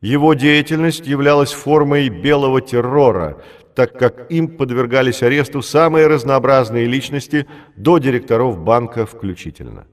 Его 0.01 0.35
деятельность 0.35 1.05
являлась 1.05 1.53
формой 1.53 2.11
белого 2.11 2.61
террора, 2.61 3.43
так 3.75 3.99
как 3.99 4.31
им 4.31 4.57
подвергались 4.57 5.25
аресту 5.25 5.63
самые 5.63 6.07
разнообразные 6.07 6.87
личности 6.87 7.49
до 7.75 7.99
директоров 7.99 8.61
банка 8.61 9.05
включительно. 9.05 9.89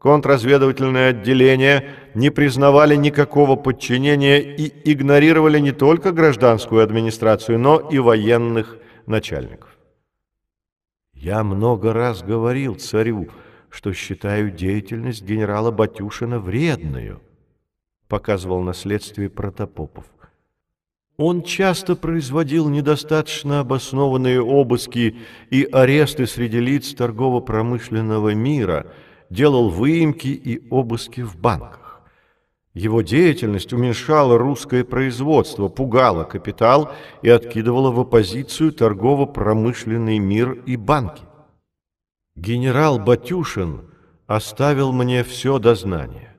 Контрразведывательные 0.00 1.10
отделения 1.10 1.90
не 2.14 2.30
признавали 2.30 2.96
никакого 2.96 3.54
подчинения 3.54 4.40
и 4.40 4.92
игнорировали 4.92 5.60
не 5.60 5.70
только 5.70 6.10
гражданскую 6.10 6.82
администрацию, 6.82 7.56
но 7.56 7.78
и 7.78 8.00
военных 8.00 8.78
начальников. 9.06 9.67
Я 11.20 11.42
много 11.42 11.92
раз 11.92 12.22
говорил 12.22 12.76
царю, 12.76 13.28
что 13.70 13.92
считаю 13.92 14.52
деятельность 14.52 15.24
генерала 15.24 15.72
Батюшина 15.72 16.38
вредную, 16.38 17.20
показывал 18.06 18.62
на 18.62 18.72
следствии 18.72 19.26
Протопопов. 19.26 20.04
Он 21.16 21.42
часто 21.42 21.96
производил 21.96 22.68
недостаточно 22.68 23.58
обоснованные 23.58 24.40
обыски 24.40 25.16
и 25.50 25.64
аресты 25.64 26.28
среди 26.28 26.60
лиц 26.60 26.94
торгово-промышленного 26.94 28.34
мира, 28.34 28.86
делал 29.28 29.70
выемки 29.70 30.28
и 30.28 30.68
обыски 30.70 31.22
в 31.22 31.36
банках. 31.36 31.87
Его 32.78 33.02
деятельность 33.02 33.72
уменьшала 33.72 34.38
русское 34.38 34.84
производство, 34.84 35.66
пугала 35.66 36.22
капитал 36.22 36.92
и 37.22 37.28
откидывала 37.28 37.90
в 37.90 37.98
оппозицию 37.98 38.70
торгово-промышленный 38.70 40.20
мир 40.20 40.52
и 40.64 40.76
банки. 40.76 41.22
Генерал 42.36 43.00
Батюшин 43.00 43.90
оставил 44.28 44.92
мне 44.92 45.24
все 45.24 45.58
дознание, 45.58 46.36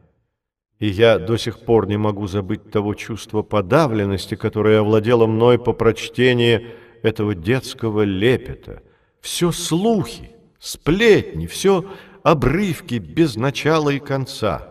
и 0.79 0.87
я 0.87 1.19
до 1.19 1.35
сих 1.35 1.59
пор 1.59 1.87
не 1.89 1.97
могу 1.97 2.25
забыть 2.25 2.71
того 2.71 2.93
чувства 2.93 3.41
подавленности, 3.41 4.35
которое 4.35 4.79
овладело 4.79 5.27
мной 5.27 5.59
по 5.59 5.73
прочтении 5.73 6.67
этого 7.03 7.35
детского 7.35 8.03
лепета. 8.03 8.81
Все 9.19 9.51
слухи, 9.51 10.31
сплетни, 10.57 11.47
все 11.47 11.83
обрывки 12.23 12.95
без 12.95 13.35
начала 13.35 13.89
и 13.89 13.99
конца, 13.99 14.68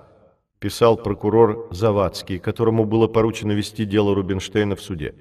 писал 0.58 0.96
прокурор 0.96 1.68
Завадский, 1.70 2.38
которому 2.38 2.84
было 2.84 3.06
поручено 3.06 3.52
вести 3.52 3.84
дело 3.84 4.14
Рубинштейна 4.14 4.76
в 4.76 4.80
суде. 4.80 5.14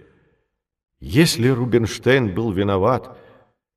Если 1.00 1.48
Рубинштейн 1.48 2.34
был 2.34 2.52
виноват, 2.52 3.18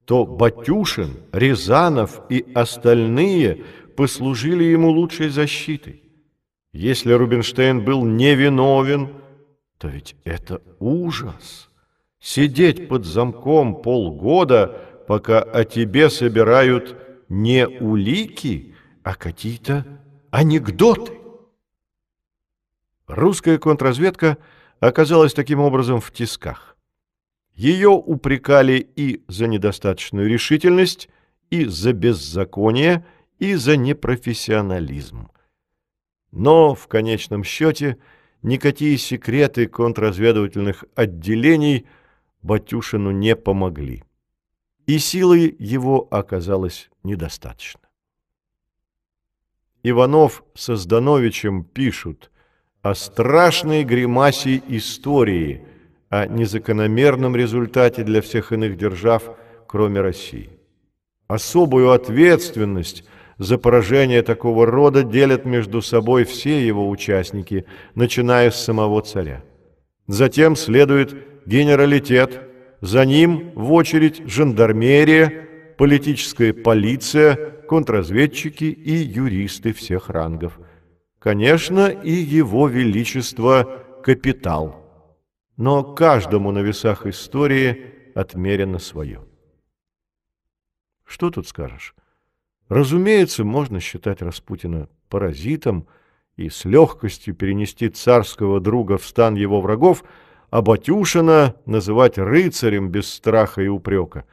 то 0.07 0.25
Батюшин, 0.25 1.19
Рязанов 1.33 2.23
и 2.29 2.47
остальные 2.55 3.65
послужили 3.97 4.65
ему 4.65 4.91
лучшей 4.91 5.29
защитой. 5.29 6.03
Если 6.73 7.13
Рубинштейн 7.13 7.85
был 7.85 8.05
невиновен, 8.05 9.11
то 9.79 9.89
ведь 9.89 10.17
это 10.25 10.63
ужас. 10.79 11.71
Сидеть 12.21 12.89
под 12.89 13.05
замком 13.05 13.83
полгода, 13.83 14.81
пока 15.07 15.41
о 15.41 15.65
тебе 15.65 16.11
собирают 16.11 16.97
не 17.29 17.67
улики, 17.67 18.75
а 19.03 19.15
какие-то 19.15 19.87
анекдоты. 20.31 21.20
Русская 23.11 23.59
контрразведка 23.59 24.39
оказалась 24.79 25.35
таким 25.35 25.59
образом 25.59 26.01
в 26.01 26.13
тисках. 26.13 26.77
Ее 27.55 27.89
упрекали 27.89 28.89
и 28.95 29.25
за 29.27 29.49
недостаточную 29.49 30.29
решительность, 30.29 31.09
и 31.51 31.65
за 31.65 31.93
беззаконие, 31.93 33.05
и 33.41 33.55
за 33.55 33.77
непрофессионализм. 33.77 35.29
Но 36.31 36.77
в 36.77 36.87
конечном 36.87 37.43
счете 37.43 37.99
никакие 38.43 38.97
секреты 38.97 39.67
контрразведывательных 39.67 40.85
отделений 40.95 41.87
Батюшину 42.43 43.11
не 43.11 43.35
помогли. 43.35 44.05
И 44.87 44.99
силы 44.99 45.55
его 45.59 46.07
оказалось 46.13 46.91
недостаточно. 47.03 47.81
Иванов 49.83 50.45
со 50.55 50.77
Здановичем 50.77 51.65
пишут 51.65 52.30
о 52.83 52.95
страшной 52.95 53.85
гримасе 53.85 54.63
истории, 54.69 55.63
о 56.09 56.27
незакономерном 56.27 57.37
результате 57.37 58.03
для 58.05 58.21
всех 58.21 58.53
иных 58.53 58.77
держав, 58.77 59.37
кроме 59.67 60.01
России. 60.01 60.51
Особую 61.29 61.93
ответственность 61.93 63.05
за 63.39 63.59
поражение 63.59 64.23
такого 64.23 64.67
рода 64.67 65.03
делят 65.03 65.45
между 65.45 65.83
собой 65.83 66.25
все 66.25 66.67
его 66.67 66.89
участники, 66.89 67.65
начиная 67.95 68.51
с 68.51 68.65
самого 68.65 69.01
царя. 69.03 69.43
Затем 70.07 70.57
следует 70.57 71.15
генералитет, 71.47 72.41
за 72.81 73.05
ним 73.05 73.53
в 73.55 73.73
очередь 73.73 74.23
жандармерия, 74.27 75.47
политическая 75.77 76.53
полиция, 76.53 77.37
контрразведчики 77.69 78.65
и 78.65 78.93
юристы 78.93 79.73
всех 79.73 80.09
рангов. 80.11 80.59
Конечно, 81.21 81.89
и 81.89 82.13
его 82.13 82.67
величество 82.67 83.85
капитал. 84.03 84.83
Но 85.59 85.85
каждому 85.85 86.51
на 86.51 86.61
весах 86.61 87.07
истории 87.07 88.13
отмерено 88.15 88.79
свое. 88.79 89.21
Что 91.05 91.31
тут 91.31 91.47
скажешь? 91.47 91.95
Разумеется, 92.71 93.45
можно 93.45 93.81
считать 93.81 94.23
Распутина 94.23 94.89
паразитом 95.11 95.87
и 96.37 96.49
с 96.49 96.65
легкостью 96.65 97.35
перенести 97.35 97.91
царского 97.91 98.59
друга 98.59 98.97
в 98.97 99.05
стан 99.05 99.35
его 99.35 99.61
врагов, 99.61 100.05
а 100.49 100.63
Батюшина 100.63 101.55
называть 101.67 102.17
рыцарем 102.17 102.89
без 102.89 103.13
страха 103.13 103.61
и 103.61 103.69
упрека. 103.69 104.25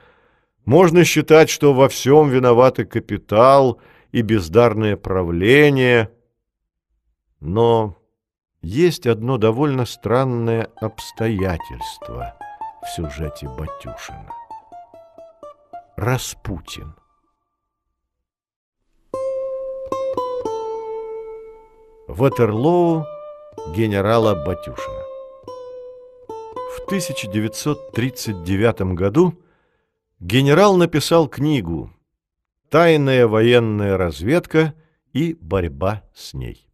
Можно 0.64 1.04
считать, 1.04 1.50
что 1.50 1.74
во 1.74 1.90
всем 1.90 2.30
виноваты 2.30 2.86
капитал 2.86 3.82
и 4.14 4.22
бездарное 4.22 4.96
правление. 4.96 6.12
Но 7.40 7.96
есть 8.62 9.06
одно 9.06 9.38
довольно 9.38 9.86
странное 9.86 10.72
обстоятельство 10.82 12.36
в 12.82 12.88
сюжете 12.96 13.48
Батюшина. 13.48 14.32
Распутин. 15.96 16.96
Ватерлоу 22.08 23.06
генерала 23.76 24.34
Батюшина. 24.46 25.04
В 26.76 26.80
1939 26.86 28.96
году 28.96 29.34
генерал 30.20 30.78
написал 30.78 31.28
книгу 31.28 31.92
«Тайная 32.70 33.28
военная 33.28 33.98
разведка 33.98 34.74
и 35.14 35.38
борьба 35.40 36.04
с 36.16 36.34
ней». 36.34 36.67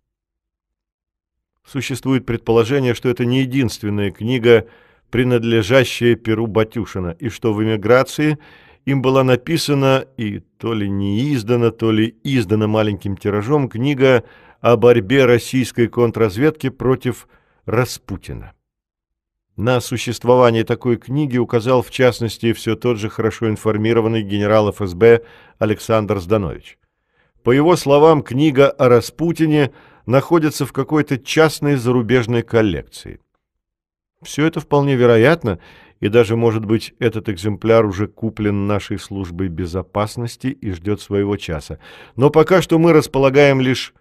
Существует 1.65 2.25
предположение, 2.25 2.93
что 2.93 3.09
это 3.09 3.25
не 3.25 3.41
единственная 3.41 4.11
книга, 4.11 4.67
принадлежащая 5.09 6.15
Перу 6.15 6.47
Батюшина, 6.47 7.15
и 7.19 7.29
что 7.29 7.53
в 7.53 7.63
эмиграции 7.63 8.37
им 8.85 9.01
была 9.01 9.23
написана 9.23 10.05
и 10.17 10.39
то 10.57 10.73
ли 10.73 10.89
не 10.89 11.33
издана, 11.33 11.71
то 11.71 11.91
ли 11.91 12.17
издана 12.23 12.67
маленьким 12.67 13.15
тиражом 13.15 13.69
книга 13.69 14.23
о 14.59 14.75
борьбе 14.75 15.25
российской 15.25 15.87
контрразведки 15.87 16.69
против 16.69 17.27
Распутина. 17.65 18.53
На 19.55 19.79
существование 19.81 20.63
такой 20.63 20.97
книги 20.97 21.37
указал 21.37 21.83
в 21.83 21.91
частности 21.91 22.53
все 22.53 22.75
тот 22.75 22.97
же 22.97 23.09
хорошо 23.09 23.49
информированный 23.49 24.23
генерал 24.23 24.71
ФСБ 24.71 25.21
Александр 25.59 26.19
Зданович. 26.19 26.79
По 27.43 27.51
его 27.51 27.75
словам, 27.75 28.23
книга 28.23 28.69
о 28.69 28.89
Распутине 28.89 29.71
находится 30.05 30.65
в 30.65 30.73
какой-то 30.73 31.17
частной 31.17 31.75
зарубежной 31.75 32.43
коллекции. 32.43 33.19
Все 34.21 34.45
это 34.45 34.59
вполне 34.59 34.95
вероятно, 34.95 35.59
и 35.99 36.09
даже, 36.09 36.35
может 36.35 36.65
быть, 36.65 36.93
этот 36.99 37.29
экземпляр 37.29 37.85
уже 37.85 38.07
куплен 38.07 38.67
нашей 38.67 38.99
службой 38.99 39.47
безопасности 39.47 40.47
и 40.47 40.71
ждет 40.71 41.01
своего 41.01 41.37
часа. 41.37 41.79
Но 42.15 42.29
пока 42.29 42.61
что 42.61 42.79
мы 42.79 42.93
располагаем 42.93 43.61
лишь 43.61 43.93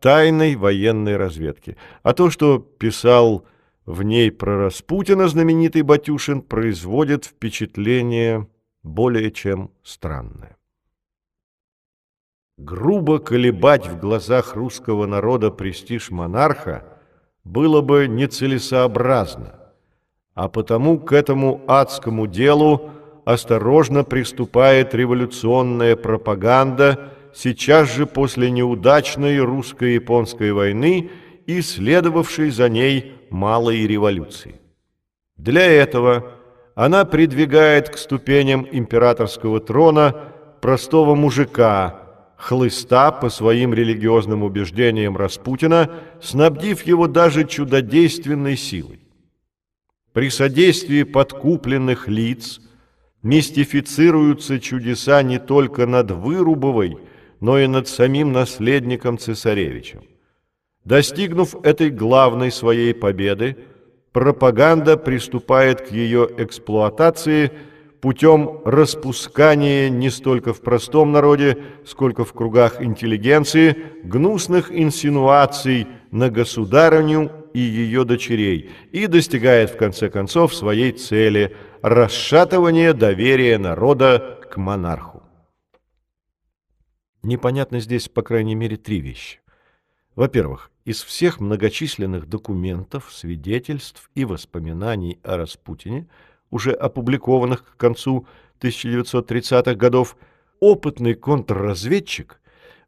тайной 0.00 0.54
военной 0.56 1.16
разведки. 1.16 1.76
А 2.02 2.12
то, 2.12 2.30
что 2.30 2.58
писал 2.58 3.44
в 3.86 4.02
ней 4.02 4.30
про 4.30 4.56
Распутина 4.58 5.28
знаменитый 5.28 5.82
Батюшин, 5.82 6.42
производит 6.42 7.24
впечатление 7.24 8.46
более 8.82 9.30
чем 9.32 9.70
странное. 9.82 10.57
Грубо 12.58 13.18
колебать 13.18 13.86
в 13.86 13.98
глазах 13.98 14.54
русского 14.54 15.06
народа 15.06 15.50
престиж 15.50 16.10
монарха 16.10 16.84
было 17.44 17.80
бы 17.80 18.06
нецелесообразно, 18.06 19.54
а 20.34 20.48
потому 20.48 20.98
к 20.98 21.12
этому 21.12 21.62
адскому 21.66 22.26
делу 22.26 22.90
осторожно 23.24 24.04
приступает 24.04 24.94
революционная 24.94 25.96
пропаганда– 25.96 27.12
сейчас 27.38 27.94
же 27.94 28.06
после 28.06 28.50
неудачной 28.50 29.38
русско-японской 29.38 30.52
войны 30.52 31.10
и 31.46 31.60
следовавшей 31.62 32.50
за 32.50 32.68
ней 32.68 33.14
малой 33.30 33.86
революции. 33.86 34.60
Для 35.36 35.64
этого 35.64 36.32
она 36.74 37.04
придвигает 37.04 37.90
к 37.90 37.98
ступеням 37.98 38.66
императорского 38.70 39.60
трона 39.60 40.14
простого 40.60 41.14
мужика, 41.14 41.97
хлыста 42.38 43.10
по 43.10 43.28
своим 43.28 43.74
религиозным 43.74 44.44
убеждениям 44.44 45.16
Распутина, 45.16 45.90
снабдив 46.22 46.82
его 46.86 47.08
даже 47.08 47.44
чудодейственной 47.44 48.56
силой. 48.56 49.00
При 50.12 50.30
содействии 50.30 51.02
подкупленных 51.02 52.08
лиц 52.08 52.60
мистифицируются 53.22 54.60
чудеса 54.60 55.22
не 55.22 55.38
только 55.38 55.86
над 55.86 56.12
Вырубовой, 56.12 56.98
но 57.40 57.58
и 57.58 57.66
над 57.66 57.88
самим 57.88 58.32
наследником 58.32 59.18
цесаревичем. 59.18 60.04
Достигнув 60.84 61.56
этой 61.64 61.90
главной 61.90 62.52
своей 62.52 62.94
победы, 62.94 63.56
пропаганда 64.12 64.96
приступает 64.96 65.80
к 65.82 65.90
ее 65.90 66.28
эксплуатации 66.38 67.50
путем 68.00 68.60
распускания 68.64 69.88
не 69.88 70.10
столько 70.10 70.52
в 70.52 70.60
простом 70.60 71.12
народе, 71.12 71.58
сколько 71.86 72.24
в 72.24 72.32
кругах 72.32 72.82
интеллигенции 72.82 73.76
гнусных 74.04 74.70
инсинуаций 74.70 75.86
на 76.10 76.30
государыню 76.30 77.30
и 77.54 77.60
ее 77.60 78.04
дочерей 78.04 78.70
и 78.92 79.06
достигает 79.06 79.70
в 79.70 79.76
конце 79.76 80.10
концов 80.10 80.54
своей 80.54 80.92
цели– 80.92 81.56
расшатывания 81.82 82.92
доверия 82.92 83.58
народа 83.58 84.40
к 84.50 84.56
монарху. 84.56 85.22
Непонятно 87.22 87.80
здесь, 87.80 88.08
по 88.08 88.22
крайней 88.22 88.54
мере, 88.54 88.76
три 88.76 89.00
вещи. 89.00 89.40
Во-первых, 90.14 90.70
из 90.84 91.02
всех 91.02 91.40
многочисленных 91.40 92.26
документов, 92.26 93.12
свидетельств 93.12 94.10
и 94.14 94.24
воспоминаний 94.24 95.18
о 95.22 95.36
Распутине, 95.36 96.08
уже 96.50 96.72
опубликованных 96.72 97.64
к 97.64 97.76
концу 97.76 98.26
1930-х 98.60 99.74
годов, 99.74 100.16
опытный 100.60 101.14
контрразведчик 101.14 102.40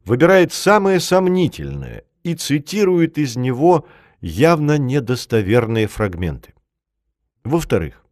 выбирает 0.05 0.51
самое 0.51 0.99
сомнительное 0.99 2.03
и 2.23 2.35
цитирует 2.35 3.17
из 3.17 3.35
него 3.35 3.85
явно 4.19 4.77
недостоверные 4.77 5.87
фрагменты. 5.87 6.53
Во-вторых, 7.43 8.03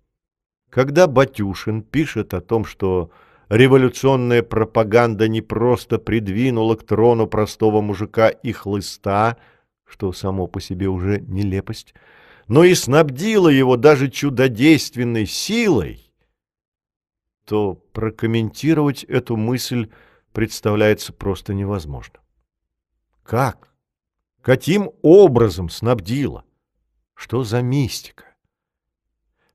когда 0.70 1.08
Батюшин 1.08 1.82
пишет 1.82 2.34
о 2.34 2.42
том, 2.42 2.66
что 2.66 3.12
революционная 3.50 4.44
пропаганда 4.44 5.28
не 5.28 5.42
просто 5.42 5.98
придвинула 5.98 6.76
к 6.76 6.84
трону 6.84 7.28
простого 7.28 7.82
мужика 7.82 8.30
и 8.30 8.52
хлыста, 8.52 9.38
что 9.86 10.14
само 10.14 10.48
по 10.48 10.62
себе 10.62 10.88
уже 10.88 11.20
нелепость, 11.20 11.94
но 12.50 12.64
и 12.64 12.74
снабдила 12.74 13.48
его 13.48 13.78
даже 13.78 14.10
чудодейственной 14.10 15.28
силой, 15.28 16.12
то 17.46 17.76
прокомментировать 17.76 19.04
эту 19.04 19.38
мысль 19.38 19.90
представляется 20.34 21.14
просто 21.14 21.54
невозможно. 21.54 22.20
Как? 23.24 23.70
Каким 24.42 24.90
образом 25.04 25.70
снабдила? 25.70 26.44
Что 27.14 27.44
за 27.44 27.62
мистика? 27.62 28.26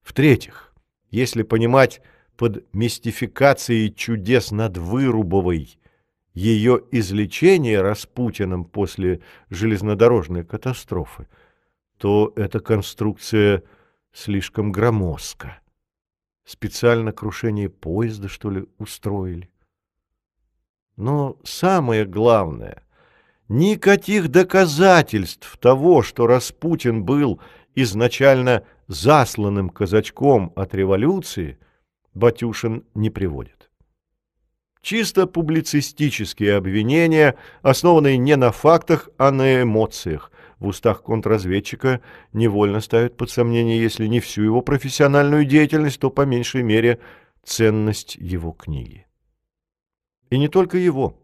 В-третьих, 0.02 0.72
если 1.10 1.42
понимать 1.42 2.00
под 2.36 2.72
мистификацией 2.72 3.92
чудес 3.92 4.52
над 4.52 4.76
Вырубовой 4.76 5.80
ее 6.32 6.80
излечение 6.92 7.80
Распутиным 7.80 8.64
после 8.64 9.20
железнодорожной 9.50 10.44
катастрофы, 10.44 11.26
то 11.98 12.32
эта 12.36 12.60
конструкция 12.60 13.62
слишком 14.12 14.72
громоздка. 14.72 15.60
Специально 16.44 17.12
крушение 17.12 17.68
поезда, 17.68 18.28
что 18.28 18.50
ли, 18.50 18.66
устроили? 18.78 19.50
Но 20.96 21.38
самое 21.42 22.04
главное, 22.04 22.82
никаких 23.48 24.28
доказательств 24.28 25.56
того, 25.58 26.02
что 26.02 26.26
Распутин 26.26 27.04
был 27.04 27.40
изначально 27.74 28.64
засланным 28.86 29.70
казачком 29.70 30.52
от 30.54 30.74
революции, 30.74 31.58
Батюшин 32.12 32.84
не 32.94 33.10
приводит. 33.10 33.70
Чисто 34.82 35.26
публицистические 35.26 36.56
обвинения, 36.56 37.36
основанные 37.62 38.18
не 38.18 38.36
на 38.36 38.52
фактах, 38.52 39.08
а 39.16 39.30
на 39.30 39.62
эмоциях, 39.62 40.30
в 40.64 40.68
устах 40.68 41.02
контрразведчика 41.02 42.00
невольно 42.32 42.80
ставят 42.80 43.16
под 43.16 43.30
сомнение, 43.30 43.80
если 43.80 44.06
не 44.06 44.20
всю 44.20 44.42
его 44.42 44.62
профессиональную 44.62 45.44
деятельность, 45.44 46.00
то 46.00 46.10
по 46.10 46.22
меньшей 46.22 46.62
мере 46.62 46.98
ценность 47.44 48.16
его 48.16 48.52
книги. 48.52 49.06
И 50.30 50.38
не 50.38 50.48
только 50.48 50.78
его. 50.78 51.20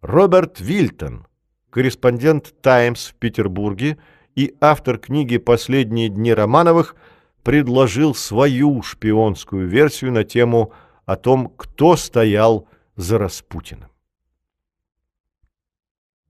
Роберт 0.00 0.60
Вильтон, 0.60 1.26
корреспондент 1.70 2.54
«Таймс» 2.60 3.08
в 3.08 3.14
Петербурге 3.14 3.98
и 4.34 4.54
автор 4.60 4.98
книги 4.98 5.38
«Последние 5.38 6.08
дни 6.08 6.34
Романовых», 6.34 6.96
предложил 7.42 8.14
свою 8.14 8.82
шпионскую 8.82 9.68
версию 9.68 10.12
на 10.12 10.24
тему 10.24 10.72
о 11.06 11.16
том, 11.16 11.48
кто 11.56 11.96
стоял 11.96 12.68
за 12.96 13.16
Распутиным. 13.16 13.88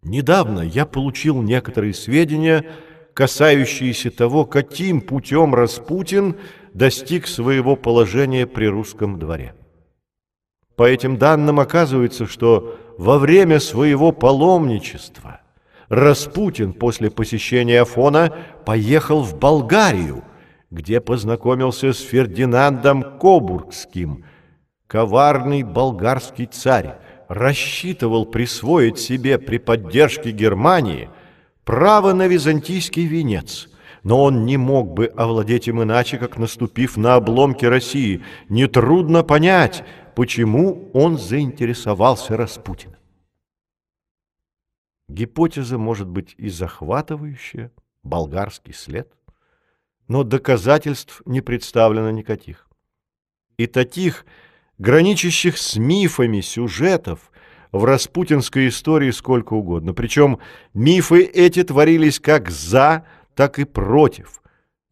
Недавно 0.02 0.60
я 0.60 0.86
получил 0.86 1.42
некоторые 1.42 1.94
сведения, 1.94 2.64
касающиеся 3.14 4.10
того, 4.10 4.44
каким 4.44 5.00
путем 5.00 5.54
Распутин 5.54 6.36
достиг 6.72 7.26
своего 7.26 7.74
положения 7.74 8.46
при 8.46 8.66
русском 8.66 9.18
дворе. 9.18 9.54
По 10.76 10.84
этим 10.84 11.16
данным 11.16 11.58
оказывается, 11.58 12.26
что 12.26 12.78
во 12.96 13.18
время 13.18 13.58
своего 13.58 14.12
паломничества 14.12 15.40
Распутин 15.88 16.72
после 16.72 17.10
посещения 17.10 17.80
Афона 17.80 18.32
поехал 18.64 19.22
в 19.22 19.36
Болгарию, 19.38 20.22
где 20.70 21.00
познакомился 21.00 21.92
с 21.92 21.98
Фердинандом 21.98 23.18
Кобургским, 23.18 24.24
коварный 24.86 25.62
болгарский 25.62 26.46
царь, 26.46 26.96
рассчитывал 27.28 28.24
присвоить 28.26 28.98
себе 28.98 29.38
при 29.38 29.58
поддержке 29.58 30.30
Германии 30.32 31.10
право 31.64 32.14
на 32.14 32.26
византийский 32.26 33.06
венец, 33.06 33.68
но 34.02 34.24
он 34.24 34.46
не 34.46 34.56
мог 34.56 34.92
бы 34.92 35.06
овладеть 35.06 35.68
им 35.68 35.82
иначе, 35.82 36.16
как 36.16 36.38
наступив 36.38 36.96
на 36.96 37.14
обломки 37.14 37.66
России. 37.66 38.24
Нетрудно 38.48 39.22
понять, 39.22 39.84
почему 40.16 40.90
он 40.94 41.18
заинтересовался 41.18 42.36
Распутиным. 42.36 42.96
Гипотеза 45.08 45.78
может 45.78 46.08
быть 46.08 46.34
и 46.38 46.48
захватывающая, 46.48 47.72
болгарский 48.02 48.74
след, 48.74 49.12
но 50.06 50.22
доказательств 50.22 51.22
не 51.26 51.40
представлено 51.42 52.10
никаких. 52.10 52.68
И 53.58 53.66
таких– 53.66 54.24
граничащих 54.78 55.58
с 55.58 55.76
мифами 55.76 56.40
сюжетов 56.40 57.30
в 57.72 57.84
распутинской 57.84 58.68
истории 58.68 59.10
сколько 59.10 59.54
угодно. 59.54 59.92
Причем 59.92 60.38
мифы 60.72 61.22
эти 61.22 61.62
творились 61.62 62.20
как 62.20 62.50
за, 62.50 63.04
так 63.34 63.58
и 63.58 63.64
против. 63.64 64.42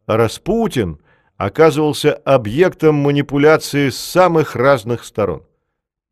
А 0.05 0.17
Распутин 0.17 0.99
оказывался 1.37 2.13
объектом 2.13 2.95
манипуляции 2.95 3.89
с 3.89 3.97
самых 3.97 4.55
разных 4.55 5.03
сторон. 5.03 5.43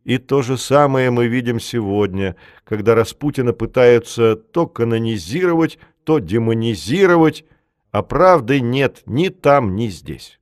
И 0.04 0.20
то 0.20 0.44
же 0.44 0.58
самое 0.58 1.10
мы 1.10 1.28
видим 1.28 1.60
сегодня, 1.60 2.36
когда 2.64 2.94
Распутина 2.94 3.54
пытаются 3.54 4.36
то 4.36 4.68
канонизировать, 4.68 5.80
то 6.04 6.20
демонизировать, 6.20 7.44
а 7.92 8.04
правды 8.04 8.60
нет 8.60 9.02
ни 9.08 9.30
там, 9.30 9.76
ни 9.76 9.88
здесь. 9.88 10.40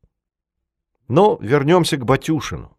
Но 1.08 1.38
вернемся 1.42 1.96
к 1.96 2.04
Батюшину. 2.04 2.73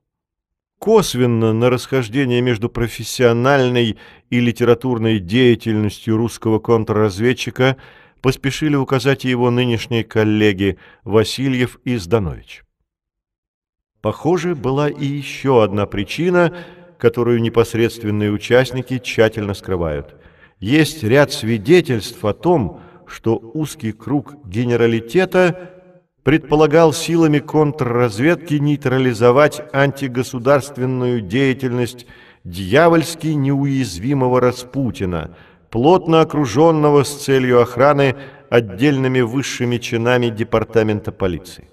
Косвенно 0.85 1.55
на 1.55 1.71
расхождение 1.71 2.43
между 2.43 2.69
профессиональной 2.69 3.97
и 4.29 4.39
литературной 4.39 5.19
деятельностью 5.19 6.19
русского 6.19 6.59
контрразведчика 6.59 7.79
поспешили 8.21 8.77
указать 8.77 9.25
его 9.25 9.51
нынешние 9.51 10.05
коллеги 10.05 10.77
Васильев 11.03 11.81
и 11.85 11.97
Зданович. 11.97 12.65
Похоже, 14.03 14.55
была 14.55 14.91
и 14.91 15.07
еще 15.07 15.65
одна 15.65 15.87
причина, 15.87 16.55
которую 16.99 17.41
непосредственные 17.41 18.31
участники 18.31 18.99
тщательно 18.99 19.55
скрывают. 19.55 20.17
Есть 20.61 21.03
ряд 21.03 21.33
свидетельств 21.33 22.23
о 22.27 22.35
том, 22.35 22.83
что 23.07 23.37
узкий 23.55 23.93
круг 23.93 24.35
генералитета– 24.47 25.71
предполагал 26.25 26.95
силами 26.95 27.39
контрразведки 27.39 28.55
нейтрализовать 28.55 29.63
антигосударственную 29.73 31.21
деятельность 31.21 32.07
дьявольски 32.45 33.29
неуязвимого 33.29 34.41
Распутина, 34.41 35.37
плотно 35.71 36.23
окруженного 36.23 37.05
с 37.05 37.25
целью 37.25 37.61
охраны 37.61 38.17
отдельными 38.49 39.21
высшими 39.21 39.77
чинами 39.77 40.29
департамента 40.29 41.13
полиции. 41.13 41.69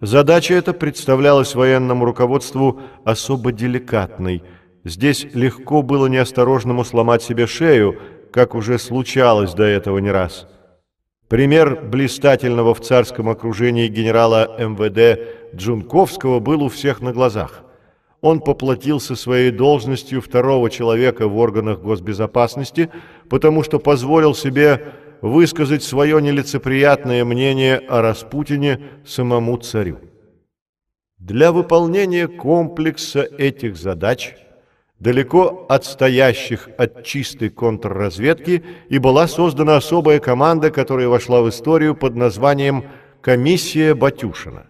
Задача 0.00 0.54
эта 0.54 0.72
представлялась 0.72 1.54
военному 1.54 2.04
руководству 2.04 2.80
особо 3.04 3.52
деликатной. 3.52 4.42
Здесь 4.84 5.26
легко 5.34 5.82
было 5.82 6.06
неосторожному 6.06 6.84
сломать 6.84 7.22
себе 7.22 7.46
шею, 7.46 7.98
как 8.32 8.54
уже 8.54 8.78
случалось 8.78 9.54
до 9.54 9.64
этого 9.64 9.98
не 9.98 10.10
раз– 10.10 10.48
Пример 11.28 11.82
блистательного 11.84 12.74
в 12.74 12.80
царском 12.80 13.28
окружении 13.28 13.86
генерала 13.86 14.56
МВД 14.58 15.54
Джунковского 15.54 16.40
был 16.40 16.62
у 16.62 16.68
всех 16.70 17.02
на 17.02 17.12
глазах. 17.12 17.64
Он 18.22 18.40
поплатился 18.40 19.14
своей 19.14 19.50
должностью 19.50 20.22
второго 20.22 20.70
человека 20.70 21.28
в 21.28 21.36
органах 21.36 21.80
госбезопасности, 21.80 22.90
потому 23.28 23.62
что 23.62 23.78
позволил 23.78 24.34
себе 24.34 24.94
высказать 25.20 25.82
свое 25.82 26.20
нелицеприятное 26.22 27.24
мнение 27.26 27.76
о 27.76 28.00
Распутине 28.00 28.80
самому 29.06 29.58
царю. 29.58 29.98
Для 31.18 31.52
выполнения 31.52 32.26
комплекса 32.26 33.20
этих 33.22 33.76
задач– 33.76 34.34
далеко 35.00 35.66
отстоящих 35.68 36.68
от 36.76 37.04
чистой 37.04 37.50
контрразведки, 37.50 38.64
и 38.88 38.98
была 38.98 39.28
создана 39.28 39.76
особая 39.76 40.18
команда, 40.18 40.70
которая 40.70 41.08
вошла 41.08 41.40
в 41.42 41.48
историю 41.48 41.94
под 41.94 42.16
названием 42.16 42.84
«Комиссия 43.20 43.94
Батюшина». 43.94 44.66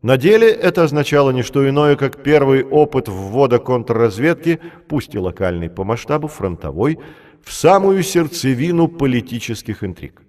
На 0.00 0.16
деле 0.16 0.48
это 0.48 0.84
означало 0.84 1.32
не 1.32 1.42
что 1.42 1.68
иное, 1.68 1.96
как 1.96 2.22
первый 2.22 2.62
опыт 2.62 3.08
ввода 3.08 3.58
контрразведки, 3.58 4.60
пусть 4.86 5.14
и 5.14 5.18
локальный 5.18 5.68
по 5.68 5.82
масштабу, 5.82 6.28
фронтовой, 6.28 7.00
в 7.44 7.52
самую 7.52 8.04
сердцевину 8.04 8.86
политических 8.86 9.82
интриг. 9.82 10.22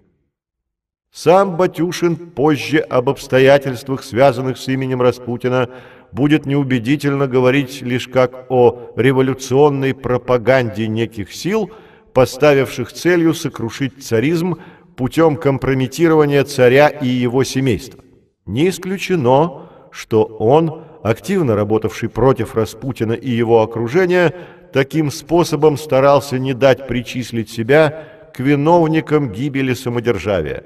Сам 1.12 1.56
Батюшин 1.56 2.16
позже 2.16 2.78
об 2.78 3.08
обстоятельствах, 3.08 4.02
связанных 4.02 4.58
с 4.58 4.68
именем 4.68 5.02
Распутина, 5.02 5.68
будет 6.12 6.46
неубедительно 6.46 7.26
говорить 7.26 7.82
лишь 7.82 8.08
как 8.08 8.46
о 8.48 8.92
революционной 8.96 9.94
пропаганде 9.94 10.86
неких 10.88 11.32
сил, 11.32 11.70
поставивших 12.12 12.92
целью 12.92 13.34
сокрушить 13.34 14.02
царизм 14.02 14.56
путем 14.96 15.36
компрометирования 15.36 16.44
царя 16.44 16.88
и 16.88 17.06
его 17.06 17.44
семейства. 17.44 18.02
Не 18.46 18.68
исключено, 18.68 19.68
что 19.90 20.24
он, 20.24 20.84
активно 21.02 21.54
работавший 21.54 22.08
против 22.08 22.54
Распутина 22.54 23.12
и 23.12 23.30
его 23.30 23.62
окружения, 23.62 24.34
таким 24.72 25.10
способом 25.10 25.76
старался 25.76 26.38
не 26.38 26.52
дать 26.52 26.86
причислить 26.86 27.50
себя 27.50 28.08
к 28.34 28.40
виновникам 28.40 29.30
гибели 29.32 29.74
самодержавия. 29.74 30.64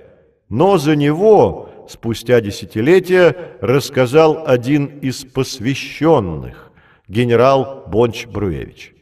но 0.50 0.78
за 0.78 0.94
него 0.94 1.70
спустя 1.88 2.40
десятилетия 2.40 3.56
рассказал 3.60 4.44
один 4.46 4.86
из 5.00 5.24
посвященных, 5.24 6.72
генерал 7.08 7.84
Бонч-Бруевич. 7.86 8.94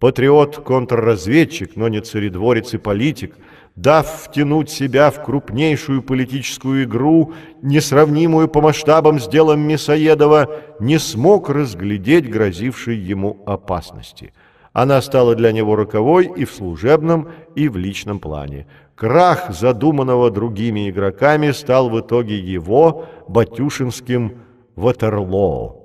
Патриот, 0.00 0.56
контрразведчик, 0.56 1.76
но 1.76 1.88
не 1.88 2.00
царедворец 2.00 2.74
и 2.74 2.78
политик, 2.78 3.36
дав 3.76 4.06
втянуть 4.06 4.70
себя 4.70 5.10
в 5.10 5.22
крупнейшую 5.22 6.02
политическую 6.02 6.84
игру, 6.84 7.32
несравнимую 7.62 8.48
по 8.48 8.60
масштабам 8.60 9.18
с 9.18 9.26
делом 9.26 9.60
Мясоедова, 9.60 10.50
не 10.80 10.98
смог 10.98 11.48
разглядеть 11.48 12.28
грозившей 12.28 12.96
ему 12.96 13.42
опасности. 13.46 14.32
Она 14.72 15.00
стала 15.02 15.36
для 15.36 15.52
него 15.52 15.76
роковой 15.76 16.30
и 16.36 16.44
в 16.44 16.52
служебном, 16.52 17.28
и 17.54 17.68
в 17.68 17.76
личном 17.76 18.18
плане. 18.18 18.66
Крах, 18.94 19.50
задуманного 19.50 20.30
другими 20.30 20.88
игроками, 20.88 21.50
стал 21.50 21.90
в 21.90 22.00
итоге 22.00 22.38
его, 22.38 23.06
Батюшинским, 23.28 24.42
Ватерлоо. 24.76 25.80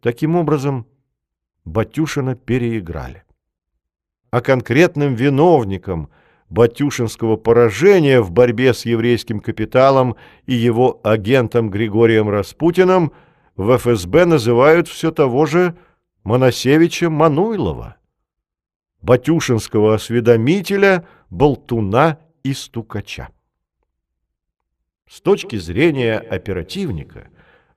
Таким 0.00 0.36
образом, 0.36 0.86
Батюшина 1.64 2.34
переиграли. 2.34 3.24
А 4.30 4.42
конкретным 4.42 5.14
виновником 5.14 6.10
Батюшинского 6.50 7.36
поражения 7.36 8.20
в 8.20 8.30
борьбе 8.30 8.74
с 8.74 8.84
еврейским 8.84 9.40
капиталом 9.40 10.16
и 10.44 10.52
его 10.52 11.00
агентом 11.02 11.70
Григорием 11.70 12.28
Распутиным 12.28 13.12
в 13.56 13.78
ФСБ 13.78 14.26
называют 14.26 14.88
все 14.88 15.10
того 15.10 15.46
же 15.46 15.74
Моносевича 16.22 17.08
Мануйлова, 17.08 17.96
батюшинского 19.00 19.94
осведомителя, 19.94 21.06
болтуна 21.30 22.18
и 22.42 22.54
стукача. 22.54 23.28
С 25.08 25.20
точки 25.20 25.56
зрения 25.56 26.18
оперативника, 26.18 27.28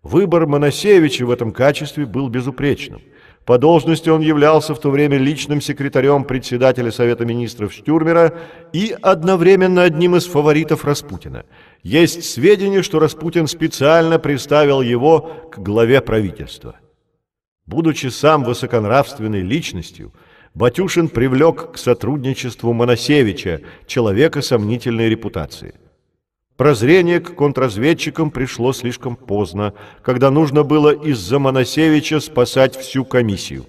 выбор 0.02 0.48
Моносевича 0.48 1.26
в 1.26 1.32
этом 1.32 1.52
качестве 1.52 2.06
был 2.06 2.30
безупречным– 2.30 3.02
по 3.48 3.58
должности 3.58 4.10
он 4.10 4.20
являлся 4.20 4.76
в 4.76 4.80
то 4.82 4.92
время 4.92 5.18
личным 5.18 5.62
секретарем 5.62 6.26
председателя 6.26 6.92
Совета 6.92 7.24
министров 7.24 7.72
Штюрмера 7.72 8.38
и 8.74 8.94
одновременно 9.02 9.84
одним 9.84 10.18
из 10.18 10.26
фаворитов 10.26 10.84
Распутина. 10.84 11.46
Есть 11.82 12.26
сведения, 12.26 12.84
что 12.84 13.00
Распутин 13.00 13.48
специально 13.48 14.20
приставил 14.20 14.82
его 14.82 15.22
к 15.50 15.60
главе 15.60 16.02
правительства. 16.02 16.76
Будучи 17.66 18.08
сам 18.08 18.44
высоконравственной 18.44 19.44
личностью, 19.44 20.12
Батюшин 20.58 21.08
привлек 21.08 21.74
к 21.74 21.78
сотрудничеству 21.78 22.74
Моносевича, 22.74 23.62
человека 23.86 24.42
сомнительной 24.42 25.08
репутации. 25.08 25.76
Прозрение 26.56 27.20
к 27.20 27.36
контрразведчикам 27.36 28.32
пришло 28.32 28.74
слишком 28.74 29.16
поздно, 29.16 29.76
когда 30.02 30.32
нужно 30.32 30.64
было 30.64 30.90
из-за 30.90 31.38
Моносевича 31.38 32.20
спасать 32.20 32.76
всю 32.76 33.06
комиссию. 33.06 33.68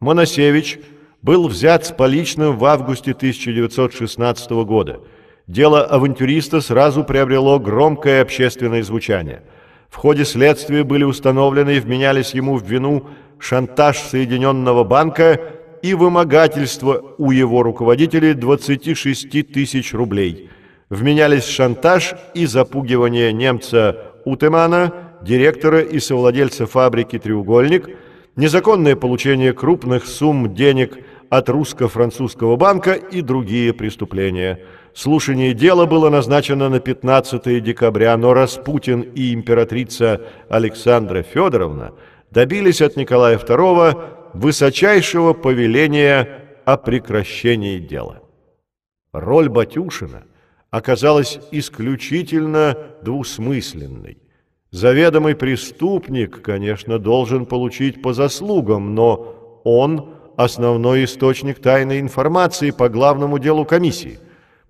Моносевич 0.00 0.80
был 1.22 1.48
взят 1.48 1.86
с 1.86 1.92
поличным 1.92 2.58
в 2.58 2.64
августе 2.66 3.12
1916 3.12 4.50
года. 4.66 5.00
Дело 5.46 5.82
авантюриста 5.82 6.60
сразу 6.60 7.04
приобрело 7.04 7.58
громкое 7.58 8.20
общественное 8.20 8.82
звучание. 8.82 9.44
В 9.88 9.96
ходе 9.96 10.26
следствия 10.26 10.84
были 10.84 11.04
установлены 11.04 11.76
и 11.76 11.80
вменялись 11.80 12.34
ему 12.34 12.58
в 12.58 12.64
вину 12.64 13.08
шантаж 13.38 13.96
Соединенного 13.98 14.84
банка 14.84 15.40
и 15.82 15.94
вымогательство 15.94 17.14
у 17.18 17.30
его 17.30 17.62
руководителей 17.62 18.34
26 18.34 19.52
тысяч 19.52 19.92
рублей– 19.92 20.48
вменялись 20.92 21.46
шантаж 21.46 22.14
и 22.34 22.44
запугивание 22.44 23.32
немца 23.32 24.12
Утемана, 24.26 24.92
директора 25.22 25.80
и 25.80 25.98
совладельца 25.98 26.66
фабрики 26.66 27.18
«Треугольник», 27.18 27.88
незаконное 28.36 28.94
получение 28.94 29.54
крупных 29.54 30.06
сумм 30.06 30.54
денег 30.54 30.98
от 31.30 31.48
русско-французского 31.48 32.56
банка 32.56 32.92
и 32.92 33.22
другие 33.22 33.72
преступления. 33.72 34.60
Слушание 34.94 35.54
дела 35.54 35.86
было 35.86 36.10
назначено 36.10 36.68
на 36.68 36.78
15 36.78 37.64
декабря, 37.64 38.14
но 38.18 38.34
Распутин 38.34 39.00
и 39.00 39.32
императрица 39.32 40.20
Александра 40.50 41.22
Федоровна 41.22 41.92
добились 42.30 42.82
от 42.82 42.96
Николая 42.96 43.38
II 43.38 43.96
высочайшего 44.34 45.32
повеления 45.32 46.46
о 46.64 46.76
прекращении 46.76 47.78
дела. 47.78 48.22
Роль 49.12 49.48
Батюшина– 49.48 50.24
оказалась 50.72 51.38
исключительно 51.52 52.76
двусмысленной. 53.02 54.18
Заведомый 54.70 55.36
преступник, 55.36 56.40
конечно, 56.42 56.98
должен 56.98 57.44
получить 57.44 58.02
по 58.02 58.14
заслугам, 58.14 58.94
но 58.94 59.60
он– 59.64 60.14
основной 60.38 61.04
источник 61.04 61.60
тайной 61.60 62.00
информации 62.00 62.70
по 62.70 62.88
главному 62.88 63.38
делу 63.38 63.66
комиссии. 63.66 64.18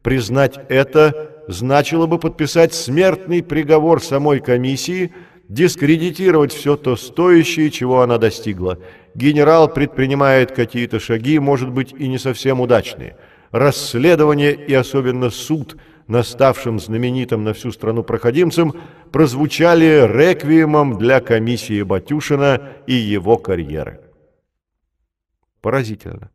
Признать 0.03 0.59
это 0.69 1.45
значило 1.47 2.07
бы 2.07 2.19
подписать 2.19 2.75
смертный 2.75 3.45
приговор 3.45 4.03
самой 4.03 4.41
комиссии, 4.41 5.15
дискредитировать 5.49 6.53
все 6.53 6.77
то 6.77 6.97
стоящее, 6.97 7.71
чего 7.71 8.03
она 8.03 8.19
достигла. 8.19 8.79
Генерал 9.15 9.69
предпринимает 9.69 10.53
какие-то 10.53 10.99
шаги, 11.01 11.39
может 11.39 11.71
быть, 11.71 11.93
и 11.93 12.09
не 12.09 12.19
совсем 12.19 12.61
удачные. 12.61 13.17
Расследование 13.51 14.55
и 14.55 14.73
особенно 14.73 15.31
суд– 15.31 15.77
наставшим 16.07 16.79
знаменитым 16.79 17.45
на 17.45 17.53
всю 17.53 17.73
страну 17.73 18.03
проходимцем, 18.03 18.75
прозвучали 19.11 20.07
реквиемом 20.07 20.99
для 20.99 21.21
комиссии 21.21 21.83
Батюшина 21.83 22.73
и 22.87 22.95
его 22.95 23.37
карьеры. 23.37 24.01
Поразительно. 25.61 26.31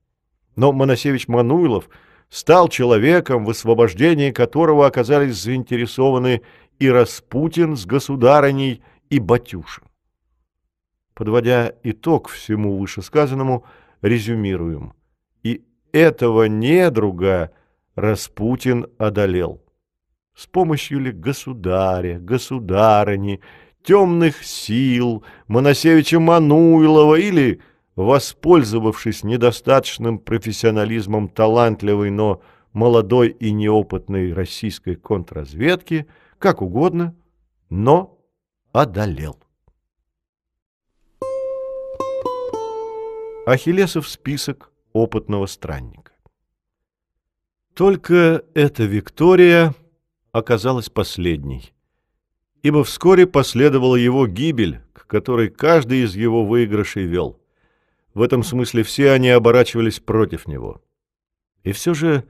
Но 0.55 0.71
Моносевич 0.71 1.27
Мануилов 1.27 1.89
стал 2.29 2.69
человеком, 2.69 3.45
в 3.45 3.49
освобождении 3.49 4.31
которого 4.31 4.88
оказались 4.88 5.41
заинтересованы 5.41 6.41
и 6.79 6.89
Распутин 6.89 7.75
с 7.75 7.85
государыней, 7.85 8.81
и 9.09 9.19
Батюшин. 9.19 9.84
Подводя 11.13 11.73
итог 11.84 12.29
всему 12.29 12.77
вышесказанному, 12.77 13.65
резюмируем. 14.01 14.93
И 15.43 15.63
этого 15.91 16.43
недруга 16.43 17.51
Распутин 17.95 18.85
одолел. 18.99 19.63
С 20.35 20.45
помощью 20.45 20.99
ли 20.99 21.11
государя, 21.11 22.19
государыни, 22.19 23.41
темных 23.81 24.43
сил, 24.43 25.23
Моносевича 25.47 26.19
Мануилова 26.19 27.15
или, 27.15 27.61
воспользовавшись 27.95 29.23
недостаточным 29.23 30.19
профессионализмом 30.19 31.29
талантливой, 31.29 32.11
но 32.11 32.43
молодой 32.73 33.29
и 33.29 33.51
неопытной 33.51 34.34
российской 34.34 34.93
контрразведки, 34.95 36.05
как 36.38 36.61
угодно, 36.61 37.15
но 37.71 38.16
одолел. 38.81 39.39
Ахиллесов 43.47 44.07
список 44.07 44.71
опытного 44.93 45.47
странника. 45.47 46.11
Только 47.73 48.43
эта 48.53 48.83
Виктория 48.83 49.73
оказалась 50.31 50.89
последней, 50.89 51.73
ибо 52.61 52.83
вскоре 52.83 53.25
последовала 53.25 53.95
его 53.95 54.27
гибель, 54.27 54.81
к 54.93 55.07
которой 55.07 55.49
каждый 55.49 56.03
из 56.03 56.15
его 56.15 56.45
выигрышей 56.45 57.05
вел. 57.05 57.41
В 58.13 58.21
этом 58.21 58.43
смысле 58.43 58.83
все 58.83 59.11
они 59.11 59.29
оборачивались 59.29 59.99
против 59.99 60.47
него. 60.47 60.83
И 61.63 61.71
все 61.71 61.95
же 61.95 62.25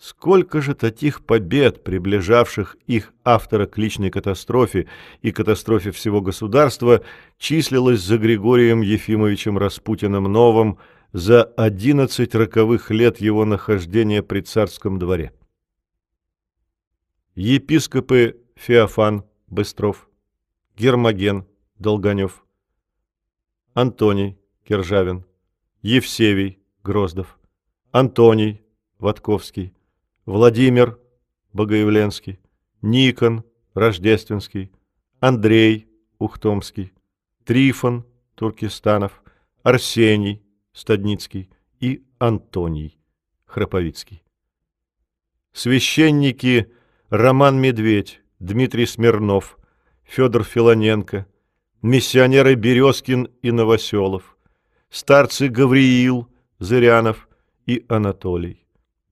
сколько 0.00 0.62
же 0.62 0.74
таких 0.74 1.22
побед, 1.22 1.84
приближавших 1.84 2.76
их 2.86 3.12
автора 3.22 3.66
к 3.66 3.76
личной 3.76 4.10
катастрофе 4.10 4.88
и 5.20 5.30
катастрофе 5.30 5.90
всего 5.90 6.22
государства, 6.22 7.04
числилось 7.38 8.00
за 8.00 8.16
Григорием 8.16 8.80
Ефимовичем 8.80 9.58
Распутиным 9.58 10.24
Новым, 10.24 10.78
за 11.12 11.44
одиннадцать 11.44 12.34
роковых 12.34 12.90
лет 12.90 13.20
его 13.20 13.44
нахождения 13.44 14.22
при 14.22 14.40
царском 14.40 14.98
дворе. 14.98 15.32
Епископы 17.34 18.40
Феофан 18.54 19.24
Быстров, 19.48 20.08
Гермоген 20.78 21.46
Долганев, 21.78 22.44
Антоний 23.74 24.38
Кержавин, 24.66 25.26
Евсевий 25.82 26.58
Гроздов, 26.84 27.38
Антоний 27.90 28.62
Ватковский, 28.98 29.74
Владимир 30.30 30.96
Богоявленский, 31.52 32.38
Никон 32.82 33.42
Рождественский, 33.74 34.70
Андрей 35.18 35.88
Ухтомский, 36.20 36.92
Трифон 37.44 38.06
Туркестанов, 38.36 39.24
Арсений 39.64 40.40
Стадницкий 40.72 41.50
и 41.80 42.04
Антоний 42.20 42.96
Храповицкий. 43.44 44.22
священники 45.52 46.70
Роман 47.08 47.60
Медведь, 47.60 48.20
Дмитрий 48.38 48.86
Смирнов, 48.86 49.58
Федор 50.04 50.44
Филоненко, 50.44 51.26
миссионеры 51.82 52.54
Березкин 52.54 53.30
и 53.42 53.50
Новоселов, 53.50 54.36
старцы 54.90 55.48
Гавриил, 55.48 56.28
Зырянов 56.60 57.28
и 57.66 57.84
Анатолий, 57.88 58.64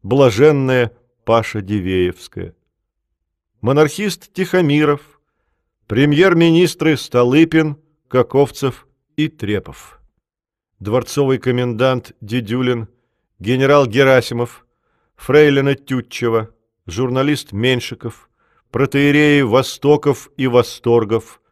блаженная 0.05 0.93
Паша 1.29 1.61
Дивеевская, 1.61 2.55
монархист 3.61 4.33
Тихомиров, 4.33 5.21
премьер-министры 5.87 6.97
Столыпин, 6.97 7.77
Каковцев 8.09 8.87
и 9.15 9.29
Трепов, 9.29 10.01
дворцовый 10.81 11.37
комендант 11.37 12.17
Дедюлин, 12.23 12.89
генерал 13.41 13.87
Герасимов, 13.87 14.67
фрейлина 15.17 15.75
Тютчева, 15.75 16.49
журналист 16.87 17.53
Меншиков, 17.53 18.31
протеереи 18.71 19.43
Востоков 19.43 20.31
и 20.39 20.47
Восторгов, 20.47 21.43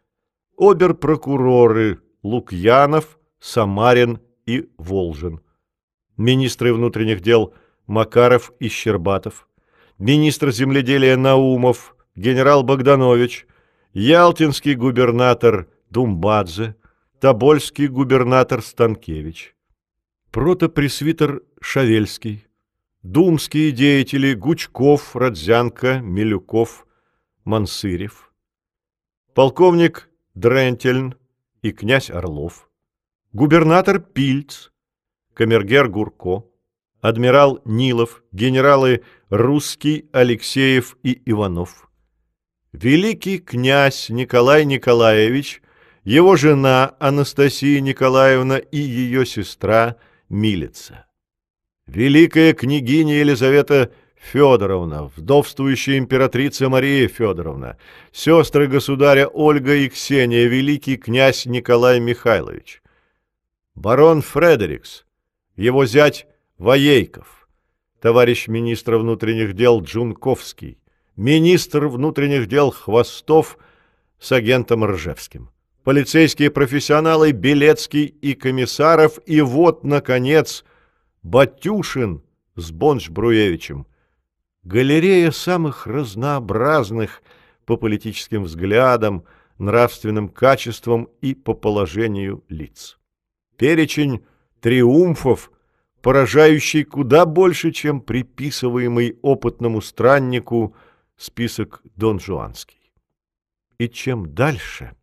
обер-прокуроры 0.57 2.01
Лукьянов, 2.23 3.19
Самарин 3.39 4.21
и 4.47 4.71
Волжин, 4.79 5.39
министры 6.17 6.73
внутренних 6.73 7.21
дел 7.21 7.53
Макаров 7.85 8.51
и 8.59 8.69
Щербатов, 8.69 9.46
министр 9.97 10.51
земледелия 10.51 11.17
Наумов, 11.17 11.95
генерал 12.15 12.63
Богданович, 12.63 13.47
ялтинский 13.93 14.75
губернатор 14.75 15.67
Думбадзе, 15.89 16.75
тобольский 17.19 17.87
губернатор 17.87 18.61
Станкевич, 18.61 19.55
протопресвитер 20.31 21.41
Шавельский, 21.61 22.45
думские 23.01 23.71
деятели 23.71 24.33
Гучков, 24.33 25.15
Родзянко, 25.15 25.99
Милюков, 25.99 26.85
Мансырев, 27.43 28.31
полковник 29.33 30.09
Дрентельн 30.35 31.15
и 31.61 31.71
князь 31.71 32.11
Орлов, 32.11 32.69
губернатор 33.33 33.99
Пильц, 33.99 34.69
камергер 35.33 35.87
Гурко, 35.87 36.45
адмирал 37.01 37.61
Нилов, 37.65 38.23
генералы 38.31 39.03
Русский, 39.29 40.07
Алексеев 40.13 40.97
и 41.03 41.21
Иванов, 41.25 41.89
великий 42.71 43.39
князь 43.39 44.07
Николай 44.07 44.63
Николаевич, 44.63 45.61
его 46.05 46.37
жена 46.37 46.95
Анастасия 46.99 47.81
Николаевна 47.81 48.57
и 48.57 48.77
ее 48.77 49.25
сестра 49.25 49.97
Милица, 50.29 51.07
великая 51.87 52.53
княгиня 52.53 53.15
Елизавета 53.15 53.91
Федоровна, 54.15 55.11
вдовствующая 55.13 55.97
императрица 55.97 56.69
Мария 56.69 57.09
Федоровна, 57.09 57.77
сестры 58.13 58.67
государя 58.67 59.27
Ольга 59.27 59.75
и 59.75 59.89
Ксения, 59.89 60.45
великий 60.47 60.95
князь 60.95 61.45
Николай 61.45 61.99
Михайлович, 61.99 62.81
барон 63.75 64.21
Фредерикс, 64.21 65.05
его 65.57 65.85
зять 65.85 66.27
Воейков, 66.57 67.36
товарищ 68.01 68.47
министра 68.47 68.97
внутренних 68.97 69.53
дел 69.53 69.81
Джунковский, 69.81 70.79
министр 71.15 71.87
внутренних 71.87 72.47
дел 72.47 72.71
Хвостов 72.71 73.57
с 74.19 74.31
агентом 74.31 74.85
Ржевским, 74.85 75.49
полицейские 75.83 76.51
профессионалы 76.51 77.31
Белецкий 77.31 78.05
и 78.05 78.33
Комиссаров, 78.33 79.19
и 79.25 79.41
вот, 79.41 79.83
наконец, 79.83 80.63
Батюшин 81.23 82.23
с 82.55 82.71
Бонч-Бруевичем. 82.71 83.85
Галерея 84.63 85.31
самых 85.31 85.87
разнообразных 85.87 87.21
по 87.65 87.77
политическим 87.77 88.43
взглядам, 88.43 89.23
нравственным 89.57 90.29
качествам 90.29 91.09
и 91.21 91.33
по 91.33 91.53
положению 91.53 92.43
лиц. 92.49 92.97
Перечень 93.57 94.25
триумфов, 94.61 95.51
поражающий 96.07 96.85
куда 96.85 97.25
больше, 97.25 97.73
чем 97.73 97.99
приписываемый 97.99 99.19
опытному 99.21 99.81
страннику 99.81 100.73
список 101.17 101.81
Дон 101.97 102.21
Жуанский. 102.21 102.93
И 103.77 103.89
чем 103.89 104.33
дальше, 104.33 104.95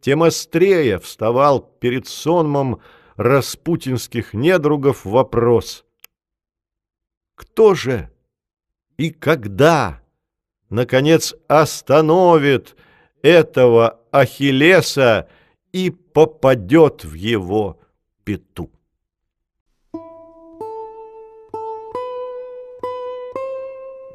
тем 0.00 0.24
острее 0.24 0.98
вставал 0.98 1.60
перед 1.60 2.08
сонмом 2.08 2.80
распутинских 3.14 4.34
недругов 4.34 5.04
вопрос. 5.04 5.84
Кто 7.36 7.74
же 7.74 8.10
и 8.96 9.10
когда, 9.10 10.02
наконец, 10.68 11.32
остановит 11.46 12.74
этого 13.22 14.00
Ахиллеса 14.10 15.28
и 15.70 15.90
попадет 15.90 17.04
в 17.04 17.14
его 17.14 17.78
пету? 18.24 18.72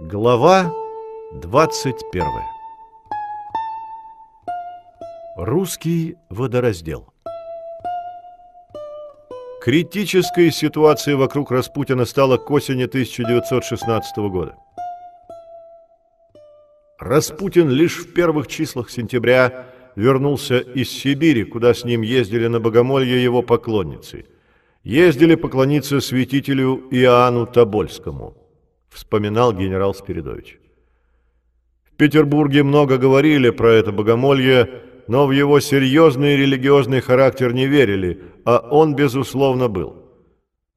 Глава 0.06 0.74
21 1.32 2.24
Русский 5.38 6.18
водораздел 6.30 7.14
Критической 9.62 10.52
ситуацией 10.52 11.16
вокруг 11.16 11.52
Распутина 11.52 12.04
стала 12.04 12.36
к 12.36 12.52
осени 12.52 12.84
1916 12.84 14.18
года. 14.30 14.58
Распутин 17.00 17.70
лишь 17.70 18.00
в 18.00 18.14
первых 18.14 18.48
числах 18.48 18.90
сентября 18.90 19.68
вернулся 19.96 20.58
из 20.58 20.92
Сибири, 20.92 21.46
куда 21.46 21.74
с 21.74 21.86
ним 21.86 22.02
ездили 22.02 22.48
на 22.48 22.60
богомолье 22.60 23.24
его 23.24 23.42
поклонницы. 23.42 24.26
Ездили 24.84 25.36
поклониться 25.36 26.02
святителю 26.02 26.90
Иоанну 26.92 27.46
Тобольскому, 27.46 28.43
вспоминал 28.94 29.54
генерал 29.54 29.94
Спиридович. 29.94 30.60
В 31.84 31.96
Петербурге 31.96 32.64
много 32.64 32.98
говорили 32.98 33.50
про 33.50 33.74
это 33.74 33.92
богомолье, 33.92 34.82
но 35.08 35.28
в 35.28 35.32
его 35.32 35.60
серьезный 35.60 36.36
религиозный 36.38 37.02
характер 37.02 37.54
не 37.54 37.68
верили, 37.68 38.22
а 38.46 38.60
он, 38.72 38.96
безусловно, 38.96 39.68
был. 39.68 39.98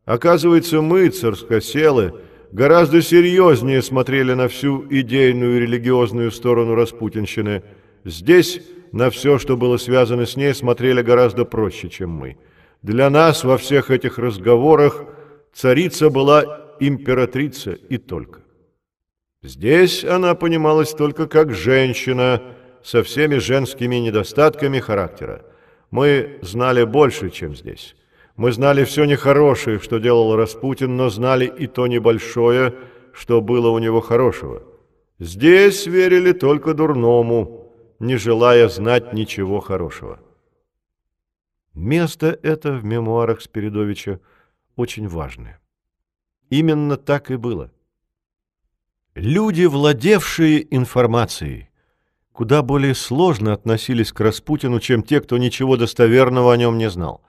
Оказывается, 0.05 0.83
мы, 0.83 1.09
царскоселы, 1.09 2.15
гораздо 2.53 3.03
серьезнее 3.03 3.83
смотрели 3.83 4.35
на 4.35 4.49
всю 4.49 4.87
идейную 4.91 5.61
религиозную 5.61 6.31
сторону 6.31 6.75
распутинщины. 6.75 7.63
Здесь 8.05 8.61
на 8.93 9.11
все, 9.11 9.39
что 9.39 9.57
было 9.57 9.79
связано 9.79 10.27
с 10.27 10.37
ней, 10.37 10.55
смотрели 10.55 11.03
гораздо 11.03 11.45
проще, 11.45 11.89
чем 11.89 12.11
мы. 12.11 12.37
Для 12.83 13.11
нас 13.11 13.43
во 13.43 13.59
всех 13.59 13.91
этих 13.91 14.19
разговорах 14.19 15.05
царица 15.53 16.11
была 16.11 16.66
императрица 16.81 17.73
и 17.73 17.98
только. 17.98 18.40
Здесь 19.43 20.05
она 20.05 20.35
понималась 20.35 20.93
только 20.93 21.27
как 21.27 21.53
женщина– 21.53 22.43
со 22.86 23.03
всеми 23.03 23.39
женскими 23.39 23.97
недостатками 23.97 24.78
характера. 24.78 25.44
Мы 25.90 26.39
знали 26.43 26.85
больше, 26.85 27.31
чем 27.31 27.57
здесь. 27.57 27.97
Мы 28.36 28.53
знали 28.53 28.85
все 28.85 29.05
нехорошее, 29.07 29.81
что 29.81 29.98
делал 29.98 30.36
Распутин, 30.36 30.97
но 30.97 31.09
знали 31.09 31.47
и 31.47 31.66
то 31.66 31.89
небольшое, 31.89 32.74
что 33.12 33.40
было 33.40 33.70
у 33.70 33.81
него 33.81 34.01
хорошего. 34.01 34.62
Здесь 35.19 35.86
верили 35.86 36.31
только 36.31 36.74
дурному, 36.74 37.73
не 37.98 38.16
желая 38.16 38.69
знать 38.69 39.12
ничего 39.12 39.59
хорошего. 39.59 40.20
Место 41.74 42.39
это 42.40 42.73
в 42.73 42.85
мемуарах 42.85 43.40
Спиридовича 43.40 44.20
очень 44.77 45.09
важное. 45.09 45.59
Именно 46.51 46.97
так 46.97 47.31
и 47.31 47.36
было. 47.36 47.73
Люди, 49.14 49.64
владевшие 49.64 50.74
информацией, 50.74 51.70
куда 52.32 52.62
более 52.62 52.94
сложно 52.94 53.52
относились 53.52 54.12
к 54.12 54.20
Распутину, 54.20 54.78
чем 54.78 55.02
те, 55.02 55.20
кто 55.20 55.39
ничего 55.39 55.77
достоверного 55.77 56.52
о 56.52 56.56
нем 56.56 56.78
не 56.78 56.90
знал. 56.90 57.23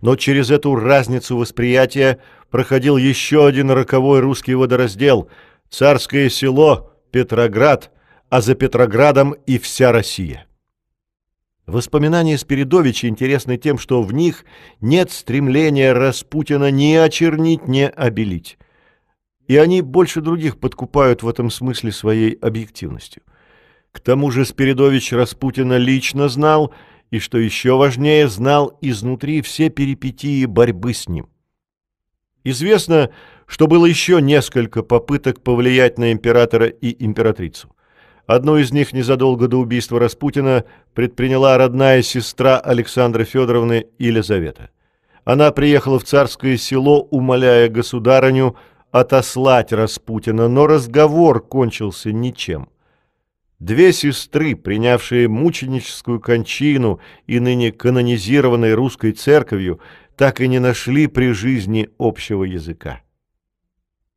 Но 0.00 0.16
через 0.16 0.50
эту 0.50 0.74
разницу 0.74 1.36
восприятия 1.36 2.20
проходил 2.50 2.96
еще 2.96 3.46
один 3.46 3.70
роковой 3.70 4.20
русский 4.20 4.54
водораздел– 4.54 5.28
царское 5.70 6.28
село 6.30 6.92
Петроград, 7.10 7.90
а 8.28 8.40
за 8.40 8.54
Петроградом 8.54 9.32
и 9.46 9.58
вся 9.58 9.92
Россия. 9.92 10.45
Воспоминания 11.66 12.38
Спиридовича 12.38 13.08
интересны 13.08 13.56
тем, 13.56 13.78
что 13.78 14.02
в 14.02 14.12
них 14.12 14.44
нет 14.80 15.10
стремления 15.10 15.92
Распутина 15.92 16.70
ни 16.70 16.94
очернить, 16.94 17.66
ни 17.66 17.82
обелить. 17.82 18.58
И 19.48 19.56
они 19.56 19.82
больше 19.82 20.20
других 20.20 20.58
подкупают 20.58 21.22
в 21.22 21.28
этом 21.28 21.50
смысле 21.50 21.92
своей 21.92 22.34
объективностью– 22.34 23.22
к 23.96 24.00
тому 24.00 24.30
же 24.30 24.44
Спиридович 24.44 25.12
Распутина 25.12 25.78
лично 25.78 26.28
знал, 26.28 26.74
и, 27.10 27.18
что 27.18 27.38
еще 27.38 27.78
важнее, 27.78 28.28
знал 28.28 28.76
изнутри 28.82 29.40
все 29.40 29.70
перипетии 29.70 30.44
борьбы 30.44 30.92
с 30.92 31.08
ним. 31.08 31.30
Известно, 32.44 33.08
что 33.46 33.66
было 33.66 33.86
еще 33.86 34.20
несколько 34.20 34.82
попыток 34.82 35.42
повлиять 35.42 35.96
на 35.96 36.12
императора 36.12 36.66
и 36.66 37.02
императрицу. 37.02 37.74
Одну 38.26 38.56
из 38.56 38.72
них 38.72 38.92
незадолго 38.92 39.46
до 39.46 39.58
убийства 39.58 40.00
Распутина 40.00 40.64
предприняла 40.94 41.56
родная 41.56 42.02
сестра 42.02 42.58
Александры 42.58 43.24
Федоровны 43.24 43.86
Елизавета. 43.98 44.70
Она 45.24 45.52
приехала 45.52 45.98
в 45.98 46.04
царское 46.04 46.56
село, 46.56 47.02
умоляя 47.10 47.68
государыню 47.68 48.56
отослать 48.90 49.72
Распутина, 49.72 50.48
но 50.48 50.66
разговор 50.66 51.40
кончился 51.40 52.12
ничем. 52.12 52.68
Две 53.58 53.92
сестры, 53.92 54.54
принявшие 54.54 55.28
мученическую 55.28 56.20
кончину 56.20 57.00
и 57.26 57.40
ныне 57.40 57.72
канонизированной 57.72 58.74
русской 58.74 59.12
церковью, 59.12 59.80
так 60.16 60.40
и 60.40 60.48
не 60.48 60.58
нашли 60.58 61.06
при 61.06 61.32
жизни 61.32 61.88
общего 61.98 62.44
языка. 62.44 63.00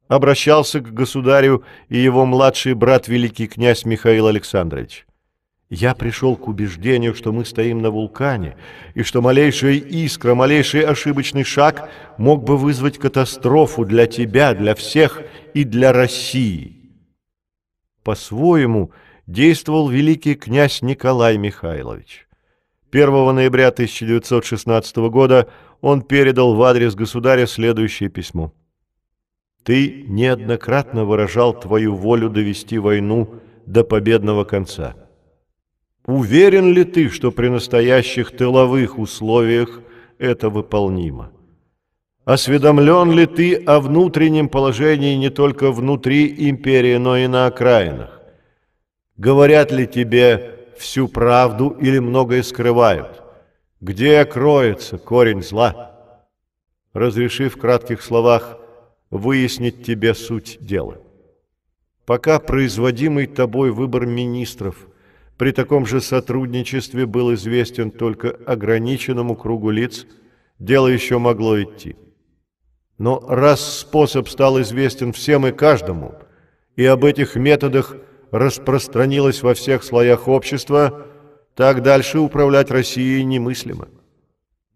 Обращался 0.09 0.79
к 0.79 0.91
государю 0.91 1.63
и 1.87 1.99
его 1.99 2.25
младший 2.25 2.73
брат 2.73 3.07
великий 3.07 3.47
князь 3.47 3.85
Михаил 3.85 4.25
Александрович. 4.25 5.05
Я 5.69 5.93
пришел 5.93 6.35
к 6.35 6.47
убеждению, 6.47 7.13
что 7.13 7.31
мы 7.31 7.45
стоим 7.45 7.83
на 7.83 7.91
вулкане, 7.91 8.57
и 8.95 9.03
что 9.03 9.21
малейшая 9.21 9.75
искра, 9.75 10.33
малейший 10.33 10.81
ошибочный 10.81 11.43
шаг 11.43 11.91
мог 12.17 12.43
бы 12.43 12.57
вызвать 12.57 12.97
катастрофу 12.97 13.85
для 13.85 14.07
тебя, 14.07 14.55
для 14.55 14.73
всех 14.73 15.21
и 15.53 15.63
для 15.63 15.93
России. 15.93 16.89
По-своему 18.03 18.91
действовал 19.27 19.89
великий 19.89 20.33
князь 20.33 20.81
Николай 20.81 21.37
Михайлович. 21.37 22.27
1 22.91 23.35
ноября 23.35 23.67
1916 23.67 24.97
года 25.11 25.47
он 25.81 26.01
передал 26.01 26.55
в 26.55 26.63
адрес 26.63 26.95
государя 26.95 27.45
следующее 27.45 28.09
письмо. 28.09 28.51
«Ты 29.63 30.05
неоднократно 30.07 31.05
выражал 31.05 31.59
твою 31.59 31.95
волю 31.95 32.29
довести 32.29 32.77
войну 32.77 33.35
до 33.65 33.83
победного 33.83 34.43
конца». 34.43 34.95
Уверен 36.09 36.73
ли 36.73 36.85
ты, 36.85 37.09
что 37.09 37.31
при 37.31 37.49
настоящих 37.49 38.31
тыловых 38.35 38.97
условиях 38.97 39.81
это 40.17 40.49
выполнимо? 40.49 41.31
Осведомлен 42.25 43.11
ли 43.11 43.27
ты 43.27 43.55
о 43.55 43.79
внутреннем 43.79 44.49
положении 44.49 45.13
не 45.15 45.29
только 45.29 45.71
внутри 45.71 46.49
империи, 46.49 46.97
но 46.97 47.15
и 47.15 47.27
на 47.27 47.45
окраинах? 47.45 48.21
Говорят 49.17 49.71
ли 49.71 49.85
тебе 49.85 50.57
всю 50.79 51.07
правду 51.07 51.77
или 51.79 51.99
многое 51.99 52.41
скрывают? 52.41 53.21
Где 53.79 54.25
кроется 54.25 54.97
корень 54.97 55.43
зла? 55.43 56.17
Разреши 56.93 57.49
в 57.49 57.57
кратких 57.57 58.01
словах 58.01 58.57
выяснить 59.09 59.83
тебе 59.83 60.13
суть 60.13 60.57
дела. 60.59 60.97
Пока 62.05 62.39
производимый 62.39 63.27
тобой 63.27 63.71
выбор 63.71 64.05
министров– 64.05 64.87
при 65.39 65.53
таком 65.53 65.85
же 65.85 66.01
сотрудничестве 66.01 67.05
был 67.05 67.33
известен 67.33 67.91
только 67.91 68.37
ограниченному 68.45 69.37
кругу 69.37 69.69
лиц, 69.69 70.05
дело 70.59 70.87
еще 70.87 71.17
могло 71.17 71.63
идти. 71.63 71.95
Но 72.97 73.23
раз 73.25 73.79
способ 73.79 74.27
стал 74.27 74.59
известен 74.61 75.13
всем 75.13 75.47
и 75.47 75.53
каждому, 75.53 76.15
и 76.75 76.83
об 76.83 77.05
этих 77.05 77.37
методах 77.37 77.95
распространилось 78.31 79.41
во 79.41 79.53
всех 79.53 79.85
слоях 79.85 80.27
общества, 80.27 81.07
так 81.55 81.83
дальше 81.83 82.19
управлять 82.19 82.69
Россией 82.69 83.23
немыслимо. 83.23 83.87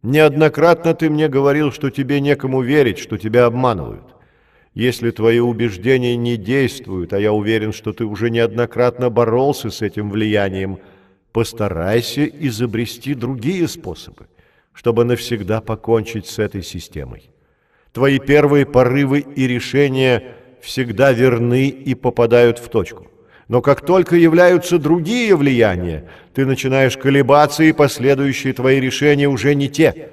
Неоднократно 0.01 0.93
ты 0.93 1.09
мне 1.09 1.27
говорил, 1.27 1.73
что 1.73 1.89
тебе 1.89 2.21
некому 2.21 2.61
верить, 2.61 2.99
что 2.99 3.17
тебя 3.17 3.47
обманывают. 3.47 4.15
Если 4.73 5.11
твои 5.11 5.39
убеждения 5.39 6.15
не 6.15 6.35
действуют, 6.35 7.13
а 7.13 7.19
я 7.19 7.31
уверен, 7.31 7.73
что 7.73 7.93
ты 7.93 8.05
уже 8.05 8.31
неоднократно 8.31 9.09
боролся 9.09 9.69
с 9.69 9.83
этим 9.83 10.09
влиянием, 10.09 10.79
постарайся 11.31 12.25
изобрести 12.25 13.13
другие 13.13 13.67
способы, 13.67 14.27
чтобы 14.73 15.03
навсегда 15.03 15.61
покончить 15.61 16.25
с 16.25 16.39
этой 16.39 16.63
системой. 16.63 17.29
Твои 17.91 18.17
первые 18.17 18.65
порывы 18.65 19.19
и 19.19 19.47
решения 19.47 20.35
всегда 20.61 21.11
верны 21.11 21.67
и 21.67 21.93
попадают 21.93 22.57
в 22.57 22.69
точку. 22.69 23.07
Но 23.47 23.61
как 23.61 23.85
только 23.85 24.15
являются 24.15 24.79
другие 24.79 25.35
влияния, 25.35 26.09
ты 26.33 26.45
начинаешь 26.45 26.97
колебаться, 26.97 27.63
и 27.63 27.73
последующие 27.73 28.53
твои 28.53 28.79
решения 28.79 29.27
уже 29.27 29.53
не 29.53 29.69
те. 29.69 30.09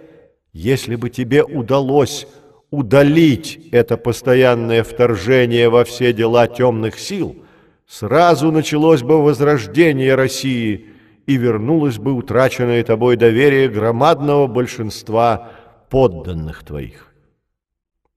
Если 0.53 0.97
бы 0.97 1.09
тебе 1.09 1.45
удалось 1.45 2.27
удалить 2.71 3.69
это 3.73 3.97
постоянное 3.97 4.83
вторжение 4.83 5.69
во 5.69 5.85
все 5.85 6.13
дела 6.13 6.47
темных 6.47 6.99
сил, 6.99 7.45
сразу 7.87 8.53
началось 8.53 9.03
бы 9.03 9.23
возрождение 9.23 10.15
России 10.15 10.87
и 11.27 11.37
вернулось 11.37 11.99
бы 11.99 12.13
утраченное 12.13 12.83
тобой 12.85 13.17
доверие 13.17 13.69
громадного 13.69 14.47
большинства 14.47 15.51
подданных 15.91 16.65
твоих. 16.65 17.13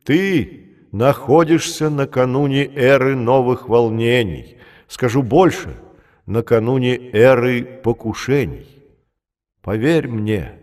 Ты 0.03 0.75
находишься 0.91 1.89
накануне 1.89 2.65
эры 2.65 3.15
новых 3.15 3.67
волнений, 3.67 4.57
скажу 4.87 5.23
больше, 5.23 5.75
накануне 6.25 6.97
эры 7.11 7.63
покушений. 7.63 8.67
Поверь 9.61 10.07
мне, 10.07 10.59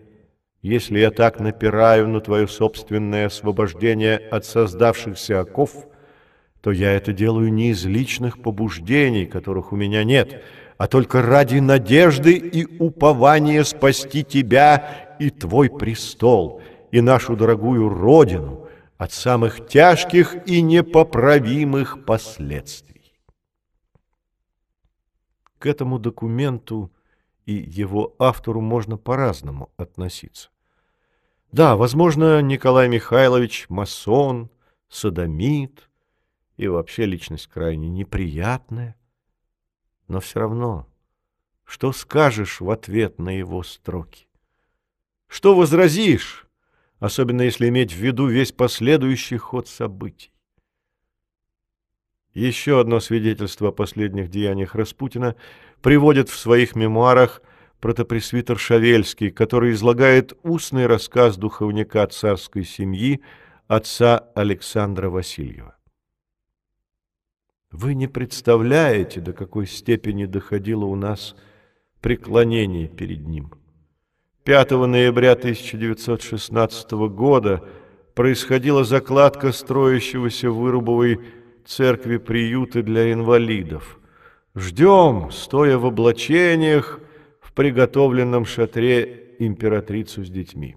если 0.62 0.98
я 0.98 1.10
так 1.10 1.40
напираю 1.40 2.08
на 2.08 2.20
твое 2.20 2.46
собственное 2.46 3.26
освобождение 3.26 4.16
от 4.16 4.44
создавшихся 4.44 5.40
оков, 5.40 5.86
то 6.60 6.70
я 6.70 6.92
это 6.92 7.12
делаю 7.12 7.52
не 7.52 7.70
из 7.70 7.84
личных 7.86 8.42
побуждений, 8.42 9.24
которых 9.24 9.72
у 9.72 9.76
меня 9.76 10.04
нет, 10.04 10.42
а 10.76 10.86
только 10.86 11.22
ради 11.22 11.58
надежды 11.58 12.34
и 12.34 12.66
упования 12.78 13.64
спасти 13.64 14.22
тебя 14.22 15.16
и 15.18 15.30
твой 15.30 15.70
престол, 15.70 16.62
и 16.90 17.00
нашу 17.00 17.36
дорогую 17.36 17.88
Родину 17.88 18.66
от 18.98 19.12
самых 19.12 19.66
тяжких 19.66 20.46
и 20.46 20.60
непоправимых 20.60 22.04
последствий. 22.04 23.14
К 25.58 25.66
этому 25.66 25.98
документу 25.98 26.90
и 27.50 27.54
его 27.68 28.14
автору 28.20 28.60
можно 28.60 28.96
по-разному 28.96 29.72
относиться. 29.76 30.50
Да, 31.50 31.74
возможно, 31.74 32.40
Николай 32.42 32.88
Михайлович 32.88 33.66
масон, 33.68 34.50
садомит 34.88 35.90
и 36.56 36.68
вообще 36.68 37.06
личность 37.06 37.48
крайне 37.48 37.88
неприятная. 37.88 38.94
Но 40.06 40.20
все 40.20 40.38
равно, 40.38 40.86
что 41.64 41.90
скажешь 41.90 42.60
в 42.60 42.70
ответ 42.70 43.18
на 43.18 43.36
его 43.36 43.64
строки? 43.64 44.28
Что 45.26 45.56
возразишь, 45.56 46.46
особенно 47.00 47.42
если 47.42 47.68
иметь 47.68 47.92
в 47.92 47.96
виду 47.96 48.28
весь 48.28 48.52
последующий 48.52 49.38
ход 49.38 49.66
событий? 49.66 50.32
Еще 52.32 52.78
одно 52.78 53.00
свидетельство 53.00 53.70
о 53.70 53.72
последних 53.72 54.30
деяниях 54.30 54.76
Распутина 54.76 55.34
приводит 55.82 56.28
в 56.28 56.38
своих 56.38 56.76
мемуарах 56.76 57.42
протопресвитер 57.80 58.58
Шавельский, 58.58 59.30
который 59.30 59.72
излагает 59.72 60.34
устный 60.42 60.86
рассказ 60.86 61.36
духовника 61.36 62.06
царской 62.06 62.64
семьи 62.64 63.20
отца 63.68 64.18
Александра 64.34 65.08
Васильева. 65.08 65.76
Вы 67.70 67.94
не 67.94 68.08
представляете, 68.08 69.20
до 69.20 69.32
какой 69.32 69.66
степени 69.66 70.24
доходило 70.26 70.84
у 70.84 70.96
нас 70.96 71.36
преклонение 72.00 72.88
перед 72.88 73.26
ним. 73.26 73.52
5 74.44 74.70
ноября 74.72 75.32
1916 75.32 76.90
года 76.92 77.64
происходила 78.14 78.82
закладка 78.82 79.52
строящегося 79.52 80.50
Вырубовой 80.50 81.20
церкви 81.64 82.16
приюта 82.16 82.82
для 82.82 83.12
инвалидов. 83.12 83.99
Ждем, 84.54 85.30
стоя 85.30 85.78
в 85.78 85.86
облачениях, 85.86 87.00
в 87.40 87.52
приготовленном 87.52 88.44
шатре 88.44 89.34
императрицу 89.38 90.24
с 90.24 90.30
детьми. 90.30 90.76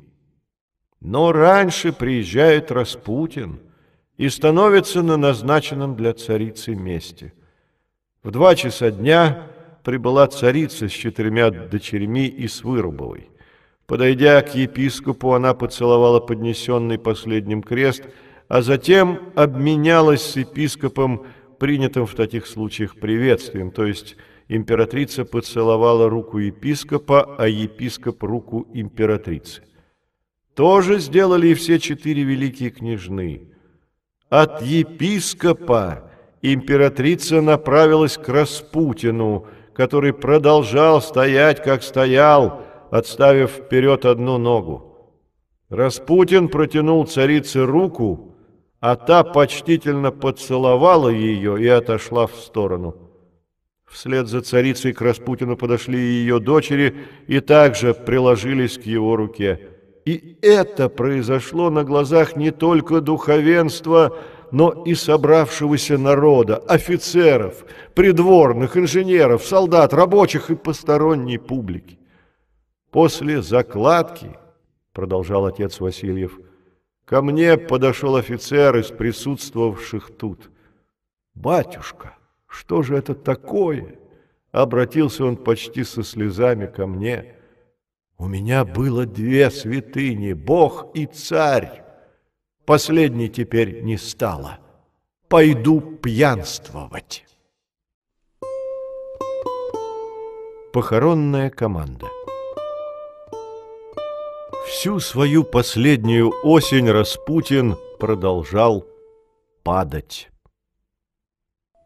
Но 1.02 1.32
раньше 1.32 1.92
приезжает 1.92 2.72
Распутин 2.72 3.60
и 4.18 4.30
становится 4.30 5.02
на 5.02 5.18
назначенном 5.18 5.96
для 5.96 6.14
царицы 6.14 6.76
месте. 6.76 7.34
В 8.22 8.32
два 8.32 8.56
часа 8.56 8.92
дня 8.92 9.48
прибыла 9.84 10.28
царица 10.28 10.88
с 10.88 10.92
четырьмя 10.92 11.52
дочерьми 11.52 12.28
и 12.28 12.48
с 12.48 12.64
Вырубовой. 12.64 13.30
Подойдя 13.86 14.42
к 14.42 14.56
епископу, 14.56 15.34
она 15.34 15.54
поцеловала 15.54 16.20
поднесенный 16.20 16.98
последним 16.98 17.62
крест, 17.62 18.04
а 18.48 18.62
затем 18.62 19.20
обменялась 19.36 20.22
с 20.22 20.36
епископом 20.38 21.26
принятым 21.64 22.06
в 22.06 22.14
таких 22.14 22.46
случаях 22.46 22.98
приветствием, 22.98 23.72
то 23.72 23.86
есть 23.86 24.18
императрица 24.50 25.24
поцеловала 25.24 26.10
руку 26.10 26.40
епископа, 26.40 27.38
а 27.38 27.48
епископ 27.48 28.22
руку 28.24 28.68
императрицы. 28.74 29.62
То 30.56 30.82
же 30.82 31.00
сделали 31.00 31.48
и 31.48 31.54
все 31.54 31.80
четыре 31.80 32.24
великие 32.24 32.70
княжны. 32.70 33.48
От 34.28 34.62
епископа 34.62 36.12
императрица 36.42 37.42
направилась 37.42 38.18
к 38.18 38.28
Распутину, 38.28 39.48
который 39.74 40.12
продолжал 40.12 41.02
стоять, 41.02 41.64
как 41.64 41.82
стоял, 41.82 42.62
отставив 42.92 43.52
вперед 43.52 44.04
одну 44.04 44.38
ногу. 44.38 45.16
Распутин 45.70 46.50
протянул 46.50 47.08
царице 47.08 47.66
руку, 47.66 48.33
а 48.84 48.98
та 48.98 49.24
почтительно 49.24 50.12
поцеловала 50.12 51.08
ее 51.08 51.58
и 51.64 51.68
отошла 51.70 52.28
в 52.28 52.36
сторону. 52.36 52.96
Вслед 53.90 54.28
за 54.28 54.42
царицей 54.42 54.92
к 54.92 55.00
Распутину 55.00 55.56
подошли 55.56 55.98
ее 55.98 56.42
дочери 56.42 56.94
и 57.28 57.40
также 57.40 57.94
приложились 57.94 58.78
к 58.78 58.82
его 58.82 59.16
руке. 59.16 59.70
И 60.04 60.38
это 60.42 60.90
произошло 60.90 61.70
на 61.70 61.86
глазах 61.86 62.36
не 62.36 62.52
только 62.52 63.00
духовенства, 63.00 64.18
но 64.52 64.84
и 64.86 64.96
собравшегося 64.96 65.98
народа, 65.98 66.58
офицеров, 66.58 67.64
придворных, 67.96 68.76
инженеров, 68.76 69.46
солдат, 69.46 69.94
рабочих 69.94 70.50
и 70.50 70.56
посторонней 70.56 71.38
публики. 71.38 72.00
После 72.92 73.42
закладки, 73.42 74.32
продолжал 74.92 75.46
отец 75.46 75.80
Васильев, 75.80 76.38
ко 77.06 77.22
мне 77.22 77.58
подошел 77.58 78.16
офицер 78.16 78.78
из 78.78 78.88
присутствовавших 78.88 80.12
тут. 80.18 80.50
«Батюшка, 81.34 82.18
что 82.48 82.82
же 82.82 82.96
это 82.96 83.16
такое?» 83.16 84.00
Обратился 84.52 85.26
он 85.26 85.38
почти 85.38 85.84
со 85.84 86.04
слезами 86.04 86.68
ко 86.68 86.86
мне. 86.86 87.36
«У 88.20 88.28
меня 88.28 88.64
было 88.66 89.08
две 89.08 89.50
святыни, 89.50 90.34
Бог 90.34 90.92
и 90.94 91.08
Царь. 91.08 91.84
Последней 92.64 93.30
теперь 93.30 93.82
не 93.82 93.98
стало. 93.98 94.60
Пойду 95.28 95.82
пьянствовать». 95.82 97.26
Похоронная 100.72 101.50
команда 101.50 102.08
Всю 104.66 105.02
свою 105.02 105.44
последнюю 105.44 106.32
осень 106.42 106.90
Распутин 106.90 107.76
продолжал 108.00 108.86
падать. 109.62 110.30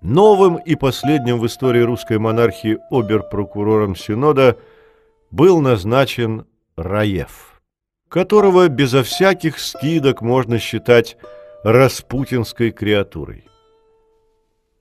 Новым 0.01 0.57
и 0.57 0.75
последним 0.75 1.39
в 1.39 1.47
истории 1.47 1.81
русской 1.81 2.19
монархии 2.19 2.77
оберпрокурором 2.91 3.95
Синода 3.95 4.57
был 5.31 5.59
назначен 5.59 6.45
Раев, 6.75 7.61
которого 8.09 8.67
безо 8.67 9.01
всяких 9.01 9.57
скидок 9.57 10.21
можно 10.21 10.59
считать 10.59 11.17
распутинской 11.63 12.69
креатурой. 12.69 13.45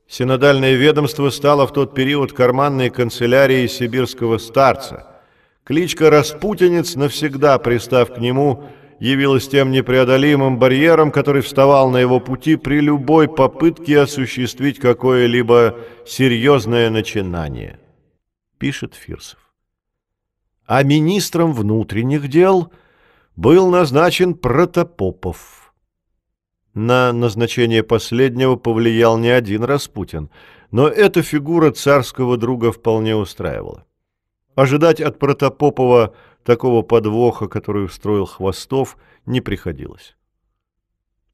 Синодальное 0.07 0.75
ведомство 0.75 1.31
стало 1.31 1.67
в 1.67 1.73
тот 1.73 1.95
период 1.95 2.35
карманной 2.35 2.91
канцелярией 2.91 3.69
сибирского 3.69 4.37
старца. 4.37 5.16
Кличка 5.67 6.09
«Распутинец», 6.09 6.95
навсегда 6.95 7.59
пристав 7.59 8.15
к 8.15 8.19
нему– 8.19 8.65
явилось 8.99 9.49
тем 9.49 9.71
непреодолимым 9.71 10.59
барьером, 10.59 11.11
который 11.11 11.43
вставал 11.43 11.91
на 11.91 11.99
его 11.99 12.21
пути 12.21 12.57
при 12.57 12.81
любой 12.81 13.29
попытке 13.29 14.01
осуществить 14.01 14.79
какое-либо 14.79 15.79
серьезное 16.07 16.91
начинание, 16.91 17.79
пишет 18.59 18.95
Фирсов. 18.95 19.39
А 20.65 20.83
министром 20.83 21.53
внутренних 21.53 22.29
дел 22.29 22.73
был 23.37 23.71
назначен 23.71 24.35
Протопопов. 24.35 25.75
На 26.75 27.13
назначение 27.13 27.83
последнего 27.83 28.57
повлиял 28.57 29.17
не 29.19 29.31
один 29.31 29.65
Распутин, 29.65 30.31
но 30.71 30.89
эта 30.89 31.23
фигура 31.23 31.71
царского 31.71 32.37
друга 32.37 32.73
вполне 32.73 33.15
устраивала. 33.17 33.87
Ожидать 34.57 35.03
от 35.03 35.19
Протопопова 35.19 36.15
Такого 36.43 36.83
подвоха, 36.83 37.49
который 37.49 37.85
устроил 37.85 38.25
Хвостов, 38.25 38.97
не 39.27 39.41
приходилось. 39.41 40.17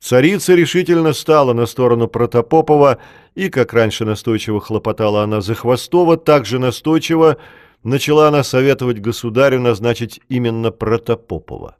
Царица 0.00 0.54
решительно 0.54 1.12
стала 1.12 1.52
на 1.52 1.66
сторону 1.66 2.08
Протопопова, 2.08 2.98
и, 3.34 3.50
как 3.50 3.74
раньше 3.74 4.04
настойчиво 4.04 4.60
хлопотала 4.60 5.22
она 5.22 5.40
за 5.42 5.54
Хвостова, 5.54 6.16
так 6.16 6.46
же 6.46 6.58
настойчиво 6.58 7.36
начала 7.84 8.28
она 8.28 8.42
советовать 8.42 9.00
государю 9.00 9.60
назначить 9.60 10.20
именно 10.28 10.72
Протопопова. 10.72 11.76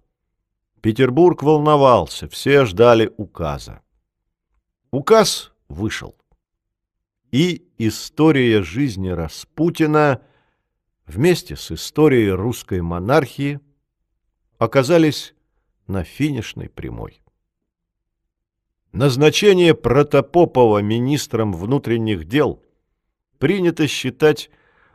Петербург 0.82 1.43
волновался, 1.43 2.28
все 2.28 2.66
ждали 2.66 3.10
указа. 3.16 3.81
Указ 4.90 5.52
вышел. 5.69 6.14
И 7.32 7.64
история 7.78 8.62
жизни 8.62 9.09
Распутина– 9.09 10.20
вместе 11.06 11.56
с 11.56 11.70
историей 11.70 12.30
русской 12.30 12.80
монархии 12.80 13.60
оказались 14.58 15.34
на 15.86 16.04
финишной 16.04 16.68
прямой. 16.68 17.22
Назначение 18.92 19.74
Протопопова 19.74 20.78
министром 20.78 21.52
внутренних 21.52 22.26
дел 22.26 22.62
принято 23.38 23.86
считать 23.86 24.50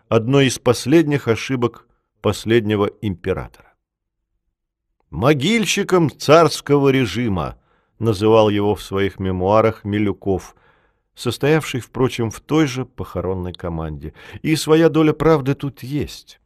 одной 0.08 0.48
из 0.48 0.60
последних 0.60 1.28
ошибок 1.28 1.88
последнего 2.22 2.92
императора. 3.02 3.74
Могильщиком 5.10 6.12
царского 6.12 6.90
режима 6.90 7.60
называл 8.00 8.50
его 8.50 8.76
в 8.76 8.84
своих 8.84 9.20
мемуарах 9.20 9.84
Милюков– 9.84 10.56
состоявший, 11.18 11.82
впрочем, 11.82 12.30
в 12.30 12.40
той 12.40 12.68
же 12.68 12.86
похоронной 12.86 13.52
команде. 13.52 14.14
И 14.44 14.56
своя 14.56 14.88
доля 14.88 15.14
правды 15.14 15.56
тут 15.56 15.82
есть. 15.82 16.40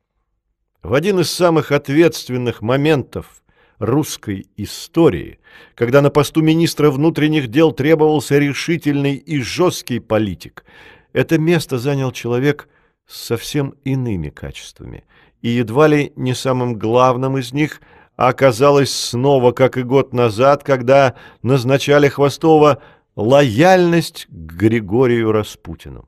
В 0.81 0.93
один 0.93 1.19
из 1.19 1.29
самых 1.29 1.71
ответственных 1.71 2.61
моментов 2.61 3.43
русской 3.77 4.47
истории, 4.55 5.39
когда 5.75 6.01
на 6.01 6.09
посту 6.09 6.41
министра 6.41 6.89
внутренних 6.89 7.49
дел 7.49 7.73
требовался 7.73 8.39
решительный 8.39 9.15
и 9.15 9.41
жесткий 9.41 9.99
политик, 9.99 10.63
это 11.11 11.37
место 11.37 11.77
занял 11.77 12.11
человек 12.11 12.69
с 13.05 13.21
совсем 13.21 13.75
иными 13.83 14.29
качествами. 14.29 15.03
И 15.41 15.49
едва 15.49 15.87
ли 15.87 16.13
не 16.15 16.33
самым 16.33 16.79
главным 16.79 17.37
из 17.37 17.51
них 17.51 17.81
оказалось 18.15 18.93
снова, 18.93 19.51
как 19.51 19.77
и 19.77 19.83
год 19.83 20.13
назад, 20.13 20.63
когда 20.63 21.15
назначали 21.41 22.07
Хвостова 22.07 22.77
лояльность 23.15 24.27
к 24.29 24.53
Григорию 24.53 25.31
Распутину. 25.31 26.07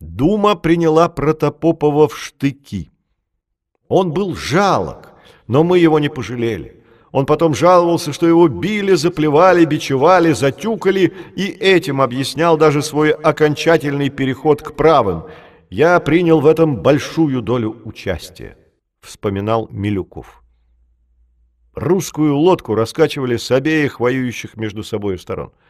Дума 0.00 0.56
приняла 0.56 1.08
Протопопова 1.08 2.08
в 2.08 2.18
штыки. 2.18 2.90
Он 3.88 4.12
был 4.12 4.34
жалок, 4.34 5.12
но 5.46 5.64
мы 5.64 5.78
его 5.78 5.98
не 5.98 6.08
пожалели. 6.08 6.82
Он 7.12 7.24
потом 7.24 7.54
жаловался, 7.54 8.12
что 8.12 8.26
его 8.26 8.48
били, 8.48 8.94
заплевали, 8.94 9.64
бичевали, 9.64 10.32
затюкали, 10.32 11.14
и 11.34 11.46
этим 11.46 12.02
объяснял 12.02 12.58
даже 12.58 12.82
свой 12.82 13.10
окончательный 13.10 14.10
переход 14.10 14.60
к 14.60 14.74
правым. 14.74 15.24
«Я 15.70 15.98
принял 16.00 16.40
в 16.40 16.46
этом 16.46 16.82
большую 16.82 17.42
долю 17.42 17.80
участия»,— 17.84 18.58
вспоминал 19.00 19.68
Милюков. 19.70 20.42
Русскую 21.74 22.36
лодку 22.36 22.74
раскачивали 22.74 23.36
с 23.36 23.50
обеих 23.50 23.98
воюющих 24.00 24.56
между 24.56 24.82
собой 24.82 25.18
сторон— 25.18 25.52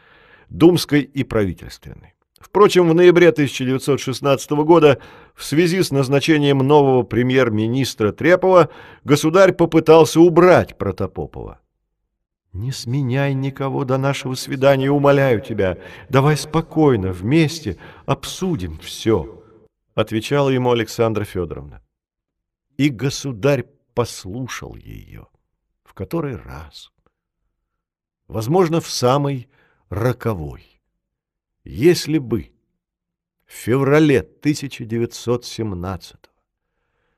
думской 0.49 1.01
и 1.01 1.23
правительственной. 1.23 2.13
Впрочем, 2.39 2.89
в 2.89 2.93
ноябре 2.93 3.29
1916 3.29 4.51
года 4.51 4.99
в 5.33 5.43
связи 5.43 5.81
с 5.81 5.91
назначением 5.91 6.59
нового 6.59 7.03
премьер-министра 7.03 8.11
Трепова 8.11 8.69
государь 9.03 9.53
попытался 9.53 10.19
убрать 10.19 10.77
Протопопова. 10.77 11.59
«Не 12.53 12.71
сменяй 12.71 13.33
никого 13.33 13.85
до 13.85 13.97
нашего 13.97 14.35
свидания, 14.35 14.89
умоляю 14.89 15.41
тебя. 15.41 15.77
Давай 16.09 16.37
спокойно, 16.37 17.11
вместе 17.11 17.77
обсудим 18.05 18.77
все»,— 18.79 19.43
отвечала 19.95 20.49
ему 20.49 20.71
Александра 20.71 21.23
Федоровна. 21.23 21.81
И 22.77 22.89
государь 22.89 23.65
послушал 23.95 24.75
ее. 24.75 25.27
В 25.83 25.93
который 25.93 26.35
раз? 26.35 26.91
Возможно, 28.27 28.79
в 28.79 28.87
самый 28.87 29.49
роковой. 29.89 30.81
Если 31.63 32.17
бы 32.17 32.51
в 33.45 33.51
феврале 33.51 34.19
1917 34.19 36.15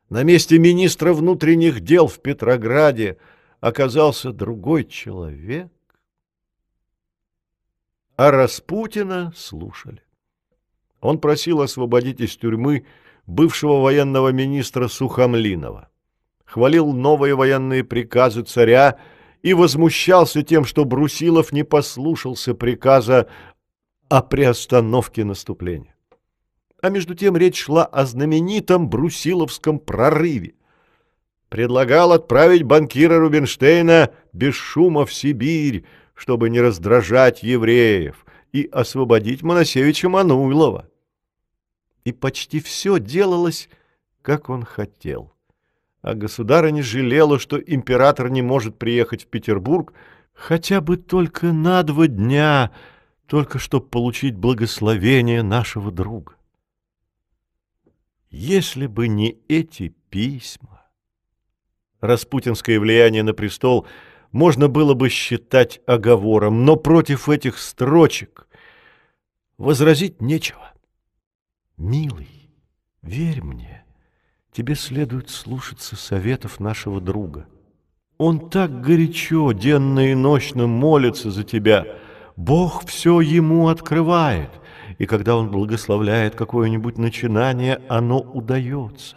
на 0.09 0.23
месте 0.23 0.57
министра 0.57 1.13
внутренних 1.13 1.81
дел 1.81 2.07
в 2.07 2.19
Петрограде 2.19 3.17
оказался 3.59 4.31
другой 4.31 4.85
человек, 4.85 5.71
а 8.15 8.31
Распутина 8.31 9.31
слушали. 9.35 10.01
Он 10.99 11.19
просил 11.19 11.61
освободить 11.61 12.19
из 12.19 12.35
тюрьмы 12.35 12.85
бывшего 13.25 13.81
военного 13.81 14.29
министра 14.29 14.87
Сухомлинова, 14.87 15.89
хвалил 16.43 16.91
новые 16.91 17.35
военные 17.35 17.83
приказы 17.83 18.43
царя 18.43 18.99
и 19.41 19.53
возмущался 19.53 20.43
тем, 20.43 20.65
что 20.65 20.85
Брусилов 20.85 21.51
не 21.51 21.63
послушался 21.63 22.53
приказа 22.53 23.27
о 24.09 24.21
приостановке 24.21 25.23
наступления. 25.23 25.95
А 26.81 26.89
между 26.89 27.15
тем 27.15 27.37
речь 27.37 27.63
шла 27.63 27.85
о 27.85 28.05
знаменитом 28.05 28.89
Брусиловском 28.89 29.79
прорыве. 29.79 30.55
Предлагал 31.49 32.11
отправить 32.11 32.63
банкира 32.63 33.19
Рубинштейна 33.19 34.11
без 34.33 34.55
шума 34.55 35.05
в 35.05 35.13
Сибирь, 35.13 35.85
чтобы 36.13 36.49
не 36.49 36.61
раздражать 36.61 37.43
евреев, 37.43 38.25
и 38.51 38.67
освободить 38.71 39.41
Моносевича 39.41 40.09
Мануйлова. 40.09 40.89
И 42.03 42.11
почти 42.11 42.59
все 42.59 42.99
делалось, 42.99 43.69
как 44.21 44.49
он 44.49 44.63
хотел. 44.63 45.33
А 46.01 46.13
государыня 46.13 46.81
жалела, 46.81 47.39
что 47.39 47.59
император 47.59 48.29
не 48.29 48.41
может 48.41 48.77
приехать 48.77 49.23
в 49.23 49.27
Петербург 49.27 49.93
хотя 50.33 50.79
бы 50.79 50.95
только 50.95 51.51
на 51.51 51.83
два 51.83 52.07
дня, 52.07 52.71
только 53.27 53.59
чтобы 53.59 53.87
получить 53.87 54.35
благословение 54.35 55.43
нашего 55.43 55.91
друга. 55.91 56.35
Если 58.29 58.87
бы 58.87 59.07
не 59.07 59.37
эти 59.49 59.93
письма, 60.09 60.85
распутинское 61.99 62.79
влияние 62.79 63.23
на 63.23 63.33
престол 63.33 63.85
можно 64.31 64.69
было 64.69 64.93
бы 64.93 65.09
считать 65.09 65.81
оговором, 65.85 66.63
но 66.63 66.77
против 66.77 67.27
этих 67.27 67.57
строчек 67.57 68.47
возразить 69.57 70.21
нечего. 70.21 70.71
Милый, 71.75 72.51
верь 73.01 73.41
мне, 73.41 73.78
тебе 74.59 74.75
следует 74.75 75.29
слушаться 75.29 75.95
советов 75.95 76.59
нашего 76.59 76.99
друга. 76.99 77.47
Он 78.17 78.49
так 78.49 78.81
горячо, 78.81 79.53
денно 79.53 80.11
и 80.11 80.15
ночно 80.15 80.67
молится 80.67 81.31
за 81.31 81.45
тебя. 81.45 81.85
Бог 82.35 82.85
все 82.85 83.21
ему 83.21 83.69
открывает, 83.69 84.49
и 84.97 85.05
когда 85.05 85.37
он 85.37 85.49
благословляет 85.49 86.35
какое-нибудь 86.35 86.97
начинание, 86.97 87.79
оно 87.87 88.19
удается. 88.19 89.15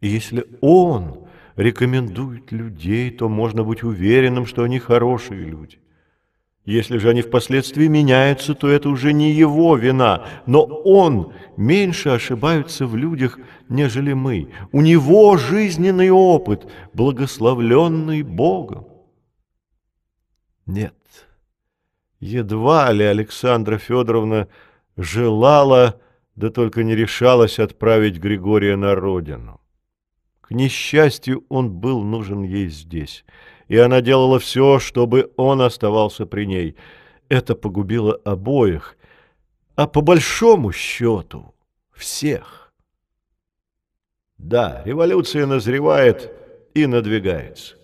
И 0.00 0.06
если 0.06 0.46
он 0.60 1.26
рекомендует 1.56 2.52
людей, 2.52 3.10
то 3.10 3.28
можно 3.28 3.64
быть 3.64 3.82
уверенным, 3.82 4.46
что 4.46 4.62
они 4.62 4.78
хорошие 4.78 5.42
люди. 5.46 5.80
Если 6.66 6.98
же 6.98 7.08
они 7.08 7.22
впоследствии 7.22 7.86
меняются, 7.86 8.54
то 8.54 8.68
это 8.68 8.90
уже 8.90 9.12
не 9.12 9.32
его 9.32 9.76
вина, 9.76 10.26
но 10.46 10.62
он 10.62 11.32
меньше 11.56 12.10
ошибается 12.10 12.86
в 12.86 12.96
людях, 12.96 13.38
нежели 13.68 14.12
мы. 14.12 14.52
У 14.70 14.82
него 14.82 15.36
жизненный 15.38 16.10
опыт, 16.10 16.70
благословленный 16.92 18.22
Богом. 18.22 18.86
Нет, 20.66 20.94
едва 22.20 22.92
ли 22.92 23.04
Александра 23.04 23.78
Федоровна 23.78 24.48
желала, 24.98 25.98
да 26.36 26.50
только 26.50 26.84
не 26.84 26.94
решалась 26.94 27.58
отправить 27.58 28.18
Григория 28.18 28.76
на 28.76 28.94
родину. 28.94 29.62
К 30.42 30.50
несчастью, 30.50 31.44
он 31.48 31.70
был 31.70 32.02
нужен 32.02 32.42
ей 32.42 32.68
здесь– 32.68 33.24
и 33.70 33.78
она 33.78 34.00
делала 34.00 34.40
все, 34.40 34.80
чтобы 34.80 35.30
он 35.36 35.62
оставался 35.62 36.26
при 36.26 36.44
ней. 36.44 36.74
Это 37.28 37.54
погубило 37.54 38.20
обоих, 38.24 38.96
а 39.76 39.86
по 39.86 40.00
большому 40.00 40.72
счету 40.72 41.54
всех. 41.92 42.72
Да, 44.38 44.82
революция 44.84 45.46
назревает 45.46 46.32
и 46.74 46.86
надвигается. 46.86 47.76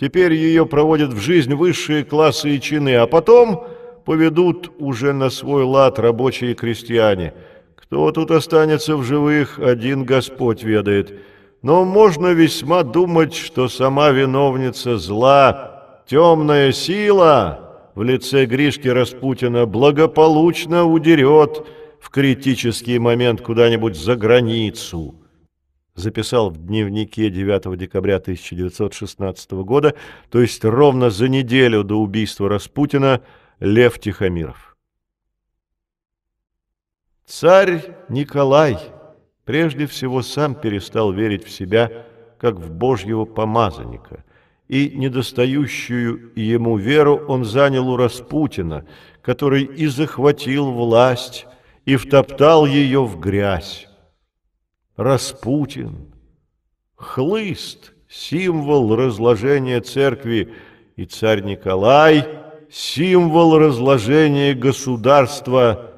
Теперь 0.00 0.32
ее 0.32 0.64
проводят 0.64 1.12
в 1.12 1.20
жизнь 1.20 1.52
высшие 1.52 2.02
классы 2.02 2.56
и 2.56 2.60
чины, 2.60 2.94
а 2.96 3.06
потом 3.06 3.66
поведут 4.06 4.72
уже 4.78 5.12
на 5.12 5.28
свой 5.28 5.64
лад 5.64 5.98
рабочие 5.98 6.52
и 6.52 6.54
крестьяне. 6.54 7.34
Кто 7.74 8.10
тут 8.10 8.30
останется 8.30 8.96
в 8.96 9.02
живых, 9.02 9.58
один 9.58 10.04
Господь 10.04 10.62
ведает– 10.62 11.12
но 11.66 11.84
можно 11.84 12.28
весьма 12.28 12.84
думать, 12.84 13.34
что 13.34 13.68
сама 13.68 14.10
виновница 14.10 14.98
зла, 14.98 16.04
темная 16.06 16.70
сила 16.70 17.90
в 17.96 18.04
лице 18.04 18.46
Гришки 18.46 18.86
Распутина 18.86 19.66
благополучно 19.66 20.84
удерет 20.84 21.66
в 21.98 22.10
критический 22.10 23.00
момент 23.00 23.40
куда-нибудь 23.40 23.96
за 23.96 24.14
границу. 24.14 25.16
Записал 25.96 26.50
в 26.50 26.56
дневнике 26.56 27.30
9 27.30 27.76
декабря 27.76 28.18
1916 28.18 29.50
года, 29.64 29.96
то 30.30 30.40
есть 30.40 30.64
ровно 30.64 31.10
за 31.10 31.26
неделю 31.26 31.82
до 31.82 31.96
убийства 31.96 32.48
Распутина, 32.48 33.22
Лев 33.58 33.98
Тихомиров. 33.98 34.76
Царь 37.26 37.96
Николай 38.08 38.78
прежде 39.46 39.86
всего 39.86 40.20
сам 40.20 40.54
перестал 40.54 41.12
верить 41.12 41.44
в 41.44 41.50
себя, 41.50 42.04
как 42.38 42.56
в 42.56 42.70
Божьего 42.70 43.24
помазанника, 43.24 44.24
и 44.68 44.90
недостающую 44.94 46.32
ему 46.34 46.76
веру 46.76 47.24
он 47.28 47.44
занял 47.44 47.88
у 47.88 47.96
Распутина, 47.96 48.84
который 49.22 49.62
и 49.62 49.86
захватил 49.86 50.72
власть, 50.72 51.46
и 51.86 51.94
втоптал 51.96 52.66
ее 52.66 53.04
в 53.04 53.18
грязь. 53.20 53.86
Распутин, 54.96 56.12
хлыст, 56.96 57.94
символ 58.08 58.96
разложения 58.96 59.80
церкви, 59.80 60.52
и 60.96 61.04
царь 61.04 61.42
Николай, 61.42 62.26
символ 62.68 63.58
разложения 63.58 64.54
государства– 64.54 65.92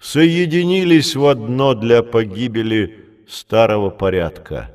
соединились 0.00 1.16
в 1.16 1.26
одно 1.26 1.74
для 1.74 2.02
погибели 2.02 3.04
старого 3.28 3.90
порядка. 3.90 4.74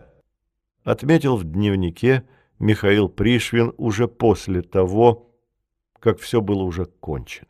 Отметил 0.83 1.37
в 1.37 1.43
дневнике 1.43 2.23
Михаил 2.59 3.09
Пришвин 3.09 3.73
уже 3.77 4.07
после 4.07 4.61
того, 4.61 5.29
как 5.99 6.19
все 6.19 6.41
было 6.41 6.63
уже 6.63 6.85
кончено. 6.85 7.47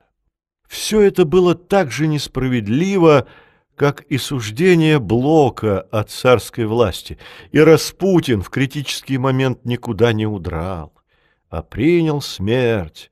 Все 0.68 1.02
это 1.02 1.26
было 1.26 1.56
так 1.56 1.92
же 1.92 2.08
несправедливо, 2.08 3.28
как 3.76 4.02
и 4.04 4.18
суждение 4.18 5.00
Блока 5.00 5.82
о 5.82 6.04
царской 6.04 6.66
власти, 6.66 7.18
и 7.52 7.60
Распутин 7.60 8.42
в 8.42 8.50
критический 8.50 9.18
момент 9.18 9.66
никуда 9.66 10.14
не 10.14 10.28
удрал, 10.28 10.94
а 11.50 11.64
принял 11.64 12.22
смерть, 12.22 13.12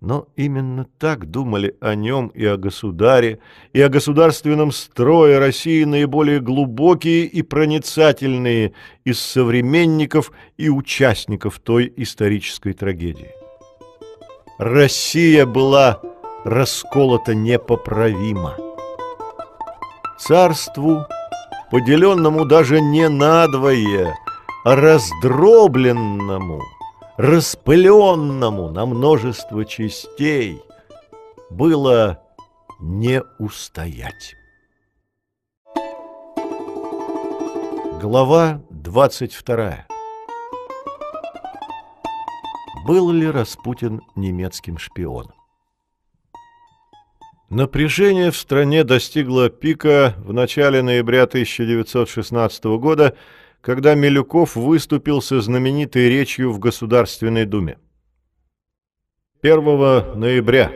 но 0.00 0.28
именно 0.36 0.86
так 0.98 1.28
думали 1.30 1.76
о 1.80 1.94
нем 1.94 2.28
и 2.28 2.44
о 2.44 2.56
государе, 2.56 3.40
и 3.72 3.80
о 3.80 3.88
государственном 3.88 4.70
строе 4.70 5.38
России 5.38 5.82
наиболее 5.84 6.40
глубокие 6.40 7.24
и 7.24 7.42
проницательные 7.42 8.74
из 9.04 9.18
современников 9.18 10.30
и 10.56 10.68
участников 10.68 11.58
той 11.58 11.92
исторической 11.96 12.74
трагедии. 12.74 13.32
Россия 14.58 15.46
была 15.46 16.00
расколота 16.44 17.34
непоправимо. 17.34 18.56
Царству, 20.18 21.06
поделенному 21.70 22.44
даже 22.44 22.80
не 22.80 23.08
надвое, 23.08 24.14
а 24.64 24.76
раздробленному– 24.76 26.62
распыленному 27.18 28.70
на 28.70 28.86
множество 28.86 29.64
частей, 29.64 30.62
было 31.50 32.22
не 32.78 33.22
устоять. 33.40 34.36
Глава 38.00 38.62
22. 38.70 39.86
Был 42.86 43.10
ли 43.10 43.28
Распутин 43.28 44.00
немецким 44.14 44.78
шпионом? 44.78 45.34
Напряжение 47.50 48.30
в 48.30 48.36
стране 48.36 48.84
достигло 48.84 49.50
пика 49.50 50.14
в 50.18 50.32
начале 50.32 50.82
ноября 50.82 51.24
1916 51.24 52.64
года, 52.78 53.16
когда 53.60 53.94
Милюков 53.94 54.56
выступил 54.56 55.20
со 55.20 55.40
знаменитой 55.40 56.08
речью 56.08 56.52
в 56.52 56.58
Государственной 56.58 57.44
Думе. 57.44 57.78
1 59.42 59.64
ноября 60.18 60.72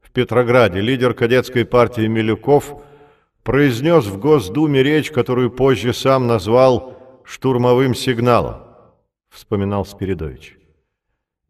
в 0.00 0.10
Петрограде 0.10 0.80
лидер 0.80 1.14
кадетской 1.14 1.64
партии 1.64 2.06
Милюков 2.06 2.82
произнес 3.42 4.06
в 4.06 4.18
Госдуме 4.18 4.82
речь, 4.82 5.10
которую 5.10 5.50
позже 5.50 5.92
сам 5.92 6.26
назвал 6.26 6.96
«штурмовым 7.24 7.94
сигналом», 7.94 8.62
вспоминал 9.28 9.84
Спиридович. 9.84 10.56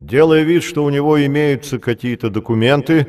Делая 0.01 0.43
вид, 0.43 0.62
что 0.62 0.85
у 0.85 0.90
него 0.90 1.24
имеются 1.24 1.78
какие-то 1.78 2.31
документы, 2.31 3.07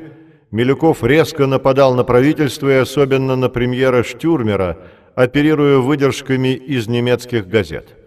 Милюков 0.51 1.03
резко 1.03 1.47
нападал 1.47 1.95
на 1.95 2.03
правительство 2.03 2.69
и 2.69 2.75
особенно 2.75 3.37
на 3.37 3.47
премьера 3.49 4.03
Штюрмера– 4.03 4.77
оперируя 5.15 5.77
выдержками 5.77 6.55
из 6.55 6.87
немецких 6.87 7.47
газет. 7.47 7.97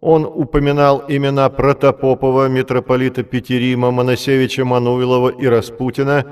Он 0.00 0.24
упоминал 0.24 1.04
имена 1.08 1.48
Протопопова, 1.48 2.48
митрополита 2.48 3.24
Петерима, 3.24 3.90
Моносевича 3.90 4.64
Мануилова 4.64 5.30
и 5.30 5.46
Распутина 5.46 6.24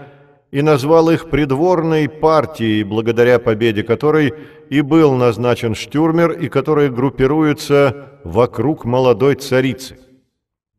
и 0.53 0.63
назвал 0.63 1.11
их 1.11 1.29
придворной 1.29 2.09
партией, 2.09 2.85
благодаря 2.85 3.41
победе 3.41 3.83
которой 3.83 4.33
и 4.71 4.81
был 4.81 5.15
назначен 5.15 5.75
Штюрмер, 5.75 6.31
и 6.33 6.49
которая 6.49 6.89
группируется 6.89 8.21
вокруг 8.23 8.85
молодой 8.85 9.35
царицы. 9.35 9.99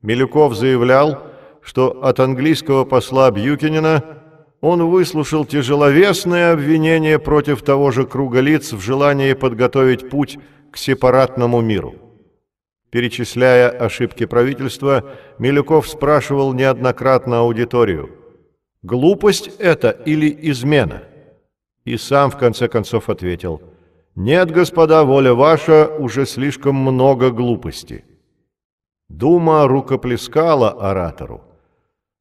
Милюков 0.01 0.55
заявлял, 0.55 1.23
что 1.61 2.01
от 2.01 2.21
английского 2.21 2.85
посла 2.85 3.29
Бьюкинина 3.29 4.16
он 4.61 4.83
выслушал 4.89 5.45
тяжеловесное 5.45 6.53
обвинение 6.53 7.19
против 7.19 7.61
того 7.61 7.91
же 7.91 8.05
круга 8.05 8.39
лиц 8.39 8.73
в 8.73 8.79
желании 8.79 9.33
подготовить 9.33 10.09
путь 10.09 10.39
к 10.71 10.77
сепаратному 10.77 11.61
миру. 11.61 11.95
Перечисляя 12.89 13.69
ошибки 13.69 14.25
правительства, 14.25 15.03
Милюков 15.39 15.87
спрашивал 15.87 16.53
неоднократно 16.53 17.39
аудиторию, 17.39 18.09
«Глупость 18.81 19.49
это 19.59 19.89
или 19.89 20.35
измена?» 20.51 21.03
И 21.83 21.97
сам 21.97 22.31
в 22.31 22.37
конце 22.37 22.67
концов 22.67 23.09
ответил, 23.09 23.61
«Нет, 24.15 24.49
господа, 24.51 25.03
воля 25.03 25.33
ваша, 25.33 25.87
уже 25.99 26.25
слишком 26.25 26.75
много 26.75 27.29
глупости». 27.31 28.05
Дума 29.09 29.67
рукоплескала 29.67 30.71
оратору. 30.71 31.46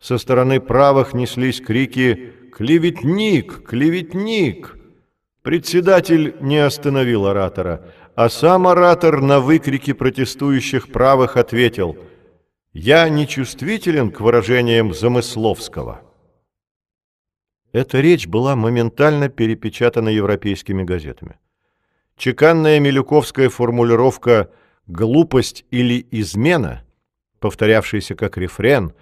Со 0.01 0.19
стороны 0.19 0.61
правых 0.61 1.15
неслись 1.15 1.61
крики 1.61 2.33
«Клеветник! 2.53 3.65
Клеветник!». 3.67 4.77
Председатель 5.43 6.37
не 6.41 6.59
остановил 6.59 7.27
оратора, 7.27 7.93
а 8.15 8.29
сам 8.29 8.67
оратор 8.67 9.21
на 9.21 9.41
выкрики 9.41 9.93
протестующих 9.93 10.91
правых 10.91 11.37
ответил 11.37 11.97
«Я 12.73 13.09
не 13.09 13.27
чувствителен 13.27 14.11
к 14.11 14.21
выражениям 14.21 14.93
Замысловского». 14.93 16.03
Эта 17.73 18.01
речь 18.01 18.27
была 18.27 18.57
моментально 18.57 19.29
перепечатана 19.29 20.09
европейскими 20.09 20.83
газетами. 20.83 21.37
Чеканная 22.17 22.81
милюковская 22.81 23.51
формулировка 23.51 24.51
«глупость 24.87 25.67
или 25.71 26.07
измена», 26.11 26.85
повторявшаяся 27.39 28.15
как 28.15 28.39
рефрен, 28.39 28.95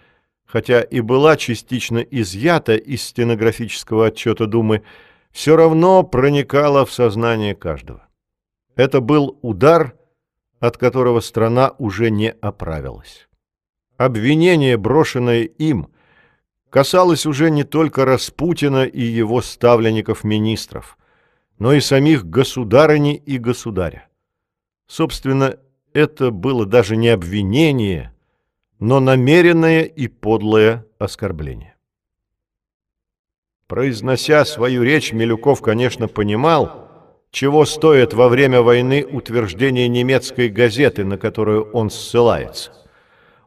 хотя 0.54 0.82
и 0.82 1.00
была 1.00 1.36
частично 1.36 1.98
изъята 1.98 2.76
из 2.76 3.02
стенографического 3.02 4.06
отчета 4.06 4.46
Думы, 4.46 4.84
все 5.32 5.56
равно 5.56 6.04
проникала 6.04 6.86
в 6.86 6.92
сознание 6.92 7.56
каждого. 7.56 8.06
Это 8.76 9.00
был 9.00 9.36
удар, 9.42 9.96
от 10.60 10.76
которого 10.76 11.18
страна 11.18 11.72
уже 11.78 12.08
не 12.08 12.30
оправилась. 12.30 13.28
Обвинение, 13.96 14.76
брошенное 14.76 15.42
им, 15.42 15.88
касалось 16.70 17.26
уже 17.26 17.50
не 17.50 17.64
только 17.64 18.04
Распутина 18.04 18.84
и 18.84 19.02
его 19.02 19.42
ставленников-министров, 19.42 20.98
но 21.58 21.72
и 21.72 21.80
самих 21.80 22.26
государыни 22.26 23.16
и 23.16 23.38
государя. 23.38 24.06
Собственно, 24.86 25.58
это 25.92 26.30
было 26.30 26.64
даже 26.64 26.94
не 26.94 27.08
обвинение, 27.08 28.13
но 28.84 29.00
намеренное 29.00 29.84
и 29.84 30.08
подлое 30.08 30.84
оскорбление. 30.98 31.74
Произнося 33.66 34.44
свою 34.44 34.82
речь, 34.82 35.14
Милюков, 35.14 35.62
конечно, 35.62 36.06
понимал, 36.06 36.90
чего 37.30 37.64
стоит 37.64 38.12
во 38.12 38.28
время 38.28 38.60
войны 38.60 39.06
утверждение 39.10 39.88
немецкой 39.88 40.50
газеты, 40.50 41.02
на 41.02 41.16
которую 41.16 41.70
он 41.70 41.88
ссылается. 41.88 42.72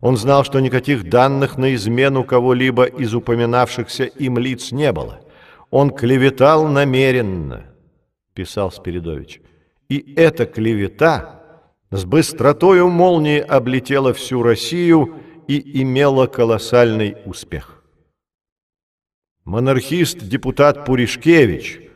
Он 0.01 0.18
знал, 0.18 0.43
что 0.43 0.59
никаких 0.59 1.07
данных 1.07 1.55
на 1.55 1.76
измену 1.76 2.23
кого-либо 2.23 2.85
из 2.85 3.14
упоминавшихся 3.14 4.05
им 4.05 4.39
лиц 4.39 4.72
не 4.72 4.91
было. 4.91 5.22
Он 5.69 5.91
клеветал 5.91 6.68
намеренно, 6.68 7.68
писал 8.34 8.72
Спиридович. 8.72 9.41
И 9.88 10.15
эта 10.15 10.47
клевета 10.47 11.43
с 11.91 12.05
быстротою 12.05 12.89
молнии 12.89 13.39
облетела 13.39 14.14
всю 14.14 14.41
Россию 14.41 15.22
и 15.47 15.81
имела 15.81 16.27
колоссальный 16.27 17.17
успех. 17.25 17.83
Монархист-депутат 19.45 20.85
Пуришкевич– 20.85 21.81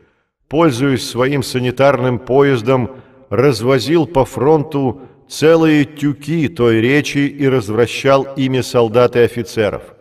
пользуясь 0.51 1.09
своим 1.09 1.43
санитарным 1.43 2.19
поездом, 2.19 2.97
развозил 3.29 4.05
по 4.05 4.25
фронту 4.25 5.03
целые 5.29 5.85
тюки 5.85 6.49
той 6.49 6.81
речи 6.81 7.19
и 7.19 7.47
развращал 7.47 8.27
ими 8.35 8.59
солдат 8.59 9.15
и 9.15 9.19
офицеров. 9.19 9.95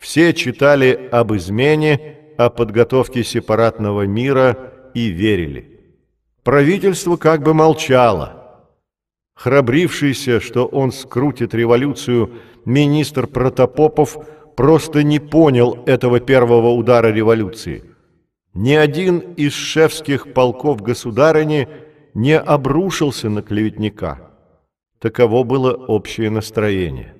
Все 0.00 0.32
читали 0.32 1.10
об 1.12 1.34
измене, 1.34 2.16
о 2.38 2.48
подготовке 2.48 3.22
сепаратного 3.22 4.06
мира 4.06 4.72
и 4.94 5.08
верили. 5.08 5.80
Правительство 6.42 7.18
как 7.18 7.42
бы 7.42 7.52
молчало. 7.52 8.43
Храбрившийся, 9.34 10.40
что 10.40 10.66
он 10.66 10.92
скрутит 10.92 11.54
революцию, 11.54 12.34
министр 12.64 13.26
Протопопов 13.26 14.16
просто 14.56 15.02
не 15.02 15.18
понял 15.18 15.82
этого 15.86 16.20
первого 16.20 16.68
удара 16.70 17.08
революции– 17.08 17.84
ни 18.54 18.72
один 18.72 19.18
из 19.18 19.52
шефских 19.52 20.32
полков 20.32 20.80
государыни 20.80 21.68
не 22.14 22.38
обрушился 22.38 23.28
на 23.28 23.42
клеветника. 23.42 24.30
Таково 25.00 25.42
было 25.42 25.72
общее 25.72 26.30
настроение. 26.30 27.16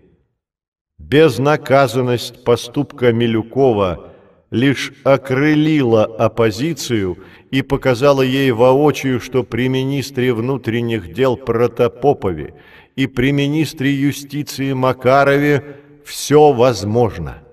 Безнаказанность 0.98 2.44
поступка 2.44 3.12
Милюкова 3.12 4.12
лишь 4.52 4.92
окрылила 5.02 6.04
оппозицию 6.04 7.18
и 7.54 7.62
показала 7.62 8.22
ей 8.22 8.50
воочию, 8.50 9.20
что 9.20 9.44
при 9.44 9.68
министре 9.68 10.34
внутренних 10.34 11.12
дел 11.12 11.36
Протопопове 11.36 12.60
и 12.96 13.06
при 13.06 13.30
министре 13.30 13.94
юстиции 13.94 14.72
Макарове 14.72 15.76
все 16.04 16.52
возможно. 16.52 17.44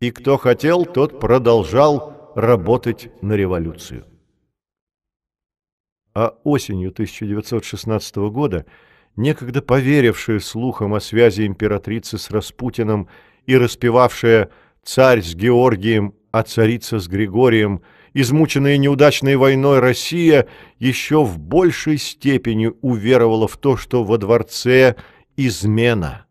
И 0.00 0.10
кто 0.10 0.36
хотел, 0.36 0.84
тот 0.84 1.18
продолжал 1.18 2.30
работать 2.34 3.08
на 3.22 3.32
революцию. 3.32 4.04
А 6.14 6.34
осенью 6.44 6.90
1916 6.90 8.16
года, 8.16 8.66
некогда 9.16 9.62
поверившая 9.62 10.40
слухам 10.40 10.92
о 10.92 11.00
связи 11.00 11.46
императрицы 11.46 12.18
с 12.18 12.30
Распутиным 12.30 13.08
и 13.46 13.56
распевавшая 13.56 14.50
«Царь 14.84 15.22
с 15.22 15.34
Георгием, 15.34 16.12
а 16.32 16.42
царица 16.42 16.98
с 16.98 17.08
Григорием», 17.08 17.80
измученная 18.18 18.78
неудачной 18.78 19.36
войной 19.36 19.78
Россия 19.78 20.48
еще 20.78 21.22
в 21.22 21.38
большей 21.38 21.98
степени 21.98 22.72
уверовала 22.80 23.46
в 23.46 23.58
то, 23.58 23.76
что 23.76 24.04
во 24.04 24.16
дворце 24.16 24.96
измена. 25.36 26.24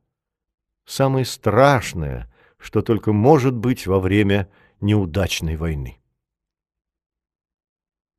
Самое 0.87 1.25
страшное, 1.25 2.33
что 2.57 2.81
только 2.81 3.13
может 3.13 3.55
быть 3.55 3.85
во 3.85 3.99
время 3.99 4.49
неудачной 4.81 5.57
войны. 5.57 5.99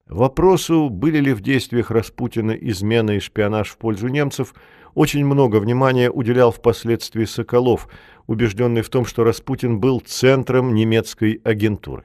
Вопросу, 0.07 0.89
были 0.89 1.19
ли 1.19 1.33
в 1.33 1.41
действиях 1.41 1.91
Распутина 1.91 2.53
измена 2.53 3.17
и 3.17 3.19
шпионаж 3.19 3.71
в 3.71 3.79
пользу 3.79 4.07
немцев, 4.07 4.55
очень 4.95 5.27
много 5.27 5.57
внимания 5.57 6.09
уделял 6.09 6.53
впоследствии 6.53 7.25
Соколов, 7.25 7.89
убежденный 8.29 8.83
в 8.83 8.91
том, 8.91 9.05
что 9.05 9.25
Распутин 9.25 9.81
был 9.81 9.99
центром 9.99 10.73
немецкой 10.73 11.41
агентуры. 11.43 12.05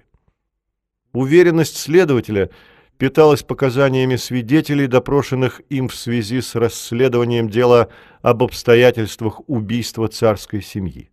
Уверенность 1.14 1.78
следователя 1.78 2.50
питалась 2.98 3.44
показаниями 3.44 4.16
свидетелей, 4.16 4.88
допрошенных 4.88 5.62
им 5.70 5.90
в 5.90 5.96
связи 5.96 6.40
с 6.42 6.56
расследованием 6.56 7.50
дела 7.50 7.90
об 8.22 8.44
обстоятельствах 8.44 9.42
убийства 9.48 10.08
царской 10.08 10.62
семьи. 10.62 11.10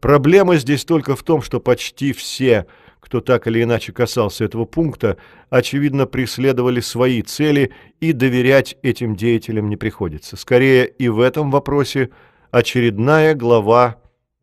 Проблема 0.00 0.56
здесь 0.56 0.84
только 0.84 1.16
в 1.16 1.22
том, 1.22 1.42
что 1.42 1.60
почти 1.60 2.12
все, 2.12 2.66
кто 3.00 3.20
так 3.20 3.46
или 3.46 3.62
иначе 3.62 3.92
касался 3.92 4.44
этого 4.44 4.64
пункта, 4.64 5.16
очевидно 5.50 6.06
преследовали 6.06 6.80
свои 6.80 7.22
цели, 7.22 7.72
и 8.00 8.12
доверять 8.12 8.76
этим 8.82 9.16
деятелям 9.16 9.68
не 9.68 9.76
приходится. 9.76 10.36
Скорее, 10.36 10.86
и 10.86 11.08
в 11.08 11.20
этом 11.20 11.50
вопросе 11.50 12.10
очередная 12.50 13.34
глава 13.34 13.96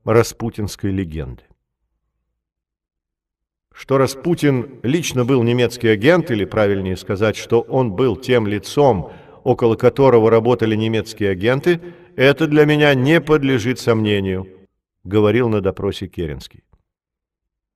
распутинской 0.04 0.92
легенды. 0.92 1.44
Что 3.76 3.98
Распутин 3.98 4.80
лично 4.84 5.26
был 5.26 5.44
немецкий 5.44 5.90
агент, 5.90 6.32
или 6.32 6.46
правильнее 6.46 6.96
сказать, 6.96 7.36
что 7.36 7.62
он 7.62 7.92
был 7.92 8.16
тем 8.16 8.48
лицом, 8.48 9.12
около 9.44 9.76
которого 9.76 10.32
работали 10.32 10.76
немецкие 10.76 11.32
агенты, 11.32 11.82
это 12.16 12.48
для 12.48 12.66
меня 12.66 12.94
не 12.94 13.20
подлежит 13.20 13.80
сомнению– 13.80 14.48
говорил 15.06 15.48
на 15.50 15.62
допросе 15.62 16.08
Керенский. 16.08 16.64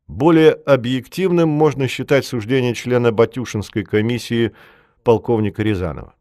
Более 0.07 0.51
объективным 0.53 1.47
можно 1.47 1.87
считать 1.87 2.25
суждение 2.25 2.73
члена 2.73 3.11
Батюшинской 3.11 3.83
комиссии 3.83 4.51
полковника 5.03 5.61
Рязанова. 5.61 6.15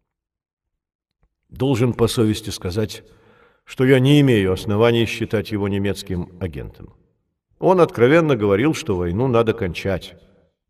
Должен 1.48 1.94
по 1.94 2.06
совести 2.06 2.50
сказать, 2.50 3.02
что 3.64 3.86
я 3.86 3.98
не 3.98 4.20
имею 4.20 4.52
оснований 4.52 5.06
считать 5.06 5.50
его 5.50 5.68
немецким 5.68 6.30
агентом. 6.40 6.97
Он 7.58 7.80
откровенно 7.80 8.36
говорил, 8.36 8.74
что 8.74 8.96
войну 8.96 9.26
надо 9.28 9.52
кончать. 9.52 10.14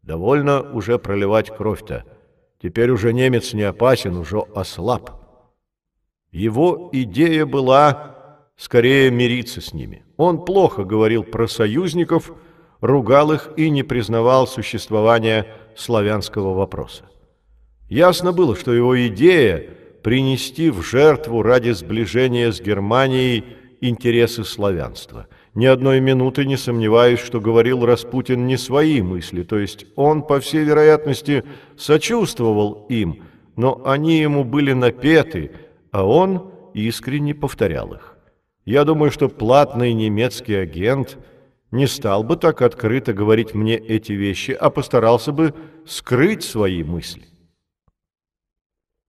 Довольно 0.02 0.62
уже 0.72 0.98
проливать 0.98 1.54
кровь-то. 1.54 2.04
Теперь 2.62 2.90
уже 2.90 3.12
немец 3.12 3.52
не 3.52 3.62
опасен, 3.62 4.16
уже 4.16 4.38
ослаб. 4.54 5.10
Его 6.32 6.88
идея 6.92 7.46
была 7.46 8.16
скорее 8.56 9.10
мириться 9.10 9.60
с 9.60 9.72
ними. 9.72 10.04
Он 10.16 10.44
плохо 10.44 10.84
говорил 10.84 11.22
про 11.22 11.46
союзников, 11.46 12.32
ругал 12.80 13.32
их 13.32 13.50
и 13.56 13.70
не 13.70 13.82
признавал 13.82 14.46
существования 14.46 15.46
славянского 15.76 16.54
вопроса. 16.54 17.04
Ясно 17.88 18.32
было, 18.32 18.56
что 18.56 18.74
его 18.74 19.06
идея 19.06 19.70
принести 20.02 20.70
в 20.70 20.82
жертву 20.82 21.42
ради 21.42 21.70
сближения 21.70 22.50
с 22.50 22.60
Германией 22.60 23.44
интересы 23.80 24.44
славянства. 24.44 25.26
Ни 25.58 25.66
одной 25.66 25.98
минуты 25.98 26.44
не 26.44 26.56
сомневаюсь, 26.56 27.18
что 27.18 27.40
говорил 27.40 27.84
Распутин 27.84 28.46
не 28.46 28.56
свои 28.56 29.02
мысли, 29.02 29.42
то 29.42 29.58
есть 29.58 29.86
он, 29.96 30.22
по 30.22 30.38
всей 30.38 30.62
вероятности, 30.62 31.42
сочувствовал 31.76 32.86
им, 32.88 33.24
но 33.56 33.82
они 33.84 34.20
ему 34.20 34.44
были 34.44 34.72
напеты, 34.72 35.50
а 35.90 36.06
он 36.06 36.52
искренне 36.74 37.34
повторял 37.34 37.92
их. 37.92 38.16
Я 38.66 38.84
думаю, 38.84 39.10
что 39.10 39.28
платный 39.28 39.94
немецкий 39.94 40.54
агент 40.54 41.18
не 41.72 41.88
стал 41.88 42.22
бы 42.22 42.36
так 42.36 42.62
открыто 42.62 43.12
говорить 43.12 43.52
мне 43.52 43.76
эти 43.76 44.12
вещи, 44.12 44.52
а 44.52 44.70
постарался 44.70 45.32
бы 45.32 45.54
скрыть 45.84 46.44
свои 46.44 46.84
мысли. 46.84 47.24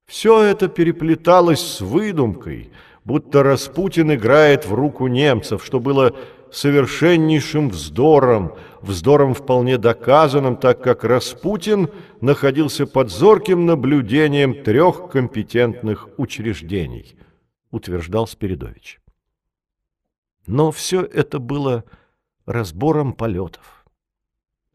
Все 0.08 0.42
это 0.42 0.68
переплеталось 0.68 1.62
с 1.62 1.80
выдумкой, 1.80 2.72
будто 3.06 3.44
Распутин 3.44 4.16
играет 4.16 4.66
в 4.66 4.74
руку 4.74 5.06
немцев, 5.06 5.64
что 5.64 5.80
было 5.80 6.16
совершеннейшим 6.52 7.70
вздором, 7.70 8.56
вздором 8.82 9.34
вполне 9.34 9.78
доказанным, 9.78 10.58
так 10.58 10.84
как 10.84 11.04
Распутин 11.04 11.90
находился 12.22 12.88
под 12.88 13.10
зорким 13.10 13.66
наблюдением 13.66 14.64
трех 14.64 15.10
компетентных 15.10 16.08
учреждений, 16.18 17.18
утверждал 17.72 18.28
Спиридович. 18.28 19.00
Но 20.48 20.72
все 20.72 21.02
это 21.02 21.40
было 21.40 21.84
разбором 22.46 23.14
полетов. 23.14 23.86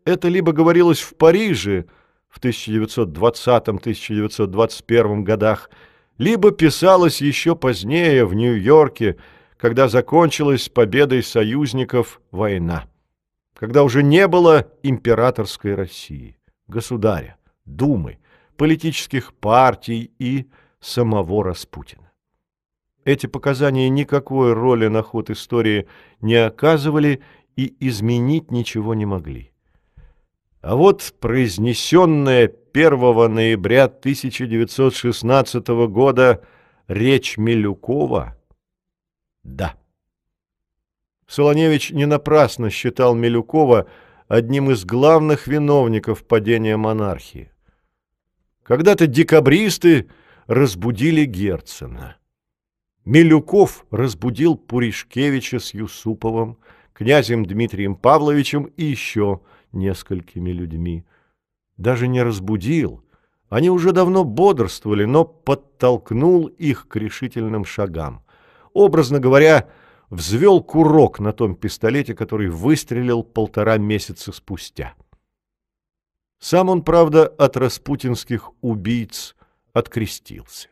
Это 0.05 0.29
либо 0.29 0.53
говорилось 0.53 1.01
в 1.01 1.17
Париже, 1.17 1.87
в 2.29 2.41
1920-1921 2.41 5.23
годах, 5.23 5.71
либо 6.19 6.51
писалось 6.51 7.21
еще 7.21 7.55
позднее 7.57 8.25
в 8.25 8.35
Нью-Йорке, 8.35 9.17
когда 9.65 9.89
закончилась 9.89 10.69
победой 10.69 11.23
союзников 11.23 12.21
война, 12.31 12.85
когда 13.55 13.83
уже 13.83 14.03
не 14.03 14.29
было 14.29 14.71
императорской 14.83 15.75
России, 15.75 16.37
государя, 16.69 17.39
думы, 17.65 18.19
политических 18.59 19.33
партий 19.33 20.13
и 20.19 20.51
самого 20.81 21.45
Распутина. 21.45 22.13
Эти 23.07 23.27
показания 23.27 23.89
никакой 23.89 24.53
роли 24.53 24.89
на 24.89 25.01
ход 25.01 25.31
истории 25.31 25.89
не 26.21 26.35
оказывали 26.35 27.23
и 27.57 27.75
изменить 27.81 28.51
ничего 28.51 28.93
не 28.93 29.07
могли. 29.07 29.51
А 30.61 30.77
вот 30.77 31.15
произнесенная 31.21 32.53
1 32.75 33.35
ноября 33.35 33.85
1916 33.85 35.69
года 35.89 36.43
речь 36.87 37.39
Милюкова– 37.39 38.37
да. 39.45 39.77
Солоневич 41.27 41.91
не 41.91 42.07
напрасно 42.07 42.71
считал 42.71 43.15
Милюкова 43.15 43.87
одним 44.29 44.71
из 44.71 44.85
главных 44.85 45.47
виновников 45.47 46.27
падения 46.27 46.77
монархии. 46.77 47.51
Когда-то 48.63 49.07
декабристы 49.07 50.09
разбудили 50.47 51.25
Герцена. 51.25 52.17
Милюков 53.05 53.87
разбудил 53.91 54.57
Пуришкевича 54.57 55.61
с 55.61 55.75
Юсуповым, 55.75 56.59
князем 56.93 57.45
Дмитрием 57.45 57.95
Павловичем 57.95 58.65
и 58.65 58.85
еще– 58.85 59.41
несколькими 59.75 60.51
людьми. 60.51 61.05
Даже 61.77 62.09
не 62.09 62.23
разбудил. 62.23 63.05
Они 63.49 63.69
уже 63.71 63.93
давно 63.93 64.25
бодрствовали, 64.25 65.05
но 65.05 65.25
подтолкнул 65.25 66.47
их 66.47 66.89
к 66.89 66.97
решительным 66.97 67.65
шагам. 67.65 68.24
Образно 68.75 69.19
говоря, 69.19 69.71
взвел 70.11 70.63
курок 70.63 71.19
на 71.19 71.33
том 71.33 71.55
пистолете, 71.57 72.15
который 72.15 72.49
выстрелил 72.49 73.23
полтора 73.23 73.79
месяца 73.79 74.31
спустя. 74.31 74.93
Сам 76.39 76.69
он, 76.69 76.83
правда, 76.83 77.27
от 77.27 77.57
распутинских 77.57 78.51
убийц 78.61 79.35
открестился. 79.73 80.69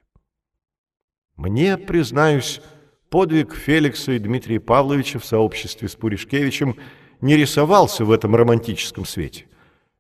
Мне, 1.36 1.78
признаюсь, 1.78 2.60
подвиг 3.08 3.54
Феликса 3.54 4.12
и 4.12 4.18
Дмитрия 4.18 4.60
Павловича 4.60 5.18
в 5.18 5.24
сообществе 5.24 5.88
с 5.88 5.96
Пуришкевичем– 5.96 6.76
не 7.22 7.36
рисовался 7.36 8.04
в 8.04 8.10
этом 8.10 8.36
романтическом 8.36 9.06
свете. 9.06 9.46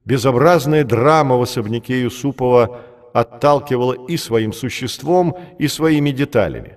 Безобразная 0.04 0.84
драма 0.84 1.38
в 1.38 1.42
особняке 1.42 2.02
Юсупова 2.02 2.80
отталкивала 3.14 3.92
и 4.08 4.16
своим 4.16 4.52
существом, 4.52 5.36
и 5.58 5.68
своими 5.68 6.10
деталями. 6.10 6.76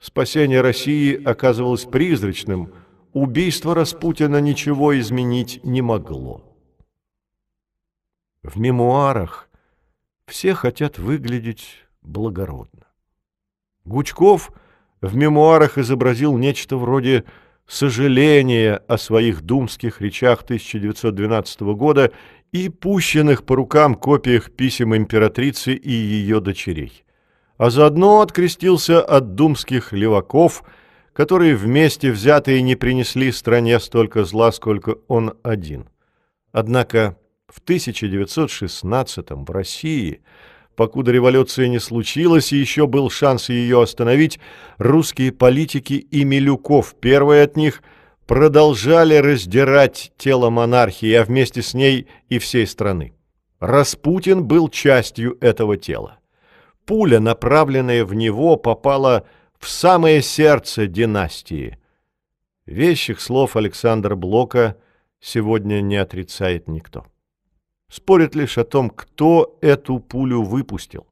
Спасение 0.00 0.60
России 0.60 1.20
оказывалось 1.22 1.84
призрачным, 1.84 2.72
убийство 3.12 3.74
Распутина 3.74 4.40
ничего 4.40 4.98
изменить 4.98 5.60
не 5.64 5.82
могло. 5.82 6.44
В 8.42 8.58
мемуарах 8.58 9.48
все 10.26 10.54
хотят 10.54 10.98
выглядеть 10.98 11.86
благородно. 12.02 12.86
Гучков 13.84 14.52
в 15.00 15.16
мемуарах 15.16 15.78
изобразил 15.78 16.36
нечто 16.36 16.76
вроде 16.76 17.24
сожаления 17.66 18.76
о 18.88 18.98
своих 18.98 19.42
думских 19.42 20.00
речах 20.00 20.42
1912 20.42 21.60
года 21.74 22.12
и 22.52 22.68
пущенных 22.68 23.44
по 23.44 23.56
рукам 23.56 23.94
копиях 23.94 24.52
писем 24.52 24.94
императрицы 24.94 25.74
и 25.74 25.90
ее 25.90 26.40
дочерей. 26.40 27.04
А 27.58 27.70
заодно 27.70 28.20
открестился 28.20 29.02
от 29.02 29.34
думских 29.34 29.92
леваков, 29.92 30.62
которые 31.12 31.54
вместе 31.54 32.10
взятые 32.10 32.62
не 32.62 32.74
принесли 32.74 33.30
стране 33.32 33.78
столько 33.80 34.24
зла, 34.24 34.50
сколько 34.52 34.96
он 35.08 35.34
один. 35.42 35.88
Однако 36.52 37.18
в 37.48 37.58
1916 37.58 39.30
в 39.30 39.50
России– 39.50 40.22
Покуда 40.78 41.10
революция 41.10 41.66
не 41.66 41.80
случилась 41.80 42.52
и 42.52 42.56
еще 42.56 42.86
был 42.86 43.10
шанс 43.10 43.48
ее 43.48 43.82
остановить, 43.82 44.38
русские 44.76 45.32
политики 45.32 45.94
и 45.94 46.22
Милюков, 46.22 46.94
первый 47.00 47.42
от 47.42 47.56
них, 47.56 47.82
продолжали 48.28 49.16
раздирать 49.16 50.12
тело 50.16 50.50
монархии, 50.50 51.12
а 51.14 51.24
вместе 51.24 51.62
с 51.62 51.74
ней 51.74 52.06
и 52.28 52.38
всей 52.38 52.64
страны. 52.64 53.12
Распутин 53.58 54.44
был 54.44 54.68
частью 54.68 55.36
этого 55.40 55.76
тела. 55.76 56.17
Пуля, 56.88 57.20
направленная 57.20 58.04
в 58.04 58.14
него, 58.14 58.56
попала 58.56 59.24
в 59.60 59.68
самое 59.68 60.22
сердце 60.22 60.88
династии. 60.88 61.78
Вещих 62.66 63.20
слов 63.20 63.54
Александра 63.54 64.16
Блока 64.16 64.76
сегодня 65.20 65.80
не 65.80 65.96
отрицает 65.96 66.66
никто 66.66 67.04
спорит 67.88 68.34
лишь 68.34 68.58
о 68.58 68.64
том, 68.64 68.90
кто 68.90 69.58
эту 69.60 69.98
пулю 69.98 70.42
выпустил. 70.42 71.06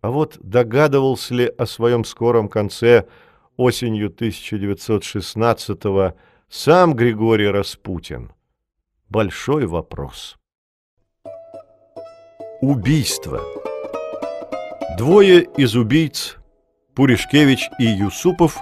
А 0.00 0.10
вот 0.10 0.38
догадывался 0.40 1.34
ли 1.34 1.46
о 1.46 1.66
своем 1.66 2.04
скором 2.04 2.48
конце 2.48 3.06
осенью 3.56 4.10
1916-го 4.10 6.14
сам 6.48 6.94
Григорий 6.94 7.48
Распутин? 7.48 8.32
Большой 9.08 9.66
вопрос. 9.66 10.36
Убийство. 12.60 13.40
Двое 14.98 15.46
из 15.56 15.76
убийц, 15.76 16.36
Пуришкевич 16.94 17.70
и 17.78 17.84
Юсупов, 17.84 18.58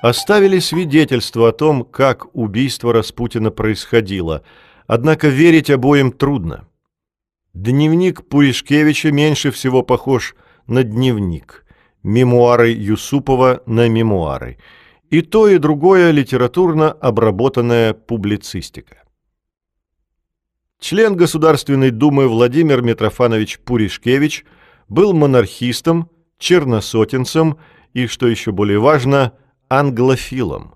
оставили 0.00 0.60
свидетельство 0.60 1.50
о 1.50 1.52
том, 1.52 1.84
как 1.84 2.34
убийство 2.34 2.92
Распутина 2.92 3.50
происходило– 3.50 4.42
Однако 4.92 5.28
верить 5.28 5.70
обоим 5.70 6.10
трудно. 6.10 6.66
Дневник 7.54 8.28
Пуришкевича 8.28 9.12
меньше 9.12 9.52
всего 9.52 9.84
похож 9.84 10.34
на 10.66 10.82
дневник, 10.82 11.64
мемуары 12.02 12.72
Юсупова 12.72 13.62
на 13.66 13.88
мемуары. 13.88 14.58
И 15.08 15.22
то, 15.22 15.46
и 15.46 15.58
другое 15.58 16.10
литературно 16.10 16.90
обработанная 16.90 17.94
публицистика. 17.94 19.04
Член 20.80 21.14
Государственной 21.14 21.92
Думы 21.92 22.26
Владимир 22.26 22.82
Митрофанович 22.82 23.60
Пуришкевич 23.60 24.44
был 24.90 25.14
монархистом, 25.14 26.10
черносотенцем 26.38 27.56
и, 27.94 28.06
что 28.06 28.26
еще 28.26 28.52
более 28.52 28.80
важно, 28.80 29.32
англофилом. 29.70 30.74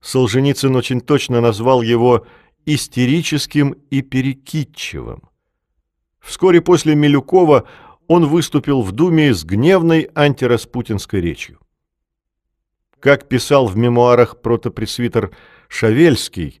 Солженицын 0.00 0.76
очень 0.76 1.00
точно 1.00 1.40
назвал 1.40 1.82
его 1.82 2.26
истерическим 2.66 3.74
и 3.90 4.02
перекидчивым. 4.02 5.22
Вскоре 6.20 6.60
после 6.60 6.94
Милюкова 6.94 7.66
он 8.06 8.26
выступил 8.26 8.82
в 8.82 8.92
Думе 8.92 9.34
с 9.34 9.44
гневной 9.44 10.10
антираспутинской 10.14 11.20
речью. 11.20 11.58
Как 13.00 13.28
писал 13.28 13.66
в 13.66 13.76
мемуарах 13.76 14.40
протопресвитер 14.40 15.34
Шавельский, 15.68 16.60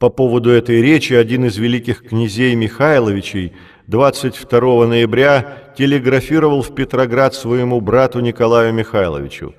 по 0.00 0.08
поводу 0.08 0.50
этой 0.50 0.80
речи 0.80 1.12
один 1.12 1.44
из 1.44 1.58
великих 1.58 2.02
князей 2.02 2.54
Михайловичей 2.54 3.52
22 3.90 4.86
ноября 4.86 5.72
телеграфировал 5.76 6.62
в 6.62 6.74
Петроград 6.74 7.34
своему 7.34 7.80
брату 7.80 8.20
Николаю 8.20 8.72
Михайловичу. 8.72 9.54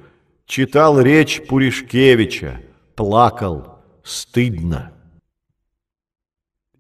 Читал 0.46 1.00
речь 1.00 1.46
Пуришкевича, 1.48 2.62
плакал, 2.96 3.80
стыдно. 4.04 4.94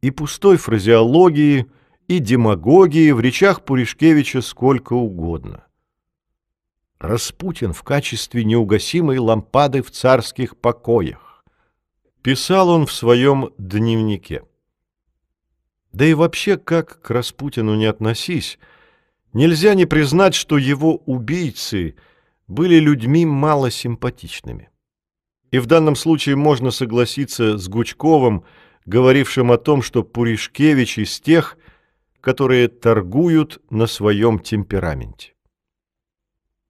И 0.02 0.10
пустой 0.12 0.58
фразеологии– 0.58 1.68
и 2.12 2.20
демагогии 2.20 3.12
в 3.12 3.22
речах 3.22 3.64
Пуришкевича 3.64 4.42
сколько 4.42 4.92
угодно. 4.92 5.64
Распутин 7.00 7.72
в 7.72 7.84
качестве 7.84 8.44
неугасимой 8.44 9.18
лампады 9.18 9.82
в 9.82 9.92
царских 9.92 10.58
покоях. 10.58 11.46
Писал 12.22 12.68
он 12.68 12.86
в 12.86 12.92
своем 12.92 13.52
дневнике. 13.58 14.44
Да 15.94 16.06
и 16.06 16.14
вообще, 16.14 16.58
как 16.58 17.02
к 17.02 17.10
Распутину 17.10 17.76
не 17.76 17.86
относись, 17.86 18.60
нельзя 19.34 19.74
не 19.74 19.86
признать, 19.86 20.36
что 20.36 20.58
его 20.58 20.98
убийцы 21.06 21.96
были 22.48 22.76
людьми 22.76 23.26
малосимпатичными. 23.26 24.70
И 25.52 25.60
в 25.60 25.66
данном 25.66 25.96
случае 25.96 26.38
можно 26.38 26.72
согласиться 26.72 27.58
с 27.58 27.68
Гучковым, 27.68 28.46
говорившим 28.86 29.52
о 29.52 29.58
том, 29.58 29.82
что 29.82 30.04
Пуришкевич 30.04 30.98
из 30.98 31.20
тех, 31.20 31.58
которые 32.22 32.68
торгуют 32.70 33.62
на 33.70 33.86
своем 33.86 34.40
темпераменте. 34.40 35.34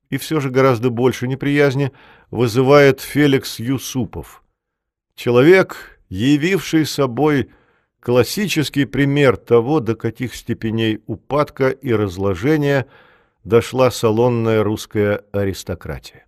И 0.09 0.17
все 0.17 0.39
же 0.39 0.49
гораздо 0.49 0.89
больше 0.89 1.27
неприязни 1.27 1.91
вызывает 2.31 3.01
Феликс 3.01 3.59
Юсупов. 3.59 4.43
Человек, 5.15 5.99
явивший 6.09 6.85
собой 6.85 7.51
классический 8.01 8.83
пример 8.83 9.37
того, 9.37 9.79
до 9.79 9.95
каких 9.95 10.35
степеней 10.35 10.99
упадка 11.07 11.69
и 11.69 11.93
разложения 11.93 12.87
дошла 13.45 13.89
салонная 13.89 14.63
русская 14.63 15.23
аристократия. 15.31 16.25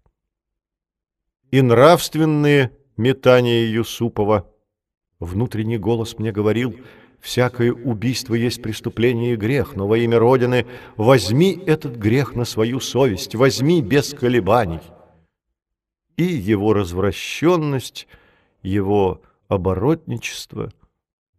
И 1.51 1.61
нравственные 1.61 2.71
метания 2.95 3.65
Юсупова. 3.65 4.49
Внутренний 5.19 5.77
голос 5.77 6.17
мне 6.17 6.31
говорил– 6.31 6.75
Всякое 7.23 7.71
убийство 7.71 8.35
есть 8.35 8.61
преступление 8.61 9.33
и 9.33 9.37
грех, 9.37 9.77
но 9.77 9.87
во 9.87 9.97
имя 9.97 10.19
Родины 10.19 10.67
возьми 10.97 11.57
этот 11.65 11.95
грех 11.95 12.35
на 12.35 12.43
свою 12.43 12.81
совесть, 12.81 13.33
возьми 13.33 13.81
без 13.81 14.13
колебаний. 14.13 14.81
И 16.17 16.23
его 16.25 16.73
развращенность, 16.73 18.09
его 18.61 19.21
оборотничество. 19.47 20.73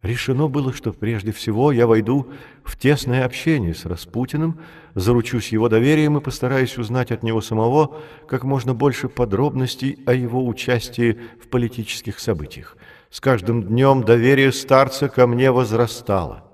Решено 0.05 0.49
было, 0.49 0.75
что 0.75 0.93
прежде 0.93 1.33
всего 1.33 1.73
я 1.73 1.87
войду 1.87 2.31
в 2.63 2.77
тесное 2.77 3.25
общение 3.25 3.73
с 3.73 3.87
Распутиным, 3.87 4.61
заручусь 4.95 5.49
его 5.49 5.71
доверием 5.71 6.19
и 6.19 6.21
постараюсь 6.21 6.77
узнать 6.77 7.11
от 7.11 7.23
него 7.23 7.41
самого 7.41 7.97
как 8.29 8.45
можно 8.45 8.75
больше 8.75 9.09
подробностей 9.09 9.99
о 10.05 10.13
его 10.13 10.47
участии 10.47 11.19
в 11.43 11.49
политических 11.49 12.21
событиях. 12.21 12.77
С 13.09 13.19
каждым 13.19 13.63
днем 13.63 14.05
доверие 14.05 14.53
старца 14.53 15.09
ко 15.09 15.27
мне 15.27 15.51
возрастало. 15.51 16.45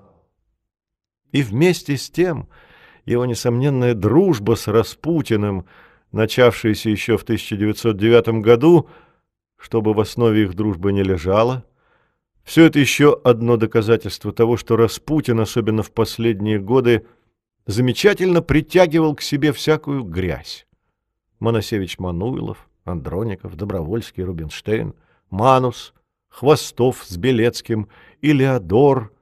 И 1.33 1.43
вместе 1.43 1.97
с 1.97 2.09
тем 2.09 2.47
его 3.05 3.25
несомненная 3.25 3.95
дружба 3.95 4.55
с 4.55 4.69
Распутиным, 4.69 5.65
начавшаяся 6.13 6.89
еще 6.89 7.17
в 7.17 7.23
1909 7.23 8.41
году, 8.41 8.87
чтобы 9.57 9.93
в 9.93 9.99
основе 9.99 10.43
их 10.43 10.55
дружбы 10.55 10.93
не 10.93 11.03
лежала, 11.03 11.65
все 12.51 12.65
это 12.65 12.79
еще 12.79 13.17
одно 13.23 13.55
доказательство 13.55 14.33
того, 14.33 14.57
что 14.57 14.75
Распутин, 14.75 15.39
особенно 15.39 15.83
в 15.83 15.91
последние 15.93 16.59
годы, 16.59 17.05
замечательно 17.65 18.41
притягивал 18.41 19.15
к 19.15 19.21
себе 19.21 19.53
всякую 19.53 20.03
грязь. 20.03 20.67
Моносевич 21.39 21.97
Мануилов, 21.97 22.69
Андроников, 22.83 23.55
Добровольский, 23.55 24.23
Рубинштейн, 24.23 24.95
Манус— 25.29 25.93
Хвостов 26.27 27.05
с 27.05 27.15
Белецким, 27.15 27.87
Илеодор. 28.21 29.13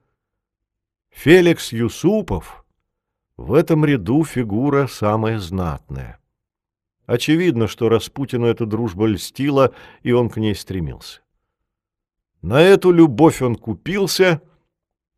Феликс 1.12 1.72
Юсупов 1.72 2.66
в 3.38 3.54
этом 3.54 3.86
ряду 3.86 4.26
фигура 4.26 4.88
самая 4.88 5.38
знатная. 5.38 6.18
Очевидно, 7.06 7.68
что 7.68 7.90
Распутину 7.90 8.48
эта 8.48 8.66
дружба 8.66 9.06
льстила, 9.06 9.72
и 10.02 10.14
он 10.14 10.32
к 10.32 10.38
ней 10.38 10.56
стремился. 10.56 11.22
На 12.42 12.62
эту 12.62 12.92
любовь 12.92 13.42
он 13.42 13.56
купился 13.56 14.42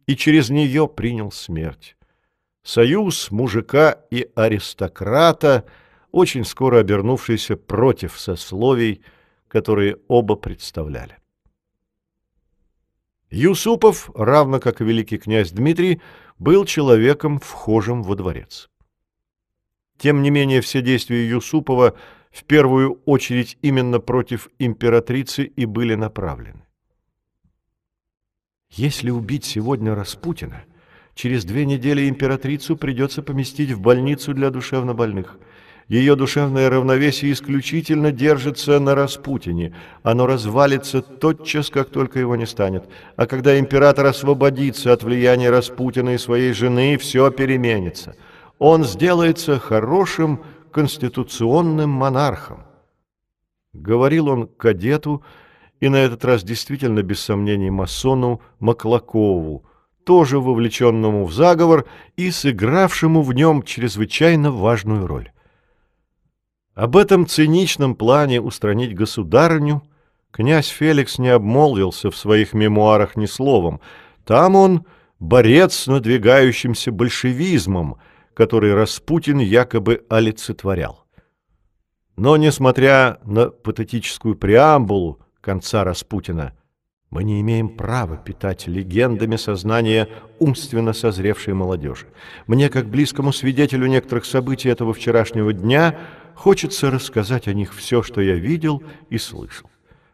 и 0.08 0.16
через 0.16 0.50
нее 0.50 0.88
принял 0.88 1.32
смерть. 1.32 1.96
Союз 2.64 3.32
мужика 3.32 3.98
и 4.12 4.30
аристократа, 4.36 5.66
очень 6.12 6.44
скоро 6.46 6.80
обернувшийся 6.80 7.56
против 7.56 8.20
сословий, 8.20 9.02
которые 9.48 9.98
оба 10.08 10.36
представляли. 10.36 11.18
Юсупов, 13.30 14.10
равно 14.14 14.60
как 14.60 14.82
и 14.82 14.84
великий 14.84 15.18
князь 15.18 15.52
Дмитрий, 15.52 16.02
был 16.38 16.66
человеком, 16.66 17.40
вхожим 17.40 18.04
во 18.04 18.16
дворец. 18.16 18.70
Тем 19.98 20.22
не 20.22 20.32
менее, 20.32 20.62
все 20.62 20.82
действия 20.82 21.28
Юсупова 21.28 21.96
в 22.32 22.44
первую 22.44 23.02
очередь 23.06 23.58
именно 23.62 24.00
против 24.00 24.50
императрицы 24.60 25.44
и 25.44 25.66
были 25.66 25.96
направлены. 25.96 26.61
Если 28.72 29.10
убить 29.10 29.46
сегодня 29.46 29.94
Распутина, 29.94 30.64
через 31.14 31.46
две 31.46 31.66
недели 31.66 32.10
императрицу 32.10 32.76
придется 32.76 33.22
поместить 33.22 33.72
в 33.72 33.80
больницу 33.80 34.34
для 34.34 34.50
душевнобольных– 34.50 35.38
ее 35.92 36.16
душевное 36.16 36.70
равновесие 36.70 37.34
исключительно 37.34 38.14
держится 38.14 38.80
на 38.80 38.96
Распутине. 38.96 39.76
Оно 40.04 40.26
развалится 40.26 41.02
тотчас, 41.02 41.70
как 41.70 41.90
только 41.90 42.18
его 42.18 42.38
не 42.38 42.46
станет. 42.46 42.88
А 43.18 43.26
когда 43.26 43.60
император 43.60 44.06
освободится 44.06 44.94
от 44.94 45.04
влияния 45.04 45.50
Распутина 45.50 46.12
и 46.12 46.18
своей 46.18 46.54
жены, 46.54 46.98
все 46.98 47.30
переменится. 47.30 48.16
Он 48.58 48.86
сделается 48.86 49.60
хорошим 49.60 50.46
конституционным 50.72 51.90
монархом. 51.90 52.64
Говорил 53.74 54.30
он 54.30 54.48
кадету, 54.48 55.26
и 55.82 55.90
на 55.90 55.98
этот 55.98 56.24
раз 56.24 56.44
действительно 56.44 57.02
без 57.02 57.20
сомнений 57.20 57.72
масону 57.72 58.40
Маклакову, 58.60 59.66
тоже 60.06 60.40
вовлеченному 60.40 61.26
в 61.26 61.34
заговор 61.34 61.88
и 62.16 62.32
сыгравшему 62.32 63.24
в 63.24 63.34
нем 63.34 63.64
чрезвычайно 63.64 64.52
важную 64.52 65.08
роль. 65.08 65.32
Об 66.76 66.96
этом 66.96 67.28
циничном 67.28 67.96
плане 67.96 68.40
устранить 68.40 68.96
государыню 68.96 69.82
князь 70.32 70.68
Феликс 70.68 71.18
не 71.18 71.30
обмолвился 71.30 72.12
в 72.12 72.16
своих 72.16 72.54
мемуарах 72.54 73.16
ни 73.16 73.26
словом. 73.26 73.82
Там 74.24 74.56
он 74.56 74.86
борец 75.20 75.74
с 75.74 75.88
надвигающимся 75.88 76.92
большевизмом, 76.92 77.98
который 78.36 78.74
Распутин 78.74 79.40
якобы 79.40 80.06
олицетворял. 80.10 81.06
Но, 82.16 82.38
несмотря 82.38 83.20
на 83.24 83.50
патетическую 83.50 84.36
преамбулу 84.36 85.22
конца 85.42 85.84
Распутина, 85.84 86.54
мы 87.10 87.26
не 87.26 87.42
имеем 87.42 87.68
права 87.68 88.16
питать 88.16 88.68
легендами 88.68 89.36
сознание 89.36 90.08
умственно 90.40 90.94
созревшей 90.94 91.54
молодежи. 91.54 92.08
Мне, 92.48 92.70
как 92.70 92.88
близкому 92.88 93.34
свидетелю 93.34 93.88
некоторых 93.88 94.24
событий 94.24 94.70
этого 94.70 94.94
вчерашнего 94.94 95.52
дня, 95.52 95.98
Хочется 96.42 96.90
рассказать 96.90 97.48
о 97.48 97.54
них 97.54 97.72
все, 97.72 98.02
что 98.02 98.20
я 98.20 98.34
видел 98.34 98.82
и 99.12 99.20
слышал. 99.20 99.70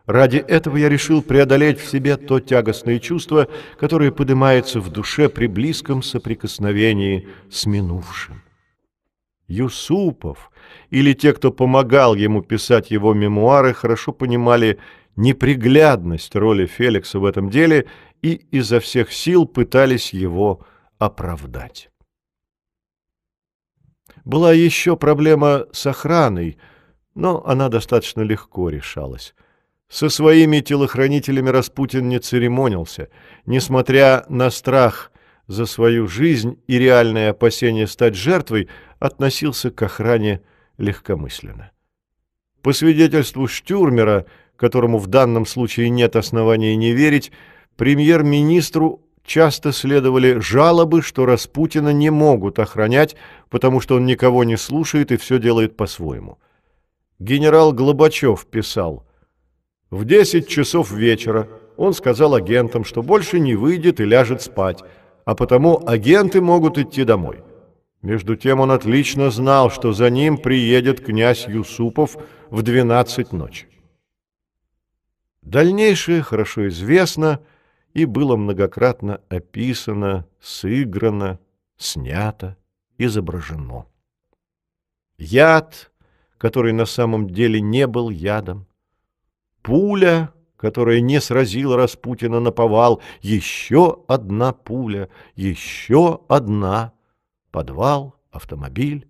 Ради 0.06 0.36
этого 0.36 0.76
я 0.76 0.90
решил 0.90 1.22
преодолеть 1.22 1.80
в 1.80 1.88
себе 1.88 2.18
то 2.18 2.42
тягостное 2.42 3.00
чувство, 3.00 3.48
которое 3.80 4.12
поднимается 4.12 4.82
в 4.82 4.90
душе 4.90 5.30
при 5.30 5.48
близком 5.48 6.04
соприкосновении 6.04 7.30
с 7.50 7.66
минувшим. 7.66 8.42
Юсупов 9.48 10.52
или 10.90 11.14
те, 11.14 11.32
кто 11.32 11.50
помогал 11.50 12.14
ему 12.14 12.42
писать 12.42 12.92
его 12.92 13.14
мемуары, 13.14 13.74
хорошо 13.74 14.12
понимали 14.12 14.80
неприглядность 15.18 16.36
роли 16.36 16.66
Феликса 16.66 17.20
в 17.20 17.26
этом 17.26 17.50
деле 17.50 17.88
и 18.22 18.34
изо 18.52 18.80
всех 18.80 19.12
сил 19.12 19.46
пытались 19.46 20.14
его 20.14 20.66
оправдать. 20.98 21.90
Была 24.24 24.54
еще 24.54 24.96
проблема 24.96 25.66
с 25.72 25.86
охраной, 25.86 26.58
но 27.16 27.46
она 27.46 27.70
достаточно 27.70 28.22
легко 28.22 28.70
решалась. 28.70 29.34
Со 29.90 30.10
своими 30.10 30.60
телохранителями 30.60 31.50
Распутин 31.50 32.10
не 32.10 32.20
церемонился. 32.20 33.10
Несмотря 33.46 34.26
на 34.28 34.50
страх 34.50 35.12
за 35.48 35.66
свою 35.66 36.08
жизнь 36.08 36.62
и 36.68 36.78
реальное 36.78 37.32
опасение 37.32 37.88
стать 37.88 38.16
жертвой, 38.16 38.68
относился 39.00 39.72
к 39.72 39.82
охране 39.82 40.42
легкомысленно. 40.78 41.72
По 42.62 42.74
свидетельству 42.74 43.48
Штюрмера, 43.48 44.26
которому 44.58 44.98
в 44.98 45.08
данном 45.08 45.46
случае 45.46 45.90
нет 45.90 46.16
оснований 46.16 46.76
не 46.76 46.92
верить, 46.92 47.32
премьер-министру 47.76 49.02
часто 49.26 49.72
следовали 49.72 50.40
жалобы, 50.40 51.02
что 51.02 51.26
Распутина 51.26 51.94
не 51.94 52.10
могут 52.10 52.60
охранять, 52.60 53.16
потому 53.50 53.80
что 53.80 53.96
он 53.96 54.06
никого 54.06 54.44
не 54.44 54.58
слушает 54.58 55.12
и 55.12 55.18
все 55.18 55.38
делает 55.38 55.78
по-своему. 55.78 56.40
Генерал 57.20 57.74
Глобачев 57.74 58.46
писал, 58.46 59.06
«В 59.90 60.06
10 60.06 60.48
часов 60.48 60.92
вечера 60.92 61.48
он 61.78 61.94
сказал 61.94 62.36
агентам, 62.36 62.84
что 62.84 63.04
больше 63.04 63.40
не 63.40 63.56
выйдет 63.56 64.00
и 64.00 64.06
ляжет 64.06 64.42
спать, 64.42 64.84
а 65.26 65.36
потому 65.36 65.82
агенты 65.88 66.42
могут 66.42 66.78
идти 66.78 67.04
домой». 67.04 67.44
Между 68.02 68.36
тем 68.36 68.60
он 68.60 68.72
отлично 68.72 69.32
знал, 69.32 69.72
что 69.72 69.92
за 69.92 70.10
ним 70.10 70.38
приедет 70.38 71.04
князь 71.04 71.48
Юсупов 71.48 72.16
в 72.50 72.62
12 72.62 73.34
ночи. 73.34 73.68
Дальнейшее 75.50 76.22
хорошо 76.22 76.68
известно– 76.68 77.40
и 77.98 78.06
было 78.06 78.36
многократно 78.36 79.22
описано, 79.28 80.28
сыграно, 80.40 81.40
снято, 81.78 82.56
изображено. 83.00 83.88
Яд, 85.18 85.92
который 86.38 86.74
на 86.74 86.86
самом 86.86 87.28
деле 87.28 87.60
не 87.60 87.88
был 87.88 88.12
ядом, 88.12 88.68
пуля, 89.64 90.32
которая 90.58 91.00
не 91.00 91.20
сразила 91.20 91.76
Распутина 91.76 92.40
на 92.40 92.52
повал, 92.52 93.02
еще 93.22 94.04
одна 94.08 94.54
пуля, 94.54 95.10
еще 95.36 96.22
одна, 96.28 96.94
подвал, 97.50 98.14
автомобиль, 98.30 99.08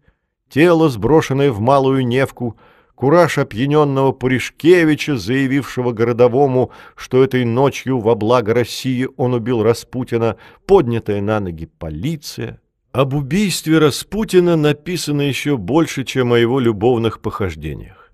тело, 0.48 0.88
сброшенное 0.88 1.52
в 1.52 1.60
малую 1.60 2.08
Невку— 2.08 2.58
кураж 2.98 3.38
опьяненного 3.38 4.12
Пуришкевича, 4.12 5.18
заявившего 5.18 5.92
городовому, 5.92 6.72
что 6.96 7.24
этой 7.24 7.46
ночью 7.46 8.00
во 8.00 8.16
благо 8.16 8.56
России 8.56 9.08
он 9.18 9.36
убил 9.36 9.62
Распутина, 9.62 10.36
поднятая 10.66 11.22
на 11.22 11.40
ноги 11.40 11.68
полиция. 11.68 12.60
Об 12.92 13.14
убийстве 13.14 13.78
Распутина 13.78 14.56
написано 14.56 15.22
еще 15.22 15.58
больше, 15.58 16.06
чем 16.06 16.34
о 16.34 16.40
его 16.40 16.60
любовных 16.60 17.22
похождениях. 17.22 18.12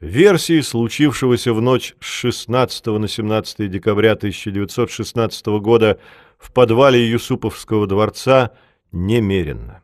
Версии 0.00 0.62
случившегося 0.62 1.52
в 1.52 1.60
ночь 1.60 1.94
с 2.00 2.06
16 2.06 2.86
на 2.86 3.06
17 3.06 3.70
декабря 3.70 4.12
1916 4.12 5.46
года 5.60 6.00
в 6.38 6.54
подвале 6.54 7.06
Юсуповского 7.06 7.86
дворца 7.86 8.52
немерено. 8.92 9.82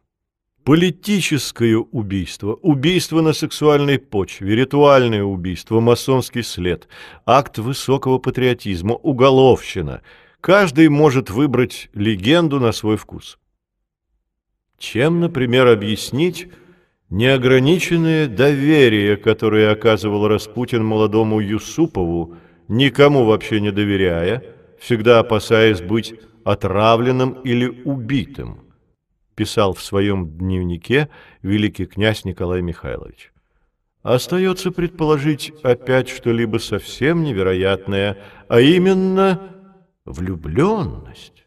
Политическое 0.67 1.77
убийство, 1.77 2.55
убийство 2.55 3.21
на 3.21 3.33
сексуальной 3.33 4.01
почве, 4.01 4.57
ритуальное 4.57 5.23
убийство, 5.23 5.79
масонский 5.79 6.43
след, 6.43 6.89
акт 7.25 7.59
высокого 7.59 8.19
патриотизма, 8.19 8.95
уголовщина. 8.95 10.03
Каждый 10.41 10.89
может 10.89 11.31
выбрать 11.31 11.89
легенду 11.95 12.59
на 12.59 12.73
свой 12.73 12.97
вкус. 12.97 13.39
Чем, 14.77 15.21
например, 15.21 15.69
объяснить 15.69 16.49
неограниченное 17.11 18.27
доверие, 18.27 19.17
которое 19.17 19.71
оказывал 19.71 20.27
Распутин 20.27 20.85
молодому 20.85 21.39
Юсупову, 21.39 22.35
никому 22.67 23.25
вообще 23.25 23.61
не 23.61 23.71
доверяя, 23.71 24.43
всегда 24.81 25.21
опасаясь 25.21 25.81
быть 25.81 26.15
отравленным 26.45 27.35
или 27.45 27.69
убитым? 27.85 28.66
Писал 29.37 29.75
в 29.75 29.83
своем 29.83 30.27
дневнике 30.39 31.09
великий 31.43 31.87
князь 31.87 32.25
Николай 32.25 32.63
Михайлович. 32.63 33.33
Остается 34.03 34.71
предположить 34.71 35.53
опять 35.63 36.09
что-либо 36.09 36.59
совсем 36.59 37.23
невероятное, 37.23 38.19
а 38.49 38.61
именно 38.61 39.53
влюбленность, 40.05 41.45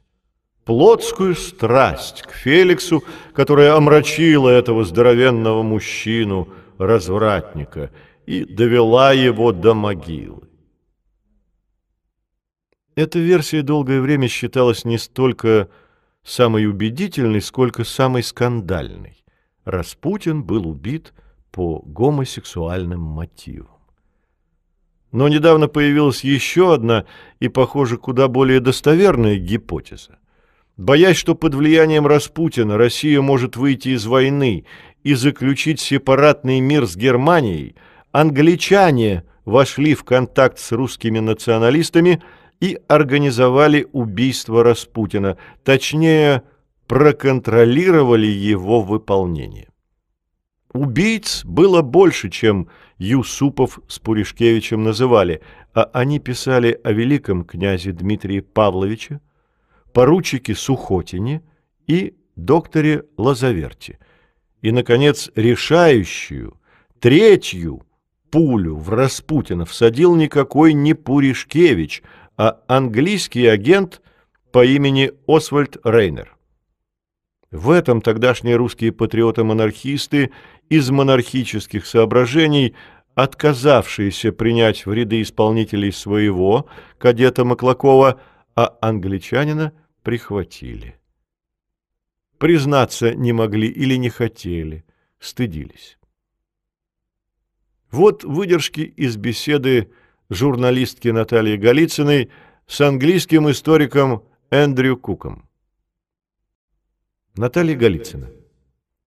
плотскую 0.65 1.35
страсть 1.35 2.21
к 2.21 2.31
Феликсу, 2.31 3.03
которая 3.33 3.75
омрачила 3.75 4.49
этого 4.49 4.83
здоровенного 4.83 5.63
мужчину, 5.63 6.49
развратника, 6.77 7.91
и 8.25 8.43
довела 8.43 9.13
его 9.13 9.51
до 9.51 9.73
могилы. 9.73 10.47
Эта 12.95 13.17
версия 13.17 13.61
долгое 13.61 14.01
время 14.01 14.27
считалась 14.27 14.83
не 14.83 14.97
столько 14.97 15.69
самый 16.23 16.67
убедительный, 16.67 17.41
сколько 17.41 17.83
самый 17.83 18.23
скандальный. 18.23 19.23
Распутин 19.65 20.43
был 20.43 20.67
убит 20.67 21.13
по 21.51 21.81
гомосексуальным 21.85 23.01
мотивам. 23.01 23.79
Но 25.11 25.27
недавно 25.27 25.67
появилась 25.67 26.23
еще 26.23 26.73
одна 26.73 27.05
и, 27.39 27.47
похоже, 27.47 27.97
куда 27.97 28.27
более 28.27 28.59
достоверная 28.59 29.37
гипотеза. 29.37 30.19
Боясь, 30.77 31.17
что 31.17 31.35
под 31.35 31.55
влиянием 31.55 32.07
Распутина 32.07 32.77
Россия 32.77 33.19
может 33.21 33.57
выйти 33.57 33.89
из 33.89 34.05
войны 34.05 34.65
и 35.03 35.13
заключить 35.15 35.79
сепаратный 35.79 36.59
мир 36.59 36.85
с 36.85 36.95
Германией, 36.95 37.75
англичане 38.11 39.23
вошли 39.45 39.95
в 39.95 40.03
контакт 40.03 40.59
с 40.59 40.71
русскими 40.71 41.19
националистами– 41.19 42.21
и 42.60 42.80
организовали 42.88 43.88
убийство 43.91 44.64
Распутина, 44.64 45.38
точнее, 45.64 46.44
проконтролировали 46.88 48.27
его 48.27 48.81
выполнение. 48.81 49.69
Убийц 50.73 51.44
было 51.45 51.81
больше, 51.81 52.30
чем 52.30 52.69
Юсупов 52.98 53.80
с 53.88 53.98
Пуришкевичем 53.99 54.84
называли, 54.84 55.41
а 55.73 55.90
они 55.94 56.19
писали 56.19 56.80
о 56.84 56.91
великом 56.91 57.44
князе 57.44 57.91
Дмитрии 57.91 58.41
Павловиче, 58.41 59.22
поручике 59.94 60.53
Сухотине 60.53 61.41
и 61.88 62.15
докторе 62.36 63.06
Лазаверте. 63.18 63.98
И, 64.61 64.72
наконец, 64.72 65.31
решающую, 65.36 66.60
третью 66.99 67.84
пулю 68.30 68.76
в 68.76 68.90
Распутина 68.90 69.65
всадил 69.65 70.15
никакой 70.15 70.73
не 70.73 70.94
Пуришкевич, 70.94 72.03
а 72.39 72.63
английский 72.67 73.47
агент 73.47 74.01
по 74.53 74.63
имени 74.63 75.11
Освальд 75.27 75.75
Рейнер. 75.83 76.37
В 77.51 77.69
этом 77.69 78.01
тогдашние 78.01 78.55
русские 78.55 78.93
патриоты-монархисты 78.93 80.31
из 80.69 80.89
монархических 80.89 81.85
соображений, 81.85 82.75
отказавшиеся 83.13 84.31
принять 84.31 84.85
в 84.85 84.93
ряды 84.93 85.21
исполнителей 85.21 85.91
своего, 85.91 86.69
кадета 86.97 87.43
Маклакова, 87.43 88.21
а 88.55 88.77
англичанина 88.79 89.73
прихватили. 90.03 90.97
Признаться 92.37 93.13
не 93.15 93.33
могли 93.33 93.67
или 93.67 93.95
не 93.95 94.09
хотели, 94.09 94.85
стыдились. 95.19 95.99
Вот 97.91 98.23
выдержки 98.23 98.79
из 98.79 99.17
беседы 99.17 99.91
журналистки 100.30 101.07
Натальи 101.10 101.57
Голицыной 101.57 102.30
с 102.68 102.81
английским 102.81 103.49
историком 103.49 104.23
Эндрю 104.51 104.97
Куком. 104.97 105.49
Наталья 107.35 107.76
Голицына. 107.76 108.30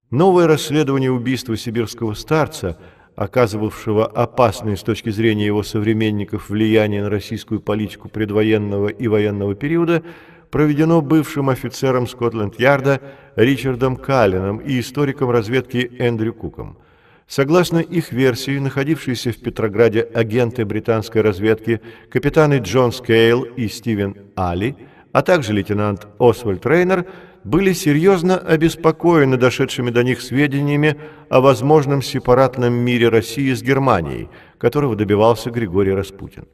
Новое 0.09 0.47
расследование 0.47 1.11
убийства 1.11 1.55
сибирского 1.55 2.13
старца, 2.13 2.77
оказывавшего 3.15 4.05
опасное 4.05 4.75
с 4.75 4.83
точки 4.83 5.09
зрения 5.09 5.45
его 5.45 5.63
современников 5.63 6.49
влияние 6.49 7.03
на 7.03 7.09
российскую 7.09 7.61
политику 7.61 8.09
предвоенного 8.09 8.89
и 8.89 9.07
военного 9.07 9.55
периода, 9.55 10.03
проведено 10.51 11.01
бывшим 11.01 11.49
офицером 11.49 12.05
Скотленд-Ярда 12.05 13.01
Ричардом 13.35 13.95
Каллином 13.95 14.59
и 14.59 14.79
историком 14.79 15.29
разведки 15.31 15.89
Эндрю 15.99 16.33
Куком– 16.33 16.77
Согласно 17.27 17.79
их 17.79 18.11
версии, 18.11 18.59
находившиеся 18.59 19.31
в 19.31 19.37
Петрограде 19.37 20.01
агенты 20.01 20.65
британской 20.65 21.21
разведки 21.21 21.81
капитаны 22.09 22.59
Джон 22.59 22.91
Скейл 22.91 23.43
и 23.43 23.67
Стивен 23.67 24.15
Али, 24.35 24.75
а 25.11 25.21
также 25.21 25.53
лейтенант 25.53 26.07
Освальд 26.19 26.65
Рейнер, 26.65 27.05
были 27.43 27.73
серьезно 27.73 28.37
обеспокоены 28.37 29.37
дошедшими 29.37 29.89
до 29.89 30.03
них 30.03 30.21
сведениями 30.21 30.97
о 31.29 31.41
возможном 31.41 32.01
сепаратном 32.01 32.73
мире 32.73 33.09
России 33.09 33.53
с 33.53 33.61
Германией, 33.61 34.29
которого 34.57 34.95
добивался 34.95 35.49
Григорий 35.51 35.91
Распутин. 35.91 36.45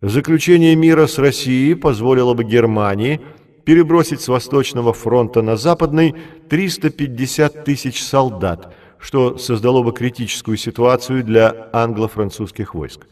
Заключение 0.00 0.76
мира 0.76 1.06
с 1.06 1.18
Россией 1.18 1.74
позволило 1.74 2.34
бы 2.34 2.44
Германии 2.44 3.20
перебросить 3.64 4.20
с 4.20 4.28
Восточного 4.28 4.92
фронта 4.92 5.42
на 5.42 5.56
Западный 5.56 6.14
350 6.48 7.64
тысяч 7.64 8.02
солдат, 8.02 8.74
что 9.04 9.36
создало 9.36 9.82
бы 9.82 9.92
критическую 9.92 10.56
ситуацию 10.56 11.22
для 11.22 11.68
англо-французских 11.74 12.74
войск. 12.74 13.06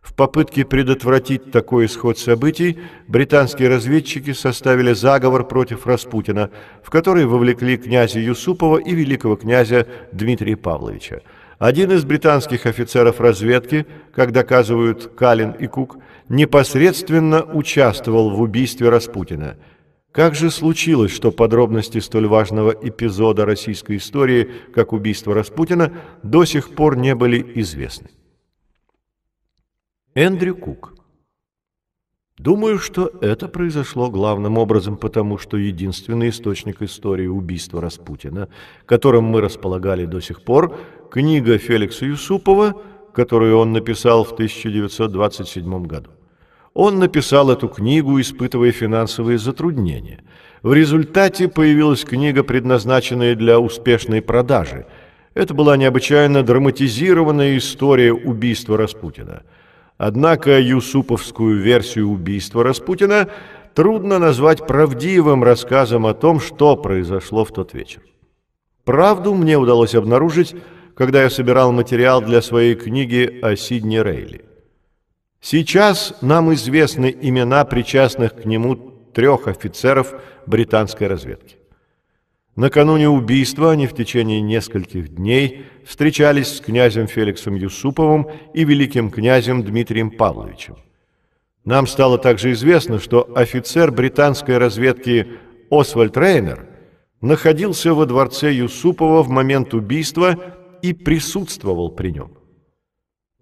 В 0.00 0.14
попытке 0.14 0.64
предотвратить 0.64 1.50
такой 1.50 1.84
исход 1.84 2.18
событий 2.18 2.78
британские 3.08 3.68
разведчики 3.68 4.32
составили 4.32 4.94
заговор 4.94 5.46
против 5.46 5.86
Распутина, 5.86 6.50
в 6.82 6.88
который 6.88 7.26
вовлекли 7.26 7.76
князя 7.76 8.20
Юсупова 8.20 8.78
и 8.78 8.94
великого 8.94 9.36
князя 9.36 9.86
Дмитрия 10.12 10.56
Павловича. 10.56 11.20
Один 11.58 11.92
из 11.92 12.04
британских 12.04 12.64
офицеров 12.64 13.20
разведки, 13.20 13.86
как 14.14 14.32
доказывают 14.32 15.12
Калин 15.14 15.50
и 15.52 15.66
Кук, 15.66 15.98
непосредственно 16.30 17.42
участвовал 17.42 18.30
в 18.30 18.40
убийстве 18.40 18.88
Распутина. 18.88 19.56
Как 20.14 20.36
же 20.36 20.52
случилось, 20.52 21.10
что 21.10 21.32
подробности 21.32 21.98
столь 21.98 22.28
важного 22.28 22.70
эпизода 22.70 23.44
российской 23.44 23.96
истории, 23.96 24.48
как 24.72 24.92
убийство 24.92 25.34
Распутина, 25.34 25.92
до 26.22 26.44
сих 26.44 26.70
пор 26.70 26.96
не 26.96 27.16
были 27.16 27.44
известны? 27.60 28.10
Эндрю 30.14 30.54
Кук 30.54 30.94
Думаю, 32.38 32.78
что 32.78 33.10
это 33.22 33.48
произошло 33.48 34.08
главным 34.08 34.56
образом 34.56 34.96
потому, 34.96 35.36
что 35.36 35.56
единственный 35.56 36.28
источник 36.28 36.80
истории 36.82 37.26
убийства 37.26 37.80
Распутина, 37.80 38.48
которым 38.86 39.24
мы 39.24 39.40
располагали 39.40 40.04
до 40.04 40.20
сих 40.20 40.42
пор, 40.42 40.78
книга 41.10 41.58
Феликса 41.58 42.06
Юсупова, 42.06 42.80
которую 43.12 43.58
он 43.58 43.72
написал 43.72 44.22
в 44.22 44.32
1927 44.32 45.82
году. 45.86 46.10
Он 46.74 46.98
написал 46.98 47.50
эту 47.50 47.68
книгу, 47.68 48.20
испытывая 48.20 48.72
финансовые 48.72 49.38
затруднения. 49.38 50.22
В 50.62 50.74
результате 50.74 51.48
появилась 51.48 52.04
книга, 52.04 52.42
предназначенная 52.42 53.34
для 53.34 53.58
успешной 53.58 54.20
продажи. 54.20 54.86
Это 55.34 55.54
была 55.54 55.76
необычайно 55.76 56.42
драматизированная 56.42 57.56
история 57.56 58.12
убийства 58.12 58.76
Распутина– 58.76 59.42
Однако 59.96 60.58
юсуповскую 60.58 61.60
версию 61.60 62.08
убийства 62.08 62.64
Распутина 62.64 63.28
трудно 63.74 64.18
назвать 64.18 64.66
правдивым 64.66 65.44
рассказом 65.44 66.06
о 66.06 66.14
том, 66.14 66.40
что 66.40 66.76
произошло 66.76 67.44
в 67.44 67.52
тот 67.52 67.74
вечер. 67.74 68.02
Правду 68.84 69.34
мне 69.34 69.56
удалось 69.56 69.94
обнаружить, 69.94 70.54
когда 70.96 71.22
я 71.22 71.30
собирал 71.30 71.72
материал 71.72 72.20
для 72.20 72.42
своей 72.42 72.74
книги 72.74 73.38
о 73.40 73.56
Сидне 73.56 74.02
Рейли. 74.02 74.44
Сейчас 75.46 76.14
нам 76.22 76.54
известны 76.54 77.14
имена 77.20 77.66
причастных 77.66 78.34
к 78.34 78.46
нему 78.46 78.76
трех 79.12 79.46
офицеров 79.46 80.14
британской 80.46 81.06
разведки. 81.06 81.56
Накануне 82.56 83.10
убийства 83.10 83.72
они 83.72 83.86
в 83.86 83.94
течение 83.94 84.40
нескольких 84.40 85.14
дней 85.14 85.66
встречались 85.84 86.48
с 86.48 86.60
князем 86.62 87.08
Феликсом 87.08 87.56
Юсуповым 87.56 88.26
и 88.54 88.64
великим 88.64 89.10
князем 89.10 89.62
Дмитрием 89.62 90.12
Павловичем. 90.12 90.78
Нам 91.66 91.86
стало 91.88 92.16
также 92.16 92.52
известно, 92.52 92.98
что 92.98 93.30
офицер 93.36 93.92
британской 93.92 94.56
разведки 94.56 95.28
Освальд 95.70 96.16
Рейнер 96.16 96.66
находился 97.20 97.92
во 97.92 98.06
дворце 98.06 98.50
Юсупова 98.50 99.22
в 99.22 99.28
момент 99.28 99.74
убийства 99.74 100.38
и 100.80 100.94
присутствовал 100.94 101.90
при 101.90 102.12
нем. 102.12 102.43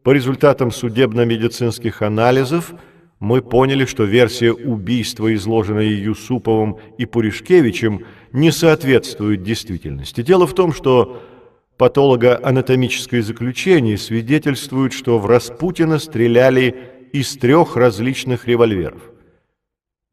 По 0.02 0.10
результатам 0.10 0.70
судебно-медицинских 0.70 2.02
анализов– 2.02 2.74
мы 3.22 3.40
поняли, 3.40 3.84
что 3.84 4.02
версия 4.02 4.50
убийства, 4.50 5.32
изложенная 5.32 5.84
Юсуповым 5.84 6.78
и 6.98 7.06
Пуришкевичем, 7.06 8.04
не 8.32 8.50
соответствует 8.50 9.44
действительности. 9.44 10.22
Дело 10.22 10.44
в 10.44 10.56
том, 10.56 10.72
что 10.72 11.22
патологоанатомическое 11.76 13.22
заключение 13.22 13.96
свидетельствует, 13.96 14.92
что 14.92 15.20
в 15.20 15.26
Распутина 15.26 16.00
стреляли 16.00 16.74
из 17.12 17.36
трех 17.36 17.76
различных 17.76 18.48
револьверов. 18.48 19.02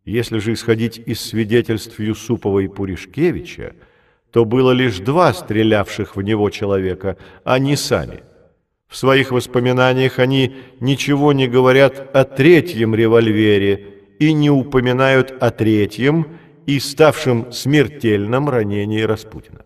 Если 0.06 0.38
же 0.38 0.54
исходить 0.54 1.02
из 1.04 1.20
свидетельств 1.20 2.00
Юсупова 2.00 2.60
и 2.60 2.68
Пуришкевича, 2.68 3.74
то 4.32 4.46
было 4.46 4.70
лишь 4.70 5.00
два 5.00 5.34
стрелявших 5.34 6.16
в 6.16 6.22
него 6.22 6.52
человека, 6.52 7.18
а 7.44 7.58
не 7.58 7.76
сами– 7.76 8.22
в 8.90 8.98
своих 8.98 9.32
воспоминаниях 9.32 10.18
они 10.18 10.56
ничего 10.80 11.32
не 11.32 11.48
говорят 11.48 12.14
о 12.14 12.26
третьем 12.26 12.96
револьвере 12.96 14.16
и 14.18 14.34
не 14.34 14.50
упоминают 14.50 15.32
о 15.40 15.52
третьем 15.52 16.40
и 16.66 16.80
ставшем 16.80 17.52
смертельном 17.52 18.50
ранении 18.50 19.02
Распутина. 19.02 19.64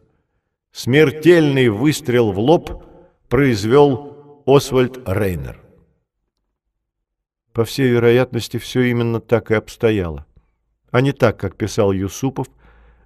Смертельный 0.73 1.69
выстрел 1.69 2.33
в 2.33 2.39
лоб 2.39 2.83
произвел 3.29 4.43
Освальд 4.45 4.99
Рейнер. 5.07 5.61
По 7.53 7.63
всей 7.63 7.89
вероятности, 7.89 8.57
все 8.57 8.81
именно 8.81 9.21
так 9.21 9.51
и 9.51 9.53
обстояло, 9.53 10.25
а 10.91 10.99
не 10.99 11.13
так, 11.13 11.39
как 11.39 11.55
писал 11.55 11.93
Юсупов 11.93 12.47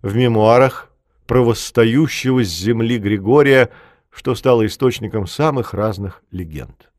в 0.01 0.15
мемуарах 0.15 0.91
про 1.27 1.43
восстающего 1.43 2.43
с 2.43 2.47
земли 2.47 2.97
Григория– 2.97 3.69
что 4.17 4.33
стало 4.33 4.65
источником 4.65 5.27
самых 5.27 5.75
разных 5.75 6.23
легенд. 6.31 6.91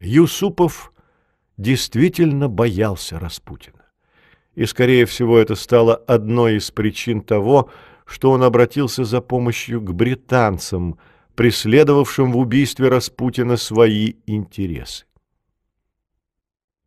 Юсупов 0.00 0.92
действительно 1.56 2.48
боялся 2.48 3.20
Распутина. 3.20 3.84
И, 4.56 4.66
скорее 4.66 5.06
всего, 5.06 5.38
это 5.38 5.54
стало 5.54 5.94
одной 5.94 6.56
из 6.56 6.72
причин 6.72 7.20
того, 7.20 7.70
что 8.04 8.32
он 8.32 8.42
обратился 8.42 9.04
за 9.04 9.20
помощью 9.20 9.80
к 9.80 9.92
британцам, 9.92 10.98
преследовавшим 11.36 12.32
в 12.32 12.38
убийстве 12.38 12.88
Распутина 12.88 13.56
свои 13.56 14.14
интересы. 14.26 15.06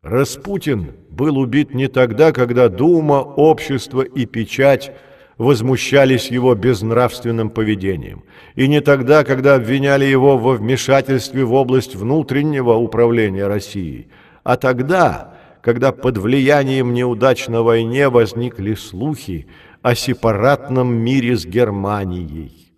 Распутин 0.02 0.92
был 1.10 1.38
убит 1.38 1.74
не 1.74 1.88
тогда, 1.88 2.34
когда 2.34 2.68
Дума, 2.68 3.22
общество 3.22 4.02
и 4.02 4.26
печать– 4.26 4.94
возмущались 5.42 6.30
его 6.30 6.54
безнравственным 6.54 7.50
поведением, 7.50 8.24
и 8.54 8.68
не 8.68 8.80
тогда, 8.80 9.24
когда 9.24 9.56
обвиняли 9.56 10.06
его 10.06 10.38
во 10.38 10.54
вмешательстве 10.54 11.44
в 11.46 11.54
область 11.54 11.96
внутреннего 11.96 12.74
управления 12.74 13.48
Россией, 13.48 14.10
а 14.44 14.56
тогда, 14.56 15.34
когда 15.64 15.92
под 15.94 16.20
влиянием 16.20 16.94
неудач 16.94 17.48
на 17.48 17.64
войне 17.64 18.10
возникли 18.10 18.76
слухи 18.76 19.48
о 19.82 19.96
сепаратном 19.96 20.94
мире 20.94 21.36
с 21.36 21.48
Германией. 21.48 22.76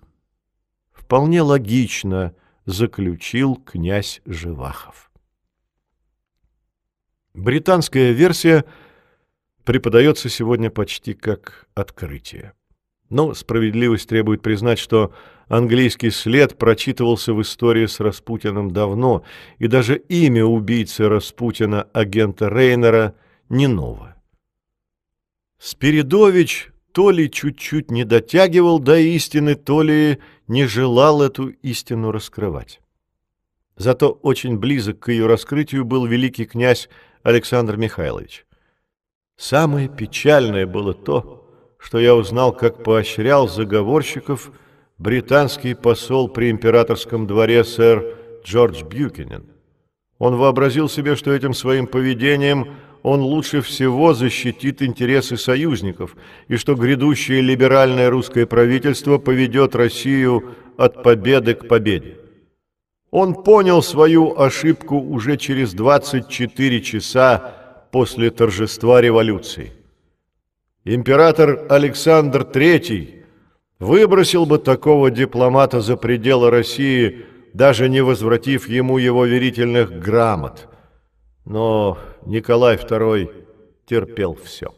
Вполне 0.94 1.42
логично 1.42 2.34
заключил 2.66 3.56
князь 3.56 4.22
Живахов. 4.26 5.12
Британская 7.34 8.14
версия– 8.14 8.64
преподается 9.64 10.30
сегодня 10.30 10.70
почти 10.70 11.14
как 11.14 11.68
открытие. 11.74 12.54
Но 13.10 13.34
справедливость 13.34 14.10
требует 14.10 14.42
признать, 14.42 14.80
что 14.80 15.14
английский 15.48 16.10
след 16.10 16.58
прочитывался 16.58 17.34
в 17.34 17.42
истории 17.42 17.86
с 17.86 18.00
Распутиным 18.00 18.72
давно, 18.72 19.24
и 19.60 19.68
даже 19.68 19.98
имя 19.98 20.46
убийцы 20.46 21.08
Распутина, 21.08 21.84
агента 21.94 22.50
Рейнера, 22.50 23.16
не 23.50 23.68
новое. 23.68 24.16
Спиридович 25.60 26.74
то 26.94 27.10
ли 27.10 27.30
чуть-чуть 27.30 27.90
не 27.90 28.06
дотягивал 28.06 28.80
до 28.80 28.98
истины, 28.98 29.56
то 29.56 29.82
ли 29.82 30.20
не 30.48 30.68
желал 30.68 31.24
эту 31.24 31.48
истину 31.48 32.12
раскрывать. 32.12 32.82
Зато 33.76 34.12
очень 34.12 34.58
близок 34.58 35.00
к 35.00 35.12
ее 35.12 35.26
раскрытию 35.26 35.86
был 35.86 36.06
великий 36.06 36.46
князь 36.46 36.90
Александр 37.24 37.78
Михайлович. 37.78 38.46
Самое 39.38 39.90
печальное 39.90 40.66
было 40.66 40.94
то, 40.94 41.44
что 41.78 42.00
я 42.00 42.16
узнал, 42.16 42.54
как 42.54 42.84
поощрял 42.84 43.48
заговорщиков 43.48 44.52
британский 44.98 45.74
посол 45.74 46.30
при 46.30 46.50
императорском 46.50 47.28
дворе 47.28 47.64
сэр 47.64 48.18
Джордж 48.46 48.84
Бьюкинен. 48.84 49.46
Он 50.18 50.38
вообразил 50.38 50.88
себе, 50.88 51.16
что 51.16 51.34
этим 51.34 51.54
своим 51.54 51.88
поведением 51.88 52.76
он 53.02 53.22
лучше 53.22 53.62
всего 53.62 54.14
защитит 54.14 54.82
интересы 54.82 55.36
союзников, 55.36 56.16
и 56.48 56.56
что 56.56 56.76
грядущее 56.76 57.42
либеральное 57.42 58.10
русское 58.10 58.46
правительство 58.46 59.18
поведет 59.18 59.76
Россию 59.76 60.56
от 60.78 61.04
победы 61.04 61.54
к 61.54 61.68
победе. 61.68 62.18
Он 63.12 63.44
понял 63.44 63.84
свою 63.84 64.40
ошибку 64.40 64.98
уже 64.98 65.36
через 65.36 65.74
24 65.74 66.82
часа 66.82 67.63
после 67.94 68.32
торжества 68.32 69.02
революции. 69.02 69.72
Император 70.84 71.68
Александр 71.70 72.42
III 72.42 73.24
выбросил 73.78 74.48
бы 74.48 74.58
такого 74.58 75.12
дипломата 75.12 75.80
за 75.80 75.96
пределы 75.96 76.50
России, 76.50 77.24
даже 77.54 77.90
не 77.90 78.02
возвратив 78.02 78.68
ему 78.68 78.98
его 78.98 79.26
верительных 79.26 79.92
грамот. 79.92 80.70
Но 81.46 82.00
Николай 82.26 82.78
II 82.78 83.46
терпел 83.86 84.34
все. 84.44 84.74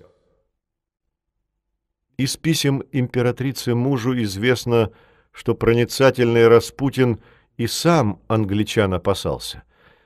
Из 2.18 2.36
писем 2.36 2.84
императрицы 2.92 3.76
мужу 3.76 4.22
известно, 4.24 4.92
что 5.32 5.56
проницательный 5.56 6.50
Распутин 6.50 7.22
и 7.56 7.66
сам 7.68 8.20
англичан 8.28 8.94
опасался. 8.94 9.64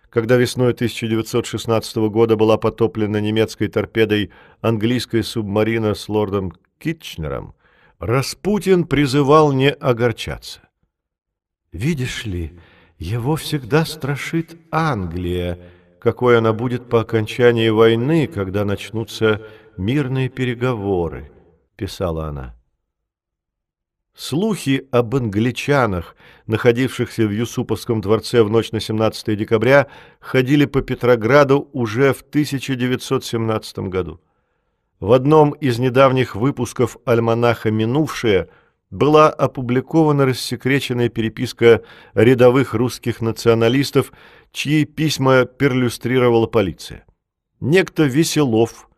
Когда 0.10 0.38
весной 0.38 0.72
1916 0.72 1.98
года 2.10 2.36
была 2.36 2.58
потоплена 2.58 3.20
немецкой 3.20 3.68
торпедой 3.68 4.32
английская 4.62 5.22
субмарина 5.22 5.94
с 5.94 6.10
лордом 6.10 6.54
Китчнером, 6.80 7.54
Распутин 8.00 8.86
призывал 8.86 9.52
не 9.52 9.70
огорчаться. 9.70 10.62
«Видишь 11.72 12.26
ли, 12.26 12.58
его 12.98 13.36
всегда 13.36 13.86
страшит 13.86 14.58
Англия, 14.72 15.60
какой 16.00 16.38
она 16.38 16.54
будет 16.54 16.90
по 16.90 17.02
окончании 17.02 17.70
войны, 17.70 18.26
когда 18.28 18.66
начнутся 18.66 19.46
мирные 19.78 20.30
переговоры»,— 20.30 21.32
писала 21.76 22.28
она. 22.28 22.59
Слухи 24.22 24.86
об 24.92 25.16
англичанах, 25.16 26.14
находившихся 26.46 27.26
в 27.26 27.32
Юсуповском 27.32 28.02
дворце 28.02 28.44
в 28.44 28.50
ночь 28.50 28.74
на 28.74 28.82
17 28.82 29.38
декабря, 29.38 29.88
ходили 30.20 30.66
по 30.66 30.82
Петрограду 30.82 31.70
уже 31.72 32.12
в 32.12 32.20
1917 32.24 33.80
году. 33.88 34.20
В 35.00 35.14
одном 35.14 35.52
из 35.52 35.80
недавних 35.80 36.36
выпусков 36.36 36.98
альманаха 37.06 37.72
«Минувшее» 37.72 38.50
была 38.92 39.30
опубликована 39.30 40.26
рассекреченная 40.26 41.08
переписка 41.08 41.84
рядовых 42.14 42.74
русских 42.74 43.22
националистов, 43.22 44.12
чьи 44.52 44.84
письма 44.84 45.46
перлюстрировала 45.46 46.46
полиция. 46.46 47.06
Некто 47.62 48.04
Веселов 48.04 48.90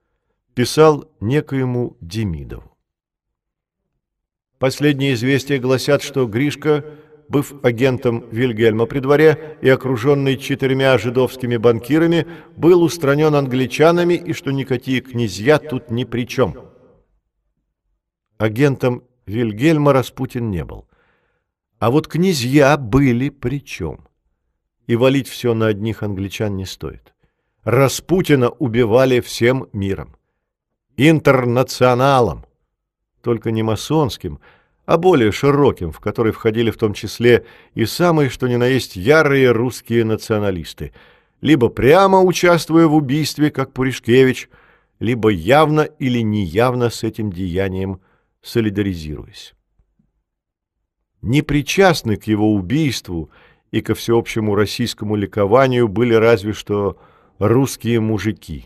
писал 0.56 1.06
некоему 1.20 1.96
Демидову. 2.02 2.71
Последние 4.62 5.16
известия 5.16 5.58
гласят, 5.58 6.04
что 6.04 6.28
Гришка, 6.28 6.86
быв 7.28 7.52
агентом 7.64 8.30
Вильгельма 8.30 8.86
при 8.86 9.00
дворе 9.00 9.58
и 9.60 9.68
окруженный 9.68 10.38
четырьмя 10.38 11.00
жидовскими 11.00 11.58
банкирами, 11.58 12.28
был 12.58 12.84
устранен 12.84 13.34
англичанами 13.34 14.14
и 14.14 14.34
что 14.34 14.52
никакие 14.52 15.02
князья 15.02 15.58
тут 15.58 15.90
ни 15.90 16.04
при 16.04 16.28
чем. 16.28 16.56
Агентом 18.38 19.04
Вильгельма 19.26 19.94
Распутин 19.94 20.52
не 20.52 20.64
был. 20.64 20.88
А 21.80 21.90
вот 21.90 22.08
князья 22.08 22.78
были 22.78 23.30
при 23.30 23.64
чем. 23.64 24.08
И 24.86 24.96
валить 24.96 25.28
все 25.28 25.56
на 25.56 25.70
одних 25.70 26.04
англичан 26.04 26.56
не 26.56 26.68
стоит. 26.68 27.16
Распутина 27.64 28.52
убивали 28.52 29.22
всем 29.22 29.70
миром. 29.74 30.16
Интернационалом 30.98 32.46
только 33.22 33.52
не 33.52 33.64
масонским, 33.64 34.40
а 34.86 34.98
более 34.98 35.32
широким, 35.32 35.92
в 35.92 36.00
который 36.00 36.32
входили 36.32 36.72
в 36.72 36.78
том 36.78 36.94
числе 36.94 37.46
и 37.76 37.86
самые, 37.86 38.30
что 38.30 38.48
ни 38.48 38.56
на 38.56 38.66
есть, 38.66 38.96
ярые 38.96 39.52
русские 39.52 40.04
националисты, 40.04 40.92
либо 41.40 41.70
прямо 41.70 42.22
участвуя 42.22 42.88
в 42.88 42.96
убийстве, 42.96 43.52
как 43.52 43.74
Пуришкевич, 43.74 44.50
либо 45.00 45.30
явно 45.30 45.82
или 45.82 46.20
неявно 46.20 46.90
с 46.90 47.04
этим 47.04 47.32
деянием 47.32 48.02
солидаризируясь. 48.42 49.54
Непричастны 51.22 52.18
к 52.18 52.26
его 52.26 52.54
убийству 52.54 53.30
и 53.72 53.82
ко 53.82 53.94
всеобщему 53.94 54.56
российскому 54.56 55.16
ликованию 55.16 55.88
были 55.88 56.16
разве 56.16 56.54
что 56.54 56.98
русские 57.38 58.00
мужики. 58.00 58.66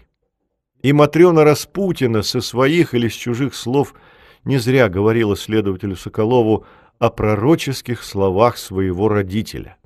И 0.82 0.94
Матрена 0.94 1.44
Распутина 1.44 2.22
со 2.22 2.42
своих 2.42 2.94
или 2.94 3.10
с 3.10 3.14
чужих 3.14 3.54
слов– 3.54 3.94
не 4.46 4.58
зря 4.58 4.88
говорила 4.90 5.36
следователю 5.36 5.96
Соколову 5.96 6.66
о 7.00 7.10
пророческих 7.10 8.04
словах 8.04 8.58
своего 8.58 9.10
родителя. 9.10 9.78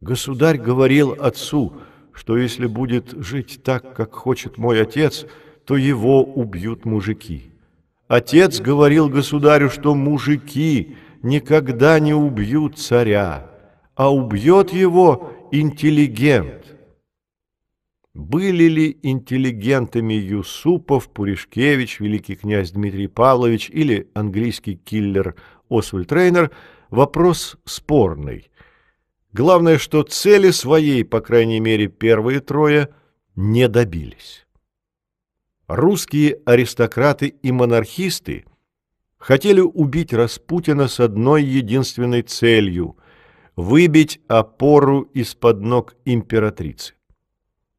Государь 0.00 0.58
говорил 0.58 1.12
отцу, 1.18 1.74
что 2.12 2.38
если 2.38 2.66
будет 2.66 3.10
жить 3.18 3.60
так, 3.62 3.94
как 3.94 4.14
хочет 4.14 4.56
мой 4.56 4.80
отец, 4.80 5.26
то 5.66 5.76
его 5.76 6.22
убьют 6.22 6.84
мужики. 6.84 7.52
Отец 8.08 8.60
говорил 8.60 9.08
государю, 9.08 9.68
что 9.68 9.94
мужики 9.94 10.96
никогда 11.22 11.98
не 11.98 12.14
убьют 12.14 12.78
царя, 12.78 13.50
а 13.96 14.14
убьет 14.14 14.72
его 14.72 15.32
интеллигент. 15.50 16.65
Были 18.16 18.64
ли 18.64 18.98
интеллигентами 19.02 20.14
Юсупов, 20.14 21.10
Пуришкевич, 21.10 22.00
великий 22.00 22.34
князь 22.34 22.70
Дмитрий 22.70 23.08
Павлович 23.08 23.68
или 23.68 24.08
английский 24.14 24.76
киллер 24.76 25.34
Освальд 25.68 26.10
Рейнер– 26.10 26.50
вопрос 26.90 27.58
спорный. 27.66 28.50
Главное, 29.34 29.76
что 29.76 30.02
цели 30.02 30.50
своей, 30.50 31.04
по 31.04 31.20
крайней 31.20 31.60
мере, 31.60 31.88
первые 31.88 32.40
трое, 32.40 32.88
не 33.34 33.68
добились. 33.68 34.46
Русские 35.68 36.38
аристократы 36.46 37.34
и 37.42 37.52
монархисты 37.52 38.46
хотели 39.18 39.60
убить 39.60 40.14
Распутина 40.14 40.88
с 40.88 41.00
одной 41.00 41.44
единственной 41.44 42.22
целью– 42.22 42.96
выбить 43.56 44.20
опору 44.26 45.02
из-под 45.02 45.60
ног 45.60 45.96
императрицы. 46.06 46.96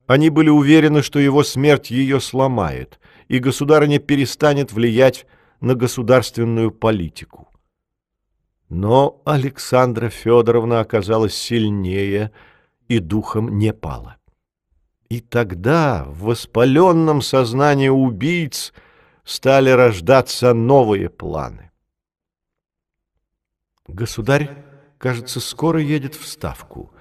Они 0.07 0.29
были 0.29 0.49
уверены, 0.49 1.03
что 1.03 1.19
его 1.19 1.43
смерть 1.43 1.91
ее 1.91 2.21
сломает, 2.21 2.99
и 3.27 3.39
государыня 3.39 3.99
перестанет 3.99 4.71
влиять 4.71 5.27
на 5.59 5.75
государственную 5.75 6.71
политику. 6.71 7.49
Но 8.69 9.21
Александра 9.25 10.09
Федоровна 10.09 10.79
оказалась 10.79 11.35
сильнее 11.35 12.31
и 12.87 12.99
духом 12.99 13.57
не 13.57 13.73
пала. 13.73 14.15
И 15.09 15.19
тогда 15.19 16.05
в 16.05 16.23
воспаленном 16.23 17.21
сознании 17.21 17.89
убийц 17.89 18.73
стали 19.25 19.69
рождаться 19.69 20.53
новые 20.53 21.09
планы. 21.09 21.71
Государь, 23.87 24.49
кажется, 24.97 25.41
скоро 25.41 25.81
едет 25.81 26.15
в 26.15 26.25
Ставку— 26.25 26.93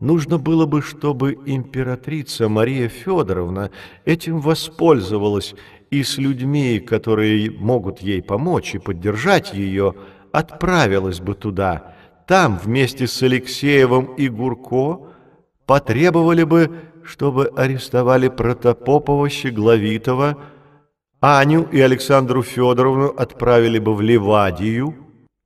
Нужно 0.00 0.36
было 0.38 0.66
бы, 0.66 0.82
чтобы 0.82 1.38
императрица 1.46 2.48
Мария 2.48 2.88
Федоровна 2.88 3.70
этим 4.04 4.40
воспользовалась 4.40 5.54
и 5.90 6.02
с 6.02 6.18
людьми, 6.18 6.80
которые 6.80 7.50
могут 7.50 8.00
ей 8.00 8.22
помочь 8.22 8.74
и 8.74 8.78
поддержать 8.78 9.54
ее, 9.54 9.94
отправилась 10.32 11.20
бы 11.20 11.34
туда. 11.34 11.94
Там 12.26 12.58
вместе 12.62 13.06
с 13.06 13.22
Алексеевым 13.22 14.14
и 14.16 14.28
Гурко 14.28 15.08
потребовали 15.64 16.42
бы, 16.42 16.76
чтобы 17.02 17.50
арестовали 17.56 18.28
Протопопова, 18.28 19.30
Щегловитова, 19.30 20.36
Аню 21.20 21.62
и 21.72 21.80
Александру 21.80 22.42
Федоровну 22.42 23.08
отправили 23.16 23.78
бы 23.78 23.94
в 23.94 24.02
Ливадию, 24.02 24.94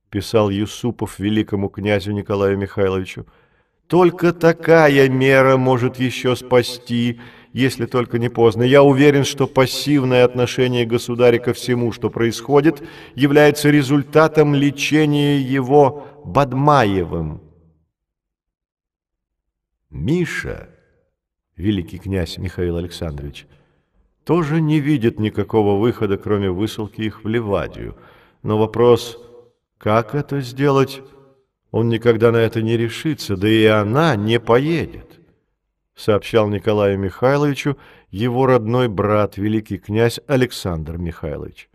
писал 0.09 0.49
Юсупов 0.49 1.19
великому 1.19 1.69
князю 1.69 2.11
Николаю 2.11 2.57
Михайловичу, 2.57 3.25
только 3.91 4.31
такая 4.31 5.09
мера 5.09 5.57
может 5.57 5.97
еще 5.97 6.37
спасти, 6.37 7.19
если 7.51 7.85
только 7.85 8.19
не 8.19 8.29
поздно. 8.29 8.63
Я 8.63 8.83
уверен, 8.83 9.25
что 9.25 9.47
пассивное 9.47 10.23
отношение 10.23 10.85
государя 10.85 11.39
ко 11.39 11.51
всему, 11.51 11.91
что 11.91 12.09
происходит, 12.09 12.81
является 13.15 13.69
результатом 13.69 14.55
лечения 14.55 15.41
его 15.41 16.07
Бадмаевым. 16.23 17.41
Миша, 19.89 20.69
великий 21.57 21.97
князь 21.97 22.37
Михаил 22.37 22.77
Александрович, 22.77 23.45
тоже 24.23 24.61
не 24.61 24.79
видит 24.79 25.19
никакого 25.19 25.77
выхода, 25.77 26.17
кроме 26.17 26.49
высылки 26.49 27.01
их 27.01 27.25
в 27.25 27.27
Ливадию. 27.27 27.97
Но 28.41 28.57
вопрос, 28.57 29.19
как 29.77 30.15
это 30.15 30.39
сделать, 30.39 31.01
он 31.71 31.87
никогда 31.87 32.31
на 32.31 32.37
это 32.37 32.61
не 32.61 32.77
решится, 32.77 33.37
да 33.37 33.47
и 33.47 33.65
она 33.65 34.15
не 34.15 34.39
поедет, 34.39 35.19
сообщал 35.95 36.49
Николаю 36.49 36.99
Михайловичу 36.99 37.77
его 38.09 38.45
родной 38.45 38.89
брат, 38.89 39.37
великий 39.37 39.77
князь 39.77 40.19
Александр 40.27 40.97
Михайлович. 40.97 41.69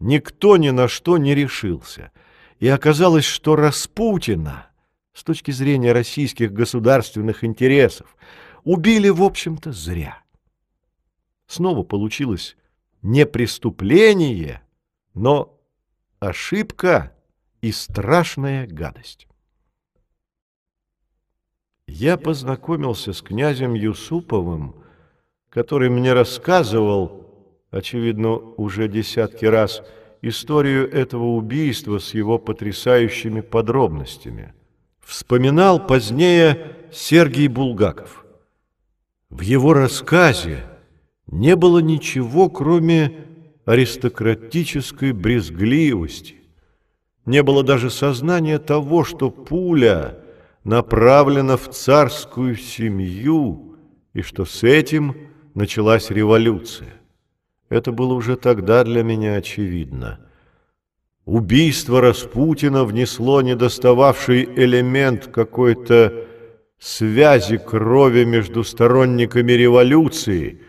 Никто 0.00 0.56
ни 0.56 0.70
на 0.70 0.88
что 0.88 1.16
не 1.16 1.34
решился, 1.34 2.10
и 2.58 2.66
оказалось, 2.66 3.24
что 3.24 3.54
Распутина, 3.54 4.66
с 5.12 5.22
точки 5.22 5.52
зрения 5.52 5.92
российских 5.92 6.52
государственных 6.52 7.44
интересов, 7.44 8.16
убили, 8.64 9.10
в 9.10 9.22
общем-то, 9.22 9.72
зря. 9.72 10.22
Снова 11.46 11.82
получилось 11.82 12.56
не 13.02 13.26
преступление, 13.26 14.62
но 15.14 15.58
ошибка 16.18 17.14
и 17.60 17.72
страшная 17.72 18.66
гадость. 18.66 19.26
Я 21.86 22.16
познакомился 22.16 23.12
с 23.12 23.20
князем 23.20 23.74
Юсуповым, 23.74 24.76
который 25.48 25.90
мне 25.90 26.12
рассказывал, 26.12 27.58
очевидно, 27.70 28.30
уже 28.30 28.88
десятки 28.88 29.44
раз, 29.44 29.82
историю 30.22 30.90
этого 30.90 31.34
убийства 31.34 31.98
с 31.98 32.14
его 32.14 32.38
потрясающими 32.38 33.40
подробностями. 33.40 34.54
Вспоминал 35.00 35.84
позднее 35.84 36.76
Сергей 36.92 37.48
Булгаков. 37.48 38.24
В 39.28 39.40
его 39.40 39.74
рассказе 39.74 40.64
не 41.26 41.56
было 41.56 41.78
ничего, 41.80 42.48
кроме 42.50 43.26
аристократической 43.64 45.12
брезгливости. 45.12 46.39
Не 47.30 47.44
было 47.44 47.62
даже 47.62 47.90
сознания 47.90 48.58
того, 48.58 49.04
что 49.04 49.30
пуля 49.30 50.18
направлена 50.64 51.56
в 51.56 51.68
царскую 51.70 52.56
семью, 52.56 53.76
и 54.14 54.22
что 54.22 54.44
с 54.44 54.64
этим 54.64 55.14
началась 55.54 56.10
революция. 56.10 56.92
Это 57.68 57.92
было 57.92 58.14
уже 58.14 58.34
тогда 58.34 58.82
для 58.82 59.04
меня 59.04 59.36
очевидно. 59.36 60.18
Убийство 61.24 62.00
Распутина 62.00 62.82
внесло 62.82 63.42
недостававший 63.42 64.42
элемент 64.42 65.28
какой-то 65.28 66.26
связи 66.80 67.58
крови 67.58 68.24
между 68.24 68.64
сторонниками 68.64 69.52
революции, 69.52 70.62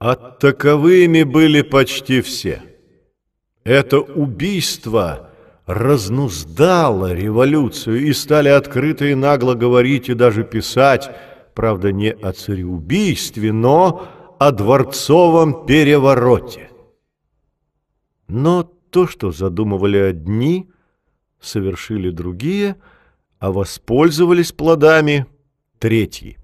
а 0.00 0.16
таковыми 0.16 1.22
были 1.22 1.62
почти 1.62 2.22
все. 2.22 2.60
Это 3.62 4.00
убийство 4.00 5.27
разнуздало 5.68 7.12
революцию, 7.12 8.06
и 8.06 8.14
стали 8.14 8.48
открыто 8.48 9.04
и 9.04 9.14
нагло 9.14 9.54
говорить 9.54 10.08
и 10.08 10.14
даже 10.14 10.42
писать, 10.42 11.10
правда, 11.54 11.92
не 11.92 12.10
о 12.10 12.32
цареубийстве, 12.32 13.52
но 13.52 14.08
о 14.38 14.50
дворцовом 14.50 15.66
перевороте. 15.66 16.70
Но 18.28 18.62
то, 18.62 19.06
что 19.06 19.30
задумывали 19.30 19.98
одни, 19.98 20.70
совершили 21.38 22.08
другие, 22.10 22.76
а 23.38 23.52
воспользовались 23.52 24.52
плодами 24.52 25.26
третьи. 25.78 26.38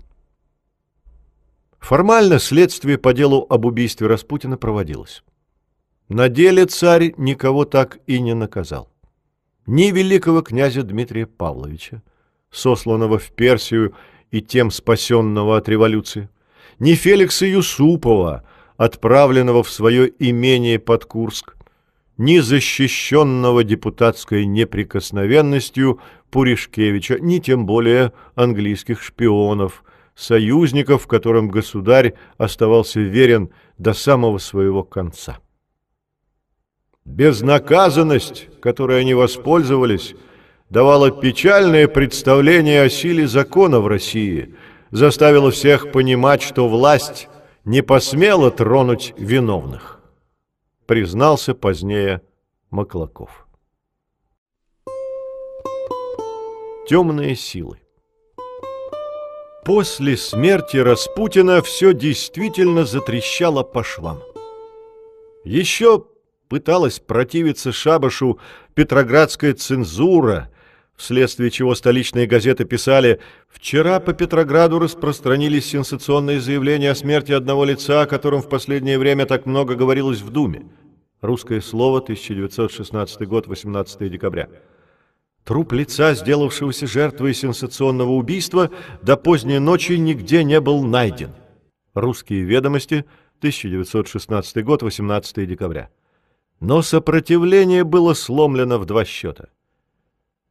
Формально 1.78 2.38
следствие 2.38 2.98
по 2.98 3.14
делу 3.14 3.46
об 3.48 3.64
убийстве 3.64 4.06
Распутина 4.06 4.58
проводилось. 4.58 5.24
На 6.10 6.28
деле 6.28 6.66
царь 6.66 7.14
никого 7.16 7.64
так 7.64 8.00
и 8.06 8.20
не 8.20 8.34
наказал. 8.34 8.93
Ни 9.66 9.90
великого 9.92 10.42
князя 10.42 10.82
Дмитрия 10.82 11.26
Павловича, 11.26 12.02
сосланного 12.50 13.18
в 13.18 13.30
Персию 13.30 13.94
и 14.30 14.42
тем 14.42 14.70
спасенного 14.70 15.56
от 15.56 15.68
революции, 15.68 16.28
ни 16.78 16.92
Феликса 16.92 17.46
Юсупова, 17.46 18.44
отправленного 18.76 19.62
в 19.62 19.70
свое 19.70 20.12
имение 20.18 20.78
под 20.78 21.06
Курск, 21.06 21.56
ни 22.18 22.40
защищенного 22.40 23.64
депутатской 23.64 24.44
неприкосновенностью 24.44 25.98
Пуришкевича, 26.30 27.18
ни 27.18 27.38
тем 27.38 27.64
более 27.64 28.12
английских 28.34 29.02
шпионов, 29.02 29.82
союзников, 30.14 31.06
которым 31.06 31.48
государь 31.48 32.14
оставался 32.36 33.00
верен 33.00 33.50
до 33.78 33.94
самого 33.94 34.38
своего 34.38 34.84
конца. 34.84 35.38
Безнаказанность, 37.04 38.48
которой 38.60 39.00
они 39.00 39.14
воспользовались, 39.14 40.14
давала 40.70 41.10
печальное 41.10 41.88
представление 41.88 42.82
о 42.82 42.88
силе 42.88 43.26
закона 43.26 43.80
в 43.80 43.86
России– 43.86 44.54
заставило 44.94 45.50
всех 45.50 45.90
понимать, 45.90 46.40
что 46.40 46.68
власть 46.68 47.28
не 47.64 47.82
посмела 47.82 48.52
тронуть 48.52 49.12
виновных, 49.18 50.00
признался 50.86 51.52
позднее 51.52 52.22
Маклаков. 52.70 53.48
Темные 56.88 57.34
силы 57.34 57.80
После 59.64 60.16
смерти 60.16 60.76
Распутина 60.76 61.60
все 61.62 61.92
действительно 61.92 62.84
затрещало 62.84 63.62
по 63.64 63.82
швам. 63.82 64.22
Еще 65.42 66.04
пыталась 66.54 67.00
противиться 67.00 67.72
шабашу 67.72 68.38
петроградская 68.74 69.54
цензура– 69.54 70.48
вследствие 70.96 71.50
чего 71.50 71.74
столичные 71.74 72.28
газеты 72.28 72.64
писали 72.64 73.18
«Вчера 73.48 73.98
по 73.98 74.12
Петрограду 74.12 74.78
распространились 74.78 75.66
сенсационные 75.66 76.38
заявления 76.38 76.92
о 76.92 76.94
смерти 76.94 77.32
одного 77.32 77.64
лица, 77.64 78.02
о 78.02 78.06
котором 78.06 78.40
в 78.40 78.48
последнее 78.48 79.00
время 79.00 79.26
так 79.26 79.46
много 79.46 79.74
говорилось 79.74 80.20
в 80.20 80.30
Думе». 80.30 80.62
Русское 81.20 81.60
слово, 81.60 81.98
1916 81.98 83.26
год, 83.26 83.48
18 83.48 84.08
декабря. 84.08 84.48
Труп 85.42 85.72
лица, 85.72 86.14
сделавшегося 86.14 86.86
жертвой 86.86 87.34
сенсационного 87.34 88.10
убийства, 88.10 88.70
до 89.02 89.16
поздней 89.16 89.58
ночи 89.58 89.94
нигде 89.94 90.44
не 90.44 90.60
был 90.60 90.84
найден. 90.84 91.30
Русские 91.94 92.44
ведомости, 92.44 93.06
1916 93.40 94.64
год, 94.64 94.82
18 94.82 95.48
декабря. 95.48 95.90
Но 96.64 96.80
сопротивление 96.80 97.84
было 97.84 98.14
сломлено 98.14 98.78
в 98.78 98.86
два 98.86 99.04
счета. 99.04 99.48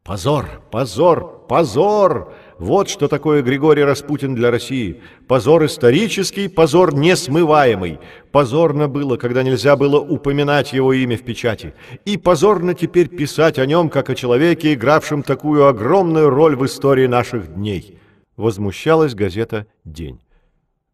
Позор, 0.04 0.62
позор, 0.70 1.48
позор! 1.50 2.36
Вот 2.60 2.88
что 2.88 3.08
такое 3.08 3.42
Григорий 3.42 3.84
Распутин 3.84 4.36
для 4.36 4.52
России. 4.52 5.02
Позор 5.28 5.66
исторический, 5.66 6.50
позор 6.50 6.94
несмываемый. 6.94 8.00
Позорно 8.32 8.88
было, 8.88 9.18
когда 9.18 9.42
нельзя 9.42 9.76
было 9.76 10.00
упоминать 10.00 10.72
его 10.72 10.94
имя 10.94 11.18
в 11.18 11.24
печати. 11.24 11.74
И 12.06 12.18
позорно 12.18 12.76
теперь 12.76 13.08
писать 13.08 13.58
о 13.58 13.66
нем, 13.66 13.90
как 13.90 14.12
о 14.12 14.16
человеке, 14.16 14.76
игравшем 14.76 15.24
такую 15.24 15.66
огромную 15.66 16.30
роль 16.30 16.56
в 16.56 16.64
истории 16.64 17.08
наших 17.08 17.56
дней. 17.56 17.98
Возмущалась 18.38 19.16
газета 19.16 19.66
«День». 19.84 20.22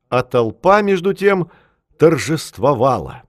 А 0.08 0.24
толпа, 0.24 0.82
между 0.82 1.14
тем, 1.14 1.52
торжествовала. 1.98 3.24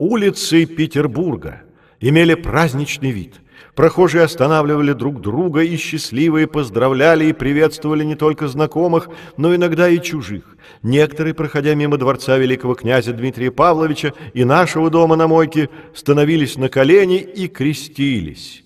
Улицы 0.00 0.64
Петербурга 0.64 1.60
имели 2.00 2.34
праздничный 2.34 3.10
вид– 3.10 3.34
Прохожие 3.74 4.24
останавливали 4.24 4.92
друг 4.92 5.20
друга 5.20 5.62
и 5.62 5.76
счастливые 5.76 6.46
поздравляли 6.46 7.26
и 7.26 7.32
приветствовали 7.32 8.04
не 8.04 8.14
только 8.14 8.48
знакомых, 8.48 9.08
но 9.36 9.54
иногда 9.54 9.88
и 9.88 10.02
чужих. 10.02 10.56
Некоторые, 10.82 11.34
проходя 11.34 11.74
мимо 11.74 11.96
дворца 11.96 12.36
великого 12.36 12.74
князя 12.74 13.12
Дмитрия 13.12 13.50
Павловича 13.50 14.12
и 14.34 14.44
нашего 14.44 14.90
дома 14.90 15.16
на 15.16 15.28
мойке, 15.28 15.70
становились 15.94 16.56
на 16.56 16.68
колени 16.68 17.18
и 17.18 17.48
крестились. 17.48 18.64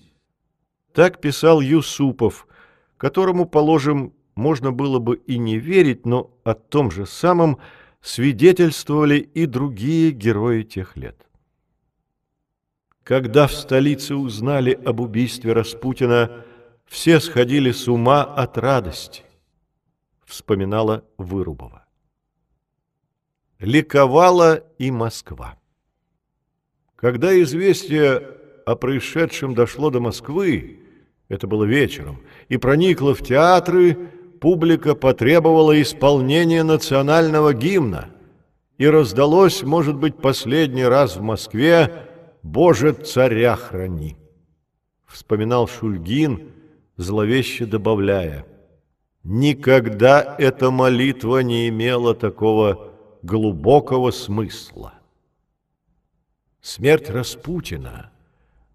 Так 0.93 1.21
писал 1.21 1.61
Юсупов, 1.61 2.47
которому, 2.97 3.45
положим, 3.45 4.13
можно 4.35 4.71
было 4.71 4.99
бы 4.99 5.17
и 5.27 5.37
не 5.37 5.59
верить, 5.59 6.05
но 6.05 6.31
о 6.43 6.55
том 6.55 6.89
же 6.89 7.05
самом 7.05 7.59
свидетельствовали 8.01 9.17
и 9.17 9.45
другие 9.45 10.11
герои 10.11 10.63
тех 10.63 10.97
лет. 10.97 11.24
Когда 13.05 13.45
в 13.45 13.53
столице 13.53 14.15
узнали 14.15 14.71
об 14.83 14.99
убийстве 14.99 15.53
Распутина, 15.53 16.43
все 16.87 17.19
сходили 17.19 17.71
с 17.71 17.87
ума 17.87 18.23
от 18.23 18.57
радости, 18.57 19.21
вспоминала 20.25 21.03
Вырубова. 21.19 21.85
Ликовала 23.59 24.63
и 24.79 24.89
Москва. 24.89 25.55
Когда 26.95 27.39
известие 27.43 28.27
о 28.65 28.75
происшедшем 28.75 29.53
дошло 29.53 29.91
до 29.91 29.99
Москвы, 29.99 30.79
это 31.29 31.45
было 31.45 31.63
вечером, 31.63 32.23
и 32.49 32.57
проникло 32.57 33.13
в 33.13 33.21
театры, 33.21 34.09
публика 34.41 34.95
потребовала 34.95 35.79
исполнения 35.79 36.63
национального 36.63 37.53
гимна, 37.53 38.09
и 38.79 38.87
раздалось, 38.87 39.61
может 39.61 39.95
быть, 39.95 40.17
последний 40.17 40.85
раз 40.85 41.17
в 41.17 41.21
Москве 41.21 42.09
Боже, 42.45 42.93
царя 42.93 43.55
храни!» 43.55 44.15
Вспоминал 45.07 45.67
Шульгин, 45.67 46.51
зловеще 46.95 47.65
добавляя, 47.65 48.45
«Никогда 49.23 50.35
эта 50.37 50.69
молитва 50.69 51.39
не 51.39 51.67
имела 51.69 52.13
такого 52.13 52.93
глубокого 53.23 54.11
смысла». 54.11 54.93
Смерть 56.61 57.09
Распутина 57.09 58.11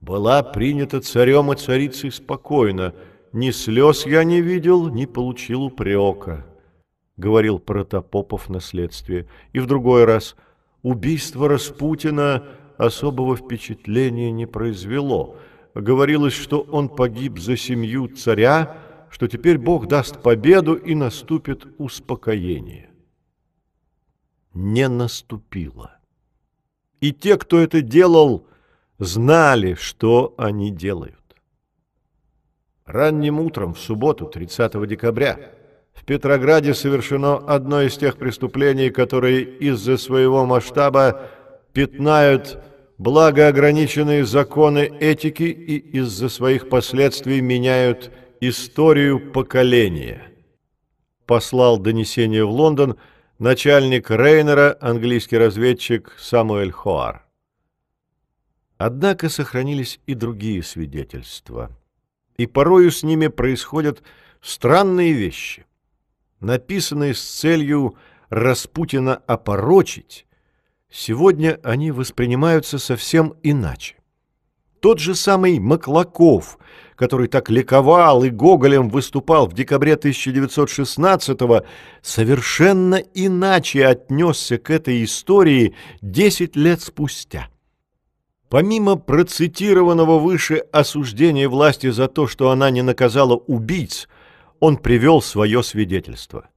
была 0.01 0.43
принята 0.43 1.01
царем 1.01 1.53
и 1.53 1.57
царицей 1.57 2.11
спокойно. 2.11 2.93
Ни 3.33 3.53
слез 3.53 4.05
я 4.05 4.25
не 4.25 4.41
видел, 4.41 4.89
ни 4.89 5.07
получил 5.07 5.63
упрека, 5.63 6.45
говорил 7.17 7.61
Протопопов 7.61 8.49
на 8.49 8.61
следствие. 8.61 9.29
И 9.53 9.61
в 9.61 9.67
другой 9.67 10.07
раз 10.07 10.35
убийство 10.83 11.49
Распутина– 11.49 12.49
особого 12.81 13.37
впечатления 13.37 14.33
не 14.33 14.47
произвело. 14.47 15.37
Говорилось, 15.75 16.35
что 16.35 16.61
он 16.61 16.89
погиб 16.89 17.39
за 17.39 17.57
семью 17.57 18.09
царя, 18.09 18.79
что 19.11 19.29
теперь 19.29 19.59
Бог 19.59 19.87
даст 19.87 20.23
победу 20.23 20.75
и 20.75 20.95
наступит 20.95 21.67
успокоение. 21.79 22.91
Не 24.55 24.89
наступило. 24.89 25.99
И 27.01 27.13
те, 27.13 27.37
кто 27.37 27.59
это 27.59 27.83
делал, 27.83 28.47
знали, 28.99 29.75
что 29.75 30.35
они 30.37 30.71
делают. 30.71 31.17
Ранним 32.85 33.41
утром 33.41 33.75
в 33.75 33.79
субботу, 33.79 34.27
30 34.27 34.87
декабря, 34.89 35.53
в 35.93 36.05
Петрограде 36.05 36.75
совершено 36.75 37.37
одно 37.37 37.83
из 37.83 37.97
тех 37.97 38.17
преступлений, 38.17 38.91
которые 38.91 39.43
из-за 39.43 39.97
своего 39.97 40.45
масштаба 40.47 41.29
пятнают 41.73 42.59
благоограниченные 43.01 44.27
законы 44.27 44.81
этики 45.01 45.45
и 45.45 45.79
из-за 45.79 46.29
своих 46.29 46.69
последствий 46.69 47.41
меняют 47.41 48.13
историю 48.43 49.33
поколения. 49.33 50.31
Послал 51.25 51.79
донесение 51.79 52.45
в 52.45 52.51
Лондон 52.51 52.99
начальник 53.39 54.11
Рейнера, 54.11 54.77
английский 54.83 55.39
разведчик 55.39 56.15
Самуэль 56.19 56.73
Хоар. 56.73 57.25
Однако 58.77 59.31
сохранились 59.31 59.99
и 60.07 60.13
другие 60.13 60.63
свидетельства. 60.63 61.71
И 62.37 62.47
порою 62.47 62.91
с 62.91 63.03
ними 63.03 63.29
происходят 63.29 64.03
странные 64.43 65.15
вещи, 65.15 65.65
написанные 66.41 67.15
с 67.15 67.23
целью 67.23 67.97
Распутина 68.29 69.17
опорочить, 69.27 70.27
сегодня 70.91 71.59
они 71.63 71.91
воспринимаются 71.91 72.79
совсем 72.79 73.35
иначе. 73.43 73.97
Тот 74.81 74.99
же 74.99 75.15
самый 75.15 75.59
Маклаков, 75.59 76.59
который 76.97 77.29
так 77.29 77.51
ликовал 77.51 78.25
и 78.25 78.31
Гоголем 78.31 78.89
выступал 78.89 79.47
в 79.47 79.53
декабре 79.53 79.95
1916-го, 79.95 81.65
совершенно 82.01 82.95
иначе 82.95 83.87
отнесся 83.87 84.57
к 84.57 84.71
этой 84.71 85.05
истории 85.05 85.75
10 86.01 86.57
лет 86.57 86.81
спустя. 86.81 87.49
Помимо 88.49 88.97
процитированного 88.97 90.19
выше 90.19 90.57
осуждения 90.73 91.49
власти 91.49 91.91
за 91.91 92.09
то, 92.09 92.27
что 92.27 92.51
она 92.51 92.71
не 92.71 92.83
наказала 92.83 93.35
убийц, 93.35 94.09
он 94.61 94.77
привел 94.77 95.23
свое 95.23 95.63
свидетельство. 95.63 96.49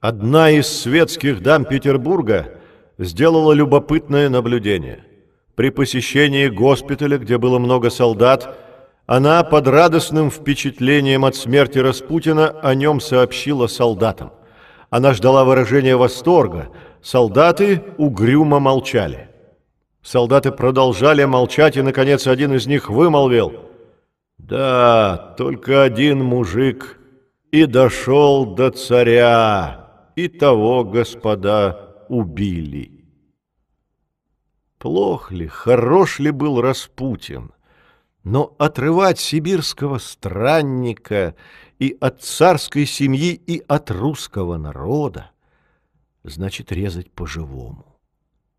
Одна 0.00 0.50
из 0.50 0.66
светских 0.68 1.40
дам 1.40 1.64
Петербурга 1.64 2.57
сделала 2.98 3.52
любопытное 3.52 4.28
наблюдение. 4.28 5.04
При 5.54 5.70
посещении 5.70 6.48
госпиталя, 6.48 7.18
где 7.18 7.38
было 7.38 7.58
много 7.58 7.90
солдат, 7.90 8.56
она 9.06 9.42
под 9.42 9.66
радостным 9.68 10.30
впечатлением 10.30 11.24
от 11.24 11.34
смерти 11.34 11.78
Распутина 11.78 12.48
о 12.48 12.74
нем 12.74 13.00
сообщила 13.00 13.66
солдатам. 13.66 14.32
Она 14.90 15.14
ждала 15.14 15.44
выражения 15.44 15.96
восторга. 15.96 16.68
Солдаты 17.02 17.82
угрюмо 17.96 18.58
молчали. 18.58 19.28
Солдаты 20.02 20.52
продолжали 20.52 21.24
молчать, 21.24 21.76
и, 21.76 21.82
наконец, 21.82 22.26
один 22.26 22.54
из 22.54 22.66
них 22.66 22.90
вымолвил. 22.90 23.52
«Да, 24.38 25.34
только 25.36 25.82
один 25.82 26.22
мужик 26.22 26.98
и 27.50 27.66
дошел 27.66 28.46
до 28.46 28.70
царя, 28.70 29.88
и 30.16 30.28
того, 30.28 30.84
господа, 30.84 31.87
убили». 32.08 32.98
Плох 34.78 35.32
ли, 35.32 35.48
хорош 35.48 36.20
ли 36.20 36.30
был 36.30 36.60
Распутин? 36.60 37.52
Но 38.22 38.54
отрывать 38.58 39.18
сибирского 39.18 39.98
странника 39.98 41.34
и 41.78 41.96
от 42.00 42.22
царской 42.22 42.86
семьи, 42.86 43.32
и 43.34 43.62
от 43.66 43.90
русского 43.90 44.56
народа 44.56 45.30
значит 46.22 46.70
резать 46.70 47.10
по-живому. 47.10 47.98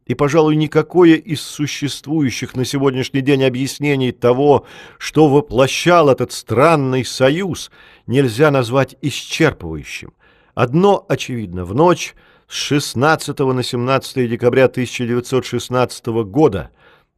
И, 0.06 0.16
пожалуй, 0.16 0.56
никакое 0.56 1.16
из 1.16 1.42
существующих 1.42 2.56
на 2.56 2.66
сегодняшний 2.66 3.22
день 3.22 3.44
объяснений 3.44 4.11
того, 4.11 4.66
что 4.98 5.30
воплощал 5.30 6.10
этот 6.10 6.32
странный 6.32 7.06
союз, 7.06 7.69
нельзя 8.08 8.50
назвать 8.50 8.95
исчерпывающим. 9.03 10.14
Одно 10.56 11.06
очевидно, 11.08 11.64
в 11.64 11.76
ночь 11.76 12.16
с 12.50 12.56
16 12.56 13.40
на 13.40 13.61
17 13.61 14.28
декабря 14.28 14.66
1916 14.66 16.08
года 16.26 16.72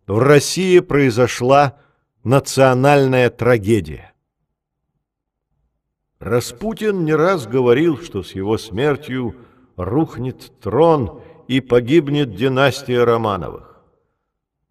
в 0.05 0.19
России 0.19 0.79
произошла 0.79 1.77
национальная 2.25 3.29
трагедия. 3.29 4.11
Распутин 6.19 7.05
не 7.05 7.15
раз 7.15 7.47
говорил, 7.47 7.97
что 7.97 8.23
с 8.23 8.35
его 8.35 8.57
смертью 8.57 9.35
рухнет 9.77 10.51
трон 10.59 11.21
и 11.47 11.61
погибнет 11.61 12.35
династия 12.35 13.05
Романовых. 13.05 13.81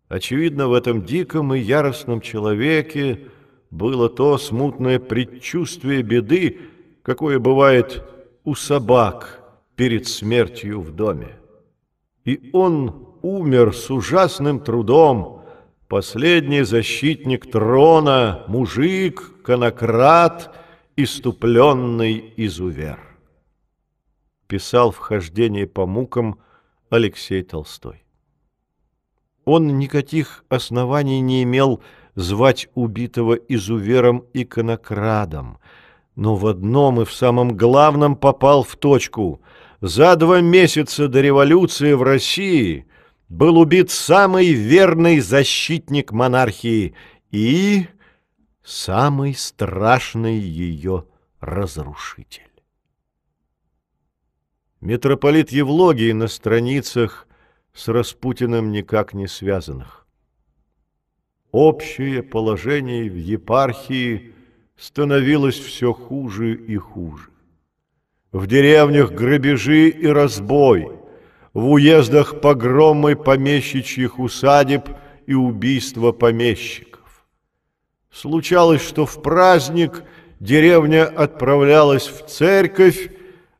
Очевидно, 0.08 0.68
в 0.68 0.74
этом 0.74 1.04
диком 1.04 1.54
и 1.54 1.58
яростном 1.58 2.20
человеке 2.20 3.28
было 3.70 4.10
то 4.10 4.36
смутное 4.36 4.98
предчувствие 4.98 6.02
беды, 6.02 6.60
какое 7.02 7.38
бывает 7.38 8.04
у 8.44 8.54
собак– 8.54 9.38
перед 9.80 10.06
смертью 10.06 10.82
в 10.82 10.90
доме. 10.90 11.38
И 12.26 12.50
он 12.52 13.16
умер 13.22 13.74
с 13.74 13.90
ужасным 13.90 14.60
трудом, 14.60 15.42
последний 15.88 16.64
защитник 16.64 17.50
трона, 17.50 18.44
мужик, 18.46 19.42
конократ, 19.42 20.54
иступленный 20.96 22.34
изувер. 22.36 23.00
Писал 24.48 24.90
вхождение 24.90 25.66
по 25.66 25.86
мукам 25.86 26.40
Алексей 26.90 27.42
Толстой. 27.42 28.04
Он 29.46 29.78
никаких 29.78 30.44
оснований 30.50 31.20
не 31.20 31.42
имел 31.42 31.80
звать 32.16 32.68
убитого 32.74 33.32
изувером 33.32 34.26
и 34.34 34.44
конокрадом, 34.44 35.58
но 36.16 36.36
в 36.36 36.46
одном 36.46 37.00
и 37.00 37.06
в 37.06 37.14
самом 37.14 37.56
главном 37.56 38.14
попал 38.14 38.62
в 38.62 38.76
точку— 38.76 39.40
за 39.80 40.16
два 40.16 40.40
месяца 40.40 41.08
до 41.08 41.20
революции 41.20 41.92
в 41.94 42.02
России 42.02 42.86
был 43.28 43.58
убит 43.58 43.90
самый 43.90 44.52
верный 44.52 45.20
защитник 45.20 46.12
монархии 46.12 46.94
и 47.30 47.86
самый 48.62 49.34
страшный 49.34 50.38
ее 50.38 51.06
разрушитель. 51.40 52.42
Митрополит 54.80 55.50
Евлогий 55.50 56.12
на 56.12 56.26
страницах 56.26 57.26
с 57.72 57.88
Распутиным 57.88 58.72
никак 58.72 59.14
не 59.14 59.26
связанных. 59.26 60.06
Общее 61.52 62.22
положение 62.22 63.10
в 63.10 63.16
епархии 63.16 64.34
становилось 64.76 65.58
все 65.58 65.92
хуже 65.92 66.54
и 66.54 66.76
хуже. 66.76 67.29
В 68.32 68.46
деревнях 68.46 69.10
грабежи 69.10 69.88
и 69.88 70.06
разбой, 70.06 70.88
в 71.52 71.70
уездах 71.70 72.40
погромы 72.40 73.16
помещичьих 73.16 74.20
усадеб 74.20 74.88
и 75.26 75.34
убийства 75.34 76.12
помещиков. 76.12 77.26
Случалось, 78.12 78.82
что 78.82 79.04
в 79.04 79.20
праздник 79.20 80.04
деревня 80.38 81.06
отправлялась 81.06 82.06
в 82.06 82.26
церковь, 82.26 83.10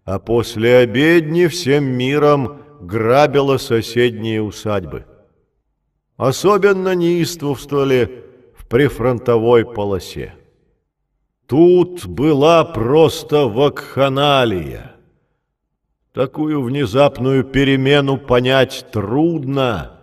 а 0.05 0.21
после 0.21 0.77
обедни 0.77 1.47
всем 1.47 1.85
миром 1.85 2.63
грабила 2.81 3.57
соседние 3.57 4.41
усадьбы. 4.41 5.05
Особенно 6.17 6.95
неистовствовали 6.95 8.25
в 8.57 8.67
прифронтовой 8.69 9.65
полосе. 9.65 10.35
Тут 11.51 12.07
была 12.07 12.65
просто 12.65 13.49
вакханалия. 13.49 14.95
Такую 16.13 16.63
внезапную 16.63 17.43
перемену 17.43 18.19
понять 18.19 18.87
трудно. 18.93 19.99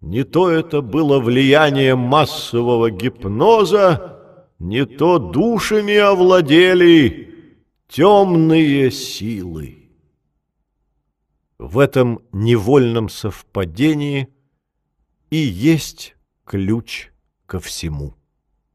Не 0.00 0.22
то 0.22 0.48
это 0.48 0.80
было 0.80 1.18
влияние 1.18 1.96
массового 1.96 2.88
гипноза, 2.88 4.20
не 4.60 4.86
то 4.86 5.18
душами 5.18 5.96
овладели 5.96 7.34
темные 7.88 8.92
силы. 8.92 9.90
В 11.58 11.80
этом 11.80 12.20
невольном 12.30 13.08
совпадении 13.08 14.28
и 15.30 15.36
есть 15.36 16.14
ключ 16.44 17.08
ко 17.46 17.58
всему. 17.58 18.19